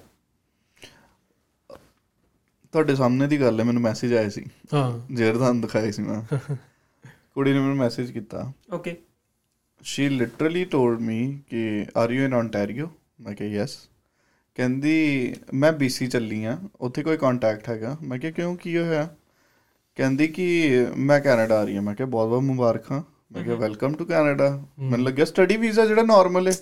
ਤੁਹਾਡੇ 2.73 2.95
ਸਾਹਮਣੇ 2.95 3.27
ਦੀ 3.27 3.41
ਗੱਲ 3.41 3.61
ਹੈ 3.61 3.65
ਮੈਨੂੰ 3.65 3.83
ਮੈਸੇਜ 3.83 4.15
ਆਇਆ 4.15 4.29
ਸੀ। 4.29 4.45
ਹਾਂ। 4.75 5.15
ਜਿਹੜਾ 5.15 5.33
ਤੁਹਾਨੂੰ 5.33 5.63
ਦਿਖਾਇਆ 5.63 5.91
ਸੀ 5.91 6.03
ਮੈਂ। 6.03 6.39
ਕੁੜੀ 7.37 7.53
ਨੇ 7.53 7.59
ਮੈਨੂੰ 7.59 7.77
ਮੈਸੇਜ 7.77 8.11
ਕੀਤਾ। 8.11 8.53
Okay 8.73 8.97
she 9.85 10.09
literally 10.09 10.65
told 10.65 11.01
me 11.01 11.21
ਕਿ 11.51 11.87
ਆਰ 11.97 12.11
ਯੂ 12.11 12.25
ਇਨ 12.25 12.35
ontario? 12.35 12.89
ਮੈਂ 13.21 13.35
ਕਿਹਾ 13.35 13.49
ਯੈਸ 13.49 13.77
ਕਹਿੰਦੀ 14.59 15.35
ਮੈਂ 15.55 15.73
BC 15.73 16.07
ਚੱਲੀ 16.09 16.45
ਆ 16.45 16.57
ਉੱਥੇ 16.81 17.03
ਕੋਈ 17.03 17.17
ਕੰਟੈਕਟ 17.17 17.69
ਹੈਗਾ? 17.69 17.97
ਮੈਂ 18.03 18.19
ਕਿਹਾ 18.19 18.33
ਕਿਉਂ? 18.33 18.57
ਕੀ 18.57 18.77
ਹੋਇਆ? 18.77 19.09
ਕਹਿੰਦੀ 19.97 20.27
ਕਿ 20.29 20.87
ਮੈਂ 20.97 21.21
ਕੈਨੇਡਾ 21.21 21.61
ਆ 21.61 21.65
ਰਹੀ 21.65 21.75
ਹਾਂ 21.77 21.83
ਮੈਂ 21.83 21.95
ਕਿਹਾ 21.95 22.09
ਬਹੁਤ 22.09 22.29
ਬਹੁਤ 22.29 22.43
ਮੁਬਾਰਕਾਂ। 22.43 23.03
ਮੈਂ 23.33 23.43
ਕਿਹਾ 23.45 23.57
ਵੈਲਕਮ 23.57 23.93
ਟੂ 23.95 24.05
ਕੈਨੇਡਾ 24.05 24.49
ਮੈਨੂੰ 24.81 25.05
ਲੱਗਿਆ 25.07 25.25
ਸਟੱਡੀ 25.25 25.57
ਵੀਜ਼ਾ 25.57 25.85
ਜਿਹੜਾ 25.87 26.03
ਨਾਰਮਲ 26.03 26.49
ਹੈ 26.49 26.53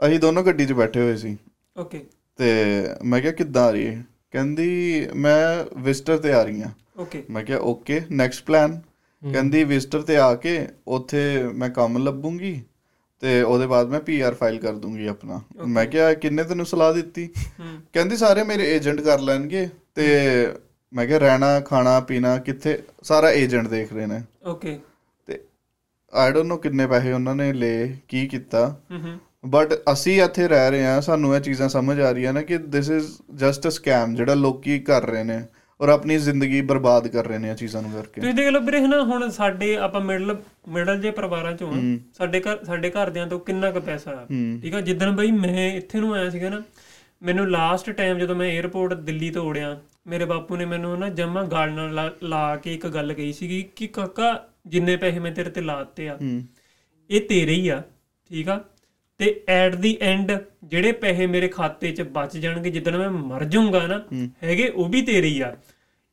ਅਸੀਂ 0.00 0.18
ਦੋਨੋਂ 0.20 0.42
ਗੱਡੀ 0.44 0.66
'ਚ 0.66 0.72
ਬੈਠੇ 0.72 1.00
ਹੋਏ 1.00 1.16
ਸੀ। 1.16 1.36
ਓਕੇ 1.76 2.04
ਤੇ 2.38 2.48
ਮੈਂ 3.04 3.20
ਕਿਹਾ 3.20 3.32
ਕਿੱਦਾਂ 3.32 3.62
ਆ 3.62 3.70
ਰਹੀ 3.70 3.86
ਹੈ 3.86 4.04
ਕਹਿੰਦੀ 4.32 5.08
ਮੈਂ 5.14 5.64
ਵਿਜ਼ਟਰ 5.82 6.18
ਤੇ 6.18 6.32
ਆ 6.32 6.42
ਰਹੀ 6.42 6.62
ਹਾਂ 6.62 6.70
ਓਕੇ 6.98 7.22
ਮੈਂ 7.30 7.42
ਕਿਹਾ 7.44 7.58
ਓਕੇ 7.72 8.00
ਨੈਕਸਟ 8.10 8.44
ਪਲਾਨ 8.46 8.80
ਕਹਿੰਦੀ 9.22 9.62
ਵਿਜ਼ਟਰ 9.64 10.02
ਤੇ 10.02 10.16
ਆ 10.16 10.34
ਕੇ 10.34 10.58
ਉੱਥੇ 10.88 11.22
ਮੈਂ 11.54 11.68
ਕੰਮ 11.70 11.98
ਲੱਭੂੰਗੀ 11.98 12.60
ਤੇ 13.22 13.40
ਉਹਦੇ 13.42 13.66
ਬਾਅਦ 13.66 13.88
ਮੈਂ 13.88 14.00
ਪੀਆਰ 14.00 14.34
ਫਾਈਲ 14.34 14.58
ਕਰ 14.58 14.74
ਦੂੰਗੀ 14.74 15.06
ਆਪਣਾ। 15.06 15.40
ਮੈਂ 15.66 15.86
ਕਿਹਾ 15.86 16.12
ਕਿੰਨੇ 16.14 16.44
ਤੈਨੂੰ 16.44 16.66
ਸਲਾਹ 16.66 16.92
ਦਿੱਤੀ? 16.94 17.28
ਕਹਿੰਦੀ 17.92 18.16
ਸਾਰੇ 18.16 18.42
ਮੇਰੇ 18.42 18.70
ਏਜੰਟ 18.74 19.00
ਕਰ 19.00 19.20
ਲੈਣਗੇ 19.20 19.68
ਤੇ 19.94 20.06
ਮੈਂ 20.92 21.06
ਕਿਹਾ 21.06 21.18
ਰਹਿਣਾ 21.18 21.58
ਖਾਣਾ 21.60 21.98
ਪੀਣਾ 22.00 22.36
ਕਿੱਥੇ? 22.38 22.78
ਸਾਰਾ 23.02 23.30
ਏਜੰਟ 23.32 23.68
ਦੇਖ 23.68 23.92
ਰਹੇ 23.92 24.06
ਨੇ। 24.06 24.20
ਓਕੇ 24.46 24.78
ਤੇ 25.28 25.40
ਆਈ 26.12 26.32
ਡੋਨਟ 26.32 26.46
ਨੋ 26.46 26.56
ਕਿੰਨੇ 26.56 26.86
ਪੈਸੇ 26.86 27.12
ਉਹਨਾਂ 27.12 27.34
ਨੇ 27.34 27.52
ਲਏ 27.52 27.96
ਕੀ 28.08 28.26
ਕੀਤਾ। 28.26 28.74
ਬਟ 29.46 29.74
ਅਸੀਂ 29.92 30.20
ਇੱਥੇ 30.22 30.48
ਰਹਿ 30.48 30.70
ਰਹੇ 30.70 30.84
ਹਾਂ 30.84 31.00
ਸਾਨੂੰ 31.00 31.34
ਇਹ 31.36 31.40
ਚੀਜ਼ਾਂ 31.40 31.68
ਸਮਝ 31.68 32.00
ਆ 32.00 32.10
ਰਹੀਆਂ 32.10 32.32
ਨੇ 32.32 32.42
ਕਿ 32.42 32.58
this 32.58 32.90
is 32.90 33.06
just 33.34 33.66
a 33.68 33.70
scam 33.70 34.14
ਜਿਹੜਾ 34.14 34.34
ਲੋਕੀ 34.34 34.78
ਕਰ 34.78 35.06
ਰਹੇ 35.06 35.24
ਨੇ। 35.24 35.42
ਔਰ 35.80 35.88
ਆਪਣੀ 35.88 36.16
ਜ਼ਿੰਦਗੀ 36.18 36.60
ਬਰਬਾਦ 36.60 37.06
ਕਰ 37.08 37.26
ਰਹੇ 37.26 37.38
ਨੇ 37.38 37.50
ਇਹ 37.50 37.54
ਚੀਜ਼ਾਂ 37.54 37.82
ਨੂੰ 37.82 37.90
ਕਰਕੇ। 37.92 38.20
ਤੁਸੀਂ 38.20 38.34
ਦੇਖ 38.34 38.48
ਲਓ 38.48 38.60
ਵੀਰੇ 38.60 38.80
ਹਨਾ 38.80 39.02
ਹੁਣ 39.02 39.28
ਸਾਡੇ 39.30 39.74
ਆਪਾਂ 39.76 40.00
ਮਿਡਲ 40.00 40.36
ਮਿਡਲ 40.68 41.00
ਜੇ 41.00 41.10
ਪਰਿਵਾਰਾਂ 41.10 41.52
ਚੋਂ 41.52 41.72
ਆ, 41.72 41.76
ਸਾਡੇ 42.14 42.40
ਘਰ 42.40 42.64
ਸਾਡੇ 42.64 42.90
ਘਰਦਿਆਂ 42.90 43.26
ਤੋਂ 43.26 43.38
ਕਿੰਨਾ 43.40 43.70
ਕੁ 43.70 43.80
ਪੈਸਾ 43.80 44.10
ਆ। 44.10 44.26
ਠੀਕ 44.62 44.74
ਆ 44.74 44.80
ਜਿੱਦਣ 44.80 45.12
ਬਈ 45.12 45.30
ਮੈਂ 45.30 45.68
ਇੱਥੇ 45.74 46.00
ਨੂੰ 46.00 46.14
ਆਇਆ 46.14 46.30
ਸੀਗਾ 46.30 46.48
ਨਾ 46.48 46.62
ਮੈਨੂੰ 47.22 47.50
ਲਾਸਟ 47.50 47.90
ਟਾਈਮ 47.90 48.18
ਜਦੋਂ 48.18 48.36
ਮੈਂ 48.36 48.50
에어ਪੋਰਟ 48.60 48.94
ਦਿੱਲੀ 49.00 49.30
ਤੋਂ 49.30 49.44
ਉੜਿਆ 49.44 49.76
ਮੇਰੇ 50.06 50.24
ਬਾਪੂ 50.24 50.56
ਨੇ 50.56 50.64
ਮੈਨੂੰ 50.64 50.98
ਨਾ 50.98 51.08
ਜਮਾ 51.08 51.42
ਗਾਲ 51.44 51.72
ਨਾਲ 51.72 51.94
ਲਾ- 52.22 52.56
ਕੇ 52.56 52.74
ਇੱਕ 52.74 52.86
ਗੱਲ 52.86 53.12
ਕਹੀ 53.14 53.32
ਸੀਗੀ 53.32 53.62
ਕਿ 53.76 53.86
ਕਾਕਾ 53.86 54.32
ਜਿੰਨੇ 54.66 54.96
ਪੈਸੇ 54.96 55.18
ਮੈਂ 55.18 55.32
ਤੇਰੇ 55.32 55.50
ਤੇ 55.50 55.60
ਲਾਤੇ 55.60 56.08
ਆ 56.08 56.18
ਇਹ 57.10 57.20
ਤੇਰੇ 57.20 57.52
ਹੀ 57.52 57.68
ਆ 57.68 57.82
ਠੀਕ 58.30 58.48
ਆ? 58.48 58.60
ਤੇ 59.18 59.34
ਐਟ 59.48 59.74
ਦੀ 59.74 59.96
ਐਂਡ 60.00 60.32
ਜਿਹੜੇ 60.64 60.92
ਪੈਸੇ 60.92 61.26
ਮੇਰੇ 61.26 61.48
ਖਾਤੇ 61.48 61.90
'ਚ 61.92 62.02
ਬਚ 62.02 62.36
ਜਾਣਗੇ 62.36 62.70
ਜਿੱਦਣ 62.70 62.96
ਮੈਂ 62.98 63.10
ਮਰ 63.10 63.44
ਜਾਊਂਗਾ 63.44 63.86
ਨਾ 63.86 64.00
ਹੈਗੇ 64.42 64.68
ਉਹ 64.68 64.88
ਵੀ 64.88 65.02
ਤੇਰੇ 65.02 65.28
ਹੀ 65.28 65.40
ਆ। 65.40 65.54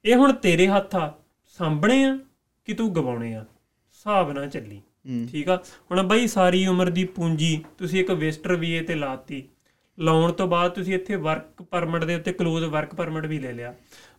ਇਹ 0.07 0.15
ਹੁਣ 0.15 0.33
ਤੇਰੇ 0.33 0.67
ਹੱਥ 0.67 0.95
ਆ 0.95 1.13
ਸਾਂਭਣੇ 1.57 2.03
ਆ 2.03 2.17
ਕਿ 2.65 2.73
ਤੂੰ 2.73 2.95
ਗਵਾਉਣੇ 2.95 3.33
ਆ? 3.35 3.41
ਹਿਸਾਬ 3.41 4.31
ਨਾਲ 4.31 4.49
ਚੱਲੀ। 4.49 4.81
ਠੀਕ 5.31 5.49
ਆ? 5.49 5.55
ਹੁਣ 5.91 6.01
ਬਾਈ 6.03 6.27
ਸਾਰੀ 6.27 6.65
ਉਮਰ 6.67 6.89
ਦੀ 6.89 7.03
ਪੂੰਜੀ 7.03 7.63
ਤੁਸੀਂ 7.77 7.99
ਇੱਕ 7.99 8.11
ਵਿਜ਼ਟਰ 8.11 8.55
ਵੀਏ 8.55 8.81
ਤੇ 8.81 8.95
ਲਾਤੀ। 8.95 9.43
ਲਾਉਣ 9.99 10.31
ਤੋਂ 10.31 10.47
ਬਾਅਦ 10.47 10.71
ਤੁਸੀਂ 10.71 10.95
ਇੱਥੇ 10.95 11.15
ਵਰਕ 11.15 11.61
ਪਰਮਿਟ 11.61 12.03
ਦੇ 12.03 12.15
ਉੱਤੇ 12.15 12.31
ਕਲੋਜ਼ 12.33 12.65
ਵਰਕ 12.65 12.95
ਪਰਮਿਟ 12.95 13.25
ਵੀ 13.25 13.39
ਲੈ 13.39 13.51
ਲਿਆ। 13.53 13.73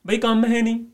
ਬਈ 0.07 0.16
ਕੰਮ 0.18 0.45
ਹੈ 0.45 0.62
ਨਹੀਂ। 0.62 0.84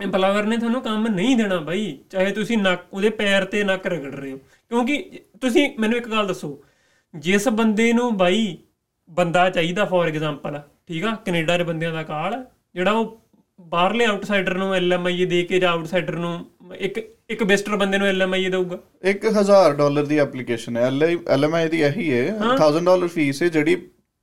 ਐਮਪਲਾਇਰ 0.00 0.46
ਨੇ 0.46 0.56
ਤੁਹਾਨੂੰ 0.56 0.80
ਕੰਮ 0.82 1.06
ਨਹੀਂ 1.06 1.36
ਦੇਣਾ 1.36 1.56
ਬਾਈ 1.56 1.98
ਚਾਹੇ 2.10 2.32
ਤੁਸੀਂ 2.32 2.58
ਨੱਕ 2.58 2.86
ਉਹਦੇ 2.92 3.10
ਪੈਰ 3.10 3.44
ਤੇ 3.44 3.64
ਨੱਕ 3.64 3.86
ਰਗੜ 3.86 4.14
ਰਹੇ 4.14 4.32
ਹੋ। 4.32 4.38
ਕਿਉਂਕਿ 4.68 5.20
ਤੁਸੀਂ 5.40 5.70
ਮੈਨੂੰ 5.78 5.98
ਇੱਕ 5.98 6.08
ਗੱਲ 6.08 6.26
ਦੱਸੋ 6.26 6.64
ਜਿਸ 7.14 7.48
ਬੰਦੇ 7.48 7.92
ਨੂੰ 7.92 8.16
ਬਾਈ 8.16 8.56
ਬੰਦਾ 9.10 9.50
ਚਾਹੀਦਾ 9.50 9.84
ਫੋਰ 9.84 10.06
ਐਗਜ਼ਾਮਪਲ 10.06 10.60
ਠੀਕ 10.86 11.04
ਆ? 11.04 11.14
ਕੈਨੇਡਾ 11.14 11.58
ਦੇ 11.58 11.64
ਬੰਦਿਆਂ 11.64 11.92
ਦਾ 11.92 12.02
ਕਾਲ 12.02 12.44
ਜਿਹੜਾ 12.74 12.92
ਉਹ 12.92 13.23
ਬਾਹਰਲੇ 13.60 14.04
ਆਊਟਸਾਈਡਰ 14.04 14.54
ਨੂੰ 14.54 14.74
ਐਲਐਮਆਈ 14.74 15.24
ਦੇ 15.24 15.42
ਕੇ 15.42 15.58
ਜਾਂ 15.60 15.70
ਆਊਟਸਾਈਡਰ 15.72 16.16
ਨੂੰ 16.16 16.46
ਇੱਕ 16.78 16.98
ਇੱਕ 17.30 17.42
ਵਿਜ਼ਟਰ 17.42 17.76
ਬੰਦੇ 17.76 17.98
ਨੂੰ 17.98 18.06
ਐਲਐਮਆਈ 18.06 18.48
ਦੇਊਗਾ? 18.50 18.78
1000 19.04 19.74
ਡਾਲਰ 19.76 20.06
ਦੀ 20.06 20.18
ਐਪਲੀਕੇਸ਼ਨ 20.18 20.76
ਹੈ। 20.76 20.82
ਐਲਐਮਆਈ 21.28 21.68
ਦੀ 21.68 21.80
ਇਹੀ 21.82 22.12
ਹੈ। 22.12 22.24
1000 22.56 22.84
ਡਾਲਰ 22.84 23.08
ਫੀਸ 23.08 23.42
ਹੈ 23.42 23.48
ਜਿਹੜੀ 23.48 23.76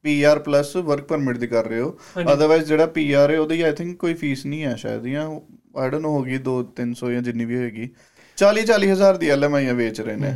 ਪੀਆਰ 0.05 0.39
ਪਲੱਸ 0.39 0.75
ਵਰਕ 0.75 1.03
ਪਰਮਿਟ 1.03 1.37
ਦੀ 1.37 1.47
ਕਰ 1.47 1.67
ਰਹੇ 1.67 1.79
ਹੋ। 1.79 1.97
ਅਦਰਵਾਈਜ਼ 2.33 2.65
ਜਿਹੜਾ 2.65 2.85
ਪੀਆਰ 2.85 3.31
ਹੈ 3.31 3.39
ਉਹਦੀ 3.39 3.61
ਆਈ 3.61 3.71
ਥਿੰਕ 3.71 3.97
ਕੋਈ 3.99 4.13
ਫੀਸ 4.13 4.45
ਨਹੀਂ 4.45 4.63
ਹੈ 4.63 4.75
ਸ਼ਾਇਦ 4.75 5.05
ਜਾਂ 5.07 5.29
ਆਈ 5.77 5.89
ਡੋਨਟ 5.89 6.01
ਨੋ 6.01 6.09
ਹੋਗੀ 6.09 6.37
2 6.47 6.61
300 6.79 7.11
ਜਾਂ 7.11 7.21
ਜਿੰਨੀ 7.21 7.45
ਵੀ 7.45 7.57
ਹੋਏਗੀ। 7.57 7.89
40 8.37 8.65
40000 8.65 9.17
ਦੀ 9.17 9.29
ਐਲਐਮਆਈ 9.29 9.73
ਵੇਚ 9.73 10.01
ਰਹੇ 10.01 10.15
ਨੇ। 10.15 10.33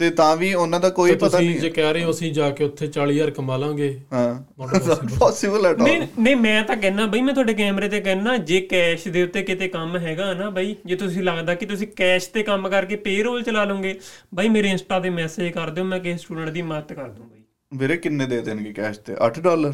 ਤੇ 0.00 0.08
ਤਾਂ 0.10 0.36
ਵੀ 0.36 0.52
ਉਹਨਾਂ 0.54 0.78
ਦਾ 0.80 0.88
ਕੋਈ 0.88 1.14
ਪਤਾ 1.14 1.28
ਤੁਸੀਂ 1.28 1.48
ਨਹੀਂ 1.48 1.60
ਜੇ 1.60 1.68
ਕਹਿ 1.70 1.92
ਰਹੇ 1.92 2.04
ਹੋ 2.04 2.10
ਅਸੀਂ 2.10 2.32
ਜਾ 2.32 2.48
ਕੇ 2.50 2.64
ਉੱਥੇ 2.64 2.86
40000 2.88 3.30
ਕਮਾ 3.30 3.56
ਲਾਂਗੇ। 3.56 3.88
ਹਾਂ। 4.12 4.34
ਪੋਸੀਬਲ 5.18 5.66
ਐਟ 5.66 5.78
ਨਹੀਂ 5.80 5.96
ਆਲ 5.96 6.06
ਨਹੀਂ 6.18 6.36
ਮੈਂ 6.36 6.62
ਤਾਂ 6.64 6.76
ਕਹਿਣਾ 6.76 7.06
ਬਈ 7.06 7.20
ਮੈਂ 7.20 7.34
ਤੁਹਾਡੇ 7.34 7.54
ਕੈਮਰੇ 7.54 7.88
ਤੇ 7.88 8.00
ਕਹਿਣਾ 8.00 8.36
ਜੇ 8.36 8.60
ਕੈਸ਼ 8.60 9.06
ਦੇ 9.08 9.22
ਉੱਤੇ 9.22 9.42
ਕਿਤੇ 9.42 9.68
ਕੰਮ 9.68 9.96
ਹੈਗਾ 9.96 10.32
ਨਾ 10.34 10.48
ਬਈ 10.50 10.74
ਜੇ 10.86 10.96
ਤੁਸੀਂ 10.96 11.22
ਲੱਗਦਾ 11.22 11.54
ਕਿ 11.54 11.66
ਤੁਸੀਂ 11.66 11.86
ਕੈਸ਼ 11.96 12.28
ਤੇ 12.30 12.42
ਕੰਮ 12.42 12.68
ਕਰਕੇ 12.68 12.96
ਪੇਰੋਲ 12.96 13.42
ਚਲਾ 13.42 13.64
ਲਓਗੇ 13.64 13.94
ਬਈ 14.34 14.48
ਮੇਰੇ 14.48 14.70
ਇੰਸਟਾ 14.70 15.00
ਤੇ 15.00 15.10
ਮੈਸੇਜ 15.10 15.52
ਕਰ 15.52 15.70
ਦਿਓ 15.70 15.84
ਮੈਂ 15.84 16.00
ਕਿਸੇ 16.00 16.16
ਸਟੂਡੈਂਟ 16.18 16.48
ਦੀ 16.48 16.62
ਮਦਦ 16.62 16.92
ਕਰ 16.92 17.08
ਦੂੰ 17.08 17.28
ਬਈ 17.28 17.42
ਵੀਰੇ 17.72 17.96
ਕਿੰਨੇ 17.96 18.26
ਦੇ 18.26 18.40
ਦੇਣਗੇ 18.40 18.72
ਕੈਸ਼ 18.72 18.98
ਤੇ? 19.00 19.16
8 19.26 19.40
ਡਾਲਰ? 19.40 19.72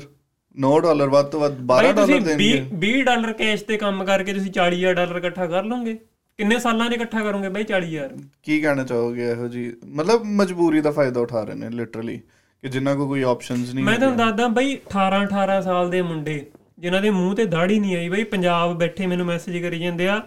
9 0.57 0.79
ਡਾਲਰ 0.81 1.09
ਵੱਧ 1.09 1.27
ਤੋਂ 1.27 1.41
ਵੱਧ 1.41 1.57
12 1.63 1.87
ਬਈ 1.87 1.93
ਡਾਲਰ 1.93 2.21
ਦੇਣਗੇ। 2.21 2.35
20 2.43 2.61
20 2.83 3.03
ਡਾਲਰ 3.05 3.33
ਕੈਸ਼ 3.33 3.65
ਤੇ 3.65 3.77
ਕੰਮ 3.77 4.05
ਕਰਕੇ 4.05 4.33
ਤੁਸੀਂ 4.33 4.51
40000 4.53 4.95
ਡਾਲਰ 4.95 5.17
ਇਕੱਠਾ 5.17 5.47
ਕਰ 5.47 5.65
ਲਓਗੇ। 5.65 5.97
ਕਿੰਨੇ 6.39 6.59
ਸਾਲਾਂ 6.59 6.89
'ਚ 6.91 6.95
ਇਕੱਠਾ 6.95 7.23
ਕਰੋਗੇ 7.23 7.49
ਬਈ? 7.49 7.65
40000 7.65 8.17
ਕੀ 8.43 8.61
ਕਹਿਣਾ 8.61 8.83
ਚਾਹੋਗੇ 8.85 9.31
ਇਹੋ 9.31 9.47
ਜੀ 9.49 9.73
ਮਤਲਬ 9.91 10.25
ਮਜਬੂਰੀ 10.35 10.81
ਦਾ 10.81 10.91
ਫਾਇਦਾ 10.91 11.21
ਉਠਾ 11.21 11.43
ਰਹੇ 11.45 11.55
ਨੇ 11.55 11.69
ਲਿਟਰਲੀ 11.71 12.17
ਕਿ 12.63 12.69
ਜਿਨ੍ਹਾਂ 12.69 12.95
ਕੋ 12.97 13.07
ਕੋਈ 13.09 13.23
ਆਪਸ਼ਨਸ 13.23 13.73
ਨਹੀਂ 13.75 13.85
ਮੈਂ 13.85 13.95
ਤੁਹਾਨੂੰ 13.99 14.17
ਦੱਸਦਾ 14.17 14.49
ਬਈ 14.49 14.75
18 14.97 15.23
18 15.27 15.61
ਸਾਲ 15.63 15.91
ਦੇ 15.91 16.03
ਮੁੰਡੇ 16.03 16.35
ਜਿਨ੍ਹਾਂ 16.79 17.01
ਦੇ 17.03 17.11
ਮੂੰਹ 17.11 17.35
ਤੇ 17.35 17.45
ਦਾੜੀ 17.47 17.79
ਨਹੀਂ 17.81 17.97
ਆਈ 17.97 18.09
ਬਈ 18.09 18.25
ਪੰਜਾਬ 18.25 18.77
ਬੈਠੇ 18.79 19.07
ਮੈਨੂੰ 19.07 19.27
ਮੈਸੇਜ 19.27 19.63
ਕਰੀ 19.63 19.79
ਜਾਂਦੇ 19.79 20.09
ਆ 20.09 20.21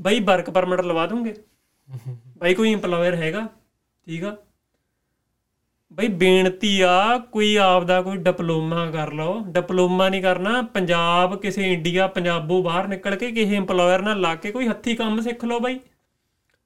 ਬਈ 0.00 0.20
ਵਰਕ 0.20 0.50
ਪਰਮਿਟ 0.50 0.80
ਲਵਾ 0.80 1.06
ਦੂੰਗੇ। 1.06 1.34
ਬਈ 2.38 2.54
ਕੋਈ 2.54 2.74
EMPLOYER 2.74 3.14
ਹੈਗਾ? 3.14 3.46
ਠੀਕ 4.06 4.24
ਆ? 4.24 4.36
ਬਈ 5.96 6.08
ਬੇਨਤੀ 6.08 6.80
ਆ 6.80 7.18
ਕੋਈ 7.18 7.56
ਆਪਦਾ 7.56 8.02
ਕੋਈ 8.02 8.16
ਡਿਪਲੋਮਾ 8.16 8.90
ਕਰ 8.90 9.12
ਲਓ। 9.12 9.40
ਡਿਪਲੋਮਾ 9.46 10.08
ਨਹੀਂ 10.08 10.22
ਕਰਨਾ 10.22 10.62
ਪੰਜਾਬ 10.62 11.36
ਕਿਸੇ 11.40 11.72
ਇੰਡੀਆ 11.72 12.06
ਪੰਜਾਬੋਂ 12.06 12.62
ਬਾਹਰ 12.62 12.88
ਨਿਕਲ 12.88 13.16
ਕੇ 13.16 13.30
ਕਿਸੇ 13.32 13.58
EMPLOYER 13.58 14.02
ਨਾਲ 14.02 14.20
ਲਾ 14.20 14.34
ਕੇ 14.34 14.50
ਕੋਈ 14.50 14.68
ਹੱਥੀ 14.68 14.94
ਕੰਮ 14.94 15.20
ਸਿੱਖ 15.20 15.44
ਲਓ 15.44 15.60
ਬਈ। 15.60 15.78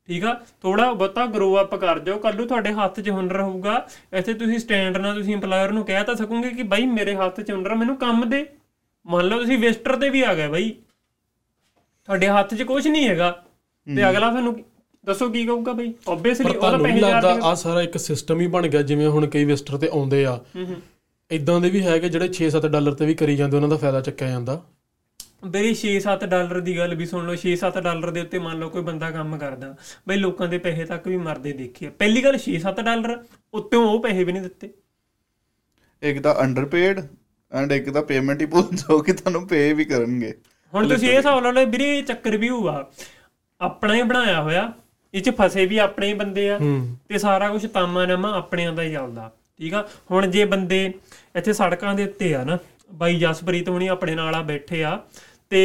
ਠੀਕ 0.08 0.24
ਆ? 0.24 0.40
ਥੋੜਾ 0.62 0.92
ਬਹੁਤਾ 0.92 1.26
ਗਰੋ 1.26 1.60
ਅਪ 1.60 1.74
ਕਰ 1.74 1.98
ਜਾਓ। 1.98 2.18
ਕੱਲ 2.18 2.36
ਨੂੰ 2.36 2.46
ਤੁਹਾਡੇ 2.46 2.72
ਹੱਥ 2.72 3.00
'ਚ 3.00 3.10
ਹੁਨਰ 3.10 3.40
ਹੋਊਗਾ। 3.40 3.86
ਇੱਥੇ 4.12 4.34
ਤੁਸੀਂ 4.34 4.58
ਸਟੈਂਡ 4.58 4.96
ਨਾਲ 4.96 5.14
ਤੁਸੀਂ 5.14 5.36
EMPLOYER 5.36 5.72
ਨੂੰ 5.72 5.84
ਕਹਿ 5.84 6.04
ਤਾਂ 6.04 6.14
ਸਕੋਗੇ 6.14 6.50
ਕਿ 6.50 6.62
ਬਾਈ 6.62 6.86
ਮੇਰੇ 6.86 7.14
ਹੱਥ 7.14 7.40
'ਚ 7.40 7.52
ਹੁਨਰ 7.52 7.74
ਮੈਨੂੰ 7.74 7.96
ਕੰਮ 7.96 8.28
ਦੇ। 8.30 8.46
ਮੰਨ 9.06 9.26
ਲਓ 9.26 9.38
ਤੁਸੀਂ 9.38 9.58
ਵਿਜ਼ਟਰ 9.58 9.96
ਤੇ 9.96 10.08
ਵੀ 10.08 10.22
ਆ 10.22 10.34
ਗਏ 10.34 10.48
ਬਾਈ। 10.48 10.70
ਤੁਹਾਡੇ 12.04 12.28
ਹੱਥ 12.28 12.54
'ਚ 12.54 12.62
ਕੁਝ 12.62 12.88
ਨਹੀਂ 12.88 13.08
ਹੈਗਾ। 13.08 13.44
ਤੇ 13.96 14.10
ਅਗਲਾ 14.10 14.30
ਤੁਹਾਨੂੰ 14.30 14.64
ਦੱਸੋ 15.04 15.28
ਕੀ 15.30 15.44
ਕਹੂਗਾ 15.46 15.72
ਬਾਈ? 15.72 15.92
ਆਬਵੀਅਸਲੀ 16.08 16.54
ਉਹਦਾ 16.54 16.78
ਪੈਸੇ 16.78 17.00
ਚਾਰ 17.00 17.22
ਲੱਗਦਾ 17.22 17.48
ਆ 17.48 17.54
ਸਾਰਾ 17.54 17.82
ਇੱਕ 17.82 17.96
ਸਿਸਟਮ 17.98 18.40
ਹੀ 18.40 18.46
ਬਣ 18.46 18.66
ਗਿਆ 18.68 18.82
ਜਿਵੇਂ 18.82 19.08
ਹੁਣ 19.08 19.26
ਕਈ 19.26 19.44
ਵਿਜ਼ਟਰ 19.44 19.76
ਤੇ 19.78 19.88
ਆਉਂਦੇ 19.92 20.24
ਆ। 20.24 20.38
ਇਦਾਂ 21.30 21.60
ਦੇ 21.60 21.70
ਵੀ 21.70 21.80
ਹੈਗੇ 21.82 22.08
ਜਿਹੜੇ 22.08 22.28
6-7 22.34 22.68
ਡਾਲਰ 22.68 22.94
ਤੇ 22.94 23.06
ਵੀ 23.06 23.14
ਕਰੀ 23.14 23.36
ਜਾਂਦੇ 23.36 23.56
ਉਹਨਾਂ 23.56 23.68
ਦਾ 23.68 23.76
ਫਾਇਦਾ 23.76 24.00
ਚੱਕਿਆ 24.08 24.28
ਜਾਂਦਾ। 24.28 24.60
ਮੇਰੀ 25.52 25.74
6-7 25.74 26.24
ਡਾਲਰ 26.30 26.60
ਦੀ 26.60 26.76
ਗੱਲ 26.78 26.94
ਵੀ 26.94 27.06
ਸੁਣ 27.06 27.26
ਲਓ 27.26 27.36
6-7 27.42 27.80
ਡਾਲਰ 27.84 28.10
ਦੇ 28.16 28.20
ਉੱਤੇ 28.20 28.38
ਮੰਨ 28.46 28.58
ਲਓ 28.58 28.68
ਕੋਈ 28.68 28.82
ਬੰਦਾ 28.88 29.10
ਕੰਮ 29.10 29.36
ਕਰਦਾ 29.38 29.68
ਬਈ 30.08 30.16
ਲੋਕਾਂ 30.16 30.48
ਦੇ 30.48 30.58
ਪੈਸੇ 30.66 30.84
ਤੱਕ 30.84 31.06
ਵੀ 31.08 31.16
ਮਰਦੇ 31.22 31.52
ਦੇਖੇ 31.60 31.86
ਆ। 31.86 31.92
ਪਹਿਲੀ 31.98 32.24
ਗੱਲ 32.24 32.38
6-7 32.42 32.82
ਡਾਲਰ 32.88 33.14
ਉੱਤੋਂ 33.54 33.80
ਉਹ 33.86 34.02
ਪੈਸੇ 34.02 34.24
ਵੀ 34.24 34.32
ਨਹੀਂ 34.32 34.42
ਦਿੱਤੇ। 34.42 34.70
ਇੱਕ 36.02 36.20
ਤਾਂ 36.22 36.34
ਅੰਡਰਪੇਡ 36.42 37.00
ਐਂਡ 37.52 37.72
ਇੱਕ 37.72 37.90
ਤਾਂ 37.90 38.02
ਪੇਮੈਂਟ 38.10 38.40
ਹੀ 38.40 38.46
ਭੁੱਲ 38.46 38.68
ਜਾਓ 38.76 38.98
ਕਿ 39.02 39.12
ਤੁਹਾਨੂੰ 39.12 39.46
ਪੇ 39.46 39.62
ਵੀ 39.72 39.84
ਕਰਨਗੇ। 39.84 40.34
ਹੁਣ 40.72 40.88
ਤੁਸੀਂ 40.88 41.08
ਇਹ 41.08 41.16
ਹਿਸਾਬ 41.16 41.42
ਲਾ 41.44 41.50
ਲਓ 41.50 41.66
ਵੀਰੇ 41.68 41.90
ਚੱਕਰ 42.02 42.36
ਵੀ 42.36 42.48
ਹੋਊਗਾ। 42.48 42.76
ਆਪਣਾ 43.60 43.94
ਹੀ 43.94 44.02
ਬਣਾਇਆ 44.02 44.42
ਹੋਇਆ 44.42 44.62
ਇਹ 45.14 45.22
ਚ 45.22 45.30
ਫਸੇ 45.30 45.64
ਵੀ 45.66 45.78
ਆਪਣੇ 45.78 46.08
ਹੀ 46.08 46.14
ਬੰਦੇ 46.14 46.48
ਆ 46.50 46.58
ਤੇ 47.08 47.18
ਸਾਰਾ 47.18 47.48
ਕੁਝ 47.48 47.66
ਤਾਮਾ 47.66 48.04
ਨਾਮਾ 48.06 48.32
ਆਪਣਿਆਂ 48.34 48.72
ਦਾ 48.72 48.82
ਹੀ 48.82 48.92
ਚੱਲਦਾ 48.92 49.30
ਠੀਕ 49.60 49.74
ਆ? 49.74 49.86
ਹੁਣ 50.10 50.26
ਜੇ 50.26 50.44
ਬੰਦੇ 50.44 50.84
ਇੱਥੇ 51.36 51.52
ਸੜਕਾਂ 51.52 51.94
ਦੇ 51.94 52.04
ਉੱਤੇ 52.04 52.34
ਆ 52.34 52.42
ਨਾ 52.44 52.58
ਬਾਈ 52.92 53.18
ਜਸਪ੍ਰੀਤ 53.18 53.68
ਹੁਣੀ 53.68 53.86
ਆਪਣੇ 53.88 54.14
ਨਾਲ 54.14 54.34
ਆ 54.34 54.42
ਬੈਠੇ 54.42 54.82
ਆ 54.84 54.98
ਤੇ 55.50 55.60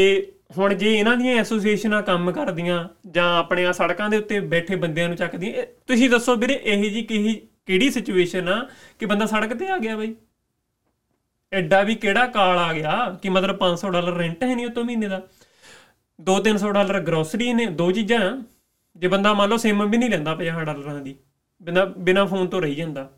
ਹੁਣ 0.58 0.74
ਜੇ 0.74 0.94
ਇਹਨਾਂ 0.94 1.16
ਦੀਆਂ 1.18 1.36
ਐਸੋਸੀਏਸ਼ਨਾਂ 1.38 2.02
ਕੰਮ 2.04 2.32
ਕਰਦੀਆਂ 2.32 2.88
ਜਾਂ 3.12 3.28
ਆਪਣੇ 3.38 3.66
ਆ 3.66 3.72
ਸੜਕਾਂ 3.72 4.10
ਦੇ 4.10 4.18
ਉੱਤੇ 4.18 4.40
ਬੈਠੇ 4.40 4.76
ਬੰਦਿਆਂ 4.76 5.08
ਨੂੰ 5.08 5.18
ਚੱਕਦੀਆਂ 5.18 5.64
ਤੁਸੀਂ 5.88 6.10
ਦੱਸੋ 6.10 6.36
ਵੀਰੇ 6.36 6.54
ਇਹੋ 6.64 6.90
ਜੀ 6.90 7.02
ਕਿਹੀ 7.02 7.34
ਕਿਹੜੀ 7.66 7.90
ਸਿਚੁਏਸ਼ਨ 7.92 8.50
ਆ 8.50 8.60
ਕਿ 9.00 9.06
ਬੰਦਾ 9.06 9.26
ਸੜਕ 9.26 9.54
ਤੇ 9.54 9.68
ਆ 9.68 9.78
ਗਿਆ 9.78 9.96
ਬਾਈ? 9.98 10.14
ਐਡਾ 11.52 11.82
ਵੀ 11.84 11.96
ਕਿਹੜਾ 11.96 12.26
ਕਾਲ 12.28 12.58
ਆ 12.58 12.74
ਗਿਆ 12.74 12.94
ਕਿ 13.22 13.30
ਮਤਲਬ 13.30 13.58
500 13.60 13.92
ਡਾਲਰ 13.92 14.14
ਰੈਂਟ 14.14 14.44
ਹੈ 14.44 14.56
ਨਹੀਂ 14.56 14.66
ਉਤੋਂ 14.66 14.84
ਮਹੀਨੇ 14.84 15.08
ਦਾ? 15.08 15.22
2-300 16.20 16.72
ਡਾਲਰ 16.74 17.00
ਗਰੋਸਰੀ 17.00 17.54
ਨੇ 17.54 17.66
ਦੋ 17.76 17.92
ਚੀਜ਼ਾਂ। 17.92 18.20
ਜੇ 18.96 19.08
ਬੰਦਾ 19.08 19.34
ਮੰਨ 19.34 19.50
ਲਓ 19.50 19.58
ਸਿਮ 19.58 19.86
ਵੀ 19.90 19.98
ਨਹੀਂ 19.98 20.10
ਲੈਂਦਾ 20.10 20.36
50 20.36 20.64
ਡਾਲਰਾਂ 20.66 21.00
ਦੀ 21.02 21.16
ਬਿਨਾ 21.62 21.86
ਬਿਨਾ 21.86 22.26
ਫੋਨ 22.26 22.48
ਤੋਂ 22.48 22.62
ਰਹੀ 22.62 22.76
ਜਾਂਦਾ। 22.76 23.10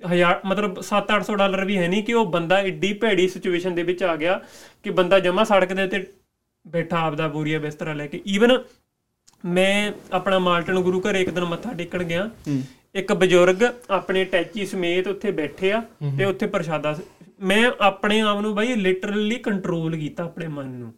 ਹਜ਼ਾਰ 0.00 0.40
ਮਤਲਬ 0.44 0.80
7-800 0.80 1.36
ਡਾਲਰ 1.36 1.64
ਵੀ 1.64 1.76
ਹੈ 1.78 1.88
ਨਹੀਂ 1.88 2.02
ਕਿ 2.04 2.14
ਉਹ 2.14 2.26
ਬੰਦਾ 2.26 2.60
ਏਡੀ 2.60 2.92
ਭੈੜੀ 2.92 3.28
ਸਿਚੁਏਸ਼ਨ 3.28 3.74
ਦੇ 3.74 3.82
ਵਿੱਚ 3.82 4.02
ਆ 4.02 4.16
ਗਿਆ 4.16 4.40
ਕਿ 4.82 4.90
ਬੰਦਾ 4.90 5.18
ਜਮਾ 5.18 5.44
ਸੜਕ 5.44 5.72
ਦੇ 5.72 5.82
ਉੱਤੇ 5.82 6.06
ਬੈਠਾ 6.64 6.98
ਆਪਦਾ 6.98 7.28
ਬੋਰੀਆ 7.28 7.58
ਬਿਸਤਰਾ 7.58 7.92
ਲੈ 7.92 8.06
ਕੇ। 8.06 8.20
ਈਵਨ 8.28 8.58
ਮੈਂ 9.44 9.92
ਆਪਣਾ 10.12 10.38
ਮਾਲਟਨ 10.38 10.80
ਗੁਰੂ 10.80 11.00
ਘਰ 11.00 11.14
ਇੱਕ 11.14 11.30
ਦਿਨ 11.30 11.44
ਮੱਥਾ 11.44 11.72
ਟੇਕਣ 11.72 12.02
ਗਿਆ। 12.02 12.28
ਇੱਕ 12.94 13.12
ਬਜ਼ੁਰਗ 13.12 13.62
ਆਪਣੇ 13.90 14.24
ਟੈਚੀ 14.24 14.66
ਸਮੇਤ 14.66 15.06
ਉੱਥੇ 15.06 15.30
ਬੈਠੇ 15.30 15.72
ਆ 15.72 15.82
ਤੇ 16.18 16.24
ਉੱਥੇ 16.24 16.46
ਪ੍ਰਸ਼ਾਦਾ 16.46 16.96
ਮੈਂ 17.40 17.70
ਆਪਣੇ 17.80 18.20
ਆਪ 18.20 18.40
ਨੂੰ 18.40 18.54
ਬਾਈ 18.54 18.74
ਲਿਟਰਲੀ 18.74 19.38
ਕੰਟਰੋਲ 19.38 19.96
ਕੀਤਾ 19.96 20.24
ਆਪਣੇ 20.24 20.48
ਮਨ 20.48 20.68
ਨੂੰ। 20.68 20.92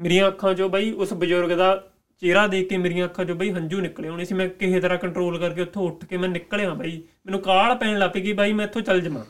ਮੇਰੀਆਂ 0.00 0.28
ਅੱਖਾਂ 0.28 0.52
'ਚੋਂ 0.52 0.68
ਬਾਈ 0.68 0.92
ਉਸ 0.92 1.12
ਬਜ਼ੁਰਗ 1.12 1.56
ਦਾ 1.56 1.84
ਚਿਹਰਾ 2.20 2.46
ਦੇਖ 2.46 2.68
ਕੇ 2.68 2.76
ਮੇਰੀਆਂ 2.76 3.06
ਅੱਖਾਂ 3.06 3.24
'ਚੋਂ 3.24 3.36
ਬਾਈ 3.36 3.50
ਹੰਝੂ 3.52 3.80
ਨਿਕਲੇ 3.80 4.08
ਹੋਣੇ 4.08 4.24
ਸੀ। 4.24 4.34
ਮੈਂ 4.34 4.48
ਕਿਸੇ 4.48 4.80
ਤਰ੍ਹਾਂ 4.80 4.98
ਕੰਟਰੋਲ 4.98 5.38
ਕਰਕੇ 5.38 5.62
ਉੱਥੋਂ 5.62 5.82
ਉੱਠ 5.82 6.04
ਕੇ 6.04 6.16
ਮੈਂ 6.16 6.28
ਨਿਕਲਿਆ 6.28 6.74
ਬਾਈ। 6.74 7.02
ਮੈਨੂੰ 7.26 7.40
ਕਾਹਲ 7.40 7.74
ਪੈਣ 7.74 7.98
ਲੱਗ 7.98 8.10
ਪਈ 8.10 8.32
ਬਾਈ 8.32 8.52
ਮੈਂ 8.52 8.66
ਇੱਥੋਂ 8.66 8.82
ਚੱਲ 8.82 9.00
ਜਾਵਾਂ। 9.00 9.24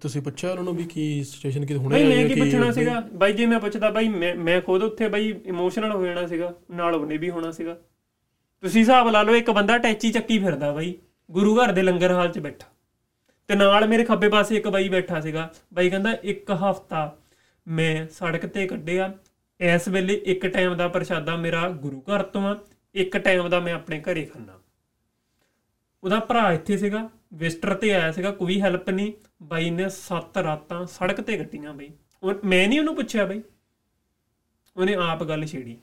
ਤੁਸੀਂ 0.00 0.22
ਪੁੱਛਿਆ 0.22 0.50
ਉਹਨਾਂ 0.50 0.64
ਨੂੰ 0.64 0.76
ਵੀ 0.76 0.84
ਕੀ 0.84 1.24
ਸਿਚੁਏਸ਼ਨ 1.24 1.66
ਕਿ 1.66 1.74
ਹੁਣੇ 1.74 1.96
ਆਈ 1.96 2.08
ਮੈਂ 2.08 2.16
ਹੈ 2.16 2.28
ਕੀ 2.28 2.34
ਕਿ 2.34 2.40
ਪੁੱਛਣਾ 2.40 2.72
ਸੀਗਾ? 2.72 3.00
ਬਾਈ 3.12 3.32
ਜੇ 3.32 3.46
ਮੈਂ 3.46 3.60
ਪੁੱਛਦਾ 3.60 3.90
ਬਾਈ 3.90 4.08
ਮੈਂ 4.08 4.34
ਮੈਂ 4.34 4.60
ਖੁਦ 4.60 4.82
ਉੱਥੇ 4.82 5.08
ਬਾਈ 5.08 5.34
ਇਮੋਸ਼ਨਲ 5.46 5.92
ਹੋ 5.92 6.06
ਜਾਣਾ 6.06 6.26
ਸੀਗਾ। 6.26 6.54
ਨਾਲ 6.70 6.94
ਉਹਨੇ 6.94 7.16
ਵੀ 7.16 7.30
ਹੋਣਾ 7.30 7.50
ਸੀਗਾ। 7.50 7.76
ਤੁਸੀਂ 8.60 8.80
ਹਿਸਾਬ 8.80 9.08
ਲਾ 9.08 9.22
ਲਓ 9.22 9.34
ਇੱਕ 9.34 9.50
ਬੰਦਾ 9.50 9.78
ਟੈਚੀ 9.78 10.10
ਚੱਕੀ 10.10 10.38
ਫਿਰਦਾ 10.38 10.72
ਬਾਈ 10.72 10.94
ਗੁਰੂ 11.30 11.56
ਘਰ 11.56 11.72
ਦੇ 11.72 11.82
ਲੰਗਰ 11.82 12.12
ਹਾਲ 12.12 12.28
'ਚ 12.28 12.38
ਬੈਠਾ। 12.38 12.66
ਤੇ 13.48 13.54
ਨਾਲ 13.54 13.88
ਮੇਰੇ 13.88 14.04
ਖੱਬੇ 14.04 14.28
ਪਾਸੇ 14.28 14.56
ਇੱਕ 14.56 14.68
ਬਾਈ 14.68 14.88
ਬੈਠਾ 14.88 15.20
ਸੀਗਾ। 15.20 15.54
ਬਾਈ 15.74 15.90
ਕਹਿੰਦਾ 15.90 16.16
ਇੱਕ 16.22 16.50
ਹਫਤਾ 16.50 17.18
ਮੈਂ 17.68 18.06
ਸੜਕ 18.06 18.46
ਤੇ 18.46 18.66
ਕੱਢਿਆ 18.66 19.14
ਇਸ 19.60 19.88
ਵੇਲੇ 19.88 20.14
ਇੱਕ 20.14 20.46
ਟਾਈਮ 20.46 20.74
ਦਾ 20.74 20.88
ਪ੍ਰਸ਼ਾਦਾ 20.88 21.36
ਮੇਰਾ 21.36 21.68
ਗੁਰੂ 21.68 22.00
ਘਰ 22.00 22.22
ਤੋਂ 22.22 22.48
ਆ, 22.48 22.58
ਇੱਕ 22.94 23.16
ਟਾਈਮ 23.16 23.48
ਦਾ 23.48 23.60
ਮੈਂ 23.60 23.74
ਆਪਣੇ 23.74 24.00
ਘਰੇ 24.00 24.24
ਖਾਣਾ 24.24 24.52
ਉਹਦਾ 26.04 26.20
ਭਰਾ 26.20 26.52
ਇੱਥੇ 26.52 26.76
ਸੀਗਾ 26.76 27.10
ਵਿਜ਼ਟਰ 27.34 27.74
ਤੇ 27.74 27.94
ਆਇਆ 27.94 28.12
ਸੀਗਾ, 28.12 28.30
ਕੋਈ 28.30 28.60
ਹੈਲਪ 28.60 28.90
ਨਹੀਂ। 28.90 29.12
ਬਾਈ 29.42 29.70
ਨੇ 29.70 29.88
ਸੱਤ 29.88 30.38
ਰਾਤਾਂ 30.38 30.86
ਸੜਕ 30.86 31.20
ਤੇ 31.20 31.36
ਕੱਟੀਆਂ 31.36 31.74
ਬਈ। 31.74 31.90
ਉਹ- 32.22 32.36
ਮੈਂ 32.44 32.68
ਨਹੀਂ 32.68 32.80
ਉਹਨੂੰ 32.80 32.96
ਪੁੱਛਿਆ 32.96 33.24
ਬਈ। 33.24 33.42
ਉਹਨੇ 34.76 34.94
ਆਪ 34.94 35.24
ਗੱਲ 35.24 35.46
ਛੇੜੀ। 35.46 35.78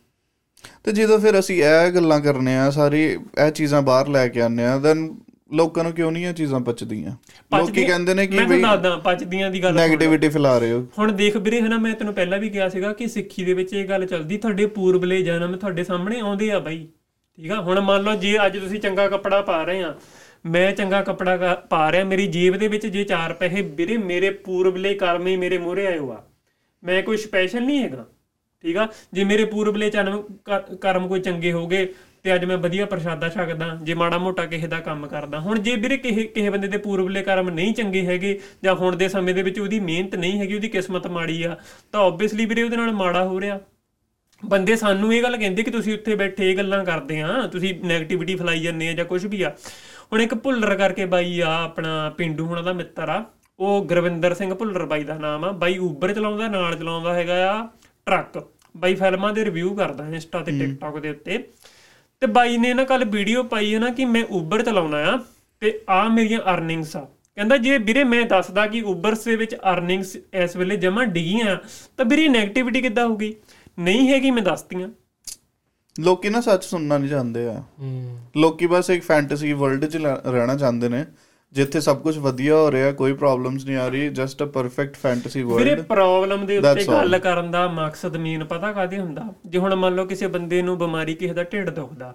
ਤੇ 0.84 0.92
ਜਦੋਂ 0.92 1.20
ਫਿਰ 1.20 1.40
ਅਸੀਂ 1.40 1.64
ਇਹ 1.64 1.92
ਗੱਲਾਂ 1.92 2.22
ਕਰਨੇ 2.22 2.58
ਆ, 2.58 2.70
ਸਾਰੀ 2.70 3.04
ਇਹ 3.14 3.52
ਚੀਜ਼ਾਂ 3.52 3.82
ਬਾਹਰ 3.82 4.08
ਲੈ 4.08 4.28
ਕੇ 4.28 4.42
ਆਨੇ 4.42 4.66
ਆ 4.66 4.78
ਦੈਨ 4.78 5.20
ਲੋਕਾਂ 5.56 5.84
ਨੂੰ 5.84 5.92
ਕਿਉਂ 5.94 6.12
ਨਹੀਂ 6.12 6.26
ਇਹ 6.28 6.34
ਚੀਜ਼ਾਂ 6.34 6.60
ਪਚਦੀਆਂ? 6.60 7.12
ਲੋਕੀ 7.60 7.84
ਕਹਿੰਦੇ 7.86 8.14
ਨੇ 8.14 8.28
ਕਿ 8.28 8.40
ਮੈਂ 8.40 8.58
ਦੱਸਦਾ 8.58 8.96
ਪਚਦੀਆਂ 8.98 9.52
ਦੀ 9.52 9.64
ਗੱਲ। 9.64 9.80
네ਗੇਟਿਵਿਟੀ 9.80 10.30
ਫੈਲਾ 10.30 10.58
ਰਹੇ 10.58 10.72
ਹੋ। 10.72 10.86
ਹੁਣ 11.00 11.12
ਦੇਖ 11.12 11.38
ਵੀਰੇ 11.38 11.62
ਹਨਾ 11.62 11.78
ਮੈਂ 11.78 11.94
ਤੈਨੂੰ 11.96 12.14
ਪਹਿਲਾਂ 12.14 12.40
ਵੀ 12.40 12.50
ਕਿਹਾ 12.50 12.70
ਸੀਗਾ 12.70 12.94
ਕਿ 12.94 13.08
ਸਿੱਖੀ 13.08 13.44
ਦੇ 13.44 13.54
ਵਿੱਚ 13.54 13.74
ਇਹ 13.74 13.88
ਗੱਲ 13.88 14.06
ਚੱਲਦੀ 14.06 14.38
ਤੁਹਾਡੇ 14.38 14.66
ਪੂਰਬਲੇ 14.66 15.22
ਜਨਮ 15.22 15.56
ਤੁਹਾਡੇ 15.58 15.84
ਸਾਹਮਣੇ 15.84 16.20
ਆਉਂਦੇ 16.20 16.52
ਆ 16.52 16.60
ਬਾਈ। 16.60 16.88
ਠੀਕ 17.38 17.52
ਆ? 17.52 17.62
ਹੁਣ 17.62 17.80
ਮੰਨ 17.80 18.04
ਲਓ 18.04 18.16
ਜੇ 18.16 18.38
ਅੱਜ 18.46 18.58
ਤੁਸੀਂ 18.58 18.80
ਚੰਗਾ 18.80 19.08
ਕੱਪੜਾ 19.08 19.42
ਪਾ 19.42 19.64
ਰਹੇ 19.64 19.84
ਆ 19.84 19.94
ਮੈਂ 20.46 20.72
ਚੰਗਾ 20.72 21.02
ਕੱਪੜਾ 21.02 21.54
ਪਾ 21.70 21.92
ਰਿਹਾ 21.92 22.04
ਮੇਰੀ 22.04 22.28
ਜੇਬ 22.28 22.56
ਦੇ 22.56 22.68
ਵਿੱਚ 22.68 22.88
ਜੇ 22.88 23.04
ਚਾਰ 23.04 23.34
ਪੈਸੇ 23.34 23.62
ਵੀਰੇ 23.62 23.98
ਮੇਰੇ 23.98 24.30
ਪੂਰਬਲੇ 24.30 24.94
ਕਰਮ 24.94 25.28
ਹੀ 25.28 25.36
ਮੇਰੇ 25.38 25.58
ਮੂਹਰੇ 25.58 25.88
ਆਏ 25.88 25.98
ਹੋਆ 25.98 26.24
ਮੈਂ 26.84 27.02
ਕੋਈ 27.04 27.18
ਸਪੈਸ਼ਲ 27.18 27.64
ਨਹੀਂ 27.64 27.84
ਹੈਗਾ। 27.84 28.06
ਠੀਕ 28.64 28.78
ਆ? 28.78 28.88
ਜੇ 29.14 29.24
ਮੇਰੇ 29.24 29.46
ਪੂਰਬਲੇ 29.46 29.90
ਜਨਮ 29.90 30.22
ਕਰਮ 30.82 31.08
ਕੋਈ 31.08 31.20
ਚੰਗੇ 31.20 31.52
ਹੋਗੇ 31.52 31.94
ਤੇ 32.26 32.34
ਅੱਜ 32.36 32.46
ਮੈਂ 32.46 32.58
ਵਧੀਆ 32.58 32.86
ਪ੍ਰਸ਼ਾਦਾ 32.86 33.28
ਛਕਦਾ 33.30 33.66
ਜੇ 33.84 33.94
ਮਾੜਾ 33.94 34.18
ਮੋਟਾ 34.18 34.46
ਕਿਸੇ 34.46 34.68
ਦਾ 34.68 34.80
ਕੰਮ 34.80 35.06
ਕਰਦਾ। 35.08 35.40
ਹੁਣ 35.40 35.60
ਜੇ 35.60 35.76
ਵੀਰੇ 35.76 35.98
ਕਿਸੇ 35.98 36.24
ਕਿਸੇ 36.26 36.50
ਬੰਦੇ 36.50 36.68
ਦੇ 36.68 36.78
ਪੂਰਬਲੇ 36.78 37.22
ਕਰਮ 37.24 37.50
ਨਹੀਂ 37.50 37.74
ਚੰਗੇ 37.74 38.06
ਹੈਗੇ 38.06 38.40
ਜਾਂ 38.64 38.74
ਹੁਣ 38.76 38.96
ਦੇ 38.96 39.08
ਸਮੇਂ 39.08 39.34
ਦੇ 39.34 39.42
ਵਿੱਚ 39.42 39.60
ਉਹਦੀ 39.60 39.80
ਮਿਹਨਤ 39.80 40.16
ਨਹੀਂ 40.16 40.40
ਹੈਗੀ 40.40 40.56
ਉਹਦੀ 40.56 40.70
ਕਿਸਮਤ 40.70 41.08
ਮਾੜੀ 41.08 41.44
ਆ 41.44 41.56
ਤਾਂ 41.92 42.02
ਆਬਵੀਅਸਲੀ 42.02 42.46
ਵੀਰੇ 42.46 42.64
ਉਹਦੇ 42.64 42.78
ਨਾਲ 42.78 42.92
ਮਾੜਾ 42.92 43.24
ਹੋ 43.24 43.40
ਰਿਹਾ। 43.42 43.60
ਬੰਦੇ 44.44 44.76
ਸਾਨੂੰ 44.76 45.14
ਇਹ 45.14 45.22
ਗੱਲ 45.24 45.38
ਕਹਿੰਦੇ 45.38 45.64
ਕਿ 45.64 45.72
ਤੁਸੀਂ 45.72 45.94
ਉੱਥੇ 45.94 46.16
ਬੈਠੇ 46.16 46.50
ਇਹ 46.52 46.58
ਗੱਲਾਂ 46.58 46.84
ਕਰਦੇ 46.86 47.22
ਆ 47.22 47.48
ਤੁਸੀਂ 47.52 47.74
네ਗੇਟਿਵਿਟੀ 47.76 48.36
ਫੈਲਾਈ 48.36 48.60
ਜਾਂਦੇ 48.60 48.88
ਆ 48.90 48.94
ਜਾਂ 48.94 49.06
ਕੁਝ 49.06 49.26
ਵੀ 49.26 49.42
ਆ। 49.42 49.56
ਹੁਣ 50.14 50.22
ਇੱਕ 50.22 50.36
ਭੁੱਲਰ 50.36 50.76
ਕਰਕੇ 50.76 51.06
ਬਾਈ 51.06 51.40
ਆ 51.40 51.54
ਆਪਣਾ 51.64 52.10
ਪਿੰਡੂ 52.18 52.46
ਹੁਣਾਂ 52.46 52.64
ਦਾ 52.64 52.74
ਮਿੱਤਰ 52.74 53.10
ਆ 53.10 53.24
ਉਹ 53.60 53.86
ਗੁਰਵਿੰਦਰ 53.86 54.34
ਸਿੰਘ 54.34 54.54
ਭੁੱਲਰ 54.54 54.86
ਬਾਈ 54.86 55.04
ਦਾ 55.04 55.18
ਨਾਮ 55.18 55.46
ਆ। 55.46 55.52
ਬਾਈ 55.52 55.78
ਉਬਰ 55.78 56.14
ਚਲਾਉਂਦਾ 56.14 56.48
ਨਾਲ 56.48 56.76
ਚਲਾਉਂਦਾ 56.76 57.14
ਹੈਗਾ 57.14 57.44
ਆ 57.52 57.68
ਟਰੱਕ। 58.06 58.44
ਬਾਈ 58.78 58.96
ਫਿਲਮਾਂ 58.96 59.34
ਦੇ 59.34 59.46
ਰਿਵਿਊ 59.46 59.76
ਕਰਦਾ 59.76 60.08
ਇੰਸਟਾ 60.08 60.42
ਤੇ 60.42 60.60
ਟਿਕਟੌਕ 60.60 61.00
ਦੇ 61.00 61.10
ਉੱਤੇ। 61.10 61.44
ਤੇ 62.26 62.32
ਬਾਈ 62.32 62.58
ਨੇ 62.58 62.74
ਨਾ 62.74 62.84
ਕੱਲ 62.84 63.06
ਵੀਡੀਓ 63.06 63.44
ਪਾਈ 63.44 63.74
ਹੈ 63.74 63.80
ਨਾ 63.80 63.90
ਕਿ 63.90 64.06
ਮੈਂ 64.06 64.24
ਉਬਰ 64.30 64.62
ਚਲਾਉਣਾ 64.62 64.98
ਆ 64.98 65.20
ਤੇ 65.60 65.82
ਆ 65.90 66.08
ਮੇਰੀਆਂ 66.08 66.40
ਅਰਨਿੰਗਸ 66.54 66.98
ਆ। 66.98 67.02
ਕਹਿੰਦਾ 67.36 67.58
ਜੇ 67.58 67.78
ਵੀਰੇ 67.78 68.04
ਮੈਂ 68.04 68.26
ਦੱਸਦਾ 68.26 68.68
ਕਿ 68.68 68.82
ਉਬਰਸ 68.82 69.24
ਦੇ 69.24 69.36
ਵਿੱਚ 69.36 69.56
ਅਰਨਿੰਗਸ 69.56 70.16
ਇਸ 70.34 70.56
ਵੇਲੇ 70.56 70.78
ਜਮਾ 70.78 71.06
ਡਿਗੀਆਂ 71.06 71.58
ਤਾਂ 71.98 72.06
ਵੀਰੇ 72.06 72.28
ਨੈਗੇਟਿਵਿਟੀ 72.28 72.82
ਕਿੱਦਾਂ 72.82 73.08
ਹੋਊਗੀ? 73.08 73.36
ਨਹੀਂ 73.80 74.14
ਹੈਗੀ 74.14 74.32
ਮੈਂ 74.32 74.44
ਦੱਸਤੀਆਂ। 74.44 74.90
ਲੋਕੀ 76.00 76.30
ਨਾ 76.30 76.42
ਸੱਚ 76.42 76.64
ਸੁਣਨਾ 76.64 76.98
ਨਹੀਂ 76.98 77.10
ਚਾਹੁੰਦੇ 77.10 77.48
ਆ। 77.48 77.64
ਹੂੰ। 77.80 78.20
ਲੋਕੀ 78.38 78.66
ਬਸ 78.66 78.90
ਇੱਕ 78.90 79.04
ਫੈਂਟਸੀ 79.04 79.54
ਵਰਲਡ 79.54 79.86
'ਚ 79.86 79.98
ਰਹਿਣਾ 80.28 80.56
ਚਾਹੁੰਦੇ 80.56 80.90
ਨੇ। 80.90 81.06
ਜਿੱਥੇ 81.56 81.80
ਸਭ 81.82 82.02
ਕੁਝ 82.02 82.18
ਵਧੀਆ 82.18 82.56
ਹੋ 82.56 82.72
ਰਿਹਾ 82.72 82.92
ਕੋਈ 82.92 83.14
ਪ੍ਰੋਬਲਮਸ 83.14 83.66
ਨਹੀਂ 83.66 83.76
ਆ 83.78 83.88
ਰਹੀ 83.88 84.10
ਜਸਟ 84.10 84.44
ਅ 84.44 84.46
ਪਰਫੈਕਟ 84.46 84.96
ਫੈਂਟਸੀ 84.96 85.44
ਵੀਰੇ 85.44 85.70
ਵਰਲਡ 85.70 85.82
ਪ੍ਰੋਬਲਮ 85.82 86.46
ਦੇ 86.46 86.58
ਉੱਤੇ. 86.58 86.86
ਗੱਲ 86.88 87.18
ਕਰਨ 87.20 87.52
ਦਾ 87.52 87.68
ਮਕਸਦ 87.68 88.18
ਮੇਨ 88.18 88.44
ਪਤਾ 88.44 88.72
ਕਾਹਦੇ 88.72 89.00
ਹੁੰਦਾ? 89.00 89.34
ਜੇ 89.46 89.60
ਹੁਣ 89.60 89.76
ਮੰਨ 89.76 89.96
ਲਓ 89.96 90.06
ਕਿਸੇ 90.06 90.28
ਬੰਦੇ 90.28 90.62
ਨੂੰ 90.62 90.78
ਬਿਮਾਰੀ 90.78 91.14
ਕਿਸੇ 91.16 91.34
ਦਾ 91.34 91.44
ਢਿੱਡ 91.44 91.70
ਦੁਖਦਾ 91.70 92.14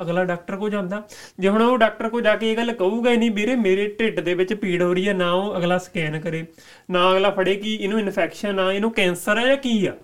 ਅਗਲਾ 0.00 0.24
ਡਾਕਟਰ 0.24 0.56
ਕੋ 0.56 0.68
ਜਾਂਦਾ। 0.68 1.02
ਜੇ 1.38 1.48
ਹੁਣ 1.48 1.62
ਉਹ 1.62 1.76
ਡਾਕਟਰ 1.78 2.08
ਕੋ 2.08 2.20
ਜਾ 2.20 2.34
ਕੇ 2.36 2.50
ਇਹ 2.52 2.56
ਗੱਲ 2.56 2.72
ਕਹੂਗਾ 2.72 3.10
ਹੀ 3.10 3.16
ਨਹੀਂ 3.16 3.30
ਵੀਰੇ 3.30 3.56
ਮੇਰੇ 3.56 3.86
ਢਿੱਡ 4.00 4.20
ਦੇ 4.20 4.34
ਵਿੱਚ 4.34 4.54
ਪੀੜ 4.54 4.82
ਹੋ 4.82 4.92
ਰਹੀ 4.94 5.08
ਹੈ 5.08 5.14
ਨਾ 5.14 5.30
ਉਹ 5.32 5.56
ਅਗਲਾ 5.56 5.78
ਸਕੈਨ 5.78 6.20
ਕਰੇ 6.20 6.44
ਨਾ 6.90 7.10
ਅਗਲਾ 7.12 7.30
ਫੜੇ 7.30 7.54
ਕਿ 7.56 7.74
ਇਹਨੂੰ 7.74 8.00
ਇਨਫੈਕਸ਼ਨ 8.00 8.58
ਆ 8.60 8.72
ਇਹਨੂੰ 8.72 8.90
ਕੈਂਸਰ 8.92 9.36
ਆ 9.36 9.46
ਜਾਂ 9.46 9.56
ਕੀ 9.56 9.86
ਆ। 9.86 9.94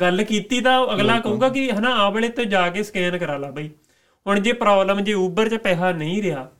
ਗੱਲ 0.00 0.22
ਕੀਤੀ 0.24 0.60
ਤਾਂ 0.60 0.82
ਅਗਲਾ 0.94 1.18
ਕਹੂਗਾ 1.20 1.48
ਕਿ 1.48 1.70
ਹਨਾ 1.72 1.94
ਆ 1.96 2.10
ਵੇਲੇ 2.10 2.28
ਤੇ 2.28 2.44
ਜਾ 2.44 2.68
ਕੇ 2.68 2.82
ਸਕੈਨ 2.82 3.18
ਕਰਾ 3.18 3.36
ਲਾ 3.36 3.50
ਬਈ। 3.50 3.70
ਹੁਣ 4.26 4.40
ਜੇ 4.40 4.52
ਪ੍ਰੋਬਲਮ 4.52 5.00
ਜੇ 5.00 5.14
ਉਬਰ 5.14 5.48
'ਚ 5.48 5.54
ਪੈਸਾ 5.54 5.92
ਨਹੀਂ 5.92 6.22
ਰਿਹਾ 6.22 6.50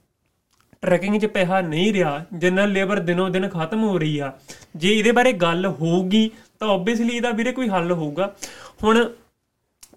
ਟਰੈਕਿੰਗ 0.85 1.21
'ਚ 1.21 1.27
ਪੈਸਾ 1.27 1.61
ਨਹੀਂ 1.61 1.93
ਰਿਹਾ 1.93 2.25
ਜਨਰਲ 2.39 2.73
ਲੇਬਰ 2.73 2.99
ਦਿਨੋਂ 2.99 3.31
ਦਿਨ 3.31 3.49
ਖਤਮ 3.49 3.83
ਹੋ 3.83 3.99
ਰਹੀ 3.99 4.19
ਆ। 4.19 4.33
ਜੇ 4.77 4.99
ਇਹਦੇ 4.99 5.13
ਬਾਰੇ 5.13 5.33
ਗੱਲ 5.33 5.67
ਹੋਊਗੀ, 5.67 6.31
ਤਾਂ 6.61 6.69
ਆਬਵੀਅਸਲੀ 6.69 7.17
ਇਹਦਾ 7.17 7.31
ਵੀਰੇ 7.31 7.53
ਕੋਈ 7.53 7.69
ਹੱਲ 7.69 7.93
ਹੋਊਗਾ। 7.93 8.35
ਹੁਣ 8.85 9.09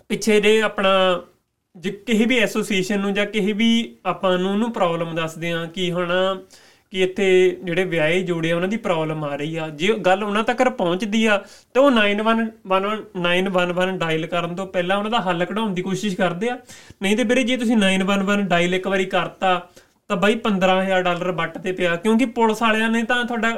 ਪਿੱਛੇ 0.10 0.42
ਜੇ 0.42 0.62
ਆਪਣਾ, 0.62 1.22
ਜੇ 1.78 1.92
ਕਿਸੇ 1.92 2.26
ਵੀ 2.26 2.40
ਐਸੋਸੀਏਸ਼ਨ 2.40 3.00
ਨੂੰ 3.00 3.14
ਜਾਂ 3.14 3.26
ਕਿਸੇ 3.26 3.54
ਵੀ 3.54 3.96
ਆਪਾਂ 4.06 4.38
ਨੂੰ 4.38 4.52
ਉਹਨੂੰ 4.52 4.72
ਪ੍ਰੋਬਲਮ 4.72 5.16
ਦੱਸਦੇ 5.16 5.52
ਆ 5.52 5.66
ਕਿ 5.66 5.92
ਹੁਣ 5.92 6.14
ਕਿ 6.92 7.02
ਇੱਥੇ 7.04 7.58
ਜਿਹੜੇ 7.64 7.84
ਵਿਆਹੇ 7.84 8.22
ਜੋੜੇ 8.24 8.52
ਆ, 8.52 8.56
ਉਹਨਾਂ 8.56 8.68
ਦੀ 8.68 8.78
ਪ੍ਰੋਬਲਮ 8.78 9.24
ਆ 9.24 9.36
ਰਹੀ 9.36 9.56
ਆ। 9.56 9.70
ਜੇ 9.70 9.94
ਗੱਲ 9.94 10.24
ਉਹਨਾਂ 10.24 10.44
ਤੱਕ 10.44 10.70
ਪਹੁੰਚਦੀ 10.70 11.26
ਆ, 11.26 11.46
ਤਾਂ 11.74 11.82
ਉਹ 11.82 11.92
911 11.92 13.02
911 13.16 13.98
ਡਾਇਲ 13.98 14.26
ਕਰਨ 14.28 14.56
ਤੋਂ 14.56 14.68
ਪਹਿਲਾਂ 14.68 14.98
ਉਹਨਾਂ 14.98 15.12
ਦਾ 15.12 15.20
ਹੱਲ 15.20 15.46
ਕਢਾਉਣ 15.46 15.74
ਦੀ 15.74 15.82
ਕੋਸ਼ਿਸ਼ 15.82 16.16
ਕਰਦੇ 16.16 16.50
ਆ। 16.50 16.58
ਨਹੀਂ 17.02 17.18
ਤੇ 17.18 17.24
ਵੀਰੇ, 17.24 17.44
ਜੇ 17.44 17.58
ਤੁਸੀਂ 17.58 17.78
911 17.78 18.48
ਡਾਇਲ 18.48 18.76
ਇੱਕ 18.76 18.88
ਵਾਰੀ 18.88 19.06
ਕਰਤਾ 19.06 19.70
ਤਾਂ 20.10 20.18
ਬਾਈ 20.18 20.36
15000 20.44 21.02
ਡਾਲਰ 21.04 21.32
ਵੱਟ 21.32 21.58
ਤੇ 21.58 21.72
ਪਿਆ 21.72 21.96
ਕਿਉਂਕਿ 21.96 22.26
ਪੁਲਿਸ 22.26 22.62
ਵਾਲਿਆਂ 22.62 22.90
ਨੇ 22.90 23.04
ਤਾਂ 23.04 23.24
ਤੁਹਾਡਾ 23.26 23.52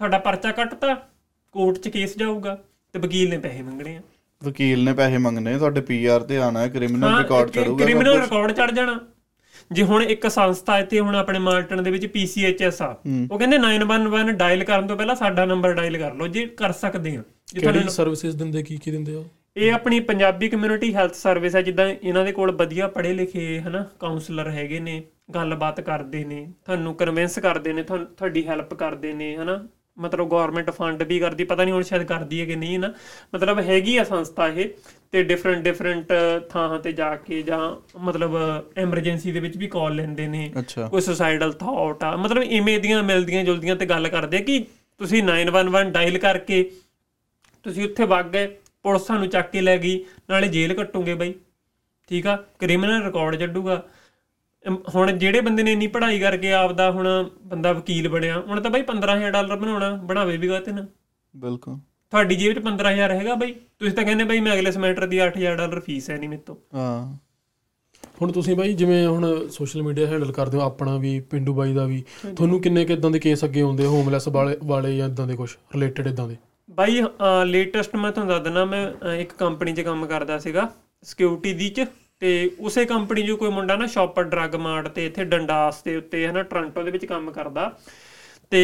ਤੁਹਾਡਾ 0.00 0.18
ਪਰਚਾ 0.18 0.52
ਕੱਟਤਾ 0.52 0.94
ਕੋਰਟ 1.54 1.78
'ਚ 1.78 1.88
ਕੇਸ 1.88 2.16
ਜਾਊਗਾ 2.18 2.58
ਤੇ 2.94 2.98
ਵਕੀਲ 2.98 3.28
ਨੇ 3.30 3.38
ਪੈਸੇ 3.38 3.62
ਮੰਗਣੇ 3.62 3.96
ਆ। 3.96 4.00
ਵਕੀਲ 4.42 4.84
ਨੇ 4.84 4.92
ਪੈਸੇ 4.92 5.18
ਮੰਗਨੇ 5.18 5.56
ਤੁਹਾਡੇ 5.58 5.80
ਪੀਆਰ 5.80 6.20
ਤੇ 6.20 6.36
ਆਣਾ 6.36 6.60
ਹੈ 6.60 6.68
ਕ੍ਰਿਮੀਨਲ 6.68 7.16
ਰਿਕਾਰਡ 7.18 7.50
ਚੜੂਗਾ 7.50 7.84
ਕ੍ਰਿਮੀਨਲ 7.84 8.20
ਰਿਕਾਰਡ 8.20 8.52
ਚੜ 8.52 8.70
ਜਾਣਾ। 8.70 8.98
ਜੇ 9.72 9.82
ਹੁਣ 9.82 10.02
ਇੱਕ 10.02 10.26
ਸੰਸਥਾ 10.28 10.78
ਇੱਥੇ 10.78 11.00
ਹੁਣ 11.00 11.16
ਆਪਣੇ 11.16 11.38
ਮਾਲਟਨ 11.38 11.82
ਦੇ 11.82 11.90
ਵਿੱਚ 11.90 12.06
PCHS 12.06 12.82
ਆ 12.82 12.88
ਉਹ 13.30 13.38
ਕਹਿੰਦੇ 13.38 13.58
911 13.58 14.32
ਡਾਇਲ 14.36 14.64
ਕਰਨ 14.64 14.86
ਤੋਂ 14.86 14.96
ਪਹਿਲਾਂ 14.96 15.14
ਸਾਡਾ 15.16 15.44
ਨੰਬਰ 15.44 15.74
ਡਾਇਲ 15.74 15.98
ਕਰ 15.98 16.14
ਲਓ 16.14 16.26
ਜੇ 16.26 16.46
ਕਰ 16.46 16.72
ਸਕਦੇ 16.72 17.16
ਆ। 17.16 17.22
ਜੇ 17.54 17.60
ਤੁਹਾਨੂੰ 17.60 17.90
ਸਰਵਿਸਿਜ਼ 17.90 18.36
ਦਿੰਦੇ 18.36 18.62
ਕੀ 18.62 18.76
ਕੀ 18.76 18.90
ਦਿੰਦੇ 18.90 19.16
ਆ? 19.16 19.22
ਇਹ 19.56 19.72
ਆਪਣੀ 19.72 19.98
ਪੰਜਾਬੀ 20.00 20.48
ਕਮਿਊਨਿਟੀ 20.48 20.94
ਹੈਲਥ 20.94 21.14
ਸਰਵਿਸ 21.14 21.56
ਹੈ 21.56 21.62
ਜਿੱਦਾਂ 21.62 21.86
ਇਹਨਾਂ 21.88 22.24
ਦੇ 22.24 22.32
ਕੋਲ 22.32 22.50
ਵਧੀਆ 22.50 22.86
ਪੜ੍ਹੇ 22.88 23.12
ਲਿਖੇ 23.12 23.60
ਹਨਾ 23.60 23.84
ਕਾਉਂਸਲਰ 24.00 24.50
ਹੈਗੇ 24.50 24.78
ਨੇ 24.80 25.02
ਗੱਲਬਾਤ 25.34 25.80
ਕਰਦੇ 25.80 26.24
ਨੇ 26.24 26.46
ਤੁਹਾਨੂੰ 26.64 26.94
ਕਨਵਿੰਸ 26.94 27.38
ਕਰਦੇ 27.38 27.72
ਨੇ 27.72 27.82
ਤੁਹਾਨੂੰ 27.82 28.06
ਤੁਹਾਡੀ 28.06 28.46
ਹੈਲਪ 28.46 28.74
ਕਰਦੇ 28.74 29.12
ਨੇ 29.12 29.36
ਹਨਾ। 29.36 29.62
ਮਤਲਬ 29.98 30.28
ਗਵਰਨਮੈਂਟ 30.30 30.70
ਫੰਡ 30.70 31.02
ਵੀ 31.02 31.18
ਕਰਦੀ 31.18 31.44
ਪਤਾ 31.44 31.64
ਨਹੀਂ 31.64 31.74
ਹੁਣ 31.74 31.82
ਸ਼ਾਇਦ 31.82 32.02
ਕਰਦੀ 32.02 32.40
ਹੈ 32.40 32.44
ਕਿ 32.46 32.56
ਨਹੀਂ 32.56 32.78
ਨਾ। 32.78 32.92
ਮਤਲਬ 33.34 33.58
ਹੈਗੀ 33.60 33.96
ਆ 33.96 34.04
ਸੰਸਥਾ 34.04 34.46
ਇਹ 34.48 34.68
ਤੇ 35.12 35.22
ਡਿਫਰੈਂਟ 35.22 35.62
ਡਿਫਰੈਂਟ 35.64 36.12
ਥਾਂ 36.50 36.78
ਤੇ 36.78 36.92
ਜਾ 36.92 37.14
ਕੇ 37.16 37.42
ਜਾਂ 37.42 37.58
ਮਤਲਬ 38.00 38.36
ਐਮਰਜੈਂਸੀ 38.76 39.32
ਦੇ 39.32 39.40
ਵਿੱਚ 39.40 39.56
ਵੀ 39.56 39.66
ਕਾਲ 39.66 39.94
ਲੈਂਦੇ 39.94 40.28
ਨੇ। 40.28 40.50
ਕੋਈ 40.90 41.00
ਸੁਸਾਈਡਲ 41.00 41.52
ਥਾਟ 41.52 42.04
ਆ 42.04 42.16
ਮਤਲਬ 42.16 42.42
ਇਵੇਂ 42.42 42.78
ਦੀਆਂ 42.80 43.02
ਮਿਲਦੀਆਂ 43.02 43.44
ਜੁਲਦੀਆਂ 43.44 43.76
ਤੇ 43.76 43.86
ਗੱਲ 43.86 44.08
ਕਰਦੇ 44.08 44.38
ਕਿ 44.38 44.64
ਤੁਸੀਂ 45.00 45.22
911 45.22 45.90
ਡਾਇਲ 45.90 46.18
ਕਰਕੇ 46.18 46.62
ਤੁਸੀਂ 47.64 47.84
ਉੱਥੇ 47.84 48.04
ਵਗ 48.04 48.32
ਗਏ। 48.32 48.48
ਪੁਲਿਸ 48.82 49.02
ਤੁਹਾਨੂੰ 49.02 49.28
ਚੱਕ 49.28 49.50
ਕੇ 49.50 49.60
ਲੈ 49.60 49.78
ਗਈ 49.78 50.04
ਨਾਲੇ 50.30 50.48
ਜੇਲ੍ਹ 50.48 50.74
ਕੱਟੋਗੇ 50.74 51.14
ਬਾਈ। 51.14 51.34
ਠੀਕ 52.08 52.26
ਆ? 52.26 52.36
ਕ੍ਰਿਮੀਨਲ 52.58 53.02
ਰਿਕਾਰਡ 53.02 53.42
ਅਮ 54.68 54.76
ਹੁਣ 54.94 55.12
ਜਿਹੜੇ 55.12 55.40
ਬੰਦੇ 55.40 55.62
ਨੇ 55.62 55.72
ਇੰਨੀ 55.72 55.86
ਪੜ੍ਹਾਈ 55.86 56.18
ਕਰਕੇ 56.18 56.52
ਆਪਦਾ 56.52 56.90
ਹੁਣ 56.90 57.30
ਬੰਦਾ 57.42 57.72
ਵਕੀਲ 57.72 58.08
ਬਣਿਆ 58.08 58.40
ਹੁਣ 58.40 58.60
ਤਾਂ 58.60 58.70
ਬਾਈ 58.70 58.82
15000 58.82 59.30
ਡਾਲਰ 59.30 59.56
ਬਣਾਉਣਾ 59.56 59.90
ਬਣਾਵੇ 59.94 60.36
ਵੀ 60.36 60.48
ਗਾਤੇ 60.48 60.72
ਨਾ। 60.72 60.86
ਬਿਲਕੁਲ। 61.36 61.78
ਤੁਹਾਡੀ 62.10 62.36
ਜੇਬ 62.36 62.52
'ਚ 62.52 62.58
15000 62.58 63.10
ਹੈਗਾ 63.10 63.34
ਬਾਈ। 63.34 63.52
ਤੁਸੀਂ 63.52 63.92
ਤਾਂ 63.92 64.04
ਕਹਿੰਦੇ 64.04 64.24
ਬਾਈ 64.24 64.40
ਮੈਂ 64.40 64.54
ਅਗਲੇ 64.54 64.70
ਸਮੈਸਟਰ 64.70 65.06
ਦੀ 65.06 65.20
8000 65.20 65.56
ਡਾਲਰ 65.56 65.80
ਫੀਸ 65.80 66.10
ਹੈ 66.10 66.18
ਨਹੀਂ 66.18 66.28
ਮੇਰੇ 66.28 66.42
ਤੋਂ। 66.46 66.56
ਹਾਂ। 66.74 67.16
ਹੁਣ 68.22 68.32
ਤੁਸੀਂ 68.32 68.56
ਬਾਈ 68.56 68.72
ਜਿਵੇਂ 68.72 69.06
ਹੁਣ 69.06 69.48
ਸੋਸ਼ਲ 69.48 69.82
ਮੀਡੀਆ 69.82 70.06
ਹੈਂਡਲ 70.06 70.32
ਕਰਦੇ 70.32 70.58
ਹੋ 70.58 70.62
ਆਪਣਾ 70.62 70.96
ਵੀ 70.96 71.20
ਪਿੰਡੂ 71.20 71.54
ਬਾਈ 71.54 71.72
ਦਾ 71.72 71.84
ਵੀ 71.84 72.04
ਤੁਹਾਨੂੰ 72.36 72.60
ਕਿੰਨੇ 72.60 72.84
ਕਿ 72.84 72.92
ਇਦਾਂ 72.92 73.10
ਦੇ 73.10 73.18
ਕੇਸ 73.18 73.44
ਅੱਗੇ 73.44 73.60
ਆਉਂਦੇ 73.60 73.86
ਹੋਮਲੈਸ 73.86 74.28
ਵਾਲੇ 74.28 74.56
ਵਾਲੇ 74.64 74.96
ਜਾਂ 74.96 75.08
ਇਦਾਂ 75.08 75.26
ਦੇ 75.26 75.36
ਕੁਝ 75.36 75.50
ਰਿਲੇਟਡ 75.74 76.06
ਇਦਾਂ 76.06 76.28
ਦੇ? 76.28 76.36
ਬਾਈ 76.70 77.02
ਲੇਟੈਸਟ 77.46 77.96
ਮੈਂ 77.96 78.10
ਤੁਹਾਨੂੰ 78.12 78.34
ਦੱਸ 78.34 78.42
ਦਿੰਦਾ 78.42 78.64
ਮੈਂ 78.64 78.86
ਅਹ, 78.90 79.14
ਇੱਕ 79.14 79.32
ਕੰਪਨੀ 79.32 79.72
'ਚ 79.72 79.80
ਕੰਮ 79.80 80.06
ਕਰਦਾ 80.06 80.38
ਸੀਗਾ 80.38 80.68
ਸਿਕਿਉਰਿਟੀ 81.02 81.52
ਦੀ 81.52 81.68
'ਚ 81.68 81.84
ਤੇ 82.20 82.50
ਉਸੇ 82.58 82.84
ਕੰਪਨੀ 82.84 83.22
'ਚ 83.22 83.30
ਕੋਈ 83.30 83.50
ਮੁੰਡਾ 83.50 83.76
ਨਾ 83.76 83.86
ਸ਼ਾਪਰ 83.86 84.22
ਡਰੱਗ 84.24 84.54
ਮਾਰਟ 84.56 84.88
ਤੇ 84.88 85.06
ਇੱਥੇ 85.06 85.24
ਡੰਡਾਸ 85.24 85.82
ਦੇ 85.82 85.96
ਉੱਤੇ 85.96 86.26
ਹਨਾ 86.28 86.42
ਟੋਰਾਂਟੋ 86.42 86.82
ਦੇ 86.82 86.90
ਵਿੱਚ 86.90 87.04
ਕੰਮ 87.06 87.30
ਕਰਦਾ। 87.30 87.72
ਤੇ 88.50 88.60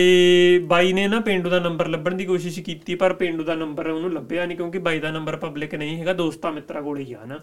ਬਾਈ 0.66 0.92
ਨੇ 0.92 1.06
ਨਾ 1.08 1.20
ਪਿੰਡੂ 1.20 1.50
ਦਾ 1.50 1.58
ਨੰਬਰ 1.60 1.88
ਲੱਭਣ 1.88 2.14
ਦੀ 2.14 2.24
ਕੋਸ਼ਿਸ਼ 2.24 2.58
ਕੀਤੀ 2.60 2.94
ਪਰ 2.94 3.12
ਪਿੰਡੂ 3.12 3.44
ਦਾ 3.44 3.54
ਨੰਬਰ 3.54 3.86
ਉਹਨੂੰ 3.88 4.12
ਲੱਭਿਆ 4.12 4.46
ਨਹੀਂ 4.46 4.56
ਕਿਉਂਕਿ 4.56 4.78
ਬਾਈ 4.78 4.98
ਦਾ 5.00 5.10
ਨੰਬਰ 5.10 5.36
ਪਬਲਿਕ 5.36 5.74
ਨਹੀਂ 5.74 5.98
ਹੈਗਾ 5.98 6.12
ਦੋਸਤਾਂ 6.12 6.52
ਮਿੱਤਰਾਂ 6.52 6.82
ਕੋਲੇ 6.82 7.04
ਹੀ 7.04 7.12
ਆ 7.12 7.24
ਨਾ 7.26 7.38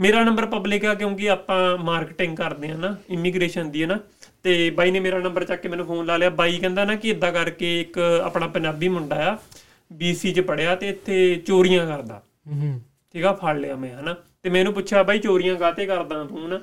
ਮੇਰਾ 0.00 0.22
ਨੰਬਰ 0.24 0.46
ਪਬਲਿਕ 0.46 0.84
ਆ 0.84 0.94
ਕਿਉਂਕਿ 0.94 1.30
ਆਪਾਂ 1.30 1.76
ਮਾਰਕੀਟਿੰਗ 1.78 2.36
ਕਰਦੇ 2.36 2.70
ਆ 2.70 2.76
ਨਾ 2.76 2.94
ਇਮੀਗ੍ਰੇਸ਼ਨ 3.10 3.70
ਦੀ 3.70 3.82
ਹੈ 3.82 3.86
ਨਾ 3.86 3.98
ਤੇ 4.42 4.58
ਬਾਈ 4.70 4.90
ਨੇ 4.90 5.00
ਮੇਰਾ 5.00 5.18
ਨੰਬਰ 5.18 5.44
ਚੱਕ 5.44 5.60
ਕੇ 5.60 5.68
ਮੈਨੂੰ 5.68 5.86
ਫੋਨ 5.86 6.06
ਲਾ 6.06 6.16
ਲਿਆ। 6.16 6.30
ਬਾਈ 6.30 6.58
ਕਹਿੰਦਾ 6.58 6.84
ਨਾ 6.84 6.94
ਕਿ 6.94 7.08
ਇਦਾਂ 7.10 7.32
ਕਰਕੇ 7.32 7.80
ਇੱਕ 7.80 7.98
ਆਪਣਾ 8.24 8.46
ਪੰਜਾਬੀ 8.46 8.88
ਮੁੰਡਾ 8.88 9.16
ਆ 9.30 9.36
BC 9.92 10.32
ਚ 10.32 10.40
ਪੜਿਆ 10.40 10.76
ਤੇ 10.76 10.88
ਇੱਥੇ 10.88 11.42
ਚੋਰੀਆਂ 11.46 11.86
ਕਰਦਾ। 11.86 12.22
ਹੂੰ। 12.48 12.80
ਠੀਕ 13.12 13.24
ਆ 13.24 13.32
ਫੜ 13.32 13.56
ਲਿਆ 13.58 13.76
ਮੈਂ 13.76 13.94
ਹਨਾ। 13.94 14.16
ਤੇ 14.42 14.50
ਮੈਨੂੰ 14.50 14.72
ਪੁੱਛਿਆ 14.72 15.02
ਬਾਈ 15.02 15.18
ਚੋਰੀਆਂ 15.18 15.56
ਕਾਤੇ 15.56 15.86
ਕਰਦਾ 15.86 16.24
ਤੂੰ 16.24 16.48
ਨਾ 16.48 16.60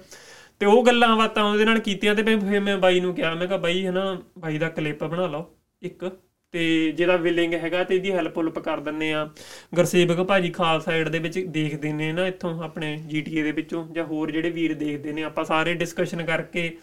ਤੇ 0.59 0.65
ਉਹ 0.65 0.85
ਗੱਲਾਂ 0.85 1.17
ਬਾਤਾਂ 1.17 1.43
ਉਹਦੇ 1.43 1.65
ਨਾਲ 1.65 1.79
ਕੀਤੀਆਂ 1.79 2.15
ਤੇ 2.15 2.23
ਫਿਰ 2.23 2.59
ਮੈਂ 2.59 2.77
ਬਾਈ 2.77 2.99
ਨੂੰ 2.99 3.15
ਕਿਹਾ 3.15 3.33
ਮੈਂ 3.33 3.47
ਕਿਹਾ 3.47 3.57
ਬਾਈ 3.57 3.85
ਹਨਾ 3.85 4.21
ਬਾਈ 4.37 4.57
ਦਾ 4.57 4.69
ਕਲਿੱਪ 4.69 5.03
ਬਣਾ 5.03 5.27
ਲਓ 5.27 5.55
ਇੱਕ। 5.81 6.17
ਤੇ 6.51 6.91
ਜਿਹਦਾ 6.91 7.15
ਵਿਲਿੰਗ 7.15 7.53
ਹੈਗਾ 7.53 7.83
ਤੇ 7.83 7.95
ਇਹਦੀ 7.95 8.11
ਹੈਲਪ 8.11 8.37
ਹੁਲਪ 8.37 8.59
ਕਰ 8.59 8.79
ਦਿੰਨੇ 8.79 9.13
ਆ। 9.13 9.29
ਗੁਰਸੇਵਕ 9.75 10.27
ਭਾਜੀ 10.27 10.49
ਖਾਲ 10.49 10.81
ਸਾਈਡ 10.81 11.09
ਦੇ 11.09 11.19
ਵਿੱਚ 11.19 11.39
ਦੇਖਦੇ 11.39 11.93
ਨੇ 11.93 12.11
ਨਾ 12.11 12.27
ਇੱਥੋਂ 12.27 12.63
ਆਪਣੇ 12.63 12.95
GTA 12.95 13.43
ਦੇ 13.43 13.51
ਵਿੱਚੋਂ 13.51 13.87
ਜਾਂ 13.87 14.05
ਹੋਰ 14.05 14.31
ਜਿਹੜੇ 14.31 14.49
ਵੀਰ 14.49 14.73
ਦੇਖਦੇ 14.73 15.13
ਨੇ 15.13 15.23
ਆਪਾਂ 15.23 15.45
ਸਾਰੇ 15.45 15.73
ਡਿਸਕਸ਼ਨ 15.73 16.25
ਕਰਕੇ 16.25 16.77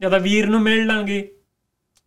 ਜਾਂ 0.00 0.10
ਤਾਂ 0.10 0.20
ਵੀਰ 0.20 0.46
ਨੂੰ 0.46 0.60
ਮਿਲ 0.60 0.86
ਲਾਂਗੇ। 0.86 1.28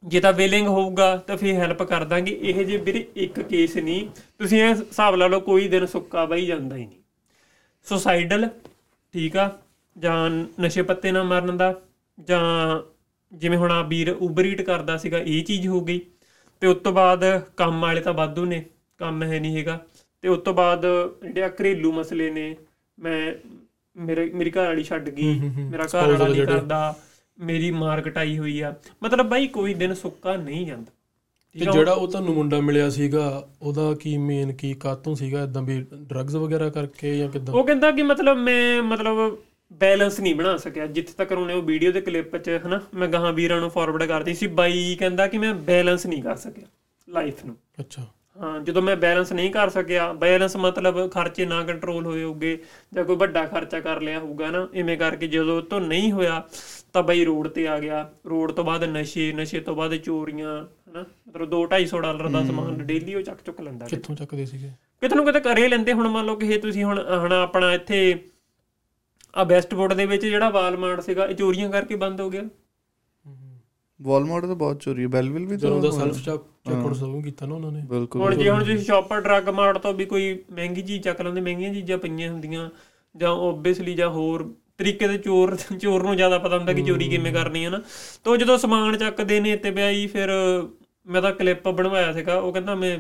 ਜੇ 0.04 0.20
ਤਾਂ 0.20 0.32
ਵਿਲਿੰਗ 0.34 0.68
ਹੋਊਗਾ 0.68 1.16
ਤਾਂ 1.18 1.38
ਫਿਰ 1.38 1.56
ਹੈਲਪ 1.56 1.84
ਕਰ 1.84 2.04
ਦਾਂਗੇ। 2.06 2.32
ਇਹ 2.42 2.64
ਜੇ 2.66 2.78
ਵੀਰੇ 2.78 3.06
ਇੱਕ 3.16 3.40
ਕੇਸ 3.42 3.76
ਨਹੀਂ 3.78 4.06
ਤੁਸੀਂ 4.40 4.62
ਇਹ 4.64 4.70
ਹਿਸਾਬ 4.70 5.16
ਲਾ 5.16 5.28
ਲਓ 5.28 5.40
ਕੋਈ 5.40 5.68
ਦਿਨ 5.68 5.86
ਸੁੱਕਾ 5.86 6.26
ਬਈ 6.26 6.46
ਜਾਂਦਾ 6.46 6.76
ਹੀ 6.76 6.86
ਨਹੀਂ। 6.86 7.02
ਸੁਸਾਈਡਲ 7.88 8.48
ਠੀਕ 9.14 9.38
ਆ? 9.38 9.50
ਜਾਂ 9.96 10.30
ਨਸ਼ੇ 10.62 10.82
ਪੱਤੇ 10.82 11.12
ਨਾਲ 11.12 11.24
ਮਰਨ 11.24 11.58
ਦਾ 11.58 11.74
ਜਾਂ 12.28 12.82
ਜਿਵੇਂ 13.32 13.58
ਹੁਣ 13.58 13.72
ਆ 13.72 13.82
ਵੀਰ 13.84 14.10
ਉਬਰ 14.12 14.46
ਈਟ 14.46 14.62
ਕਰਦਾ 14.62 14.98
ਸੀਗਾ 14.98 15.18
ਇਹ 15.18 15.44
ਚੀਜ਼ 15.44 15.68
ਹੋ 15.68 15.82
ਗਈ। 15.82 16.00
ਤੇ 16.62 16.68
ਉਸ 16.68 16.78
ਤੋਂ 16.84 16.92
ਬਾਅਦ 16.94 17.24
ਕੰਮ 17.58 17.82
ਵਾਲੇ 17.82 18.02
ਤਾਂ 18.02 18.14
ਵਾਧੂ 18.14 18.46
ਨੇ 18.46 18.64
ਕੰਮ 19.00 19.24
ਹੈ 19.24 19.40
ਨਹੀਂ 19.40 19.58
ਹੈਗਾ। 19.58 19.80
ਤੇ 20.24 20.30
ਉਸ 20.30 20.40
ਤੋਂ 20.40 20.54
ਬਾਅਦ 20.54 20.86
ਜਿਹੜੇ 21.24 21.50
ਘਰੇਲੂ 21.52 21.92
ਮਸਲੇ 21.92 22.30
ਨੇ 22.32 22.56
ਮੈਂ 22.98 23.34
ਮੇਰੇ 23.96 24.30
ਮੇਰੀ 24.34 24.52
ਘਰ 24.52 24.66
ਵਾਲੀ 24.66 24.84
ਛੱਡ 24.84 25.10
ਗਈ 25.10 25.40
ਮੇਰਾ 25.40 25.86
ਘਰ 25.86 26.12
ਵਾਲਾ 26.12 26.28
ਨਹੀਂ 26.28 26.46
ਕਰਦਾ। 26.46 26.96
ਮੇਰੀ 27.40 27.72
ਮਾਰ 27.72 28.02
ਕਟਾਈ 28.02 28.38
ਹੋਈ 28.38 28.62
ਆ। 28.62 28.76
ਮਤਲਬ 29.04 29.30
ਬਾਈ 29.30 29.48
ਕੋਈ 29.48 29.74
ਦਿਨ 29.74 29.94
ਸੁੱਕਾ 29.94 30.36
ਨਹੀਂ 30.36 30.68
ਜਾਂਦਾ। 30.68 30.92
ਤੇ 31.60 31.66
ਜਿਹੜਾ 31.74 31.94
ਉਹ 31.94 32.08
ਤੁਹਾਨੂੰ 32.08 32.34
ਮੁੰਡਾ 32.36 32.60
ਮਿਲਿਆ 32.60 32.90
ਸੀਗਾ 32.90 33.50
ਉਹਦਾ 33.62 33.94
ਕੀ 33.94 34.18
ਮੇਨ 34.18 34.54
ਕੀ 34.54 34.74
ਕਾਤੋਂ 34.74 35.16
ਸੀਗਾ? 35.16 35.44
ਇਦਾਂ 35.44 35.62
ਵੀ 35.62 35.86
ਡਰੱਗਸ 35.94 36.36
ਵਗੈਰਾ 36.36 36.70
ਕਰਕੇ 36.70 37.18
ਜਾਂ 37.18 37.30
ਕਿਦਾਂ? 37.30 37.54
ਉਹ 37.54 37.64
ਕਹਿੰਦਾ 37.64 37.92
ਕਿ 37.92 38.04
ਮਤਲਬ 38.04 38.38
ਮੈਂ 38.38 38.84
ਮਤਲਬ 38.84 39.38
ਬੈਲੈਂਸ 39.74 40.20
ਨਹੀਂ 40.20 40.36
ਬਣਾ 40.36 40.58
ਸਕਿਆ। 40.58 40.88
ਜਿੱਥੇ 40.88 41.14
ਤੱਕ 41.18 41.32
ਉਹਨੇ 41.32 41.54
ਉਹ 41.54 41.62
ਵੀਡੀਓ 41.62 41.92
ਦੇ 41.92 42.02
ਕਲਿੱਪ 42.02 42.38
'ਚ 42.38 42.60
ਹਨਾ 42.68 42.82
ਮੈਂ 42.94 43.08
ਗਾਹਾਂ 43.08 43.34
ਵੀਰਾਂ 43.34 43.60
ਨੂੰ 43.60 43.70
ਫਾਰਵਰਡ 43.70 44.04
ਕਰਦੀ 44.04 44.34
ਸੀ। 44.34 44.48
ਬਾਈ 44.48 44.96
ਕਹਿੰਦਾ 45.00 45.28
ਕਿ 45.28 45.38
ਮੈਂ 45.38 45.54
ਬੈਲੈਂਸ 45.54 46.06
ਨਹੀਂ 46.06 46.24
ਕਰ 46.24 46.36
ਸਕਿਆ 46.36 46.66
ਲਾਈਫ 47.10 47.46
ਨੂੰ। 47.46 47.58
ਅੱਛਾ। 47.80 48.08
ਜਦੋਂ 48.64 48.82
ਮੈਂ 48.82 48.96
ਬੈਲੈਂਸ 48.96 49.32
ਨਹੀਂ 49.34 49.52
ਕਰ 49.52 49.70
ਸਕਿਆ 49.70 50.12
ਬੈਲੈਂਸ 50.14 50.56
ਮਤਲਬ 50.58 51.12
ਖਰਚੇ 51.12 51.46
ਨਾ 51.46 51.64
ਕੰਟਰੋਲ 51.64 52.06
ਹੋਏ 52.06 52.24
ਹੋਗੇ 52.24 52.58
ਜਾਂ 52.94 53.04
ਕੋਈ 53.06 53.16
ਵੱਡਾ 53.16 53.46
ਖਰਚਾ 53.46 53.80
ਕਰ 53.80 54.02
ਲਿਆ 54.02 54.20
ਹੋਊਗਾ 54.20 54.50
ਨਾ 54.52 54.68
ਇਵੇਂ 54.74 54.98
ਕਰਕੇ 54.98 55.28
ਜਦੋਂ 55.28 55.62
ਤੋਂ 55.62 55.82
ਨਹੀਂ 55.82 56.12
ਹੋਇਆ 56.12 56.42
ਤਾਂ 56.94 57.04
ਬਈ 57.04 57.24
ਰੋਡ 57.26 57.48
ਤੇ 57.48 57.68
ਆ 57.68 57.80
ਗਿਆ। 57.80 58.10
ਰੋਡ 58.28 58.52
ਤੋਂ 58.52 58.64
ਬਾਅਦ 58.64 58.84
ਨਸ਼ੇ 58.84 59.32
ਨਸ਼ੇ 59.34 59.60
ਤੋਂ 59.60 59.76
ਬਾਅਦ 59.76 59.96
ਚੋਰੀਆਂ 59.96 60.56
ਹਨਾ? 60.90 61.06
ਮਤਲਬ 61.30 61.50
2 61.50 61.62
250 61.68 62.02
ਡਾਲਰ 62.02 62.28
ਦਾ 62.28 62.44
ਸਮਾਨ 62.44 62.84
ਡੇਲੀ 62.84 63.16
ਉਹ 63.16 63.22
ਚੱਕ 63.22 63.42
ਚੁੱਕ 63.46 63.62
ਲੈਂਦਾ 63.62 63.86
ਕਿੱਥੋਂ 63.86 64.16
ਚੱਕਦੇ 64.16 64.46
ਸੀਗੇ? 64.46 64.72
ਕਿਤੇ 65.02 65.16
ਨੂੰ 65.16 65.26
ਕਿਤੇ 65.26 65.40
ਕਰੇ 65.40 65.68
ਲੈਂਦੇ 65.68 65.94
ਹੁਣ 65.94 66.08
ਮੰਨ 66.08 66.26
ਲਓ 66.26 66.36
ਕਿ 66.36 66.48
ਇਹ 66.48 66.60
ਤੁਸੀਂ 66.60 66.84
ਹੁਣ 66.84 67.00
ਹੁਣ 67.20 67.34
ਆਪਣਾ 67.34 67.74
ਇੱਥੇ 67.74 68.02
ਆ 69.36 69.44
ਵੈਸਟਵੁੱਡ 69.44 69.94
ਦੇ 69.94 70.06
ਵਿੱਚ 70.06 70.26
ਜਿਹੜਾ 70.26 70.50
ਵਾਲਮਾਰਟ 70.50 71.02
ਸੀਗਾ 71.02 71.26
ਇਹ 71.26 71.36
ਚੋਰੀਆਂ 71.36 71.70
ਕਰਕੇ 71.70 71.96
ਬੰਦ 71.96 72.22
ਹੋ 72.22 72.30
ਗਿਆ। 72.30 72.44
ਵਾਲਮਾਰਟ 74.04 74.46
ਤਾਂ 74.46 74.56
ਬਹੁਤ 74.56 74.82
ਚੋਰੀ 74.82 75.04
ਹੈ 75.04 75.08
ਬੈਲਵਿਲ 75.08 75.46
ਵੀ 75.46 75.58
ਜਦੋਂ 75.58 75.82
ਦਾ 75.82 75.90
ਤਾਂ 75.90 76.00
ਸੈਲਫ 76.00 76.24
ਚੈੱਕ 76.26 76.42
ਚੈੱਕ 76.68 76.94
ਸ਼ੁਰੂ 76.94 77.22
ਕੀਤਾ 77.22 77.46
ਨਾ 77.46 77.56
ਉਹਨਾਂ 77.56 77.72
ਨੇ। 77.72 77.82
ਬਿਲਕੁਲ 77.90 78.22
ਹੁਣ 78.22 78.36
ਜੇ 78.36 78.50
ਹੁਣ 78.50 78.64
ਤੁਸੀਂ 78.64 78.78
ਸ਼ਾਪਰ 78.78 79.22
ਡਰੱਗ 79.22 79.50
ਮਾਰਟ 79.50 79.78
ਤੋਂ 79.78 79.94
ਵੀ 79.94 80.06
ਕੋਈ 80.06 80.34
ਮਹਿੰਗੀ 80.52 80.82
ਚੀਜ਼ 80.82 81.04
ਚੱਕ 81.04 81.22
ਲੈਂਦੇ 81.22 81.42
ਮਹਿੰਗੀਆਂ 81.42 81.74
ਚੀਜ਼ਾਂ 81.74 81.98
ਪਈਆਂ 81.98 82.32
ਹੁੰਦੀਆਂ 82.32 82.70
ਜਾਂ 83.16 83.32
ਓਬਵੀਅਸਲੀ 83.32 83.94
ਜਾਂ 83.94 84.10
ਹੋਰ 84.10 84.54
ਤਰੀਕੇ 84.78 85.08
ਦੇ 85.08 85.18
ਚੋਰ 85.18 85.56
ਚੋਰ 85.82 86.04
ਨੂੰ 86.04 86.16
ਜ਼ਿਆਦਾ 86.16 86.38
ਪਤਾ 86.38 86.58
ਹੁੰਦਾ 86.58 86.74
ਕਿ 86.74 86.82
ਚੋਰੀ 86.82 87.10
ਕਿਵੇਂ 87.10 87.34
ਕਰਨੀ 87.34 87.66
ਹੈ 87.66 87.70
ਨਾ। 87.70 87.82
ਤਾਂ 88.24 88.38
ਜਦੋਂ 88.38 88.58
ਸਮਾਨ 88.58 88.98
ਚੱਕਦੇ 88.98 89.40
ਨੇ 89.40 89.56
ਤੇ 89.58 89.72
ਵਿਆਹੀ 89.72 90.08
ਫਿਰ 90.08 90.30
ਮੈਂ 91.08 91.22
ਤਾਂ 91.22 91.32
ਕਲਿੱਪ 91.32 91.68
ਬਣਵਾਇਆ 91.68 92.14
ਸੀਗਾ 92.14 92.40
ਉਹ 92.40 92.54
ਕਹਿੰਦਾ 92.54 92.76
ਮੈਂ 92.76 92.98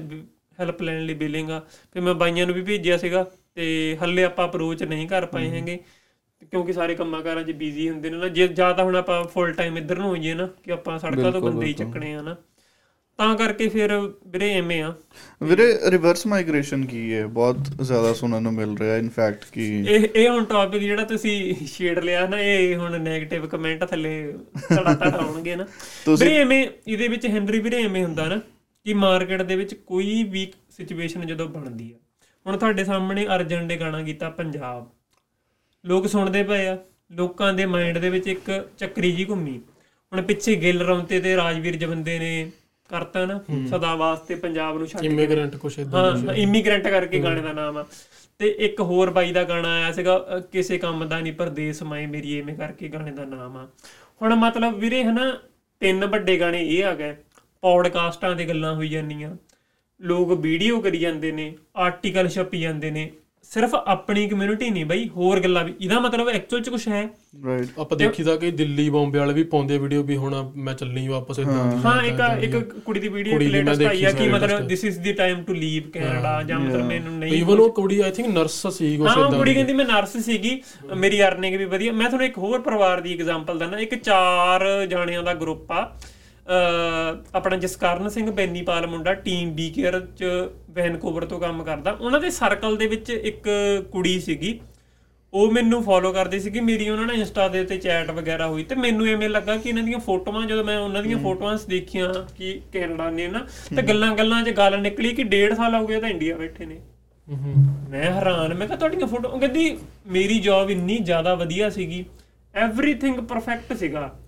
ਹੈਲਪ 0.60 0.82
ਲੈਣ 0.82 1.06
ਲਈ 1.06 1.14
ਬਿਲਿੰਗ 1.14 1.50
ਆ 1.50 1.60
ਫਿਰ 1.94 2.02
ਮੈਂ 2.02 2.14
ਬਾਈਆਂ 2.14 2.46
ਨੂੰ 2.46 2.56
ਵੀ 2.56 2.62
ਭੇਜਿਆ 2.62 2.98
ਸੀਗਾ 2.98 3.26
ਤੇ 3.56 3.98
ਹੱਲੇ 4.04 4.24
ਆਪਾਂ 4.24 4.48
ਅਪਰੋਚ 4.48 4.84
ਨਹੀਂ 4.84 5.08
ਕਰ 5.08 5.26
ਪਾਏ 5.26 5.50
ਹੈਗੇ। 5.50 5.80
ਕਿਉਂਕਿ 6.54 6.74
ਸਾਰੇ 6.74 6.96
ਕੰਮਾਂ 6.96 7.22
ਕਾਰਾਂ 7.22 7.44
'ਚ 7.44 7.52
ਬਿਜ਼ੀ 7.52 7.90
ਹੁੰਦੇ 7.90 8.10
ਨੇ 8.10 8.18
ਨਾ 8.18 8.28
ਜੇ 8.28 8.48
ਜਾਂ 8.48 8.74
ਤਾਂ 8.74 8.86
ਹੁਣ 8.86 8.96
ਆਪਾਂ 8.96 9.24
ਫੁੱਲ 9.24 9.54
ਟਾਈਮ 9.54 9.78
ਇੱਧਰ 9.78 9.98
ਨੂੰ 9.98 10.10
ਹੋਈਏ 10.10 10.34
ਨਾ 10.34 10.50
ਕਿ 10.64 10.72
ਆਪਾਂ 10.72 11.00
ਸੜਕਾਂ 11.00 11.32
ਤੋਂ 11.32 11.42
ਬੰਦੇ 11.42 11.66
ਹੀ 11.66 11.74
ਚੱਕਣੇ 11.74 12.16
ਆ 12.16 12.22
ਨਾ 12.22 12.36
ਤਾਂ 13.18 13.36
ਕਰਕੇ 13.36 13.68
ਫਿਰ 13.68 14.00
ਵੀਰੇ 14.28 14.54
ਐਵੇਂ 14.54 14.84
ਆ। 14.84 14.94
ਵੀਰੇ 15.44 15.66
ਰਿਵਰਸ 15.90 16.28
ਮਾਈਗ੍ਰੇਸ਼ਨ 16.28 16.86
ਕੀ 16.86 17.14
ਹੈ? 17.14 17.28
ਬਹੁਤ 17.28 17.58
ਜ਼ਿਆਦਾ 17.82 18.14
ਸੁਣਨ 18.14 18.44
ਨੂੰ 18.44 18.54
ਮਿਲ 18.54 18.78
ਰਿਹਾ 18.78 18.98
ਇਨਫੈਕਟ 18.98 19.46
ਕਿ? 19.52 19.86
ਇਹ 19.90 20.08
ਇਹ 20.16 20.30
ਹੁਣ 20.30 20.46
ਟੌਪਿਕ 20.46 20.82
ਜਿਹੜਾ 20.82 21.04
ਤੁਸੀਂ 21.04 21.66
ਛੇੜ 21.66 22.00
ਲਿਆ 22.00 22.28
ਨਾ 22.28 22.40
ਇਹ 22.40 22.76
ਹੁਣ 22.76 22.96
네ਗੇਟਿਵ 22.96 23.48
ਕਮੈਂਟ 23.48 23.84
ਥੱਲੇ 23.84 24.34
ਤੜਾ 24.70 24.94
ਤੜਾ 24.94 25.18
ਆਉਣਗੇ 25.18 25.56
ਨਾ। 25.56 25.66
ਵੀਰੇ 26.10 26.38
ਐਵੇਂ 26.38 26.68
ਇਹਦੇ 26.88 27.08
ਵਿੱਚ 27.08 27.28
ਹੈਨਰੀ 27.28 27.60
ਵੀਰੇ 27.60 27.84
ਐਵੇਂ 27.84 28.04
ਹੁੰਦਾ 28.04 28.28
ਨਾ 28.28 28.38
ਕਿ 28.86 28.94
ਮਾਰਕੀਟ 28.94 29.42
ਦੇ 29.42 29.56
ਵਿੱਚ 29.56 29.74
ਕੋਈ 29.74 30.24
ਵੀ 30.24 30.52
ਸਿਚੁਏਸ਼ਨ 30.70 31.28
ਜਦੋਂ 31.28 31.48
ਬਣਦੀ 31.48 31.94
ਆ। 31.94 31.98
ਹੁਣ 32.48 32.58
ਤੁਹਾਡੇ 32.58 32.84
ਸਾਹਮਣੇ 32.84 33.28
ਅਰਜਨ 33.28 33.68
ਦੇ 33.68 33.78
ਗਾਣਾ 33.78 34.04
ਕੀਤਾ 34.04 34.30
ਪੰਜਾਬ। 34.30 34.90
ਲੋਕ 35.86 36.08
ਸੁਣਦੇ 36.08 36.44
ਪਏ 36.44 36.68
ਆ 36.68 36.78
ਲੋਕਾਂ 37.12 37.54
ਦੇ 37.54 37.66
ਮਾਈਂਡ 37.66 37.98
ਦੇ 37.98 38.10
ਵਿੱਚ 38.10 38.28
ਇੱਕ 38.28 38.52
ਚੱਕਰੀ 38.78 39.12
ਜੀ 39.12 39.26
ਘੁੰਮੀ। 39.26 39.60
ਹੁਣ 40.12 40.22
ਪਿੱਛੇ 40.22 40.56
ਗਿੱਲ 40.56 40.82
ਰੌਂਤੇ 40.82 41.20
ਤੇ 41.20 41.36
ਰਾਜਵੀਰ 41.36 41.76
ਜਵੰਦੇ 41.76 42.18
ਨੇ 42.20 42.52
ਕਰਤਾ 42.90 43.26
ਨਾ 43.26 43.40
ਸਦਾ 43.70 43.96
ਵਾਸਤੇ 43.96 44.36
ਪੰਜਾਬ 44.36 44.78
ਨੂੰ 44.78 44.88
ਛੱਡ 44.88 45.06
ਇਮੀਗ੍ਰੈਂਟ 45.06 45.56
ਕੁਛ 45.56 45.78
ਇਦਾਂ 45.80 46.04
ਹਾਂ 46.18 46.34
ਇਮੀਗ੍ਰੈਂਟ 46.34 46.88
ਕਰਕੇ 46.88 47.20
ਗਾਣੇ 47.20 47.42
ਦਾ 47.42 47.54
ਨਾਮ 47.54 47.78
ਆ। 47.78 47.86
ਤੇ 48.40 48.48
ਇੱਕ 48.60 48.82
ਹੋਰ 48.82 49.10
ਬਾਈ 49.10 49.32
ਦਾ 49.32 49.44
ਗਾਣਾ 49.44 49.74
ਆਇਆ 49.76 49.92
ਸੀਗਾ 49.92 50.18
ਕਿਸੇ 50.52 50.78
ਕੰਮ 50.78 51.06
ਦਾ 51.06 51.20
ਨਹੀਂ 51.20 51.34
ਪਰਦੇਸ 51.34 51.82
ਮਾਏ 51.84 52.06
ਮੇਰੀ 52.06 52.40
ਐਵੇਂ 52.40 52.56
ਕਰਕੇ 52.56 52.88
ਗਾਣੇ 52.88 53.12
ਦਾ 53.12 53.26
ਨਾਮ 53.26 53.58
ਆ। 53.58 53.68
ਹੁਣ 54.22 54.36
ਮਤਲਬ 54.36 54.78
ਵੀਰੇ 54.78 55.04
ਹਨਾ 55.04 55.32
ਤਿੰਨ 55.82 56.06
ਵੱਡੇ 56.06 56.40
ਗਾਣੇ 56.40 56.62
ਇਹ 56.62 56.84
ਆ 56.86 56.94
ਗਏ। 56.96 57.16
ਪੌਡਕਾਸਟਾਂ 57.62 58.36
ਤੇ 58.36 58.46
ਗੱਲਾਂ 58.46 58.74
ਹੋਈ 58.76 58.90
ਜਾਂਦੀਆਂ। 58.90 59.36
ਲੋਕ 60.02 60.32
ਵੀਡੀਓ 60.32 60.80
ਕਰੀ 60.82 61.00
ਜਾਂਦੇ 61.00 61.32
ਨੇ 61.32 61.54
ਆਰਟੀਕਲ 61.76 62.28
ਛਪੀ 62.28 62.62
ਜਾਂਦੇ 62.62 62.92
ਨੇ। 62.92 63.12
ਸਿਰਫ 63.54 63.76
ਆਪਣੀ 63.76 64.28
ਕਮਿਊਨਿਟੀ 64.28 64.70
ਨਹੀਂ 64.70 64.86
ਬਾਈ 64.86 65.08
ਹੋਰ 65.08 65.40
ਗੱਲਾਂ 65.40 65.64
ਵੀ। 65.64 65.74
ਇਹਦਾ 65.82 66.00
ਮਤਲਬ 66.00 66.30
ਐਕਚੁਅਲ 66.30 66.62
ਚ 66.62 66.70
ਕੁਝ 66.70 66.88
ਹੈ। 66.88 67.02
ਰਾਈਟ 67.46 67.80
ਆਪਾਂ 67.80 67.98
ਦੇਖੀਦਾ 67.98 68.36
ਕਿ 68.36 68.52
ਦਿੱਲੀ 68.52 68.90
ਬੰਬੇ 68.90 69.20
ਵਾਲੇ 69.20 69.34
ਵੀ 69.34 69.44
ਪਾਉਂਦੇ 69.44 69.78
ਵੀਡੀਓ 69.78 70.04
ਵੀ 70.04 70.18
ਹੁਣ 70.18 70.52
ਮੈਂ 70.56 70.74
ਚੱਲਣੀ 70.74 71.08
ਵਾਪਸ 71.08 71.40
ਇਦਾਂ 71.40 71.82
ਹਾਂ। 71.82 72.02
ਇੱਕ 72.02 72.44
ਇੱਕ 72.44 72.80
ਕੁੜੀ 72.80 73.00
ਦੀ 73.00 73.08
ਵੀਡੀਓ 73.08 73.40
ਮੈਂ 73.40 73.50
ਲੇਟੈਸਟ 73.50 73.82
ਆਈ 73.82 74.04
ਆ 74.04 74.12
ਦੇਖੀ 74.12 74.24
ਕਿ 74.24 74.30
ਮਤਲਬ। 74.30 74.68
This 74.68 74.86
is 74.86 75.00
the 75.00 75.14
time 75.14 75.44
to 75.44 75.54
leave 75.54 75.90
Canada 75.90 76.44
ਜਾਂ 76.44 76.60
ਮਤਲਬ 76.60 76.86
ਮੈਨੂੰ 76.86 77.14
ਨਹੀਂ 77.14 77.34
ਇਵਨ 77.34 77.60
ਉਹ 77.60 77.72
ਕੁੜੀ 77.74 78.00
ਆਈ 78.00 78.12
ਥਿੰਕ 78.12 78.28
ਨਰਸ 78.28 78.68
ਸੀ 78.68 78.98
ਕੁਛ 78.98 79.08
ਹਾਂ 79.08 79.28
ਇਦਾਂ 79.28 79.32
ਕੁੜੀ 79.32 79.54
ਕਹਿੰਦੀ 79.54 79.74
ਮੈਂ 79.74 79.86
ਨਰਸ 79.86 80.18
ਸੀਗੀ। 80.18 80.62
ਮੇਰੀ 80.96 81.22
ਅਰਨਿੰਗ 81.24 81.56
ਵੀ 81.56 81.66
ਵਧੀਆ। 81.66 81.92
ਮੈਂ 81.92 82.10
ਤੁਹਾਨੂੰ 82.10 82.26
ਇੱਕ 82.26 82.38
ਹੋਰ 82.38 82.62
ਪਰਿਵਾਰ 82.62 83.02
ਦੀ 83.02 83.14
ਐਗਜ਼ਾਮਪਲ 83.14 83.60
ਦਿੰਦਾ। 83.60 83.80
ਇੱਕ 83.80 83.96
ਚਾਰ 83.96 84.86
ਜਾਣਿਆਂ 84.86 85.24
ਦਾ 85.24 85.34
ਗਰੁੱਪ 85.34 85.72
ਆ। 85.72 86.00
ਆਪਣਾ 87.36 87.58
ਜਸਕਰਨ 87.58 88.10
ਸਿੰਘ 88.10 88.32
ਬੈਨੀਪਾਲ 88.32 88.88
ਮੁੰਡਾ 88.88 89.14
ਟੀਮ 89.14 89.52
ਬੀ 89.52 89.70
ਕੇਅਰ 89.70 90.00
ਚ 90.00 90.24
ਵੈਨਕੂਵਰ 90.70 91.26
ਤੋਂ 91.26 91.40
ਕੰਮ 91.40 91.64
ਕਰਦਾ। 91.64 91.92
ਉਹਨਾਂ 91.92 92.20
ਦੇ 92.20 92.30
ਸਰਕਲ 92.30 92.78
ਦੇ 92.78 92.88
ਵਿੱਚ 92.88 93.10
ਇੱਕ 93.10 93.50
ਕੁੜੀ 93.92 94.20
ਸੀਗੀ। 94.20 94.60
ਉਹ 95.34 95.52
ਮੈਨੂੰ 95.52 95.84
ਫੋਲੋ 95.84 96.12
ਕਰਦੀ 96.14 96.40
ਸੀ 96.40 96.52
ਕਿ 96.52 96.60
ਮੇਰੀ 96.60 96.90
ਉਹਨਾਂ 96.90 97.06
ਨਾਲ 97.06 97.16
ਇੰਸਟਾ 97.16 97.48
ਦੇ 97.48 97.60
ਉੱਤੇ 97.60 97.78
ਚੈਟ 97.78 98.12
ਵਗੈਰਾ 98.12 98.48
ਹੋਈ 98.48 98.64
ਤੇ 98.64 98.76
ਮੈਨੂੰ 98.76 99.06
ਐਵੇਂ 99.08 99.30
ਲੱਗਾ 99.30 99.58
ਕਿ 99.58 99.70
ਇਹਨਾਂ 99.70 99.84
ਦੀਆਂ 99.84 100.00
ਫੋਟੋਆਂ 100.00 100.46
ਜਦੋਂ 100.48 100.64
ਮੈਂ 100.64 100.78
ਉਹਨਾਂ 100.80 101.04
ਦੀਆਂ 101.04 101.18
ਫੋਟੋਆਂ 101.18 101.58
ਦੇਖੀਆਂ 101.70 102.14
ਕਿ 102.38 102.62
ਕੈਨੇਡਾ 102.74 103.10
ਨੇ 103.10 103.28
ਨਾ 103.28 103.40
ਤੇ 103.76 103.82
ਗੱਲਾਂ 103.82 104.16
ਗੱਲਾਂ 104.16 104.44
'ਚ 104.44 104.50
ਗੱਲ 104.50 104.80
ਨਿਕਲੀ 104.82 105.14
ਕਿ 105.16 105.24
ਡੇਢ 105.24 105.54
ਸਾਲ 105.54 105.76
ਹੋ 105.76 105.88
ਗਏ 105.88 106.00
ਤਾਂ 106.02 106.10
ਇੰਡੀਆ 106.10 106.38
ਬੈਠੇ 106.38 106.66
ਨੇ। 106.66 106.80
ਮੈਂ 107.90 108.12
ਹੈਰਾਨ 108.12 108.54
ਮੈਂ 108.54 108.68
ਕਿਹਾ 108.68 108.78
ਤੁਹਾਡੀਆਂ 108.78 109.08
ਫੋਟੋ 109.08 109.30
ਕਹਿੰਦੀ 109.30 109.78
ਮੇਰੀ 110.08 110.40
ਜੌਬ 110.40 110.72
ਇੰਨੀ 110.72 110.98
ਜ਼ਿਆਦਾ 110.98 111.36
ਵਧੀਆ 111.36 111.70
ਸੀਗੀ। 111.70 112.06
ਐਵਰੀਥਿੰਗ 112.56 113.20
ਪਰਫੈਕਟ 113.20 113.74
ਸੀਗਾ। 113.78 114.20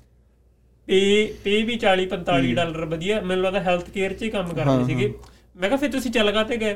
ਪੇ 0.87 0.99
ਪੇ 1.43 1.61
ਵੀ 1.63 1.77
40 1.83 2.05
45 2.09 2.53
ਡਾਲਰ 2.55 2.85
ਵਧੀਆ 2.85 3.19
ਮੈਨੂੰ 3.21 3.43
ਲੱਗਦਾ 3.43 3.59
ਹੈਲਥ 3.61 3.89
ਕੇਅਰ 3.89 4.13
'ਚ 4.13 4.23
ਹੀ 4.23 4.29
ਕੰਮ 4.29 4.53
ਕਰਦੇ 4.53 4.83
ਸੀਗੇ। 4.85 5.07
ਮੈਂ 5.55 5.69
ਕਿਹਾ 5.69 5.77
ਫਿਰ 5.77 5.91
ਤੁਸੀਂ 5.91 6.11
ਚੱਲ 6.11 6.31
ਗਾ 6.31 6.43
ਤੇ 6.43 6.57
ਗਏ? 6.57 6.75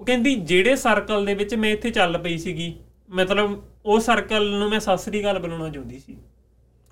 ਉਹ 0.00 0.04
ਕਹਿੰਦੀ 0.06 0.34
ਜਿਹੜੇ 0.50 0.74
ਸਰਕਲ 0.76 1.24
ਦੇ 1.26 1.34
ਵਿੱਚ 1.34 1.54
ਮੈਂ 1.54 1.70
ਇੱਥੇ 1.70 1.90
ਚੱਲ 1.90 2.18
ਪਈ 2.18 2.36
ਸੀਗੀ 2.38 2.74
ਮਤਲਬ 3.10 3.60
ਉਹ 3.84 4.00
ਸਰਕਲ 4.00 4.48
ਨੂੰ 4.50 4.68
ਮੈਂ 4.70 4.80
ਸਤਿ 4.80 5.02
ਸ੍ਰੀ 5.02 5.20
ਅਕਾਲ 5.20 5.38
ਬੁਲਾਉਣਾ 5.38 5.68
ਚਾਹੁੰਦੀ 5.68 5.98
ਸੀ। 5.98 6.16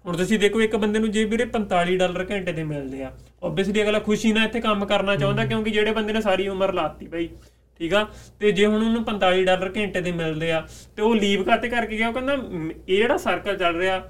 ਹੁਣ 0.05 0.17
ਤੁਸੀਂ 0.17 0.39
ਦੇਖੋ 0.39 0.61
ਇੱਕ 0.61 0.75
ਬੰਦੇ 0.77 0.99
ਨੂੰ 0.99 1.11
ਜੇ 1.11 1.25
ਵੀਰੇ 1.25 1.45
45 1.53 1.97
ਡਾਲਰ 1.99 2.25
ਘੰਟੇ 2.31 2.53
ਦੇ 2.53 2.63
ਮਿਲਦੇ 2.65 3.03
ਆ 3.03 3.11
ਆਬਵੀਅਸਲੀ 3.43 3.83
ਅਗਲਾ 3.83 3.99
ਖੁਸ਼ੀ 4.01 4.33
ਨਾਲ 4.33 4.45
ਇੱਥੇ 4.45 4.61
ਕੰਮ 4.61 4.85
ਕਰਨਾ 4.87 5.17
ਚਾਹੁੰਦਾ 5.17 5.45
ਕਿਉਂਕਿ 5.47 5.71
ਜਿਹੜੇ 5.71 5.93
ਬੰਦੇ 5.93 6.13
ਨੇ 6.13 6.21
ਸਾਰੀ 6.21 6.49
ਉਮਰ 6.49 6.73
ਲਾਤੀ 6.75 7.07
ਬਈ 7.09 7.29
ਠੀਕ 7.81 7.95
ਆ? 7.95 8.05
ਤੇ 8.41 8.53
ਜੇ 8.53 8.67
ਹੁਣ 8.67 8.83
ਉਹਨੂੰ 8.83 9.03
45 9.05 9.45
ਡਾਲਰ 9.45 9.73
ਘੰਟੇ 9.77 10.01
ਦੇ 10.01 10.13
ਮਿਲਦੇ 10.13 10.51
ਆ 10.53 10.61
ਤੇ 10.97 11.03
ਉਹ 11.03 11.15
ਲੀਵ 11.17 11.43
ਕਾਤੇ 11.45 11.69
ਕਰਕੇ 11.69 11.97
ਗਿਆ? 11.97 12.09
ਉਹ 12.09 12.15
ਕਹਿੰਦਾ 12.15 12.33
ਇਹ 12.33 12.97
ਜਿਹੜਾ 12.97 13.17
ਸਰਕਲ 13.19 13.57
ਚੱਲ 13.59 13.77
ਰਿਹਾ 13.77 14.01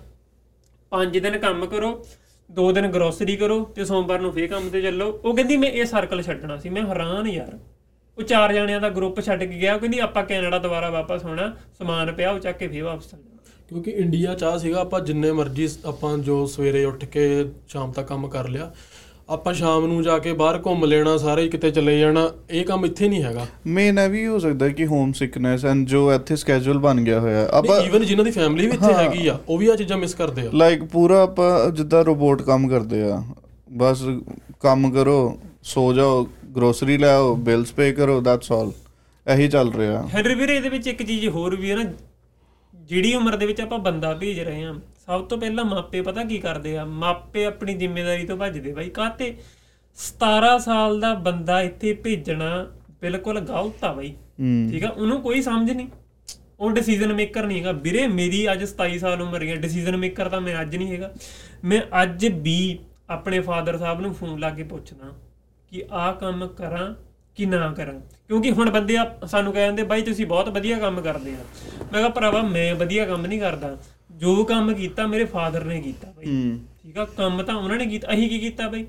ਪੰਜ 0.93 1.19
ਦਿਨ 1.19 1.39
ਕੰਮ 1.39 1.67
ਕਰੋ 1.67 1.93
ਦੋ 2.51 2.73
ਦਿਨ 2.73 2.87
ਗਰੋਸਰੀ 2.87 3.37
ਕਰੋ 3.37 3.65
ਤੇ 3.65 3.85
ਸੋਮਵਾਰ 3.85 4.21
ਨੂੰ 4.21 4.33
ਫੇਰ 4.33 4.47
ਕੰਮ 4.47 4.71
ਤੇ 4.71 4.83
ਚੱਲੋ। 4.83 5.21
ਉਹ 5.25 5.35
ਕਹਿੰਦੀ, 5.35 5.57
ਮੈਂ 5.57 5.71
ਇਹ 5.71 5.85
ਸਰਕਲ 5.85 6.23
ਛੱਡਣਾ 6.23 6.57
ਸੀ, 6.57 6.69
ਮੈਂ 6.69 6.83
ਹੈਰਾਨ 6.83 7.27
ਯਾਰ। 7.27 7.59
ਉਹ 8.19 8.23
ਚਾਰ 8.23 8.53
ਜਣਿਆਂ 8.53 8.81
ਦਾ 8.81 8.89
ਗਰੁੱਪ 8.89 9.21
ਛੱਡ 9.21 9.45
ਕੇ 9.45 9.61
ਗਿਆ, 9.61 9.75
ਉਹ 9.75 9.81
ਕਹਿੰਦੀ, 9.81 9.99
ਆਪਾਂ 9.99 10.25
ਕੈਨੇਡਾ 10.25 10.59
ਦੁਬਾਰਾ 10.59 10.91
ਵਾਪਸ 10.91 11.25
ਹੋਣਾ 11.25 11.57
ਸਮਾਨ 11.79 12.13
ਪਿਆ, 12.13 12.31
ਉਹ 12.31 12.39
ਚੱਕ 12.39 12.59
ਕੇ 12.59 12.69
ਫੇਰ 12.69 12.83
ਵਾਪਸ 12.83 13.11
ਚੱਲ 13.11 13.21
ਜਾਣਾ। 13.21 13.39
ਕਿਉਂਕਿ 13.69 13.91
ਇੰਡੀਆ 13.91 14.35
ਚ 14.35 14.45
ਆ 14.45 14.59
ਸੀਗਾ, 14.59 14.81
ਆਪਾਂ 14.81 15.01
ਜਿੰਨੇ 15.01 15.33
ਮਰਜ਼ੀ, 15.33 15.69
ਆਪਾਂ 15.85 16.19
ਜੋ 16.19 16.47
ਸਵੇਰੇ 16.47 16.85
ਉੱਠ 16.85 17.05
ਕੇ 17.05 17.53
ਸ਼ਾਮ 17.69 17.93
ਤੱਕ 17.93 18.09
ਕੰਮ 18.09 18.29
ਕਰ 18.29 18.49
ਲਿਆ 18.49 18.73
ਆਪਾਂ 19.29 19.53
ਸ਼ਾਮ 19.55 19.87
ਨੂੰ 19.87 20.03
ਜਾ 20.03 20.18
ਕੇ 20.18 20.33
ਬਾਹਰ 20.33 20.59
ਘੁੰਮ 20.66 20.85
ਲੈਣਾ 20.85 21.16
ਸਾਰੇ 21.18 21.47
ਕਿਤੇ 21.49 21.70
ਚਲੇ 21.70 21.99
ਜਾਣਾ 22.01 22.29
ਇਹ 22.51 22.64
ਕੰਮ 22.64 22.85
ਇੱਥੇ 22.87 23.09
ਨਹੀਂ 23.09 23.22
ਹੈਗਾ। 23.22 23.47
ਮੇਨ 23.66 23.99
ਇਹ 23.99 24.09
ਵੀ 24.11 24.26
ਹੋ 24.26 24.39
ਸਕਦਾ 24.39 24.68
ਕਿ 24.68 24.87
ਹੋਮ 24.87 25.12
ਸਿਕਨੈਸ 25.12 25.64
ਐਂਡ 25.64 25.87
ਜੋ 25.89 26.12
ਇੱਥੇ 26.12 26.37
ਸਕੇਜੂਲ 26.37 26.79
ਬਣ 26.79 27.01
ਗਿਆ 27.01 27.18
ਹੋਇਆ 27.20 27.47
ਆਪਾਂ 27.53 27.81
ਈਵਨ 27.81 28.05
ਜਿਨ੍ਹਾਂ 28.05 28.24
ਦੀ 28.24 28.31
ਫੈਮਿਲੀ 28.31 28.66
ਵੀ 28.66 28.72
ਇੱਥੇ 28.76 28.93
ਹੈਗੀ 28.95 29.26
ਆ 29.29 29.39
ਉਹ 29.49 29.59
ਵੀ 29.59 29.68
ਆ 29.68 29.76
ਚੀਜ਼ਾਂ 29.76 29.99
ਮਿਸ 29.99 30.14
ਕਰਦੇ 30.14 30.47
ਆ। 30.47 30.51
ਲਾਈਕ 30.55 30.85
ਪੂਰਾ 30.85 31.22
ਆਪਾਂ 31.22 31.70
ਜਿੱਦਾਂ 31.70 32.05
ਰੋਬੋਟ 32.05 32.43
ਕੰਮ 32.43 32.68
ਕਰਦੇ 32.68 33.03
ਆ। 33.11 33.22
ਬਸ 33.72 34.03
ਕੰਮ 34.61 34.91
ਕਰੋ 34.93 35.39
ਸੋ 35.64 35.93
ਜਾਓ 35.93 36.26
ਗਰੋਸਰੀ 36.57 36.97
ਲੈ 36.99 37.12
ਆਓ 37.14 37.35
ਬਿਲਸ 37.47 37.72
ਪੇ 37.72 37.93
ਕਰੋ 37.93 38.20
ਦੈਟਸ 38.20 38.53
ਆਲ 38.53 38.72
ਇਹੀ 39.26 39.49
ਚੱਲ 39.49 39.72
ਰਿਹਾ। 39.72 40.07
ਹੈਨਰੀ 40.14 40.35
ਵੀਰੇ 40.35 40.57
ਇਹਦੇ 40.57 40.68
ਵਿੱਚ 40.68 40.87
ਇੱਕ 40.89 41.03
ਚੀਜ਼ 41.03 41.26
ਹੋਰ 41.29 41.57
ਵੀ 41.57 41.70
ਹੈ 41.70 41.76
ਨਾ 41.76 41.85
ਜਿਹੜੀ 42.74 43.14
ਉਮਰ 43.14 43.37
ਦੇ 43.37 43.47
ਵਿੱਚ 43.47 43.61
ਆਪਾਂ 43.61 43.79
ਬੰਦਾ 43.79 44.12
ਭੇਜ 44.14 44.41
ਰਹੇ 44.41 44.64
ਹਾਂ 44.64 44.74
ਸਭ 45.09 45.25
ਤੋਂ 45.25 45.39
ਪਹਿਲਾਂ 45.39 45.65
ਮਾਪੇ 45.65 46.01
ਪਤਾ 46.03 46.25
ਕੀ 46.25 46.39
ਕਰਦੇ 46.39 46.77
ਆ? 46.79 46.85
ਮਾਪੇ 46.85 47.45
ਆਪਣੀ 47.45 47.75
ਜ਼ਿੰਮੇਵਾਰੀ 47.75 48.25
ਤੋਂ 48.27 48.37
ਭੱਜਦੇ 48.37 48.73
ਬਾਈ। 48.73 48.89
ਕਾਤੇ 48.89 49.37
17 49.99 50.59
ਸਾਲ 50.59 51.01
ਦਾ 51.01 51.15
ਬੰਦਾ 51.15 51.63
ਇੱਥੇ 51.63 51.93
ਭੇਜਣਾ 51.93 52.71
ਬਿਲਕੁਲ 53.01 53.41
ਗਲਤ 53.41 53.85
ਆ 53.85 53.93
ਬਾਈ। 53.93 54.15
ਠੀਕ 54.71 54.85
ਆ? 54.85 54.89
ਉਹਨੂੰ 54.89 55.21
ਕੋਈ 55.23 55.43
ਸਮਝ 55.43 55.71
ਨਹੀਂ। 55.71 55.89
ਉਹ 56.61 56.71
ਡਿਸੀਜਨ 56.71 57.13
ਮੇਕਰ 57.13 57.47
ਨਹੀਂ 57.47 57.59
ਹੈਗਾ। 57.61 57.73
ਵੀਰੇ 57.73 58.07
ਮੇਰੀ 58.07 58.53
ਅੱਜ 58.53 58.65
27 58.65 58.99
ਸਾਲ 58.99 59.23
ਉਮਰ 59.23 59.43
ਹੈ 59.43 59.57
ਡਿਸੀਜਨ 59.57 59.97
ਮੇਕਰ 59.97 60.29
ਤਾਂ 60.29 60.41
ਮੈਂ 60.41 60.61
ਅੱਜ 60.61 60.77
ਨਹੀਂ 60.77 60.93
ਹੈਗਾ। 60.93 61.13
ਮੈਂ 61.65 62.03
ਅੱਜ 62.03 62.27
ਵੀ 62.27 62.79
ਆਪਣੇ 63.11 63.41
ਫਾਦਰ 63.41 63.79
ਸਾਹਿਬ 63.79 64.01
ਨੂੰ 64.01 64.15
ਫੋਨ 64.15 64.39
ਲਾ 64.39 64.51
ਕੇ 64.51 64.63
ਪੁੱਛਦਾ 64.63 65.13
ਕਿ 65.71 65.85
ਆਹ 65.91 66.13
ਕੰਮ 66.15 66.47
ਕਰਾਂ 66.47 66.95
ਕਿ 67.37 67.47
ਨਾ 67.47 67.73
ਕਰਾਂ? 67.73 68.01
ਕਿਉਂਕਿ 68.29 68.51
ਹੁਣ 68.51 68.71
ਬੰਦੇ 68.71 68.97
ਆ 68.97 69.19
ਸਾਨੂੰ 69.27 69.53
ਕਹਿ 69.53 69.63
ਜਾਂਦੇ 69.63 69.83
ਬਾਈ 69.83 70.03
ਤੁਸੀਂ 70.03 70.27
ਬਹੁਤ 70.27 70.49
ਵਧੀਆ 70.49 70.79
ਕੰਮ 70.79 71.01
ਕਰਦੇ 71.01 71.31
ਆ। 71.31 71.45
ਮੈਂ 71.83 72.01
ਕਿਹਾ 72.01 72.09
ਭਰਾਵਾ 72.09 72.43
ਮੈਂ 72.43 72.75
ਵਧੀਆ 72.75 73.07
ਕੰਮ 73.07 73.27
ਨਹੀਂ 73.27 73.41
ਕਰਦਾ। 73.41 73.77
ਜੋ 74.19 74.43
ਕੰਮ 74.45 74.73
ਕੀਤਾ 74.75 75.07
ਮੇਰੇ 75.07 75.25
ਫਾਦਰ 75.25 75.64
ਨੇ 75.64 75.81
ਕੀਤਾ 75.81 76.12
ਬਾਈ। 76.12 76.27
ਠੀਕ 76.83 76.99
ਆ 76.99 77.05
ਕੰਮ 77.16 77.43
ਤਾਂ 77.43 77.55
ਉਹਨਾਂ 77.55 77.77
ਨੇ 77.79 77.87
ਕੀਤਾ 77.87 78.12
ਅਸੀਂ 78.12 78.29
ਕੀ 78.31 78.39
ਕੀਤਾ 78.41 78.69
ਬਾਈ? 78.69 78.87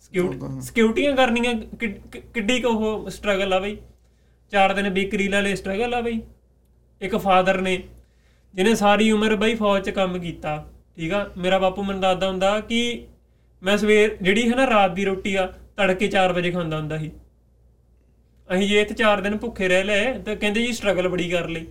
ਸਿਕਿਉਰਿਟੀ 0.00 0.60
ਸਿਕਿਉਰਿਟੀਆਂ 0.62 1.14
ਕਰਨੀਆਂ 1.16 1.54
ਕਿੱਡੀ 2.34 2.60
ਕੁ 2.60 2.68
ਉਹ 2.68 3.08
ਸਟਰਗਲ 3.10 3.52
ਆ 3.52 3.58
ਬਾਈ? 3.60 3.76
ਚਾਰ 4.52 4.72
ਦਿਨ 4.74 4.88
ਬੇਕਰੀ 4.94 5.28
ਵਾਲੇ 5.28 5.54
ਸਟਰਗਲ 5.56 5.94
ਆ 5.94 6.00
ਬਾਈ। 6.00 6.20
ਇੱਕ 7.00 7.16
ਫਾਦਰ 7.16 7.60
ਨੇ 7.60 7.76
ਜਿਹਨੇ 8.54 8.74
ਸਾਰੀ 8.74 9.10
ਉਮਰ 9.12 9.34
ਬਾਈ 9.36 9.54
ਫੌਜ 9.54 9.84
'ਚ 9.84 9.90
ਕੰਮ 9.90 10.18
ਕੀਤਾ 10.18 10.56
ਠੀਕ 10.96 11.12
ਆ। 11.12 11.26
ਮੇਰਾ 11.38 11.58
ਬਾਪੂ 11.58 11.82
ਮੈਨੂੰ 11.82 12.00
ਦੱਸਦਾ 12.00 12.28
ਹੁੰਦਾ 12.28 12.58
ਕਿ 12.60 13.06
ਮੈਂ 13.62 13.76
ਸਵੇਰ 13.78 14.16
ਜਿਹੜੀ 14.22 14.48
ਹੈ 14.50 14.56
ਨਾ 14.56 14.66
ਰਾਤ 14.66 14.94
ਦੀ 14.94 15.04
ਰੋਟੀ 15.04 15.34
ਆ 15.34 15.46
ਤੜਕੇ 15.76 16.08
4 16.08 16.32
ਵਜੇ 16.32 16.50
ਖਾਂਦਾ 16.50 16.78
ਹੁੰਦਾ 16.78 16.98
ਸੀ। 16.98 17.10
ਅਸੀਂ 18.48 18.68
ਜੇ 18.68 18.80
ਇੱਥੇ 18.80 18.94
4 18.94 19.20
ਦਿਨ 19.22 19.36
ਭੁੱਖੇ 19.36 19.68
ਰਹਿ 19.68 19.84
ਲਏ 19.84 20.12
ਤਾਂ 20.18 20.36
ਕਹਿੰਦੇ 20.36 20.62
ਜੀ 20.62 20.72
ਸਟਰਗਲ 20.72 21.08
ਬੜੀ 21.08 21.28
ਕਰ 21.30 21.48
ਲਈ। 21.48 21.66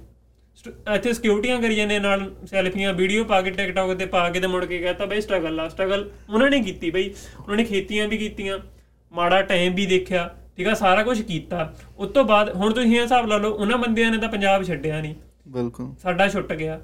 ਇੱਥੇ 0.96 1.14
ਸਿਕਿਉਰਿਟੀਆਂ 1.14 1.62
ਕਰੀ 1.62 1.76
ਜਾਂਦੇ 1.76 2.00
ਨਾਲ 2.00 2.32
ਸੈਲਫੀਆਂ 2.46 2.94
ਵੀਡੀਓ 2.94 3.24
ਪਾ 3.24 3.42
ਕੇ 3.42 3.52
ਟਿਕਟੌਕ 3.52 3.94
ਤੇ 3.98 4.06
ਪਾ 4.06 4.30
ਕੇ 4.30 4.40
ਤੇ 4.40 4.48
ਮੁੜ 4.48 4.64
ਕੇ 4.66 4.78
ਕਹਤਾ 4.80 5.06
ਬਈ 5.06 5.22
ਸਟਰਗਲ 5.22 5.60
ਆ 5.60 5.68
ਸਟਰਗਲ 5.70 6.10
ਉਹਨਾਂ 6.30 6.50
ਨੇ 6.50 6.60
ਕੀਤੀ 6.60 6.90
ਬਈ 6.92 7.10
ਉਹਨਾਂ 7.40 7.56
ਨੇ 7.56 7.64
ਖੇਤੀਆਂ 7.64 8.08
ਵੀ 8.08 8.18
ਕੀਤੀਆਂ 8.18 8.60
ਮਾੜਾ 9.14 9.42
ਟਾਈਮ 9.42 9.76
ਵੀ 9.76 9.86
ਦੇਖਿਆ 9.86 10.30
ਠੀਕ 10.58 10.68
ਆ 10.68 10.74
ਸਾਰਾ 10.74 11.04
ਕੁਝ 11.04 11.22
ਕੀਤਾ। 11.22 11.74
ਉਸ 11.98 12.10
ਤੋਂ 12.10 12.24
ਬਾਅਦ 12.24 12.50
ਹੁਣ 12.56 12.74
ਤੁਸੀਂ 12.74 12.96
ਇਹ 12.96 13.02
ਹਿਸਾਬ 13.02 13.28
ਲਾ 13.28 13.38
ਲਓ 13.38 13.52
ਉਹਨਾਂ 13.52 13.78
ਬੰਦਿਆਂ 13.78 14.12
ਨੇ 14.12 14.18
ਤਾਂ 14.18 14.30
ਪੰਜਾਬ 14.30 14.64
ਛੱਡਿਆ 14.64 15.02
ਨਹੀਂ। 15.02 15.16
ਬਿਲਕੁਲ। 15.48 15.94
ਸਾਡਾ 16.04 16.28
ਛੁੱਟ 16.28 16.54
ਗਿਆ। 16.54 16.80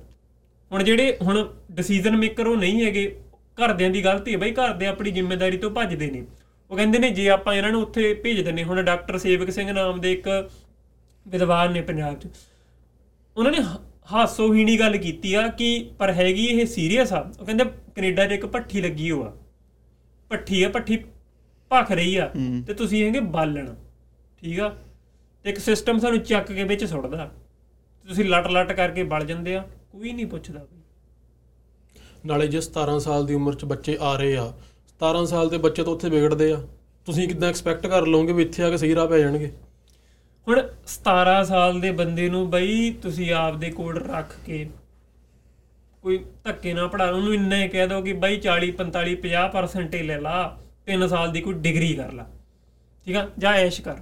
ਹੁਣ 0.71 0.83
ਜਿਹੜੇ 0.83 1.17
ਹੁਣ 1.21 1.47
ਡਿਸੀਜਨ 1.71 2.17
ਮੇਕਰ 2.17 2.47
ਉਹ 2.47 2.57
ਨਹੀਂ 2.57 2.85
ਹੈਗੇ 2.85 3.05
ਘਰਦਿਆਂ 3.57 3.89
ਦੀ 3.89 4.03
ਗਲਤੀ 4.03 4.33
ਹੈ 4.33 4.37
ਬਈ 4.37 4.51
ਘਰਦੇ 4.51 4.87
ਆਪਣੀ 4.87 5.11
ਜ਼ਿੰਮੇਵਾਰੀ 5.11 5.57
ਤੋਂ 5.57 5.69
ਭੱਜਦੇ 5.71 6.09
ਨੇ। 6.11 6.25
ਉਹ 6.71 6.75
ਕਹਿੰਦੇ 6.77 6.99
ਨੇ 6.99 7.09
ਜੇ 7.09 7.29
ਆਪਾਂ 7.29 7.53
ਇਹਨਾਂ 7.53 7.71
ਨੂੰ 7.71 7.81
ਉੱਥੇ 7.81 8.13
ਭੇਜ 8.13 8.41
ਦਿੰਨੇ 8.41 8.63
ਹੁਣ 8.63 8.81
ਡਾਕਟਰ 8.83 9.17
ਸੇਵਕ 9.17 9.49
ਸਿੰਘ 9.49 9.71
ਨਾਮ 9.71 10.01
ਦੇ 10.01 10.11
ਇੱਕ 10.13 10.27
ਵਿਦਵਾਨ 11.25 11.71
ਨੇ 11.71 11.81
ਪੰਜਾਬ 11.81 12.19
'ਚ 12.19 12.27
ਉਹਨਾਂ 13.39 13.51
ਨੇ 13.51 13.57
ਹਾਸੋਹੀਣੀ 14.11 14.79
ਗੱਲ 14.79 14.97
ਕੀਤੀ 14.97 15.33
ਆ 15.33 15.47
ਕਿ 15.47 15.89
ਪਰ 15.99 16.11
ਹੈਗੀ 16.11 16.45
ਇਹ 16.45 16.65
ਸੀਰੀਅਸ 16.65 17.13
ਆ। 17.13 17.19
ਉਹ 17.39 17.45
ਕਹਿੰਦੇ 17.45 17.65
ਕੈਨੇਡਾ 17.95 18.25
'ਚ 18.27 18.31
ਇੱਕ 18.31 18.45
ਭੱਠੀ 18.45 18.81
ਲੱਗੀ 18.81 19.11
ਹੋਆ। 19.11 19.33
ਭੱਠੀ 20.29 20.63
ਆ 20.63 20.69
ਭੱਠੀ 20.69 20.97
ਭਖ 21.71 21.91
ਰਹੀ 21.91 22.15
ਆ। 22.15 22.31
ਤੇ 22.67 22.73
ਤੁਸੀਂ 22.73 23.03
ਹੈਗੇ 23.05 23.19
ਬਾਲਣ। 23.19 23.75
ਠੀਕ 24.37 24.59
ਆ? 24.59 24.69
ਤੇ 25.43 25.49
ਇੱਕ 25.49 25.59
ਸਿਸਟਮ 25.59 25.99
ਸਾਨੂੰ 25.99 26.19
ਚੱਕ 26.19 26.51
ਕੇ 26.51 26.63
ਵਿੱਚ 26.63 26.85
ਸੁੱਟਦਾ। 26.85 27.31
ਤੁਸੀਂ 28.07 28.25
ਲਟ 28.25 28.47
ਲਟ 28.47 28.71
ਕਰਕੇ 28.71 29.03
ਬਲ 29.03 29.25
ਜਾਂਦੇ 29.25 29.55
ਆ। 29.55 29.67
ਕੋਈ 29.91 30.11
ਨਹੀਂ 30.11 30.25
ਪੁੱਛਦਾ 30.25 30.65
ਨਾਲੇ 32.25 32.47
ਜੇ 32.47 32.59
17 32.61 32.99
ਸਾਲ 32.99 33.25
ਦੀ 33.25 33.33
ਉਮਰ 33.33 33.55
'ਚ 33.55 33.65
ਬੱਚੇ 33.65 33.97
ਆ 34.01 34.15
ਰਹੇ 34.15 34.35
ਆ 34.37 34.53
17 35.01 35.25
ਸਾਲ 35.25 35.49
ਦੇ 35.49 35.57
ਬੱਚੇ 35.57 35.83
ਤਾਂ 35.83 35.93
ਉੱਥੇ 35.93 36.09
ਵਿਗੜਦੇ 36.09 36.51
ਆ। 36.53 36.61
ਤੁਸੀਂ 37.05 37.27
ਕਿੱਦਾਂ 37.27 37.49
ਐਕਸਪੈਕਟ 37.49 37.87
ਕਰ 37.87 38.05
ਲਓਗੇ 38.07 38.33
ਵੀ 38.33 38.43
ਇੱਥੇ 38.43 38.63
ਆ 38.63 38.69
ਕੇ 38.69 38.77
ਸਹੀ 38.77 38.95
ਰਾਹ 38.95 39.07
ਪੈ 39.07 39.19
ਜਾਣਗੇ? 39.19 39.51
ਹੁਣ 40.49 40.61
17 40.87 41.43
ਸਾਲ 41.43 41.79
ਦੇ 41.79 41.91
ਬੰਦੇ 41.91 42.29
ਨੂੰ 42.29 42.49
ਬਈ 42.49 42.91
ਤੁਸੀਂ 42.91 43.33
ਆਪਦੇ 43.33 43.71
ਕੋਲ 43.71 44.05
ਰੱਖ 44.05 44.35
ਕੇ 44.45 44.69
ਕੋਈ 46.01 46.25
ਧੱਕੇ 46.43 46.73
ਨਾ 46.73 46.87
ਪੜਾ 46.87 47.09
ਉਹਨੂੰ 47.09 47.33
ਇੰਨਾ 47.33 47.55
ਹੀ 47.55 47.67
ਕਹਿ 47.67 47.87
ਦਿਓ 47.87 48.01
ਕਿ 48.01 48.13
ਬਈ 48.13 48.39
40 48.39 48.71
45 48.71 49.15
50% 49.15 49.93
ਹੀ 49.93 50.03
ਲੈ 50.03 50.19
ਲਾ 50.19 50.59
3 50.91 51.07
ਸਾਲ 51.07 51.31
ਦੀ 51.31 51.41
ਕੋਈ 51.41 51.53
ਡਿਗਰੀ 51.53 51.93
ਕਰ 51.93 52.11
ਲਾ। 52.11 52.25
ਠੀਕ 53.05 53.15
ਆ? 53.15 53.29
ਜਾਂ 53.37 53.53
ਐਸ਼ 53.53 53.81
ਕਰ। 53.81 53.95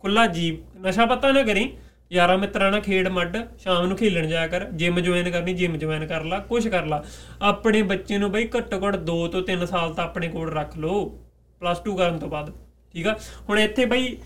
ਖੁੱਲਾ 0.00 0.26
ਜੀਵ, 0.26 0.86
ਨਸ਼ਾ 0.86 1.06
ਪਤਾ 1.06 1.32
ਨਾ 1.32 1.42
ਕਰੀ। 1.42 1.72
ਯਾਰਾਂ 2.12 2.38
ਮਿੱਤਰਾਂ 2.38 2.70
ਨਾਲ 2.70 2.80
ਖੇਡ 2.80 3.08
ਮੱਡ, 3.08 3.36
ਸ਼ਾਮ 3.58 3.86
ਨੂੰ 3.86 3.96
ਖੇਲਣ 3.96 4.26
ਜਾਇਆ 4.26 4.46
ਕਰ। 4.46 4.64
ਜਿਮ 4.64 5.00
ਜੁਆਇਨ 5.00 5.30
ਕਰਨੀ 5.30 5.54
ਜਿਮ 5.54 5.76
ਜੁਆਇਨ 5.76 6.06
ਕਰ 6.06 6.24
ਲਾ, 6.24 6.38
ਕੁਛ 6.38 6.68
ਕਰ 6.68 6.86
ਲਾ। 6.86 7.04
ਆਪਣੇ 7.42 7.82
ਬੱਚੇ 7.82 8.18
ਨੂੰ 8.18 8.32
ਬਈ 8.32 8.48
ਘੱਟੋ 8.56 8.88
ਘੱਟ 8.88 8.96
2 8.96 9.26
ਤੋਂ 9.28 9.42
3 9.42 9.66
ਸਾਲ 9.66 9.94
ਤਾਂ 9.94 10.04
ਆਪਣੇ 10.04 10.28
ਕੋਲ 10.28 10.52
ਰੱਖ 10.52 10.78
ਲਓ। 10.78 11.20
ਪਲੱਸ 11.60 11.82
2 11.82 11.96
ਕਰਨ 11.96 12.18
ਤੋਂ 12.18 12.28
ਬਾਅਦ। 12.28 12.52
ਠੀਕ 12.92 13.06
ਆ? 13.06 13.18
ਹੁਣ 13.48 13.58
ਇੱਥੇ 13.58 13.86
ਬਈ 13.86 14.16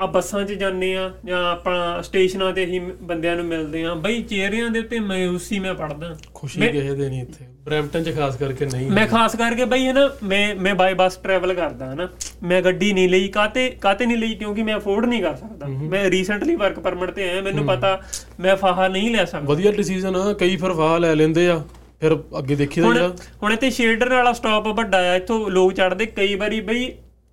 ਆ 0.00 0.06
ਬੱਸਾਂ 0.06 0.44
'ਚ 0.44 0.52
ਜਾਂਦੇ 0.52 0.94
ਆ 0.96 1.10
ਜਾਂ 1.24 1.38
ਆਪਣਾ 1.46 2.00
ਸਟੇਸ਼ਨਾਂ 2.02 2.52
ਤੇ 2.52 2.64
ਅਸੀਂ 2.64 2.80
ਬੰਦਿਆਂ 3.02 3.34
ਨੂੰ 3.36 3.44
ਮਿਲਦੇ 3.44 3.82
ਆ 3.84 3.94
ਬਈ 3.94 4.22
ਚਿਹਰਿਆਂ 4.22 4.68
ਦੇ 4.70 4.78
ਉੱਤੇ 4.78 4.98
ਮਾਇੂਸੀ 5.00 5.58
ਮੈਂ 5.58 5.74
ਪੜਦਾ 5.74 6.14
ਖੁਸ਼ੀ 6.34 6.60
ਕਿਸੇ 6.62 6.94
ਦੇ 6.94 7.08
ਨਹੀਂ 7.08 7.20
ਇੱਥੇ। 7.22 7.44
ਬਰੈਂਪਟਨ 7.64 8.02
'ਚ 8.04 8.14
ਖਾਸ 8.16 8.36
ਕਰਕੇ 8.36 8.66
ਨਹੀਂ। 8.66 8.90
ਮੈਂ 8.90 9.06
ਖਾਸ 9.06 9.36
ਕਰਕੇ 9.36 9.64
ਬਈ 9.64 9.86
ਹੈ 9.86 9.92
ਨਾ 9.92 10.08
ਮੈਂ 10.22 10.54
ਮੈਂ 10.56 10.74
ਬਾਈ 10.74 10.94
ਬੱਸ 10.94 11.16
ਟਰੈਵਲ 11.16 11.54
ਕਰਦਾ 11.54 11.92
ਹਨਾ 11.92 12.08
ਮੈਂ 12.42 12.60
ਗੱਡੀ 12.62 12.92
ਨਹੀਂ 12.92 13.08
ਲਈ 13.08 13.28
ਕਾਤੇ 13.28 13.68
ਕਾਤੇ 13.80 14.06
ਨਹੀਂ 14.06 14.16
ਲਈ? 14.16 14.34
ਕਿਉਂਕਿ 14.34 14.62
ਮੈਂ 14.62 14.76
ਅਫੋਰਡ 14.76 15.04
ਨਹੀਂ 15.06 15.22
ਕਰ 15.22 15.34
ਸਕਦਾ। 15.36 15.66
ਮੈਂ 15.66 16.08
ਰੀਸੈਂਟਲੀ 16.10 16.54
ਵਰਕ 16.56 16.78
ਪਰਮਿਟ 16.78 17.10
ਤੇ 17.10 17.28
ਆਇਆ 17.30 17.42
ਮੈਨੂੰ 17.42 17.66
ਪਤਾ 17.66 18.00
ਮੈਂ 18.40 18.56
ਫਾਹਾ 18.56 18.88
ਨਹੀਂ 18.88 19.10
ਲੈ 19.10 19.24
ਸਕਦਾ। 19.24 19.46
ਵਧੀਆ 19.46 19.72
ਡਿਸੀਜਨ 19.72 20.16
ਆ 20.16 20.32
ਕਈ 20.32 20.56
ਫਿਰ 20.56 20.70
ਵਾਹ 20.72 20.98
ਲੈ 21.00 21.14
ਲੈਂਦੇ 21.14 21.48
ਆ 21.48 21.62
ਫਿਰ 22.00 22.12
ਅੱਗੇ 22.38 22.54
ਹੁਣ 22.56 22.94
ਜਿਹੜਾ 22.94 23.08
ਹੁਣ 23.42 23.52
ਇੱਥੇ 23.52 23.70
ਸ਼ੇਲਡਰ 23.70 24.08
ਵਾਲਾ 24.08 24.32
ਸਟਾਪ 24.32 24.66
ਵੱਡਾ 24.68 24.98
ਆ 25.10 25.14
ਇੱਥੋਂ 25.16 25.38
ਲੋਕ 25.50 25.72
ਚੜਦੇ 25.72 26.06
ਕਈ 26.06 26.34
ਵਾਰੀ 26.34 26.60
ਬਈ 26.60 26.90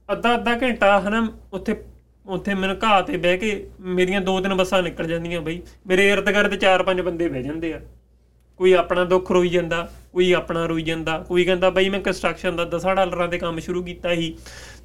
ਅੱਧਾ 0.09 0.33
ਅੱਧਾ 0.35 0.55
ਘੰਟਾ 0.61 0.99
ਹਨਾ 0.99 1.27
ਉੱਥੇ 1.53 1.75
ਉੱਥੇ 2.27 2.53
ਮੈਨੂੰ 2.53 2.77
ਘਾਹ 2.83 3.01
ਤੇ 3.01 3.17
ਬਹਿ 3.17 3.37
ਕੇ 3.37 3.69
ਮੇਰੀਆਂ 3.79 4.21
ਦੋ 4.21 4.39
ਤਿੰਨ 4.39 4.53
ਬੱਸਾਂ 4.53 4.83
ਨਿਕਲ 4.83 5.07
ਜਾਂਦੀਆਂ 5.07 5.41
ਬਈ। 5.41 5.61
ਮੇਰੇ 5.87 6.09
ਇਰਦ 6.09 6.29
ਗਿਰਦ 6.29 6.55
ਚਾਰ 6.55 6.83
ਪੰਜ 6.83 7.01
ਬੰਦੇ 7.01 7.27
ਬਹਿ 7.27 7.43
ਜਾਂਦੇ 7.43 7.73
ਆ। 7.73 7.81
ਕੋਈ 8.57 8.73
ਆਪਣਾ 8.73 9.03
ਦੁੱਖ 9.03 9.31
ਰੋਈ 9.31 9.49
ਜਾਂਦਾ, 9.49 9.91
ਕੋਈ 10.13 10.31
ਆਪਣਾ 10.31 10.65
ਰੋਈ 10.65 10.81
ਜਾਂਦਾ। 10.81 11.19
ਕੋਈ 11.19 11.45
ਕਹਿੰਦਾ 11.45 11.69
ਬਈ 11.69 11.89
ਮੈਂ 11.89 11.99
ਕੰਸਟਰਕਸ਼ਨ 11.99 12.55
ਦਾ 12.55 12.65
10 12.65 12.95
ਡਾਲਰਾਂ 12.95 13.27
ਦੇ 13.27 13.37
ਕੰਮ 13.37 13.59
ਸ਼ੁਰੂ 13.59 13.83
ਕੀਤਾ 13.83 14.15
ਸੀ 14.15 14.37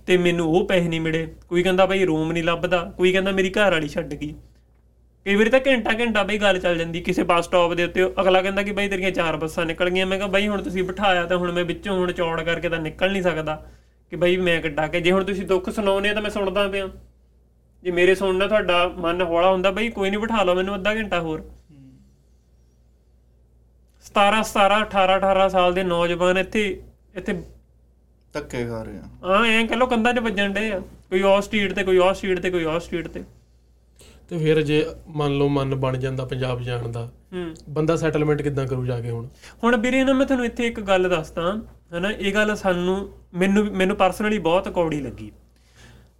ਤੇ 0.07 0.17
ਮੈਨੂੰ 0.17 0.47
ਉਹ 0.47 0.69
ਪੈਸੇ 0.69 0.89
ਨਹੀਂ 0.89 1.01
ਮਿਲੇ। 1.01 1.35
ਕੋਈ 1.49 1.63
ਕਹਿੰਦਾ 1.63 1.87
ਬਈ 1.87 2.05
ਰੂਮ 2.05 2.33
ਨਹੀਂ 2.33 2.45
ਲੱਭਦਾ। 2.45 2.93
ਕੋਈ 2.97 3.13
ਕਹਿੰਦਾ 3.13 3.31
ਮੇਰੀ 3.31 3.51
ਘਰ 3.51 3.71
ਵਾਲੀ 3.71 3.89
ਛੱਡ 3.89 4.15
ਗਈ। 4.15 4.35
ਕਈ 5.25 5.35
ਵਾਰੀ 5.35 5.51
ਤਾਂ 5.51 5.61
ਘੰਟਾ 5.67 5.91
ਘੰਟਾ 6.01 6.23
ਬਈ 6.23 6.39
ਗੱਲ 6.39 6.59
ਚੱਲ 6.59 6.79
ਜਾਂਦੀ। 6.79 7.01
ਕਿਸੇ 7.01 7.23
ਬੱਸ 7.23 7.45
ਸਟਾਪ 7.45 7.75
ਦੇ 7.75 7.85
ਉੱਤੇ 7.85 8.07
ਅਗਲਾ 8.07 8.43
ਕਹਿੰਦਾ 8.43 8.63
ਕਿ 8.63 8.73
ਬਈ 8.73 8.89
ਤੇਰੀਆਂ 8.89 9.11
ਚਾਰ 9.11 9.37
ਬੱਸਾਂ 9.37 9.67
ਨਿਕਲ 9.67 9.91
ਗਈਆਂ। 9.91 10.07
ਮੈਂ 10.07 10.19
ਕਿਹਾ 10.19 10.29
ਬਈ 10.29 10.49
ਹੁਣ 10.49 10.63
ਤੁਸੀਂ 10.63 10.83
ਬਿਠਾਇਆ 10.85 11.27
ਤਾਂ 11.27 11.37
ਹੁਣ 11.37 11.53
ਮੈਂ 11.53 11.65
ਵਿੱਚੋਂ 11.65 11.99
ਹੁਣ 11.99 12.13
ਚੌੜ 12.13 12.43
ਕਰਕੇ 12.43 12.69
ਤਾਂ 12.69 12.79
ਨਿਕਲ 12.79 13.13
ਨਹੀਂ 13.13 13.23
ਸਕਦਾ। 13.23 13.67
ਕਿ 14.11 14.17
ਬਈ 14.17 14.37
ਮੈਂ 14.37 14.63
ਕੱਢਾ 14.63 14.87
ਕੇ 14.87 15.01
ਜੇ 15.01 15.13
ਹੁਣ 15.13 15.25
ਤੁਸੀਂ 15.25 15.47
ਦੁੱਖ 15.47 15.71
ਸੁਣਾਉਨੇ 15.71 16.09
ਆ 16.09 16.15
ਤਾਂ 16.15 16.23
ਮੈਂ 16.23 16.31
ਸੁਣਦਾ 16.31 16.69
ਪਿਆ। 16.69 16.89
ਜੇ 17.83 17.91
ਮੇਰੇ 17.91 18.15
ਸੁਣਨ 18.15 18.37
ਨਾਲ 18.37 18.49
ਤੁਹਾਡਾ 18.49 18.89
ਮਨ 18.89 19.23
ਹੌਲਾ 19.23 19.51
ਹੁੰਦਾ 19.53 19.71
ਬਈ 19.71 19.89
ਕੋਈ 19.91 20.11
ਨਹੀਂ 20.11 20.21
ਬਿਠਾ 20.21 20.43
ਲਓ 20.43 20.55
ਮੈਨੂੰ 20.55 20.75
ਅੱਧਾ 20.75 20.95
ਘੰਟਾ 20.95 21.21
ਹੋਰ। 21.21 21.43
17 24.05 24.43
17 24.43 24.81
18 24.83 25.17
18 25.19 25.49
ਸਾਲ 25.49 25.75
ਦੇ 25.75 25.83
ਨੌਜਵਾਨ 25.83 26.39
ਇੱਥੇ 26.39 26.83
ਇੱਥੇ 27.15 27.43
ਧੱਕੇ 28.35 28.65
ਖਾ 28.67 28.83
ਰਹੇ 28.83 28.99
ਆ। 28.99 29.35
ਆ 29.35 29.45
ਐਂ 29.47 29.67
ਕਹ 29.67 29.75
ਲੋ 29.75 29.87
ਕੰਧਾਂ 29.87 30.13
'ਚ 30.15 30.19
ਵੱਜਣ 30.19 30.53
ਡੇ 30.53 30.71
ਆ। 30.73 30.79
ਕੋਈ 31.11 31.23
ਆਹ 31.23 31.41
ਸਟਰੀਟ 31.41 31.73
ਤੇ 31.73 31.85
ਕੋਈ 31.85 31.99
ਆਹ 31.99 32.13
ਸਟਰੀਟ 32.15 32.41
ਤੇ 32.41 32.51
ਕੋਈ 32.51 32.65
ਆਹ 32.65 32.79
ਸਟਰੀਟ 32.81 33.09
ਤੇ। 33.09 33.25
ਤੇ 34.29 34.39
ਫਿਰ 34.39 34.63
ਜੇ 34.63 34.87
ਮੰਨ 35.09 35.33
ਲਓ 35.33 35.49
ਮਨ 35.49 35.75
ਬਣ 35.75 35.97
ਜਾਂਦਾ 35.97 36.25
ਪੰਜਾਬ 36.25 36.61
ਜਾਣ 36.61 36.89
ਦਾ 36.89 37.05
ਹੂੰ। 37.33 37.55
ਬੰਦਾ 37.69 37.97
ਸੈਟਲਮੈਂਟ 37.97 38.43
ਕਿੱਦਾਂ 38.43 38.67
ਕਰੂ 38.67 38.87
ਜਾ 38.87 39.01
ਕੇ 39.01 39.11
ਹੁਣ? 39.11 39.29
ਹੁਣ 39.65 39.77
ਵੀਰੇ 39.77 40.05
ਨਾ 40.05 40.13
ਮੈਂ 40.13 40.27
ਤੁਹਾਨੂੰ 40.27 40.47
ਇੱਥੇ 40.47 40.67
ਇੱਕ 40.67 40.81
ਗੱਲ 40.81 41.09
ਦੱਸਦਾ 41.09 41.53
ਹਨਾ 41.99 42.11
ਇਹ 42.11 42.35
ਗੱਲ 42.35 42.55
ਸਾਨੂੰ 42.57 42.97
ਮੈਨੂੰ 43.35 43.65
ਮੈਨੂੰ 43.65 43.97
ਪਰਸਨਲੀ 43.97 44.39
ਬਹੁਤ 44.39 44.69
ਕੌੜੀ 44.69 45.01
ਲੱਗੀ। 45.01 45.31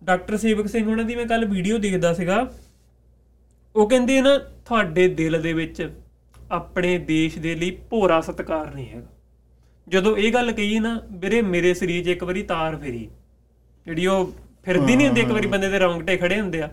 ਡਾਕਟਰ 0.03 0.37
ਸੇਵਕ 0.37 0.67
ਸਿੰਘ 0.67 0.87
ਉਹਨਾਂ 0.91 1.05
ਦੀ 1.05 1.17
ਮੈਂ 1.17 1.27
ਕੱਲ 1.27 1.45
ਵੀਡੀਓ 1.45 1.79
ਦੇਖਦਾ 1.79 2.13
ਸੀਗਾ 2.15 2.51
ਉਹ 3.75 3.89
ਕਹਿੰਦੇ 3.89 4.21
ਨਾ 4.21 4.37
ਤੁਹਾਡੇ 4.39 5.07
ਦਿਲ 5.09 5.41
ਦੇ 5.43 5.53
ਵਿੱਚ 5.53 5.89
ਆਪਣੇ 6.51 6.97
ਦੇਸ਼ 6.99 7.39
ਦੇ 7.39 7.55
ਲਈ 7.55 7.71
ਭੋਰਾ 7.91 8.21
ਸਤਿਕਾਰ 8.21 8.75
ਨਹੀਂ 8.75 8.89
ਹੈਗਾ। 8.89 9.07
ਜਦੋਂ 9.89 10.17
ਇਹ 10.17 10.33
ਗੱਲ 10.33 10.53
ਕਹੀ 10.53 10.79
ਨਾ 10.81 11.01
ਵੀਰੇ 11.13 11.43
ਮੇਰੇ 11.43 11.73
ਸਰੀਰ 11.75 12.05
'ਚ 12.05 12.09
ਇੱਕ 12.09 12.25
ਵਾਰੀ 12.25 12.43
ਤਾਰ 12.43 12.77
ਫੇਰੀ। 12.77 13.09
ਜਿਹੜੀ 13.87 14.07
ਉਹ 14.07 14.33
ਫਿਰਦੀ 14.65 14.97
ਨਹੀਂ 14.97 15.07
ਹੁੰਦੀ 15.07 15.21
ਇੱਕ 15.21 15.31
ਵਾਰੀ 15.31 15.49
ਬੰਦੇ 15.49 15.69
ਦੇ 15.69 15.79
ਰੌਂਗਟੇ 15.79 16.17
ਖੜੇ 16.17 16.41
ਹੁੰਦੇ 16.41 16.63
ਆ। 16.63 16.69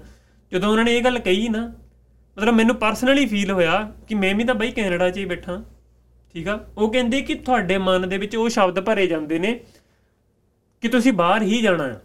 ਜਦੋਂ 0.51 0.71
ਉਹਨਾਂ 0.71 0.84
ਨੇ 0.86 0.97
ਇਹ 0.97 1.03
ਗੱਲ 1.03 1.19
ਕਹੀ 1.19 1.47
ਨਾ 1.49 1.65
ਮਤਲਬ 2.38 2.53
ਮੈਨੂੰ 2.53 2.75
ਪਰਸਨਲੀ 2.75 3.25
ਫੀਲ 3.25 3.51
ਹੋਇਆ 3.51 3.82
ਕਿ 4.07 4.15
ਮੈਂ 4.15 4.34
ਵੀ 4.36 4.43
ਤਾਂ 4.43 4.55
ਬਈ 4.55 4.71
ਕੈਨੇਡਾ 4.71 5.09
'ਚ 5.09 5.17
ਹੀ 5.17 5.25
ਬੈਠਾ 5.25 5.61
ਠੀਕ 6.36 6.47
ਆ? 6.47 6.59
ਉਹ 6.77 6.91
ਕਹਿੰਦੇ 6.91 7.21
ਕਿ 7.21 7.34
ਤੁਹਾਡੇ 7.36 7.77
ਮਨ 7.77 8.09
ਦੇ 8.09 8.17
ਵਿੱਚ 8.17 8.36
ਉਹ 8.36 8.49
ਸ਼ਬਦ 8.49 8.80
ਭਰੇ 8.80 9.07
ਜਾਂਦੇ 9.07 9.39
ਨੇ 9.39 9.59
ਕਿ 10.84 10.88
ਤੁਸੀਂ 10.88 11.13
ਬਾਹਰ 11.13 11.41
ਹੀ 11.41 11.61
ਜਾਣਾ 11.61 11.84
ਆ 11.84 11.99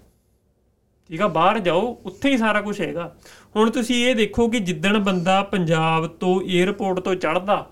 ਠੀਕ 1.09 1.21
ਆ 1.21 1.29
ਬਾਹਰ 1.29 1.59
ਜਾਓ 1.59 2.03
ਉੱਥੇ 2.05 2.31
ਹੀ 2.31 2.37
ਸਾਰਾ 2.37 2.61
ਕੁਝ 2.61 2.81
ਹੈਗਾ। 2.81 3.17
ਹੁਣ 3.57 3.71
ਤੁਸੀਂ 3.71 4.07
ਇਹ 4.07 4.15
ਦੇਖੋ 4.15 4.49
ਕਿ 4.49 4.61
ਜਿੱਦਣ 4.61 4.99
ਬੰਦਾ 4.99 5.43
ਪੰਜਾਬ 5.43 6.07
ਤੋਂ 6.07 6.41
에ਅਰਪੋਰਟ 6.41 7.01
ਤੋਂ 7.01 7.15
ਚੜਦਾ 7.15 7.71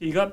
ਠੀਕ 0.00 0.18
ਆ 0.18 0.30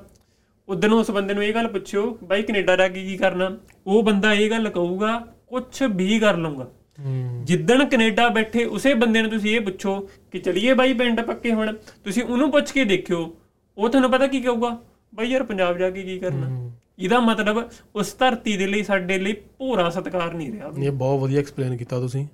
ਉਦੋਂ 0.68 1.00
ਉਸ 1.00 1.10
ਬੰਦੇ 1.10 1.34
ਨੂੰ 1.34 1.44
ਇਹ 1.44 1.54
ਗੱਲ 1.54 1.68
ਪੁੱਛਿਓ 1.68 2.18
ਬਾਈ 2.24 2.42
ਕੈਨੇਡਾ 2.42 2.76
ਜਾ 2.76 2.88
ਕੇ 2.88 3.04
ਕੀ 3.04 3.16
ਕਰਨਾ? 3.16 3.58
ਉਹ 3.86 4.02
ਬੰਦਾ 4.02 4.32
ਇਹ 4.32 4.50
ਗੱਲ 4.50 4.68
ਕਹੂਗਾ 4.68 5.26
ਕੁਝ 5.48 5.82
ਵੀ 5.82 6.18
ਕਰ 6.18 6.36
ਲਊਗਾ। 6.36 6.64
ਹੂੰ। 7.04 7.42
ਜਿੱਦਣ 7.44 7.84
ਕੈਨੇਡਾ 7.84 8.28
ਬੈਠੇ 8.28 8.64
ਉਸੇ 8.64 8.94
ਬੰਦੇ 8.94 9.22
ਨੂੰ 9.22 9.30
ਤੁਸੀਂ 9.30 9.56
ਇਹ 9.56 9.60
ਪੁੱਛੋ 9.60 10.08
ਕਿ 10.32 10.38
ਚਲਿਏ 10.38 10.74
ਬਾਈ 10.74 10.92
ਪਿੰਡ 10.92 11.20
ਪੱਕੇ 11.20 11.52
ਹੁਣ? 11.52 11.72
ਤੁਸੀਂ 12.04 12.22
ਉਹਨੂੰ 12.24 12.50
ਪੁੱਛ 12.50 12.72
ਕੇ 12.72 12.84
ਦੇਖਿਓ 12.84 13.36
ਉਹ 13.78 13.88
ਤੁਹਾਨੂੰ 13.88 14.10
ਪਤਾ 14.10 14.26
ਕੀ 14.26 14.40
ਕਹੂਗਾ? 14.40 14.78
ਬਾਈ 15.14 15.26
ਯਾਰ 15.26 15.42
ਪੰਜਾਬ 15.42 15.78
ਜਾ 15.78 15.90
ਕੇ 15.90 16.02
ਕੀ 16.02 16.18
ਕਰਨਾ? 16.18 16.70
ਇਹਦਾ 16.98 17.18
ਮਤਲਬ 17.20 17.70
ਉਸ 17.94 18.14
ਧਰਤੀ 18.18 18.56
ਦੇ 18.56 18.66
ਲਈ 18.66 18.82
ਸਾਡੇ 18.82 19.18
ਲਈ 19.18 19.32
ਭੋਰਾ 19.58 19.88
ਸਤਿਕਾਰ 19.90 20.34
ਨਹੀਂ 20.34 20.52
ਰਿਹਾ। 20.52 20.70
ਇਹ 20.78 20.90
ਬਹੁਤ 20.90 21.20
ਵਧੀਆ 21.20 21.40
ਐਕਸਪਲੇਨ 21.40 21.76
ਕੀਤਾ 21.76 21.98
ਤੁਸੀਂ। 22.00 22.26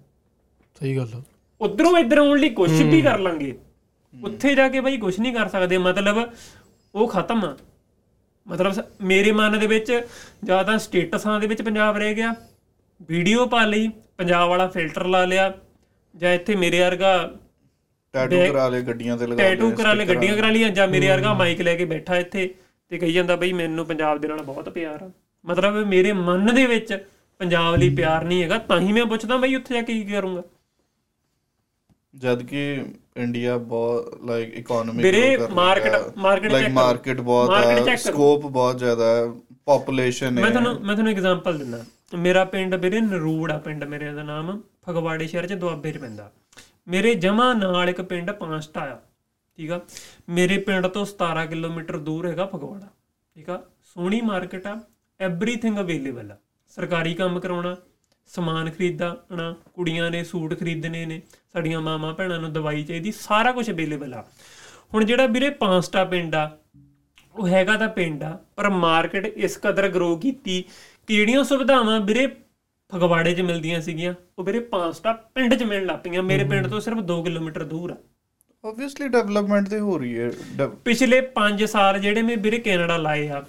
ਸਹੀ 0.81 0.97
ਗੱਲ 0.97 1.09
ਆ। 1.17 1.23
ਉਧਰੋਂ 1.61 1.97
ਇੱਧਰ 1.99 2.19
ਆਉਣ 2.19 2.39
ਲਈ 2.39 2.49
ਕੁਝ 2.49 2.71
ਵੀ 2.83 3.01
ਕਰ 3.03 3.19
ਲਾਂਗੇ। 3.19 3.57
ਉੱਥੇ 4.15 4.55
ਜਾ 4.55 4.69
ਕੇ 4.69 4.81
ਬਾਈ 4.81 4.97
ਕੁਝ 4.97 5.19
ਨਹੀਂ 5.21 5.33
ਕਰ 5.35 5.49
ਸਕਦੇ। 5.49 5.79
ਮਤਲਬ 5.79 6.31
ਉਹ 6.95 7.09
ਖਤਮ 7.09 7.45
ਆ। 7.45 7.57
ਮਤਲਬ 8.47 8.73
ਮੇਰੇ 9.01 9.33
ਮਨ 9.33 9.59
ਦੇ 9.59 9.67
ਵਿੱਚ 9.67 9.93
ਜਾਂ 10.45 10.63
ਤਾਂ 10.65 10.79
ਸਟੇਟਸਾਂ 10.79 11.41
ਦੇ 11.41 11.47
ਵਿੱਚ 11.47 11.63
ਪੰਜਾਬ 11.63 11.97
ਰਹਿ 11.97 12.15
ਗਿਆ। 12.15 12.35
ਵੀਡੀਓ 13.09 13.47
ਪਾ 13.47 13.65
ਲਈ 13.65 13.89
ਪੰਜਾਬ 14.17 14.49
ਵਾਲਾ 14.49 14.67
ਫਿਲਟਰ 14.69 15.07
ਲਾ 15.07 15.25
ਲਿਆ। 15.25 15.53
ਜਾਂ 16.17 16.33
ਇੱਥੇ 16.33 16.57
ਮੇਰੇ 16.57 16.81
ਵਰਗਾ 16.81 17.13
ਟੈਟੂ 18.15 18.37
ਕਰਾ 18.53 18.69
ਲਏ 18.69 18.83
ਗੱਡੀਆਂ 18.83 19.17
ਤੇ 19.17 19.27
ਲਗਾ 19.27 19.37
ਟੈਟੂ 19.37 19.71
ਕਰਾ 19.71 19.93
sticker 19.93 20.09
ਗੱਡੀਆਂ 20.09 20.37
ਕਰਾ 20.37 20.51
ਲਈਆਂ 20.51 20.71
ਜਾਂ 20.71 20.87
ਮੇਰੇ 20.89 21.09
ਵਰਗਾ 21.09 21.33
ਮਾਈਕ 21.35 21.61
ਲੈ 21.61 21.75
ਕੇ 21.75 21.85
ਬੈਠਾ 21.85 22.17
ਇੱਥੇ। 22.17 22.55
ਤੇ 22.91 22.99
ਕਹੀ 22.99 23.13
ਜਾਂਦਾ 23.13 23.37
ਬਈ 23.37 23.53
ਮੈਨੂੰ 23.53 23.87
ਪੰਜਾਬ 23.87 24.19
ਦੇ 24.19 24.29
ਨਾਲ 24.29 24.43
ਬਹੁਤ 24.43 24.69
ਪਿਆਰ 24.69 25.05
ਆ। 25.05 25.11
ਮਤਲਬ 25.45 25.87
ਮੇਰੇ 25.87 26.13
ਮਨ 26.13 26.55
ਦੇ 26.55 26.67
ਵਿੱਚ 26.67 27.07
ਪੰਜਾਬ 27.39 27.77
ਲਈ 27.77 27.95
ਪਿਆਰ 27.95 28.25
ਨਹੀਂ 28.25 28.43
ਹੈਗਾ 28.43 28.59
ਤਾਂ 28.59 28.81
ਹੀ 28.81 28.93
ਮੈਂ 28.93 29.07
ਪੁੱਛਦਾ 29.07 29.37
ਬਈ 29.37 29.55
ਉੱਥੇ 29.55 29.75
ਜਾ 29.75 29.83
ਕੇ 29.83 29.93
ਕੀ 29.93 30.05
ਕਰੂੰਗਾ। 30.05 30.43
ਜਦ 32.15 32.43
ਕਿ 32.43 32.85
ਇੰਡੀਆ 33.17 33.59
ਬਹੁਤ 33.59 34.21
ਲਾਈਕ 34.25 34.55
ਇਕਨੋਮਿਕ 34.55 35.07
ਵੀਰੇ, 35.07 35.37
market- 35.37 36.07
market 36.07 36.51
ਲਾਈਕ। 36.51 36.69
ਮਾਰਕੀਟ 36.69 37.21
ਬਹੁਤ 37.21 37.55
ਹੈ। 37.65 37.97
ਸਕੋਪ 37.97 38.47
ਬਹੁਤ 38.47 38.79
ਜ਼ਿਆਦਾ 38.79 39.17
ਹੈ 39.17 39.27
ਪੋਪੂਲੇਸ਼ਨ 39.65 40.31
ਮੈਂ 40.31 40.45
ਹੈ। 40.45 40.51
ਤੁਹਾਨੂੰ 40.51 40.81
ਮੈਂ 40.81 40.95
ਤੁਹਾਨੂੰ 40.95 41.13
ਐਗਜ਼ਾਮਪਲ 41.13 41.59
ਦਿੰਦਾ। 41.59 41.85
ਮੇਰਾ 42.19 42.45
ਪਿੰਡ 42.45 42.75
ਵੀਰੇ 42.75 43.01
ਨਰੂੜ 43.01 43.53
ਆ 43.53 43.59
ਪਿੰਡ 43.59 43.85
ਮੇਰੇ 43.85 44.13
ਦਾ 44.13 44.23
ਨਾਮ। 44.23 44.63
ਫਗਵਾੜੇ 44.87 45.27
ਸ਼ਹਿਰ 45.27 45.47
ਚ 45.47 45.53
ਦੁਆਬੇ 45.53 45.93
ਚ 45.93 45.99
ਪੈਂਦਾ। 45.99 46.33
ਮੇਰੇ 46.89 47.15
ਜਮਾ 47.15 47.55
ਨਾਲ 47.55 47.91
ਇੱਕ 47.91 48.03
ਪਿੰਡ 48.03 48.31
ਪਾਂਸਟਾ 48.31 48.81
ਆ। 48.81 49.10
ਠੀਕ 49.61 49.71
ਆ? 49.71 49.81
ਮੇਰੇ 50.29 50.57
ਪਿੰਡ 50.59 50.87
ਤੋਂ 50.87 51.05
17 51.07 51.47
ਕਿਲੋਮੀਟਰ 51.47 51.97
ਦੂਰ 51.99 52.27
ਹੈਗਾ 52.27 52.47
ਫਗਵਾੜਾ 52.47 52.89
ਠੀਕ 53.37 53.51
ਆ? 53.51 53.63
ਸੋਹਣੀ 53.95 54.21
ਮਾਰਕੀਟ 54.21 54.67
ਆ 54.67 54.79
ਐਵਰੀਥਿੰਗ 55.21 55.79
ਅਵੇਲੇਬਲ 55.79 56.31
ਆ। 56.33 56.37
ਸਰਕਾਰੀ 56.77 57.15
ਕੰਮ 57.15 57.39
ਕਰਾਉਣਾ 57.41 57.77
ਸਮਾਨ 58.31 58.71
ਖਰੀਦਣਾ 58.71 59.55
ਕੁੜੀਆਂ 59.75 60.11
ਨੇ 60.11 60.23
ਸੂਟ 60.25 60.55
ਖਰੀਦਣੇ 60.61 61.05
ਨੇ 61.07 61.21
ਸਾਡੀਆਂ 61.53 61.81
ਮਾਵਾਂ 61.81 62.13
ਭੈਣਾਂ 62.15 62.39
ਨੂੰ 62.41 62.53
ਦਵਾਈ 62.53 62.83
ਚਾਹੀਦੀ 62.85 63.13
ਸਾਰਾ 63.13 63.53
ਕੁਝ 63.53 63.71
ਅਵੇਲੇਬਲ 63.71 64.15
ਆ। 64.15 64.25
ਹੁਣ 64.95 65.05
ਜਿਹੜਾ 65.05 65.27
ਵੀਰੇ 65.27 65.51
ਪਾਂਸਟਾ 65.51 66.05
ਪਿੰਡ 66.05 66.35
ਆ 66.35 66.51
ਉਹ 67.35 67.49
ਹੈਗਾ 67.49 67.77
ਤਾਂ 67.77 67.89
ਪਿੰਡ 67.89 68.23
ਆ 68.23 68.37
ਪਰ 68.57 68.69
ਮਾਰਕੀਟ 68.71 69.27
ਇਸ 69.27 69.57
ਕਦਰ 69.59 69.89
ਗਰੋ 69.89 70.17
ਕੀਤੀ 70.17 70.63
ਕਿ 71.09 71.17
ਜਿਹੜੀਆਂ 71.17 71.43
ਸੁਵਿਧਾਵਾਂ 71.45 72.01
ਵੀਰੇ 72.01 72.27
ਫਗਵਾੜੇ 72.93 73.35
'ਚ 73.35 73.41
ਮਿਲਦੀਆਂ 73.41 73.81
ਸੀਗੀਆਂ 73.81 74.15
ਉਹ 74.39 74.45
ਵੀਰੇ 74.45 74.61
ਪਾਂਸਟਾ 74.71 75.13
ਪਿੰਡ 75.35 75.55
'ਚ 75.55 75.63
ਮਿਲਣ 75.63 75.87
ਲੱਗ 75.87 75.99
ਪਈਆਂ। 75.99 76.23
ਮੇਰੇ 76.23 76.45
ਪਿੰਡ 76.45 76.67
ਤੋਂ 76.67 76.81
ਸਿਰਫ 76.81 76.99
2 77.11 77.23
ਕਿਲੋਮੀਟਰ 77.25 77.65
ਦੂਰ 77.65 77.91
ਆ। 77.91 77.97
ਆਬਵੀਅਸਲੀ 78.65 79.09
ਡਿਵੈਲਪਮੈਂਟ 79.09 79.69
ਤੇ 79.69 79.81
ਹੋ 79.81 79.99
ਰਹੀ 79.99 80.19
ਹੈ 80.19 80.31
ਡਿਵ- 80.57 80.77
ਪਿਛਲੇ 80.85 81.21
5 81.21 81.67
ਸਾਲ 81.67 81.99
ਜਿਹੜੇ 81.99 82.23
ਮੈਂ 82.23 82.37
ਵੀਰੇ 82.37 82.59
ਕੈਨੇਡਾ 82.59 82.97
ਲਾਏ 82.97 83.29
ਆ 83.29 83.45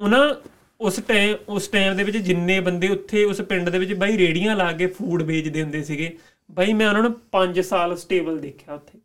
ਉਹਨਾਂ 0.00 0.34
ਉਸ 0.80 1.00
ਟਾਈਮ 1.08 1.36
ਉਸ 1.48 1.68
ਟਾਈਮ 1.68 1.96
ਦੇ 1.96 2.04
ਵਿੱਚ 2.04 2.16
ਜਿੰਨੇ 2.16 2.60
ਬੰਦੇ 2.60 2.88
ਉੱਥੇ 2.88 3.24
ਉਸ 3.24 3.40
ਪਿੰਡ 3.40 3.68
ਦੇ 3.68 3.78
ਵਿੱਚ 3.78 3.92
ਬਾਈ 3.92 4.18
ਰੇੜੀਆਂ 4.18 4.56
ਲਾ 4.56 4.72
ਕੇ 4.72 4.86
ਫੂਡ 4.86 5.22
ਵੇਚਦੇ 5.22 5.62
ਹੁੰਦੇ 5.62 5.82
ਸੀਗੇ, 5.84 6.18
ਬਾਈ 6.50 6.72
ਮੈਂ 6.72 6.88
ਉਹਨਾਂ 6.88 7.02
ਨੂੰ 7.02 7.20
5 7.30 7.60
ਸਾਲ 7.62 7.96
ਸਟੇਬਲ 7.96 8.38
ਦੇਖਿਆ 8.38 8.74
ਉੱਥੇ। 8.74 8.98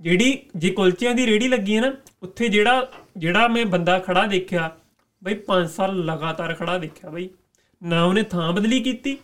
ਜਿਹੜੀ, 0.00 0.42
ਜੇ 0.56 0.70
ਕੁਲਚਿਆਂ 0.70 1.14
ਦੀ 1.14 1.26
ਰੇੜੀ 1.26 1.48
ਲੱਗੀ 1.48 1.76
ਹੈ 1.76 1.80
ਨਾ, 1.80 1.92
ਉੱਥੇ 2.22 2.48
ਜਿਹੜਾ 2.48 2.90
ਜਿਹੜਾ 3.16 3.48
ਮੈਂ 3.48 3.66
ਬੰਦਾ 3.66 3.98
ਖੜਾ 3.98 4.26
ਦੇਖਿਆ, 4.26 4.76
ਬਈ 5.24 5.34
5 5.34 5.68
ਸਾਲ 5.68 6.04
ਲਗਾਤਾਰ 6.04 6.54
ਖੜਾ 6.54 6.78
ਦੇਖਿਆ 6.78 7.10
ਬਈ। 7.10 7.28
ਨਾ 7.82 8.04
ਉਹਨੇ 8.04 8.22
ਥਾਂ 8.22 8.52
ਬਦਲੀ 8.52 8.80
ਕੀਤੀ, 8.80 9.18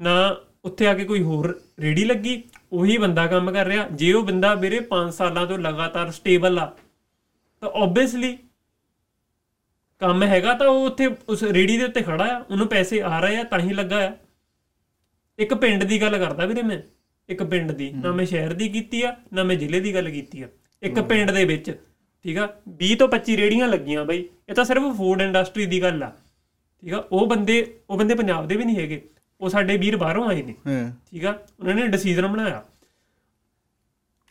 ਨਾ 0.00 0.36
ਉੱਥੇ 0.64 0.86
ਆ 0.86 0.94
ਕੇ 0.94 1.04
ਕੋਈ 1.04 1.22
ਹੋਰ 1.22 1.62
ਰੇੜੀ 1.80 2.04
ਲੱਗੀ 2.04 2.42
ਉਹੀ 2.72 2.98
ਬੰਦਾ 2.98 3.26
ਕੰਮ 3.26 3.52
ਕਰ 3.52 3.66
ਰਿਹਾ। 3.66 3.86
ਜੇ 3.92 4.12
ਉਹ 4.12 4.22
ਬੰਦਾ 4.22 4.54
ਵੀਰੇ 4.54 4.80
5 4.80 5.10
ਸਾਲਾਂ 5.10 5.46
ਤੋਂ 5.46 5.58
ਲਗਾਤਾਰ 5.58 6.10
ਸਟੇਬਲ 6.10 6.58
ਆ 6.58 6.66
ਤਾਂ 7.60 7.70
ਆਬਵੀਅਸਲੀ 7.70 8.38
ਕੰਮ 9.98 10.22
ਹੈਗਾ 10.22 10.54
ਤਾਂ 10.54 10.68
ਉਹ 10.68 10.86
ਉੱਥੇ 10.86 11.06
ਉਸ 11.28 11.42
ਰੇੜੀ 11.42 11.78
ਦੇ 11.78 11.84
ਉੱਤੇ 11.84 12.02
ਖੜਾ 12.02 12.24
ਆ। 12.24 12.44
ਉਹਨੂੰ 12.50 12.66
ਪੈਸੇ 12.66 13.00
ਆ 13.02 13.20
ਰਹੇ 13.20 13.36
ਆ 13.36 13.42
ਤਾਂ 13.42 13.58
ਹੀ 13.58 13.72
ਲੱਗਾ 13.72 14.08
ਆ। 14.08 14.12
ਇੱਕ 15.38 15.54
ਪਿੰਡ 15.54 15.84
ਦੀ 15.84 16.00
ਗੱਲ 16.00 16.18
ਕਰਦਾ 16.18 16.46
ਵੀਰੇ 16.46 16.62
ਮੈਂ। 16.62 16.78
ਇੱਕ 17.28 17.42
ਪਿੰਡ 17.42 17.72
ਦੀ। 17.72 17.90
ਨਾ 17.90 18.12
ਮੈਂ 18.12 18.24
ਸ਼ਹਿਰ 18.26 18.52
ਦੀ 18.52 18.68
ਕੀਤੀ 18.68 19.02
ਆ 19.02 19.16
ਨਾ 19.32 19.42
ਮੈਂ 19.42 19.56
ਜ਼ਿਲ੍ਹੇ 19.56 19.80
ਦੀ 19.80 19.94
ਗੱਲ 19.94 20.10
ਕੀਤੀ 20.10 20.42
ਆ। 20.42 20.48
ਇੱਕ 20.82 21.00
ਪਿੰਡ 21.00 21.30
ਦੇ 21.30 21.44
ਵਿੱਚ 21.44 21.70
ਠੀਕ 22.24 22.38
ਆ? 22.38 22.48
20 22.68 22.94
ਤੋਂ 22.94 23.08
25 23.08 23.36
ਰੇੜੀਆਂ 23.36 23.68
ਲੱਗੀਆਂ 23.68 24.04
ਬਈ। 24.04 24.28
ਇਹ 24.48 24.54
ਤਾਂ 24.54 24.64
ਸਿਰਫ 24.64 24.82
ਫੂਡ 24.96 25.22
ਇੰਡਸਟਰੀ 25.22 25.66
ਦੀ 25.66 25.82
ਗੱਲ 25.82 26.02
ਆ। 26.02 26.12
ਠੀਕ 26.82 26.92
ਆ? 26.92 27.04
ਉਹ 27.12 27.26
ਬੰਦੇ 27.26 27.80
ਉਹ 27.90 27.98
ਬੰਦੇ 27.98 28.14
ਪੰਜਾਬ 28.14 28.48
ਦੇ 28.48 28.56
ਵੀ 28.56 28.64
ਨਹੀਂ 28.64 28.76
ਹੈਗੇ। 28.76 29.02
ਉਹ 29.40 29.48
ਸਾਡੇ 29.48 29.76
ਵੀਰ 29.76 29.96
ਬਾਹਰੋਂ 29.96 30.28
ਆਏ 30.28 30.42
ਨੇ। 30.42 30.54
ਠੀਕ 31.10 31.24
ਆ? 31.24 31.38
ਉਹਨਾਂ 31.60 31.74
ਨੇ 31.74 31.86
ਡਿਸੀਜਨ 31.88 32.26
ਬਣਾਇਆ। 32.26 32.64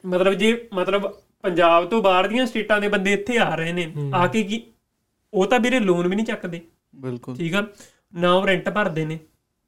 ਮਤਲਬ 0.04 0.34
ਜੇ 0.34 0.52
ਮਤਲਬ 0.74 1.08
ਪੰਜਾਬ 1.44 1.86
ਤੋਂ 1.90 2.02
ਬਾਹਰ 2.02 2.28
ਦੀਆਂ 2.28 2.46
ਸਟੇਟਾਂ 2.46 2.80
ਦੇ 2.82 2.88
ਬੰਦੇ 2.88 3.14
ਇੱਥੇ 3.14 3.38
ਆ 3.38 3.54
ਰਹੇ 3.56 3.74
ਨੇ 3.74 3.92
ਆ 4.16 4.26
ਕੇ 4.28 4.44
ਕੀ 4.44 4.62
ਉਹ 5.34 5.46
ਤਾਂ 5.48 5.60
ਵੀਰੇ 5.60 5.80
ਲੋਨ 5.80 6.08
ਵੀ 6.08 6.16
ਨਹੀਂ 6.16 6.26
ਚੱਕਦੇ। 6.26 6.62
ਬਿਲਕੁਲ। 6.96 7.36
ਠੀਕ 7.38 7.56
ਆ? 7.56 7.66
ਨਾ 8.16 8.32
ਉਹ 8.34 8.46
ਰੈਂਟ 8.48 8.70
ਭਰਦੇ 8.70 9.06
ਨੇ। 9.06 9.20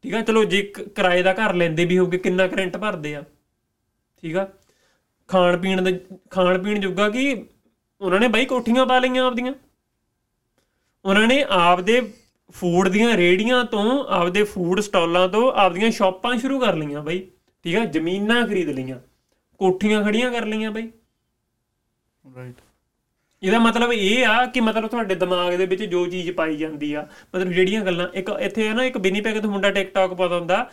ਠੀਕ 0.04 0.14
ਆ? 0.14 0.22
ਚਲੋ 0.22 0.44
ਜੇ 0.44 0.62
ਕਿਰਾਏ 0.96 1.24
ਦਾ 1.24 1.34
ਘਰ 1.34 1.54
ਲੈਂਦੇ 1.54 1.86
ਵੀ 1.86 1.98
ਹੋਗੇ 1.98 2.18
ਕਿੰਨਾ 2.18 2.46
ਰੈਂਟ 2.58 2.78
ਭਰਦੇ 2.78 3.16
ਆ। 3.16 3.24
ਠੀਕ 4.24 4.36
ਆ? 4.38 4.48
ਖਾਣ 5.30 5.58
ਪੀਣ 5.58 5.82
ਦਾ 5.82 5.92
ਖਾਣ 6.30 6.62
ਪੀਣ 6.64 6.80
ਜੋਗਾ 6.80 7.10
ਕਿ 7.10 7.46
ਉਹਨਾਂ 8.02 8.20
ਨੇ 8.20 8.28
ਬਾਈ 8.28 8.46
ਕੋਠੀਆਂ 8.46 8.86
ਪਾ 8.86 8.98
ਲਈਆਂ 9.00 9.26
ਆਪਦੀਆਂ। 9.26 9.54
ਉਹਨਾਂ 11.06 11.28
ਨੇ 11.28 11.44
ਆਪਦੇ 11.50 12.02
ਫੂਡ 12.54 12.90
ਦੀਆਂ 12.90 13.18
ਰੇੜੀਆਂ 13.18 13.66
ਤੋਂ 13.66 14.06
ਆਪਦੇ 14.06 14.44
ਫੂਡ 14.44 14.80
ਸਟਾਲਾਂ 14.80 15.30
ਤੋਂ 15.30 15.54
ਆਪਦੀਆਂ 15.54 15.92
ਸ਼ਾਪਾਂ 15.92 16.38
ਸ਼ੁਰੂ 16.38 16.60
ਕਰ 16.60 16.76
ਲਈਆਂ 16.76 17.04
ਬਾਈ। 17.04 17.28
ਠੀਕ 17.64 17.76
ਆ? 17.76 17.86
ਜ਼ਮੀਨਾਂ 17.86 18.48
ਖਰੀਦ 18.48 18.70
ਲਈਆਂ। 18.70 19.00
ਕੋਠੀਆਂ 19.58 20.04
ਖੜੀਆਂ 20.04 20.32
ਕਰ 20.32 20.46
ਲਈਆਂ 20.46 20.72
ਬਾਈ। 20.72 20.92
ਰਾਈਟ 22.38 22.56
ਇਹਦਾ 23.44 23.60
ਮਤਲਬ 23.60 23.94
ਇਹ 23.94 24.26
ਆ 24.26 24.46
ਕਿ 24.46 24.62
ਮਤਲਬ 24.62 24.88
ਤੁਹਾਡੇ 24.88 25.16
ਦਿਮਾਗ 25.16 25.54
ਦੇ 25.54 25.66
ਵਿੱਚ 25.66 25.84
ਜੋ 25.84 26.08
ਚੀਜ਼ 26.08 26.32
ਪਾਈ 26.32 26.58
ਜਾਂਦੀ 26.58 26.94
ਆ 26.94 27.08
ਮਤਲਬ 27.36 27.52
ਜਿਹੜੀਆਂ 27.52 27.86
ਗੱਲਾਂ 27.86 28.08
ਇੱਕ 28.14 28.30
ਇੱਥੇ 28.40 28.68
ਹੈ 28.68 28.74
ਨਾ 28.74 28.84
ਇੱਕ 28.84 28.98
ਬਿਨੀ 28.98 29.22
ਪੈਕ 29.22 29.40
ਤੋਂ 29.40 29.52
ਮੁੰਡਾ 29.52 29.72
ਟਿਕਟੌਕ 29.72 30.14
ਪਾਉਂਦਾ 30.14 30.40
ਹੁੰਦਾ 30.40 30.70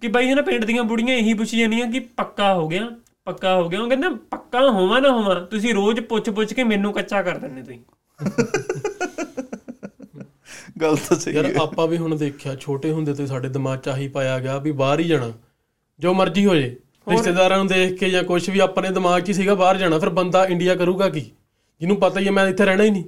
ਕਿ 0.00 0.08
ਬਾਈ 0.08 0.28
ਹੈ 0.28 0.34
ਨਾ 0.34 0.42
ਪਿੰਡ 0.42 0.64
ਦੀਆਂ 0.64 0.84
ਬੁੜੀਆਂ 0.84 1.16
ਇਹੀ 1.16 1.34
ਪੁੱਛੀ 1.34 1.58
ਜਾਂਦੀਆਂ 1.58 1.90
ਕਿ 1.90 2.00
ਪੱਕਾ 2.00 2.54
ਹੋ 2.54 2.68
ਗਿਆ 2.68 2.90
ਪੱਕਾ 3.24 3.54
ਹੋ 3.54 3.68
ਗਿਆ। 3.68 3.80
ਉਹ 3.82 3.88
ਕਹਿੰਦਾ 3.88 4.08
ਪੱਕਾ 4.08 4.70
ਹੋਵਾਂ 4.70 5.00
ਨਾ 5.00 5.10
ਹੋਵਾਂ 5.10 5.40
ਤੁਸੀਂ 5.40 5.74
ਰੋਜ਼ 5.74 6.00
ਪੁੱਛ-ਪੁੱਛ 6.00 6.54
ਕੇ 6.54 6.64
ਮੈਨੂੰ 6.64 6.92
ਕੱਚਾ 6.92 7.22
ਕਰ 7.22 7.38
ਦਿੰਦੇ 7.38 7.62
ਤੁਸੀਂ। 7.62 7.80
ਗੱਲ 10.80 10.96
ਤਾਂ 10.96 11.16
ਸਹੀ 11.18 11.34
ਯਾਰ 11.34 11.52
ਆਪਾਂ 11.60 11.86
ਵੀ 11.88 11.96
ਹੁਣ 11.96 12.16
ਦੇਖਿਆ 12.16 12.54
ਛੋਟੇ 12.54 12.90
ਹੁੰਦੇ 12.92 13.14
ਤੇ 13.14 13.26
ਸਾਡੇ 13.26 13.48
ਦਿਮਾਗ 13.48 13.78
'ਚ 13.78 13.88
ਆਹੀ 13.88 14.08
ਪਾਇਆ 14.08 14.38
ਗਿਆ 14.38 14.58
ਵੀ 14.58 14.72
ਬਾਹਰ 14.72 15.00
ਹੀ 15.00 15.04
ਜਾਣਾ 15.04 15.32
ਜੋ 16.00 16.14
ਮਰਜ਼ੀ 16.14 16.46
ਹੋ 16.46 16.54
ਜੇ। 16.56 16.76
ਰਿਸ਼ਤੇਦਾਰਾਂ 17.10 17.58
ਨੂੰ 17.58 17.66
ਦੇਖ 17.66 17.98
ਕੇ 17.98 18.10
ਜਾਂ 18.10 18.22
ਕੁਝ 18.24 18.50
ਵੀ 18.50 18.58
ਆਪਣੇ 18.58 18.90
ਦਿਮਾਗ 18.90 19.22
'ਚ 19.22 19.28
ਹੀ 19.28 19.32
ਸੀਗਾ 19.34 19.54
ਬਾਹਰ 19.54 19.76
ਜਾਣਾ 19.76 19.98
ਫਿਰ 19.98 20.08
ਬੰਦਾ 20.08 20.46
ਇੰਡੀਆ 20.46 20.74
ਕਰੂਗਾ 20.74 21.08
ਕੀ? 21.08 21.20
ਜਿਹਨੂੰ 21.80 21.96
ਪਤਾ 21.96 22.20
ਹੀ 22.20 22.26
ਹੈ 22.26 22.30
ਮੈਂ 22.30 22.46
ਇੱਥੇ 22.48 22.64
ਰਹਿਣਾ 22.64 22.84
ਹੀ 22.84 22.90
ਨਹੀਂ। 22.90 23.04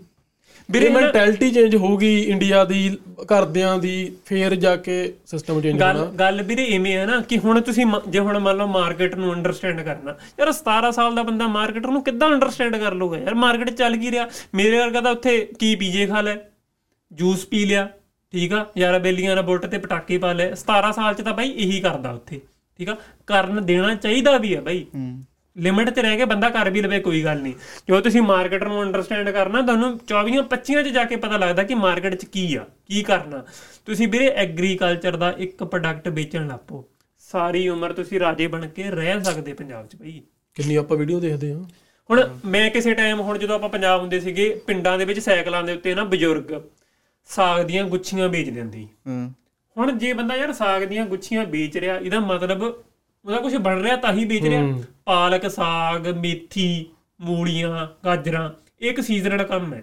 ਵੀਰੇ 0.71 0.89
ਮੈਂਟੈਲਿਟੀ 0.89 1.51
ਚੇਂਜ 1.51 1.77
ਹੋਊਗੀ 1.77 2.21
ਇੰਡੀਆ 2.21 2.65
ਦੀ 2.65 2.99
ਘਰਦਿਆਂ 3.23 3.79
ਦੀ 3.79 4.13
ਫੇਰ 4.27 4.55
ਜਾ 4.55 4.77
ਕੇ 4.77 5.13
ਸਿਸਟਮ 5.27 5.61
ਚੇਂਜ 5.61 5.81
ਗੱਲ 5.81 5.97
ਹੋਣਾ। 5.97 6.11
ਗੱਲ 6.11 6.43
ਵੀਰੇ 6.43 6.65
ਇਵੇਂ 6.65 6.97
ਹੈ 6.97 7.07
ਨਾ 7.07 7.21
ਕਿ 7.21 7.39
ਹੁਣ 7.39 7.61
ਤੁਸੀਂ 7.61 7.87
ਜੇ 8.09 8.19
ਹੁਣ 8.19 8.39
ਮੰਨ 8.39 8.57
ਲਓ 8.57 8.67
ਮਾਰਕੀਟ 8.67 9.15
ਨੂੰ 9.15 9.33
ਅੰਡਰਸਟੈਂਡ 9.35 9.81
ਕਰਨਾ 9.81 10.15
ਯਾਰ 10.41 10.53
17 10.53 10.91
ਸਾਲ 10.93 11.15
ਦਾ 11.15 11.23
ਬੰਦਾ 11.23 11.47
ਮਾਰਕੀਟ 11.47 11.87
ਨੂੰ 11.87 12.03
ਕਿੱਦਾਂ 12.05 12.29
ਅੰਡਰਸਟੈਂਡ 12.29 12.77
ਕਰ 12.77 12.95
ਲੂਗਾ 12.95 13.19
ਯਾਰ 13.19 13.35
ਮਾਰਕੀਟ 13.35 13.71
ਚੱਲ 13.71 13.97
ਕੀ 13.97 14.11
ਰਿਹਾ? 14.11 14.29
ਮੇਰੇ 14.55 14.79
ਵਰਗਾ 14.79 15.01
ਤਾਂ 15.01 15.13
ਉੱਥੇ 15.13 15.49
ਕੀ 15.59 15.75
ਪੀਜੇ 15.75 16.07
ਖਾ 16.07 16.21
ਲੈ? 16.21 16.37
ਜੂਸ 17.13 17.45
ਪੀ 17.47 17.65
ਲਿਆ 17.65 17.89
ਠੀਕ 18.33 18.53
ਆ? 18.53 18.67
ਯਾਰ 18.79 18.99
ਬੇਲੀਆਂ 18.99 19.35
ਨਾਲ 19.35 19.45
ਬੁੱਟ 19.45 19.67
ਤੇ 19.67 19.79
ਪਟਾਕੇ 19.79 20.19
ਪਾ 20.19 20.33
ਲਏ। 20.33 20.51
17 20.55 20.93
ਸਾਲ 20.93 21.15
ਚ 21.15 21.23
ਤਾਂ 21.23 21.35
ਬਾਈ 21.35 21.51
ਇਹੀ 21.51 21.81
ਕਰਦਾ 21.81 22.11
ਉੱਥੇ 22.13 22.41
ਠੀਕ 22.79 22.89
ਆ? 22.89 22.97
ਕਰਨ 23.27 23.65
ਦੇਣਾ 23.67 23.95
ਚਾਹੀਦਾ 23.95 24.37
ਵੀ 24.39 24.55
ਆ 24.55 24.61
ਬਾਈ। 24.61 24.87
ਲਿਮਿਟ 25.57 25.91
ਤੇ 25.91 26.03
ਰਹਿ 26.03 26.17
ਕੇ 26.17 26.25
ਬੰਦਾ 26.25 26.49
ਕਰ 26.51 26.71
ਵੀ 26.71 26.81
ਲਵੇ 26.83 26.99
ਕੋਈ 27.01 27.23
ਗੱਲ 27.25 27.41
ਨਹੀਂ। 27.43 27.55
ਜੋ 27.89 28.01
ਤੁਸੀਂ 28.01 28.23
ਮਾਰਕੀਟ 28.23 28.65
ਨੂੰ 28.65 28.83
ਅੰਡਰਸਟੈਂਡ 28.83 29.31
ਕਰਨਾ 29.31 29.63
ਤੁਹਾਨੂੰ 29.63 29.91
24 30.09 30.43
25 30.51 30.83
ਚ 30.83 30.89
ਜਾ 30.89 31.05
ਕੇ 31.05 31.17
ਪਤਾ 31.17 31.37
ਲੱਗਦਾ 31.37 31.63
ਕਿ 31.63 31.75
ਮਾਰਕੀਟ 31.75 32.15
'ਚ 32.15 32.25
ਕੀ 32.25 32.55
ਆ 32.57 32.65
ਕੀ 32.87 33.03
ਕਰਨਾ। 33.03 33.43
ਤੁਸੀਂ 33.87 34.09
ਵੀਰੇ 34.09 34.29
ਐਗਰੀਕਲਚਰ 34.45 35.17
ਦਾ 35.17 35.31
ਇੱਕ 35.39 35.65
ਪ੍ਰੋਡਕਟ 35.65 36.09
ਵੇਚਣ 36.09 36.47
ਲੱਪੋ 36.49 36.85
ਸਾਰੀ 37.31 37.69
ਉਮਰ 37.69 37.93
ਤੁਸੀਂ 37.93 38.21
ਰਾਜੇ 38.21 38.47
ਬਣ 38.47 38.67
ਕੇ 38.69 38.91
ਰਹਿ 38.91 39.23
ਸਕਦੇ 39.25 39.53
ਪੰਜਾਬ 39.53 39.87
'ਚ 39.87 39.97
ਬਈ। 39.97 40.21
ਕਿੰਨੀ 40.57 40.75
ਆਪਾਂ 40.77 40.97
ਵੀਡੀਓ 40.97 41.21
ਦੇਖਦੇ 41.21 41.53
ਹਾਂ। 41.53 41.63
ਹੁਣ 42.11 42.23
ਮੈਂ 42.45 42.71
ਕਿਸੇ 42.71 42.95
ਟਾਈਮ 42.95 43.21
ਹੁਣ 43.21 43.39
ਜਦੋਂ 43.39 43.55
ਆਪਾਂ 43.55 43.69
ਪੰਜਾਬ 43.69 44.01
ਹੁੰਦੇ 44.01 44.21
ਸੀਗੇ 44.21 44.49
ਪਿੰਡਾਂ 44.67 44.99
ਦੇ 44.99 45.05
ਵਿੱਚ 45.05 45.19
ਸਾਈਕਲਾਂ 45.21 45.63
ਦੇ 45.63 45.73
ਉੱਤੇ 45.73 45.95
ਨਾ 45.95 46.05
ਬਜ਼ੁਰਗ 46.05 46.53
ਸਾਗ 47.27 47.65
ਦੀਆਂ 47.65 47.85
ਗੁੱਛੀਆਂ 47.85 48.29
ਵੇਚ 48.29 48.51
ਦਿੰਦੇ। 48.51 48.87
ਹੂੰ। 49.07 49.33
ਹੁਣ 49.77 49.99
ਜੇ 49.99 50.13
ਬੰਦਾ 50.13 50.37
ਯਾਰ 50.37 50.53
ਸਾਗ 50.53 50.83
ਦੀਆਂ 50.83 51.07
ਗੁੱਛੀਆਂ 51.07 51.45
ਵੇਚ 51.45 51.77
ਰਿਹਾ 51.77 51.99
ਇਹਦਾ 51.99 52.21
ਮਤਲਬ 52.21 52.63
ਉਹਦਾ 52.63 53.37
ਕੁਝ 53.37 53.57
ਬਣ 53.57 53.83
ਰਿਹਾ 53.83 53.97
ਤਾਂ 53.97 54.13
ਹੀ 54.13 54.25
ਵੇਚ 54.25 54.45
ਰਿਹਾ। 54.45 54.79
ਪਾਲਕ 55.05 55.51
ਸਾਗ 55.51 56.09
ਮੇਥੀ 56.09 56.87
ਮੂਲੀਆਂ 57.21 57.89
ਗਾਜਰਾਂ 58.05 58.51
ਇੱਕ 58.81 59.01
ਸੀਜ਼ਨਲ 59.01 59.45
ਕੰਮ 59.45 59.75
ਹੈ। 59.75 59.83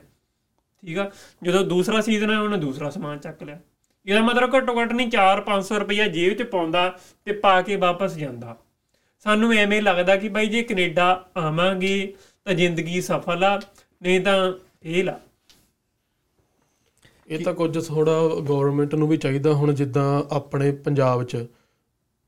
ਠੀਕ 0.85 0.97
ਆ? 0.97 1.11
ਜਦੋਂ 1.43 1.65
ਦੂਸਰਾ 1.65 2.01
ਸੀਜ਼ਨ 2.01 2.31
ਹੈ 2.31 2.39
ਉਹਨੇ 2.39 2.57
ਦੂਸਰਾ 2.57 2.89
ਸਮਾਨ 2.89 3.19
ਚੱਕ 3.19 3.43
ਲਿਆ। 3.43 3.59
ਇਹਦਾ 4.05 4.21
ਮਤਲਬ 4.21 4.55
ਘੱਟੋ 4.55 4.81
ਘੱਟ 4.81 4.93
ਨਹੀਂ 4.93 5.09
4-500 5.09 5.79
ਰੁਪਇਆ 5.79 6.07
ਜੇਬ 6.07 6.33
'ਚ 6.33 6.43
ਪਾਉਂਦਾ 6.43 6.99
ਤੇ 7.25 7.31
ਪਾ 7.31 7.61
ਕੇ 7.61 7.75
ਵਾਪਸ 7.75 8.15
ਜਾਂਦਾ। 8.15 8.57
ਸਾਨੂੰ 9.19 9.53
ਐਵੇਂ 9.53 9.81
ਲੱਗਦਾ 9.81 10.15
ਕਿ 10.15 10.29
ਬਾਈ 10.29 10.47
ਜੇ 10.47 10.63
ਕੈਨੇਡਾ 10.63 11.29
ਆਵਾਂਗੇ 11.37 12.13
ਤਾਂ 12.45 12.53
ਜ਼ਿੰਦਗੀ 12.53 13.01
ਸਫਲ 13.01 13.43
ਆ 13.43 13.61
ਨਹੀਂ 14.01 14.21
ਤਾਂ 14.21 14.51
ਫੇਲ 14.83 15.09
ਆ। 15.09 15.19
ਇਹ 17.28 17.43
ਤਾਂ 17.43 17.53
ਕੁਝ 17.53 17.88
ਥੋੜਾ 17.88 18.11
ਗਵਰਨਮੈਂਟ 18.39 18.95
ਨੂੰ 18.95 19.07
ਵੀ 19.07 19.17
ਚਾਹੀਦਾ 19.17 19.53
ਹੁਣ 19.53 19.74
ਜਿੱਦਾਂ 19.74 20.24
ਆਪਣੇ 20.32 20.71
ਪੰਜਾਬ 20.86 21.24
'ਚ 21.24 21.45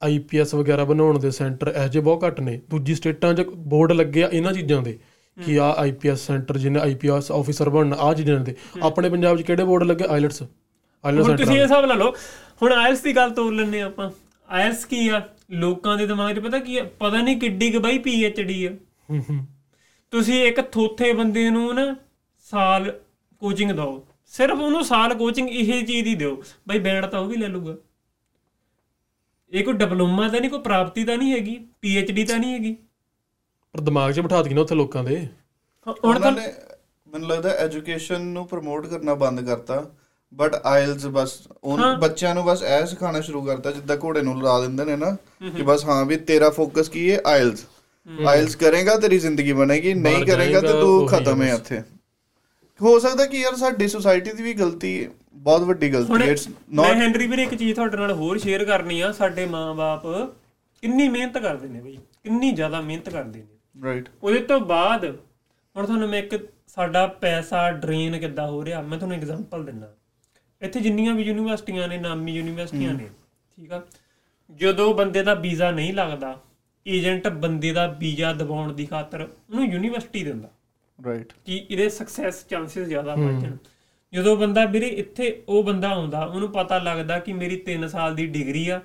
ਆਈਪੀਐਸ 0.02 0.54
ਵਗੈਰਾ 0.56 0.84
ਬਣਾਉਣ 0.84 1.20
ਦੇ 1.20 1.32
ਸੈਂਟਰ 1.32 1.74
ਇਹੋ 1.76 1.88
ਜਿਹੇ 1.88 2.04
ਬਹੁਤ 2.04 2.26
ਘੱਟ 2.26 2.40
ਨੇ। 2.40 2.60
ਦੂਜੀ 2.70 2.96
ਸਟੇਟਾਂ 2.96 3.34
'ਚ 3.34 3.42
ਬੋਰਡ 3.74 3.92
ਲੱਗੇ 3.92 4.24
ਆ 4.24 4.30
ਇਹਨਾਂ 4.34 4.54
ਚੀਜ਼ਾਂ 4.54 4.82
ਦੇ 4.82 4.98
ਕਿ 5.38 5.60
ਆ 5.60 5.70
ਆਈਪੀਐਸ 5.78 6.26
ਸੈਂਟਰ 6.28 6.58
ਜਿਹਨੇ 6.58 6.80
ਆਈਪੀਐਸ 6.80 7.32
ਆਫੀਸਰ 7.32 7.70
ਬਣਨਾ 7.70 7.96
ਆ 8.00 8.14
ਚੀਜ਼ਾਂ 8.14 8.40
ਦੇ। 8.40 8.56
ਆਪਣੇ 8.84 9.10
ਪੰਜਾਬ 9.10 9.38
'ਚ 9.38 9.42
ਕਿਹੜੇ 9.42 9.64
ਬੋਰਡ 9.64 9.84
ਲੱਗੇ? 9.84 10.06
ਆਈਲਟਸ 10.10 10.44
ਆਈਲਟਸ 11.04 11.28
ਹੁਣ 11.28 11.36
ਤੁਸੀਂ 11.38 11.54
ਇਹ 11.54 11.60
ਸੈਂਟਰ 11.60 11.64
ਹਿਸਾਬ 11.64 11.86
ਲਾ 11.86 11.96
ਲਓ 11.96 12.12
ਹੁਣ 12.62 12.74
ਆਇਲਸ 12.74 13.02
ਦੀ 13.02 13.16
ਗੱਲ 13.16 13.30
ਤੋੜ 13.30 13.54
ਹਾਂ 13.60 13.84
ਆਪਾਂ। 13.84 14.10
ਆਇਲਸ 14.50 14.86
ਕੀ 14.86 15.08
ਆ? 15.08 15.22
ਲੋਕਾਂ 15.52 15.98
ਦੇ 15.98 16.08
ਦਿਮਾਗ 16.08 16.36
'ਚ 16.36 16.40
ਪਤਾ 16.40 16.60
ਕੀ 16.60 16.78
ਆ? 16.78 16.84
ਪਤਾ 17.00 17.22
ਨਹੀਂ 17.22 17.40
ਕਿੱਡੀ 17.40 17.72
ਕੁ 17.72 17.80
ਬਾਈ 17.80 17.98
ਪੀਐਚਡੀ 17.98 18.66
ਆ। 18.66 18.72
ਤੁਸੀਂ 20.14 20.44
ਇੱਕ 20.44 20.62
ਥੋਥੇ 20.62 21.14
ਬੰਦੇ 21.14 21.50
ਨੂੰ 21.50 21.74
ਨਾ 21.76 21.96
ਸਾਲ 22.52 22.92
ਕੋਚਿੰਗ 23.42 23.72
ਦਿਓ। 23.72 24.06
ਸਿਰਫ 24.38 24.60
ਉਹਨੂੰ 24.60 24.84
ਸਾਲ 24.86 25.14
ਕੋਚਿੰਗ 25.16 25.50
ਇਹ 25.50 25.86
ਚੀਜ਼ 25.86 26.04
ਦੀ 26.04 26.16
ਦਿਓ। 26.16 26.36
ਬਾਈ 26.68 26.80
ਬੈਂਡ 26.80 27.06
ਤਾਂ 27.06 27.20
ਉਹ 27.20 27.28
ਵੀ 27.28 27.38
ਲੈ 27.38 27.48
ਲੂਗਾ 27.48 27.76
ਇਹ 29.52 29.64
ਕੋਈ 29.64 29.74
ਡਿਪਲੋਮਾ 29.74 30.28
ਤਾਂ 30.30 30.40
ਨਹੀਂ 30.40 30.50
ਕੋਈ 30.52 30.60
ਪ੍ਰਾਪਤੀ 30.60 31.04
ਤਾਂ 31.04 31.18
ਨਹੀਂ 31.18 31.32
ਹੈਗੀ 31.34 31.58
ਪੀਐਚਡੀ 31.82 32.24
ਤਾਂ 32.24 32.38
ਨਹੀਂ 32.40 32.54
ਹੈਗੀ। 32.54 32.76
ਪਰ 33.76 33.82
ਦਿਮਾਗ 33.82 34.12
'ਚ 34.14 34.20
ਬਿਠਾ 34.20 34.42
ਦਿੱਤੀ 34.42 34.56
ਨਾ 34.56 34.62
ਉੱਥੇ 34.62 34.76
ਲੋਕਾਂ 34.76 35.04
ਦੇ। 35.04 35.18
ਹੁਣ 36.06 36.20
ਤਾਂ 36.20 36.32
ਮੈਨੂੰ 36.32 37.28
ਲੱਗਦਾ 37.30 37.50
ਐਜੂਕੇਸ਼ਨ 37.50 38.22
ਨੂੰ 38.28 38.48
ਪ੍ਰਮੋਟ 38.48 38.86
ਕਰਨਾ 38.88 39.14
ਬੰਦ 39.16 39.42
ਕਰਤਾ 39.46 39.86
ਬਟ 40.34 40.56
ਆਇਲਸ 40.66 41.06
ਬਸ 41.08 41.38
ਉਹ 41.64 41.78
ਬੱਚਿਆਂ 41.98 42.34
ਨੂੰ 42.36 42.44
ਬਸ 42.46 42.64
ਇਹ 42.64 42.86
ਸਿਖਾਉਣਾ 42.86 43.22
ਸ਼ੁਰੂ 43.22 43.42
ਕਰਤਾ 43.46 43.72
ਜਿੱਦਾਂ 43.72 43.98
ਘੋੜੇ 44.04 44.22
ਨੂੰ 44.22 44.42
ਲਾ 44.44 44.60
ਦਿੰਦੇ 44.62 44.86
ਨੇ 44.86 44.96
ਨਾ 44.96 45.12
ਕਿ 45.50 45.62
ਬਸ 45.64 45.86
ਹਾਂ 45.86 46.04
ਵੀ 46.06 46.16
ਤੇਰਾ 46.30 46.50
ਫੋਕਸ 46.50 46.90
ਕੀ 46.90 47.12
ਹੈ? 47.12 47.20
ਆਇਲਸ 47.28 47.66
ਆਇਲਸ 48.28 48.56
ਕਰੇਗਾ 48.56 48.98
ਤੇਰੀ 48.98 49.20
ਜ਼ਿੰਦਗੀ 49.20 49.54
ਬਣੇਗੀ 49.54 49.94
ਨਹੀਂ 49.94 50.26
ਕਰੇਗਾ 50.26 50.62
ਤੇ 50.62 50.68
ਤੂੰ 50.72 51.08
ਖਤਮ 51.08 51.42
ਹੈ। 51.42 51.54
ਇੱਥੇ। 51.54 51.82
ਹੋ 52.82 52.98
ਸਕਦਾ 53.00 53.26
ਕਿ 53.26 53.38
ਯਾਰ 53.38 53.56
ਸਾਡੀ 53.56 53.88
ਸੋਸਾਇਟੀ 53.88 54.32
ਦੀ 54.32 54.44
ਵੀ 54.44 54.54
ਗਲਤੀ 54.54 55.04
ਹੈ 55.04 55.10
ਬਹੁਤ 55.34 55.62
ਵੱਡੀ 55.62 55.92
ਗਲਤੀ 55.94 56.22
ਹੈ 56.22 56.32
ਇਟਸ 56.32 56.48
ਮੈਂ 56.48 56.56
ਨਾਟ 56.76 56.98
ਹੈਨਰੀ 56.98 57.28
ਵੀਰੇ 57.28 57.44
ਇੱਕ 57.44 57.56
ਚੀਜ਼ 57.56 57.76
ਤੁਹਾਡੇ 57.76 57.98
ਨਾਲ 57.98 58.12
ਹੋਰ 58.12 58.38
ਸ਼ੇਅਰ 58.38 58.66
ਕਰਨੀ 58.66 59.00
ਆ 59.02 59.12
ਸਾਡੇ 59.12 59.46
ਮਾਪੇ 59.46 60.26
ਕਿੰਨੀ 60.84 61.08
ਮਿਹਨਤ 61.08 61.38
ਕਰਦੇ 61.38 61.68
ਨੇ 61.68 61.82
ਬਈ 61.82 61.98
ਕਿੰਨੀ 62.24 62.52
ਜ਼ਿਆਦਾ 62.52 62.82
ਮਿਹਨਤ 62.82 63.10
ਕਰਦੇ 63.10 63.40
ਨੇ। 63.40 63.84
ਰਾਈਟ 63.84 64.10
ਉਹਦੇ 64.24 64.40
ਤੋਂ 64.40 64.60
ਬਾਅਦ 64.60 65.06
ਹੁਣ 65.06 65.86
ਤੁਹਾਨੂੰ 65.86 66.10
ਮੈਂ 66.10 66.20
ਇੱਕ 66.20 66.36
ਸਾਡਾ 66.68 67.06
ਪੈਸਾ 67.22 67.70
ਡਰੇਨ 67.72 68.18
ਕਿੱਦਾਂ 68.20 68.48
ਹੋ 68.48 68.64
ਰਿਹਾ 68.66 68.82
ਮੈਂ 68.82 68.98
ਤੁਹਾਨੂੰ 68.98 69.18
ਐਗਜ਼ਾਮਪਲ 69.18 69.64
ਦਿੰਦਾ। 69.66 69.94
ਇੱਥੇ 70.62 70.80
ਜਿੰਨੀਆਂ 70.80 71.14
ਵੀ 71.16 71.24
ਯੂਨੀਵਰਸਿਟੀਆਂ 71.24 71.88
ਨੇ 71.88 71.98
ਨਾਮੀ 71.98 72.36
ਯੂਨੀਵਰਸਿਟੀਆਂ 72.36 72.94
ਨੇ 72.94 73.10
ਠੀਕ 73.58 73.72
ਆ? 73.74 73.82
ਜਦੋਂ 74.50 74.94
ਬੰਦੇ 74.94 75.24
ਦਾ 75.24 75.34
ਵੀਜ਼ਾ 75.34 75.72
ਨਹੀਂ 75.72 75.94
ਲੱਗਦਾ 75.94 76.40
ਏਜੰਟ 76.86 77.28
ਬੰਦੇ 77.28 77.72
ਦਾ 77.74 77.88
ਵੀਜ਼ਾ 78.00 78.34
ਦਿਵਾਉਣ 78.34 78.74
ਦੀ 78.74 78.86
ਖਾਤਰ 78.86 79.22
ਉਹਨੂੰ 79.22 79.66
ਯੂਨੀਵਰਸਿਟੀ 79.66 80.24
ਦਿੰਦਾ। 80.24 80.50
ਰਾਈਟ 81.00 81.34
ਕਿ 81.46 81.66
ਇਹਦੇ 81.70 81.90
ਸਕਸੈਸ 81.90 82.46
ਚਾਂਸਸ 82.48 82.78
ਜ਼ਿਆਦਾ 82.80 83.16
ਜਾਣ। 83.16 83.58
ਜਦੋਂ 84.14 84.36
ਬੰਦਾ 84.38 84.66
ਵੀਰੇ 84.66 84.88
ਇੱਥੇ 84.88 85.44
ਉਹ 85.50 85.64
ਬੰਦਾ 85.64 85.90
ਆਉਂਦਾ 85.90 86.24
ਉਹਨੂੰ 86.26 86.52
ਪਤਾ 86.52 86.78
ਲੱਗਦਾ 86.80 87.20
ਕਿ 87.20 87.34
ਮੇਰੀ 87.34 87.62
3 87.70 87.88
ਸਾਲ 87.88 88.16
ਦੀ 88.16 88.26
ਡਿਗਰੀ 88.28 88.68
ਆ 88.70 88.82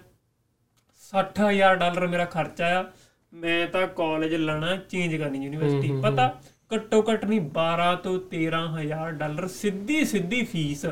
60000 1.02 1.76
ਡਾਲਰ 1.76 2.06
ਮੇਰਾ 2.06 2.24
ਖਰਚਾ 2.24 2.80
ਆ 2.80 2.84
ਮੈਂ 3.32 3.66
ਤਾਂ 3.66 3.86
ਕਾਲਜ 3.86 4.34
ਲੈਣਾ 4.34 4.76
ਚੇਂਜ 4.76 5.16
ਕਰਨੀ 5.16 5.44
ਯੂਨੀਵਰਸਿਟੀ 5.44 6.00
ਪਤਾ? 6.00 6.40
ਘੱਟੋ 6.74 7.04
ਘੱਟ 7.12 7.24
ਨਹੀਂ 7.24 7.40
12 7.50 7.94
ਤੋਂ 8.02 8.18
13000 8.30 9.10
ਡਾਲਰ 9.10 9.46
ਸਿੱਧੀ 9.48 10.04
ਸਿੱਧੀ 10.04 10.42
ਫੀਸ 10.44 10.84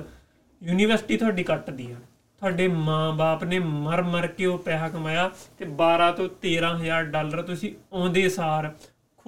ਯੂਨੀਵਰਸਿਟੀ 0.62 1.16
ਤੁਹਾਡੀ 1.16 1.43
ਕੱਟਦੀ 1.43 1.91
ਆ। 1.93 1.97
ਤੁਹਾਡੇ 2.39 2.69
ਮਾਂ-ਬਾਪ 2.69 3.45
ਨੇ 3.45 3.59
ਮਰ-ਮਰ 3.59 4.27
ਕੇ 4.27 4.47
ਉਹ 4.47 4.59
ਪੈਸਾ 4.59 4.89
ਕਮਾਇਆ 4.89 5.31
ਤੇ 5.59 5.64
12 5.83 6.11
ਤੋਂ 6.16 6.29
13000 6.43 7.11
ਡਾਲਰ 7.11 7.43
ਤੁਸੀਂ 7.43 7.73
ਆਉਂਦੇ 7.93 8.29
ਸਾਰ 8.29 8.75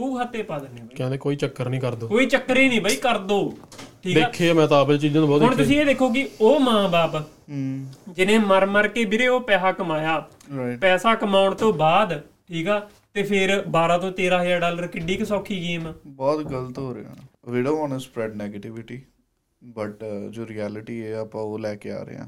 ਖੂਹ 0.00 0.18
ਖਾਤੇ 0.18 0.42
ਪਾ 0.42 0.58
ਦਿੰਦੇ 0.58 0.82
ਬਈ। 0.82 0.96
ਕਹਿੰਦੇ 0.96 1.18
ਕੋਈ 1.18 1.36
ਚੱਕਰ 1.36 1.68
ਨਹੀਂ 1.68 1.80
ਕਰ 1.80 1.94
ਦੋ। 1.94 2.08
ਕੋਈ 2.08 2.26
ਚੱਕਰ 2.26 2.56
ਹੀ 2.56 2.68
ਨਹੀਂ 2.68 2.80
ਬਈ 2.80 2.96
ਕਰ 2.96 3.18
ਦੋ। 3.18 3.54
ਠੀਕ 4.02 4.18
ਆ? 4.18 4.20
ਦੇਖੇ 4.20 4.50
ਆ 4.50 4.54
ਮੈਂ 4.54 4.68
ਤਾਂ 4.68 4.80
ਆਪ 4.80 4.92
ਚੀਜ਼ਾਂ 4.92 5.20
ਨੂੰ 5.20 5.28
ਬਹੁਤ 5.28 5.42
ਹੁਣ 5.42 5.56
ਤੁਸੀਂ 5.56 5.80
ਇਹ 5.80 5.86
ਦੇਖੋ 5.86 6.08
ਕਿ 6.10 6.28
ਉਹ 6.40 6.60
ਮਾਂ-ਬਾਪ 6.60 7.14
ਹੂੰ। 7.16 7.86
ਜਿਨੇ 8.08 8.38
ਮਰ-ਮਰ 8.38 8.88
ਕੇ 8.88 9.04
ਵੀਰੇ 9.04 9.26
ਉਹ 9.28 9.40
ਪੈਸਾ 9.40 9.72
ਕਮਾਇਆ। 9.72 10.28
ਰਾਈਟ 10.56 10.80
ਪੈਸਾ 10.80 11.14
ਕਮਾਉਣ 11.14 11.54
ਤੋਂ 11.54 11.72
ਬਾਅਦ 11.72 12.20
ਠੀਕ 12.48 12.68
ਆ 12.68 12.88
ਤੇ 13.14 13.22
ਫਿਰ 13.22 13.62
12 13.70 13.98
ਤੋਂ 13.98 14.12
13000 14.12 14.60
ਡਾਲਰ 14.60 14.86
ਕਿੱਡੀ 14.86 15.16
ਕੁ 15.16 15.24
ਸੌਖੀ 15.24 15.62
ਗੇਮ 15.62 15.86
ਆ। 15.86 15.94
ਬਹੁਤ 16.06 16.42
ਗਲਤ 16.42 16.78
ਹੋ 16.78 16.94
ਰਿਹਾ। 16.94 17.14
We 17.48 17.62
don't 17.62 17.78
want 17.78 17.92
to 17.92 17.98
spread 17.98 18.42
negativity 18.42 19.02
but 19.64 20.04
ਜੋ 20.30 20.46
ਰਿਐਲਿਟੀ 20.46 21.06
ਹੈ 21.06 21.14
ਆਪਾਂ 21.14 21.42
ਉਹ 21.42 21.58
ਲੈ 21.58 21.74
ਕੇ 21.74 21.90
ਆ 21.92 22.02
ਰਹੇ 22.02 22.16
ਹਾਂ। 22.16 22.26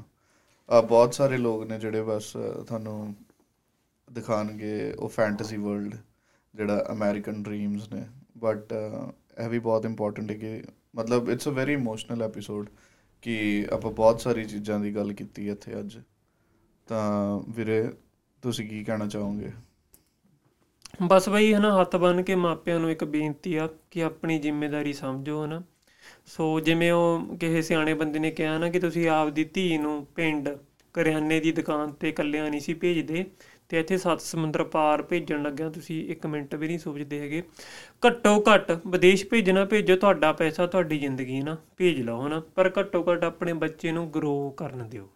ਆ 0.69 0.81
ਬਹੁਤ 0.81 1.13
ਸਾਰੇ 1.13 1.37
ਲੋਕ 1.37 1.63
ਨੇ 1.63 1.79
ਜਿਹੜੇ 1.79 2.01
ਬਸ 2.01 2.33
ਤੁਹਾਨੂੰ 2.67 3.15
ਦਿਖਾਣਗੇ 4.11 4.93
ਉਹ 4.99 5.09
ਫੈਂਟਸੀ 5.09 5.57
ਵਰਲਡ 5.57 5.95
ਜਿਹੜਾ 6.55 6.85
ਅਮਰੀਕਨ 6.91 7.43
ਡ੍ਰੀਮਸ 7.43 7.93
ਨੇ। 7.93 8.03
ਬਟ 8.37 8.73
ਇਹ 9.43 9.49
ਵੀ 9.49 9.59
ਬਹੁਤ 9.59 9.85
ਇੰਪੋਰਟੈਂਟ 9.85 10.31
ਹੈ 10.31 10.35
ਕਿ 10.35 10.63
ਮਤਲਬ 10.95 11.29
it's 11.29 11.47
a 11.47 11.51
very 11.51 11.73
emotional 11.73 12.23
episode 12.23 12.69
ਕਿ 13.21 13.67
ਆਪਾਂ 13.73 13.91
ਬਹੁਤ 13.91 14.21
ਸਾਰੀ 14.21 14.45
ਚੀਜ਼ਾਂ 14.45 14.79
ਦੀ 14.79 14.95
ਗੱਲ 14.95 15.13
ਕੀਤੀ 15.13 15.49
ਇੱਥੇ 15.49 15.79
ਅੱਜ। 15.79 15.97
ਤਾਂ 16.87 17.39
ਵੀਰੇ, 17.49 17.89
ਤੁਸੀਂ 18.41 18.69
ਕੀ 18.69 18.83
ਕਹਿਣਾ 18.83 19.07
ਚਾਹੋਗੇ? 19.07 19.51
ਬਸ 21.07 21.29
ਬਈ, 21.29 21.53
ਹਨਾ, 21.53 21.81
ਹੱਥ 21.81 21.95
ਬੰਨ 21.95 22.23
ਕੇ 22.23 22.35
ਮਾਪਿਆਂ 22.35 22.79
ਨੂੰ 22.79 22.91
ਇੱਕ 22.91 23.03
ਬੇਨਤੀ 23.03 23.55
ਆ 23.55 23.69
ਕਿ 23.91 24.03
ਆਪਣੀ 24.03 24.39
ਜ਼ਿੰਮੇਵਾਰੀ 24.39 24.93
ਸਮਝੋ, 24.93 25.45
ਹਨਾ। 25.45 25.63
ਸੋ 26.25 26.59
ਜਿਵੇਂ 26.59 26.91
ਉਹ 26.91 27.37
ਕਿਸੇ 27.37 27.61
ਸਿਆਣੇ 27.61 27.93
ਬੰਦੇ 27.93 28.19
ਨੇ 28.19 28.31
ਕਿਹਾ 28.31 28.57
ਨਾ 28.57 28.69
ਕਿ 28.69 28.79
ਤੁਸੀਂ 28.79 29.09
ਆਪਦੀ 29.09 29.43
ਧੀ 29.43 29.77
ਨੂੰ 29.77 30.05
ਪਿੰਡ 30.05 30.49
ਕਰਿਆਨੇ 30.93 31.39
ਦੀ 31.39 31.51
ਦੁਕਾਨ 31.51 31.91
ਤੇ 31.91 32.09
ਇਕੱਲਿਆਂ 32.09 32.49
ਨਹੀਂ 32.49 32.61
ਸੀ 32.61 32.73
ਭੇਜਦੇ 32.75 33.25
ਤੇ 33.69 33.79
ਇੱਥੇ 33.79 33.97
ਸੱਤ 33.97 34.21
ਸਮੁੰਦਰ 34.21 34.63
ਪਾਰ 34.63 35.01
ਭੇਜਣ 35.01 35.43
ਲੱਗਿਆ 35.43 35.69
ਤੁਸੀਂ 35.69 36.03
ਇੱਕ 36.11 36.25
ਮਿੰਟ 36.27 36.55
ਵੀ 36.55 36.67
ਨਹੀਂ 36.67 36.79
ਸੋਚਦੇ 36.79 37.19
ਹੈਗੇ। 37.19 37.41
ਘੱਟੋ 38.03 38.43
ਘੱਟ 38.43 38.71
ਵਿਦੇਸ਼ 38.87 39.25
ਭੇਜਣਾ 39.27 39.63
ਭੇਜੋ, 39.65 39.95
ਤੁਹਾਡਾ 39.95 40.31
ਪੈਸਾ 40.33 40.67
ਤੁਹਾਡੀ 40.67 40.99
ਜ਼ਿੰਦਗੀ 40.99 41.41
ਨਾ 41.41 41.55
ਭੇਜ 41.77 42.01
ਲਓ, 42.01 42.25
ਹਨਾ? 42.27 42.39
ਪਰ 42.55 42.71
ਘੱਟੋ 42.79 43.03
ਘੱਟ 43.03 43.23
ਆਪਣੇ 43.23 43.53
ਬੱਚੇ 43.55 43.91
ਨੂੰ 43.91 44.09
ਗਰੋ 44.11 44.49
ਕਰਨ 44.57 44.87
ਦਿਓ, 44.89 45.09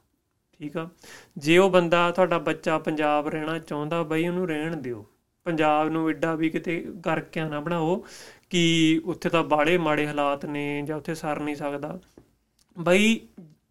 ਠੀਕ 0.62 0.78
ਆ? 0.78 0.90
ਜੇ 1.38 1.58
ਉਹ 1.58 1.70
ਬੰਦਾ 1.70 2.10
ਤੁਹਾਡਾ 2.12 2.38
ਬੱਚਾ 2.40 2.78
ਪੰਜਾਬ 2.80 3.28
ਰਹਿਣਾ 3.28 3.58
ਚਾਹੁੰਦਾ 3.60 4.02
ਬਈ, 4.04 4.28
ਉਹਨੂੰ 4.28 4.48
ਰਹਿਣ 4.48 4.76
ਦਿਓ। 4.78 5.06
ਪੰਜਾਬ 5.46 5.90
ਨੂੰ 5.90 6.10
ਐਡਾ 6.10 6.34
ਵੀ 6.36 6.50
ਕਿਤੇ 6.50 6.80
ਗਰਕਿਆ 7.06 7.48
ਨਾ 7.50 7.60
ਬਣਾਓ 7.60 7.96
ਕਿ 8.50 9.02
ਉੱਥੇ 9.06 9.30
ਤਾਂ 9.30 9.44
ਬਾੜੇ 9.44 9.78
ਮਾੜੇ 9.78 10.08
ਹਾਲਾਤ 10.08 10.46
ਨੇ 10.46 10.82
ਜਾਂ 10.86 10.98
ਉੱਥੇ 10.98 11.16
ਸਰ 11.16 11.40
ਨਹੀਂ 11.40 11.56
ਸਕਦਾ। 11.56 12.00
ਬਈ 12.78 13.20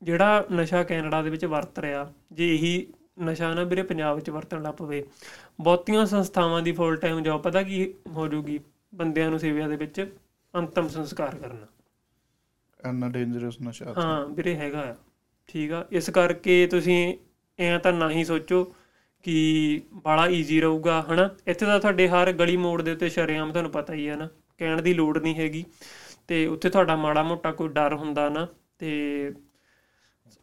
ਜਿਹੜਾ 0.03 0.47
ਨਸ਼ਾ 0.53 0.83
ਕੈਨੇਡਾ 0.83 1.23
ਦੇ 1.23 1.31
ਵਿੱਚ 1.31 1.45
ਵਰਤ 1.45 1.79
ਰਿਹਾ 1.79 2.13
ਜੇ 2.33 2.55
ਇਹੀ 2.55 2.87
ਨਸ਼ਾ 3.23 3.55
ਨਾ 3.55 3.63
ਵੀਰੇ 3.65 3.83
ਪੰਜਾਬ 3.83 4.17
ਵਿੱਚ 4.17 4.31
ਵਰਤਣ 4.31 4.63
ਲੱਗ 4.63 4.75
ਪਵੇ 4.75 5.05
ਬਹੁਤੀਆਂ 5.61 6.07
ਸੰਸਥਾਵਾਂ 6.07 6.63
ਦੀ 6.63 6.73
ਫੁੱਲ 6.73 6.97
ਟਾਈਮ 6.97 7.23
ਜੌਬ 7.23 7.43
ਪਤਾ 7.43 7.63
ਕੀ 7.63 7.95
ਹੋ 8.09 8.29
ਜੂਗੀ? 8.29 8.61
ਬੰਦਿਆਂ 8.95 9.31
ਨੂੰ 9.31 9.39
ਸੇਵਾ 9.39 9.69
ਦੇ 9.69 9.77
ਵਿੱਚ 9.77 10.07
ਅੰਤਮ 10.57 10.89
ਸੰਸਕਾਰ 10.89 11.35
ਕਰਨਾ। 11.35 11.67
ਇੰਨਾ 12.89 13.09
ਡੇਂਜਰਸ 13.09 13.61
ਨਸ਼ਾ 13.63 13.95
ਹਾਂ 13.99 14.27
ਵੀਰੇ 14.27 14.55
ਹੈਗਾ 14.57 14.81
ਆ 14.81 14.95
ਠੀਕ 15.49 15.73
ਆ। 15.73 15.87
ਇਸ 15.93 16.11
ਕਰਕੇ 16.11 16.67
ਤੁਸੀਂ 16.67 17.17
ਐਂ 17.59 17.79
ਤਾਂ 17.79 17.93
ਨਾ 17.93 18.11
ਹੀ 18.11 18.25
ਸੋਚੋ 18.25 18.75
ਕਿ 19.23 19.83
ਬੜਾ 19.93 20.27
ਈਜ਼ੀ 20.29 20.61
ਰਹੂਗਾ 20.61 21.03
ਹਨਾ? 21.03 21.31
ਇੱਥੇ 21.47 21.67
ਤਾਂ 21.67 21.81
ਤੁਹਾਡੇ 21.81 22.09
ਹਰ 22.09 22.33
ਗਲੀ 22.33 22.57
ਮੋੜ 22.57 22.83
ਦੇ 22.83 22.93
ਉੱਤੇ 22.93 23.09
ਸ਼ਰੇਆਮ 23.09 23.53
ਤੁਹਾਨੂੰ 23.53 23.71
ਪਤਾ 23.71 23.95
ਹੀ 23.95 24.09
ਹੈ 24.09 24.17
ਨਾ 24.17 24.29
ਕਹਿਣ 24.59 24.83
ਦੀ 24.83 24.95
ਲੋੜ 24.95 25.19
ਨਹੀਂ 25.19 25.35
ਹੈਗੀ। 25.35 25.65
ਤੇ 26.29 26.47
ਉੱਥੇ 26.47 26.71
ਤੁਹਾਡਾ 26.71 26.97
ਮਾੜਾ 26.97 27.23
ਮੋਟਾ 27.23 27.53
ਕੋਈ 27.53 27.69
ਡਰ 27.69 27.95
ਹੁੰਦਾ 27.95 28.29
ਨਾ 28.29 28.47
ਤੇ 28.79 29.33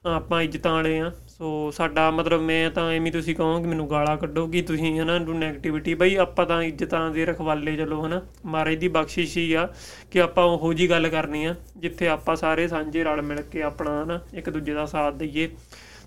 ਆਪਾਂ 0.06 0.42
ਇੱਜ਼ਤਾਂ 0.42 0.72
ਵਾਲੇ 0.72 1.00
ਆ। 1.00 1.12
ਸੋ 1.28 1.72
ਸਾਡਾ 1.72 2.10
ਮਤਲਬ 2.12 2.42
ਮੈਂ 2.42 2.70
ਤਾਂ 2.72 2.92
ਐਵੇਂ 2.92 3.12
ਤੁਸੀਂ 3.12 3.36
ਕਹੋ 3.36 3.60
ਕਿ 3.62 3.68
ਮੈਨੂੰ 3.68 3.90
ਗਾਲਾਂ 3.90 4.16
ਕੱਢੋ 4.18 4.46
ਕਿ 4.48 4.62
ਤੁਸੀਂ 4.62 5.00
ਹਨਾ 5.00 5.18
ਨੂੰ 5.20 5.38
ਨੈਗੇਟਿਵਿਟੀ 5.40 5.94
ਬਈ 5.94 6.16
ਆਪਾਂ 6.16 6.46
ਤਾਂ 6.46 6.62
ਇੱਜ਼ਤਾਂ 6.64 7.10
ਦੇ 7.12 7.26
ਰਖਵਾਲੇ 7.26 7.76
ਚਲੋ 7.78 8.06
ਹਨਾ। 8.06 8.22
ਮਹਾਰਾਜ 8.46 8.76
ਦੀ 8.76 8.88
ਬਖਸ਼ਿਸ਼ 8.88 9.38
ਹੀ 9.38 9.54
ਆ 9.54 9.68
ਕਿ 10.12 10.22
ਆਪਾਂ 10.22 10.44
ਉਹੋ 10.46 10.74
ਜੀ 10.74 10.90
ਗੱਲ 10.90 11.10
ਕਰਨੀ 11.10 11.46
ਆ, 11.46 11.56
ਜਿੱਥੇ 11.78 12.08
ਆਪਾਂ 12.08 12.36
ਸਾਰੇ 12.36 12.68
ਸਾਂਝੇ 12.68 13.04
ਰਲ 13.04 13.22
ਮਿਲ 13.22 13.42
ਕੇ 13.42 13.62
ਆਪਣਾ 13.62 14.04
ਹਨਾ 14.04 14.20
ਇੱਕ 14.34 14.50
ਦੂਜੇ 14.50 14.74
ਦਾ 14.74 14.86
ਸਾਥ 14.86 15.14
ਦਈਏ। 15.14 15.50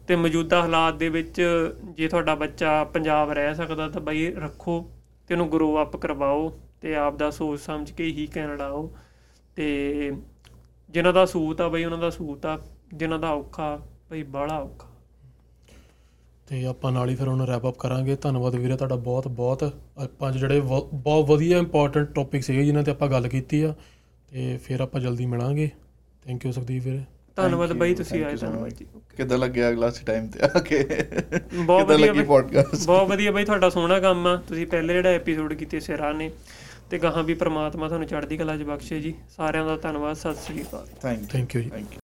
ਤੇ 0.08 0.16
ਮੌਜੂਦਾ 0.16 0.62
ਹਾਲਾਤ 0.62 0.94
ਦੇ 0.94 1.08
ਵਿੱਚ 1.08 1.42
ਜੇ 1.90 2.08
ਤੁਹਾਡਾ 2.08 2.34
ਬੱਚਾ 2.34 2.84
ਪੰਜਾਬ 2.84 3.32
ਰਹਿ 3.32 3.54
ਸਕਦਾ 3.54 3.88
ਤਾਂ 3.88 4.00
ਬਈ 4.00 4.30
ਰੱਖੋ 4.34 4.90
ਤੇ 5.28 5.34
ਉਹਨੂੰ 5.34 5.52
ਗਰੋ 5.52 5.82
ਅਪ 5.82 5.96
ਕਰਵਾਓ 5.96 6.48
ਤੇ 6.80 6.94
ਆਪ 6.96 7.16
ਦਾ 7.16 7.30
ਸੋਚ 7.30 7.60
ਸਮਝ 7.60 7.90
ਕੇ 7.90 8.04
ਹੀ 8.04 8.26
ਕੈਨੇਡਾ 8.26 8.66
ਆਓ। 8.66 8.94
ਤੇ 9.56 10.12
ਜਿਨ੍ਹਾਂ 10.90 11.12
ਦਾ 11.12 11.26
ਸੂਤ 11.26 11.60
ਆ 11.60 11.68
ਬਈ, 11.68 11.84
ਉਹਨਾਂ 11.84 11.98
ਦਾ 11.98 12.10
ਸੂਤ 12.10 12.46
ਆ। 12.46 12.58
ਜਿਨ੍ਹਾਂ 12.94 13.18
ਦਾ 13.18 13.30
ਔਖਾ 13.30 13.76
ਬਈ 14.10 14.22
ਬਾਹਲਾ 14.22 14.58
ਔਖਾ। 14.58 14.88
ਤੇ 16.46 16.64
ਆਪਾਂ 16.66 16.92
ਨਾਲ 16.92 17.08
ਹੀ 17.08 17.14
ਫਿਰ 17.14 17.28
ਹੁਣ 17.28 17.44
ਰੈਪ 17.46 17.66
ਅਪ 17.68 17.78
ਕਰਾਂਗੇ। 17.78 18.16
ਧੰਨਵਾਦ 18.16 18.54
ਵੀਰੇ 18.54 18.76
ਤੁਹਾਡਾ 18.76 18.96
ਬਹੁਤ 18.96 19.28
ਬਹੁਤ। 19.28 19.64
ਆਪਾਂ 19.98 20.30
ਜਿਹੜੇ 20.32 20.60
ਬਹੁਤ 20.60 21.28
ਵਧੀਆ 21.30 21.58
ਇੰਪੋਰਟੈਂਟ 21.58 22.12
ਟੌਪਿਕ 22.14 22.42
ਸੀਗੇ 22.42 22.64
ਜਿਨ੍ਹਾਂ 22.64 22.84
ਤੇ 22.84 22.90
ਆਪਾਂ 22.90 23.08
ਗੱਲ 23.08 23.28
ਕੀਤੀ 23.28 23.62
ਆ। 23.62 23.74
ਤੇ 24.28 24.56
ਫਿਰ 24.64 24.80
ਆਪਾਂ 24.80 25.00
ਜਲਦੀ 25.00 25.26
ਮਿਲਾਂਗੇ। 25.26 25.70
ਥੈਂਕ 26.24 26.46
ਯੂ 26.46 26.52
ਸੁਖਦੀਪ 26.52 26.84
ਵੀਰੇ। 26.84 27.02
ਧੰਨਵਾਦ 27.36 27.70
you, 27.70 27.78
ਬਈ 27.78 27.94
ਤੁਸੀਂ 27.94 28.18
thank 28.18 28.28
ਆਏ 28.28 28.36
ਧੰਨਵਾਦ. 28.36 28.70
ਜੀ 28.70 28.86
ਕਿੱਦਾਂ 29.16 29.38
ਲੱਗਿਆ 29.38 29.70
ਅਗਲਾ 29.70 29.90
ਸੀ 29.90 30.04
ਟਾਈਮ 30.04 30.28
ਤੇ 30.28 30.40
ਆ 30.42 30.48
ਕੇ? 30.48 30.82
ਬਹੁਤ 30.84 31.80
ਕਿੱਦਾਂ 31.80 31.84
ਵਧੀਆ 31.86 32.06
ਲੱਗੀ। 32.06 32.22
ਪੋਡਕਾਸਟ 32.22 32.86
ਬਹੁਤ 32.86 33.08
ਵਧੀਆ 33.08 33.32
ਬਈ 33.32 33.44
ਤੁਹਾਡਾ 33.44 33.70
ਸੋਹਣਾ 33.70 33.98
ਕੰਮ 34.00 34.26
ਆ। 34.26 34.36
ਤੁਸੀਂ 34.48 34.66
ਪਹਿਲੇ 34.66 34.94
ਜਿਹੜਾ 34.94 35.10
ਐਪੀਸੋਡ 35.10 35.52
ਕੀਤੇ 35.54 35.80
ਸਿਰਾਂ 35.80 36.14
ਨੇ 36.14 36.30
ਤੇ 36.90 36.98
ਗਾਹਾਂ 36.98 37.22
ਵੀ 37.24 37.34
ਪ੍ਰਮਾਤਮਾ 37.34 37.88
ਤੁਹਾਨੂੰ 37.88 38.08
ਚੜ੍ਹਦੀ 38.08 38.36
ਕਲਾ 38.36 38.56
'ਚ 38.56 38.62
ਬਖਸ਼ੇ 38.62 39.00
ਜੀ। 39.00 39.14
ਸਾਰਿਆਂ 39.36 39.66
ਦਾ 39.66 39.76
ਧੰਨਵਾਦ 39.76 40.16
ਸਤਿ 40.16 40.34
ਸ੍ਰੀ 40.34 40.62
ਅਕਾਲ। 40.62 40.86
ਥੈਂਕ 41.02 41.20
ਯੂ 41.20 41.26
ਥੈਂਕ 41.32 41.56
ਯੂ 41.56 41.62
ਜੀ। 41.62 41.70
Thank 41.70 41.94
you 41.94 42.00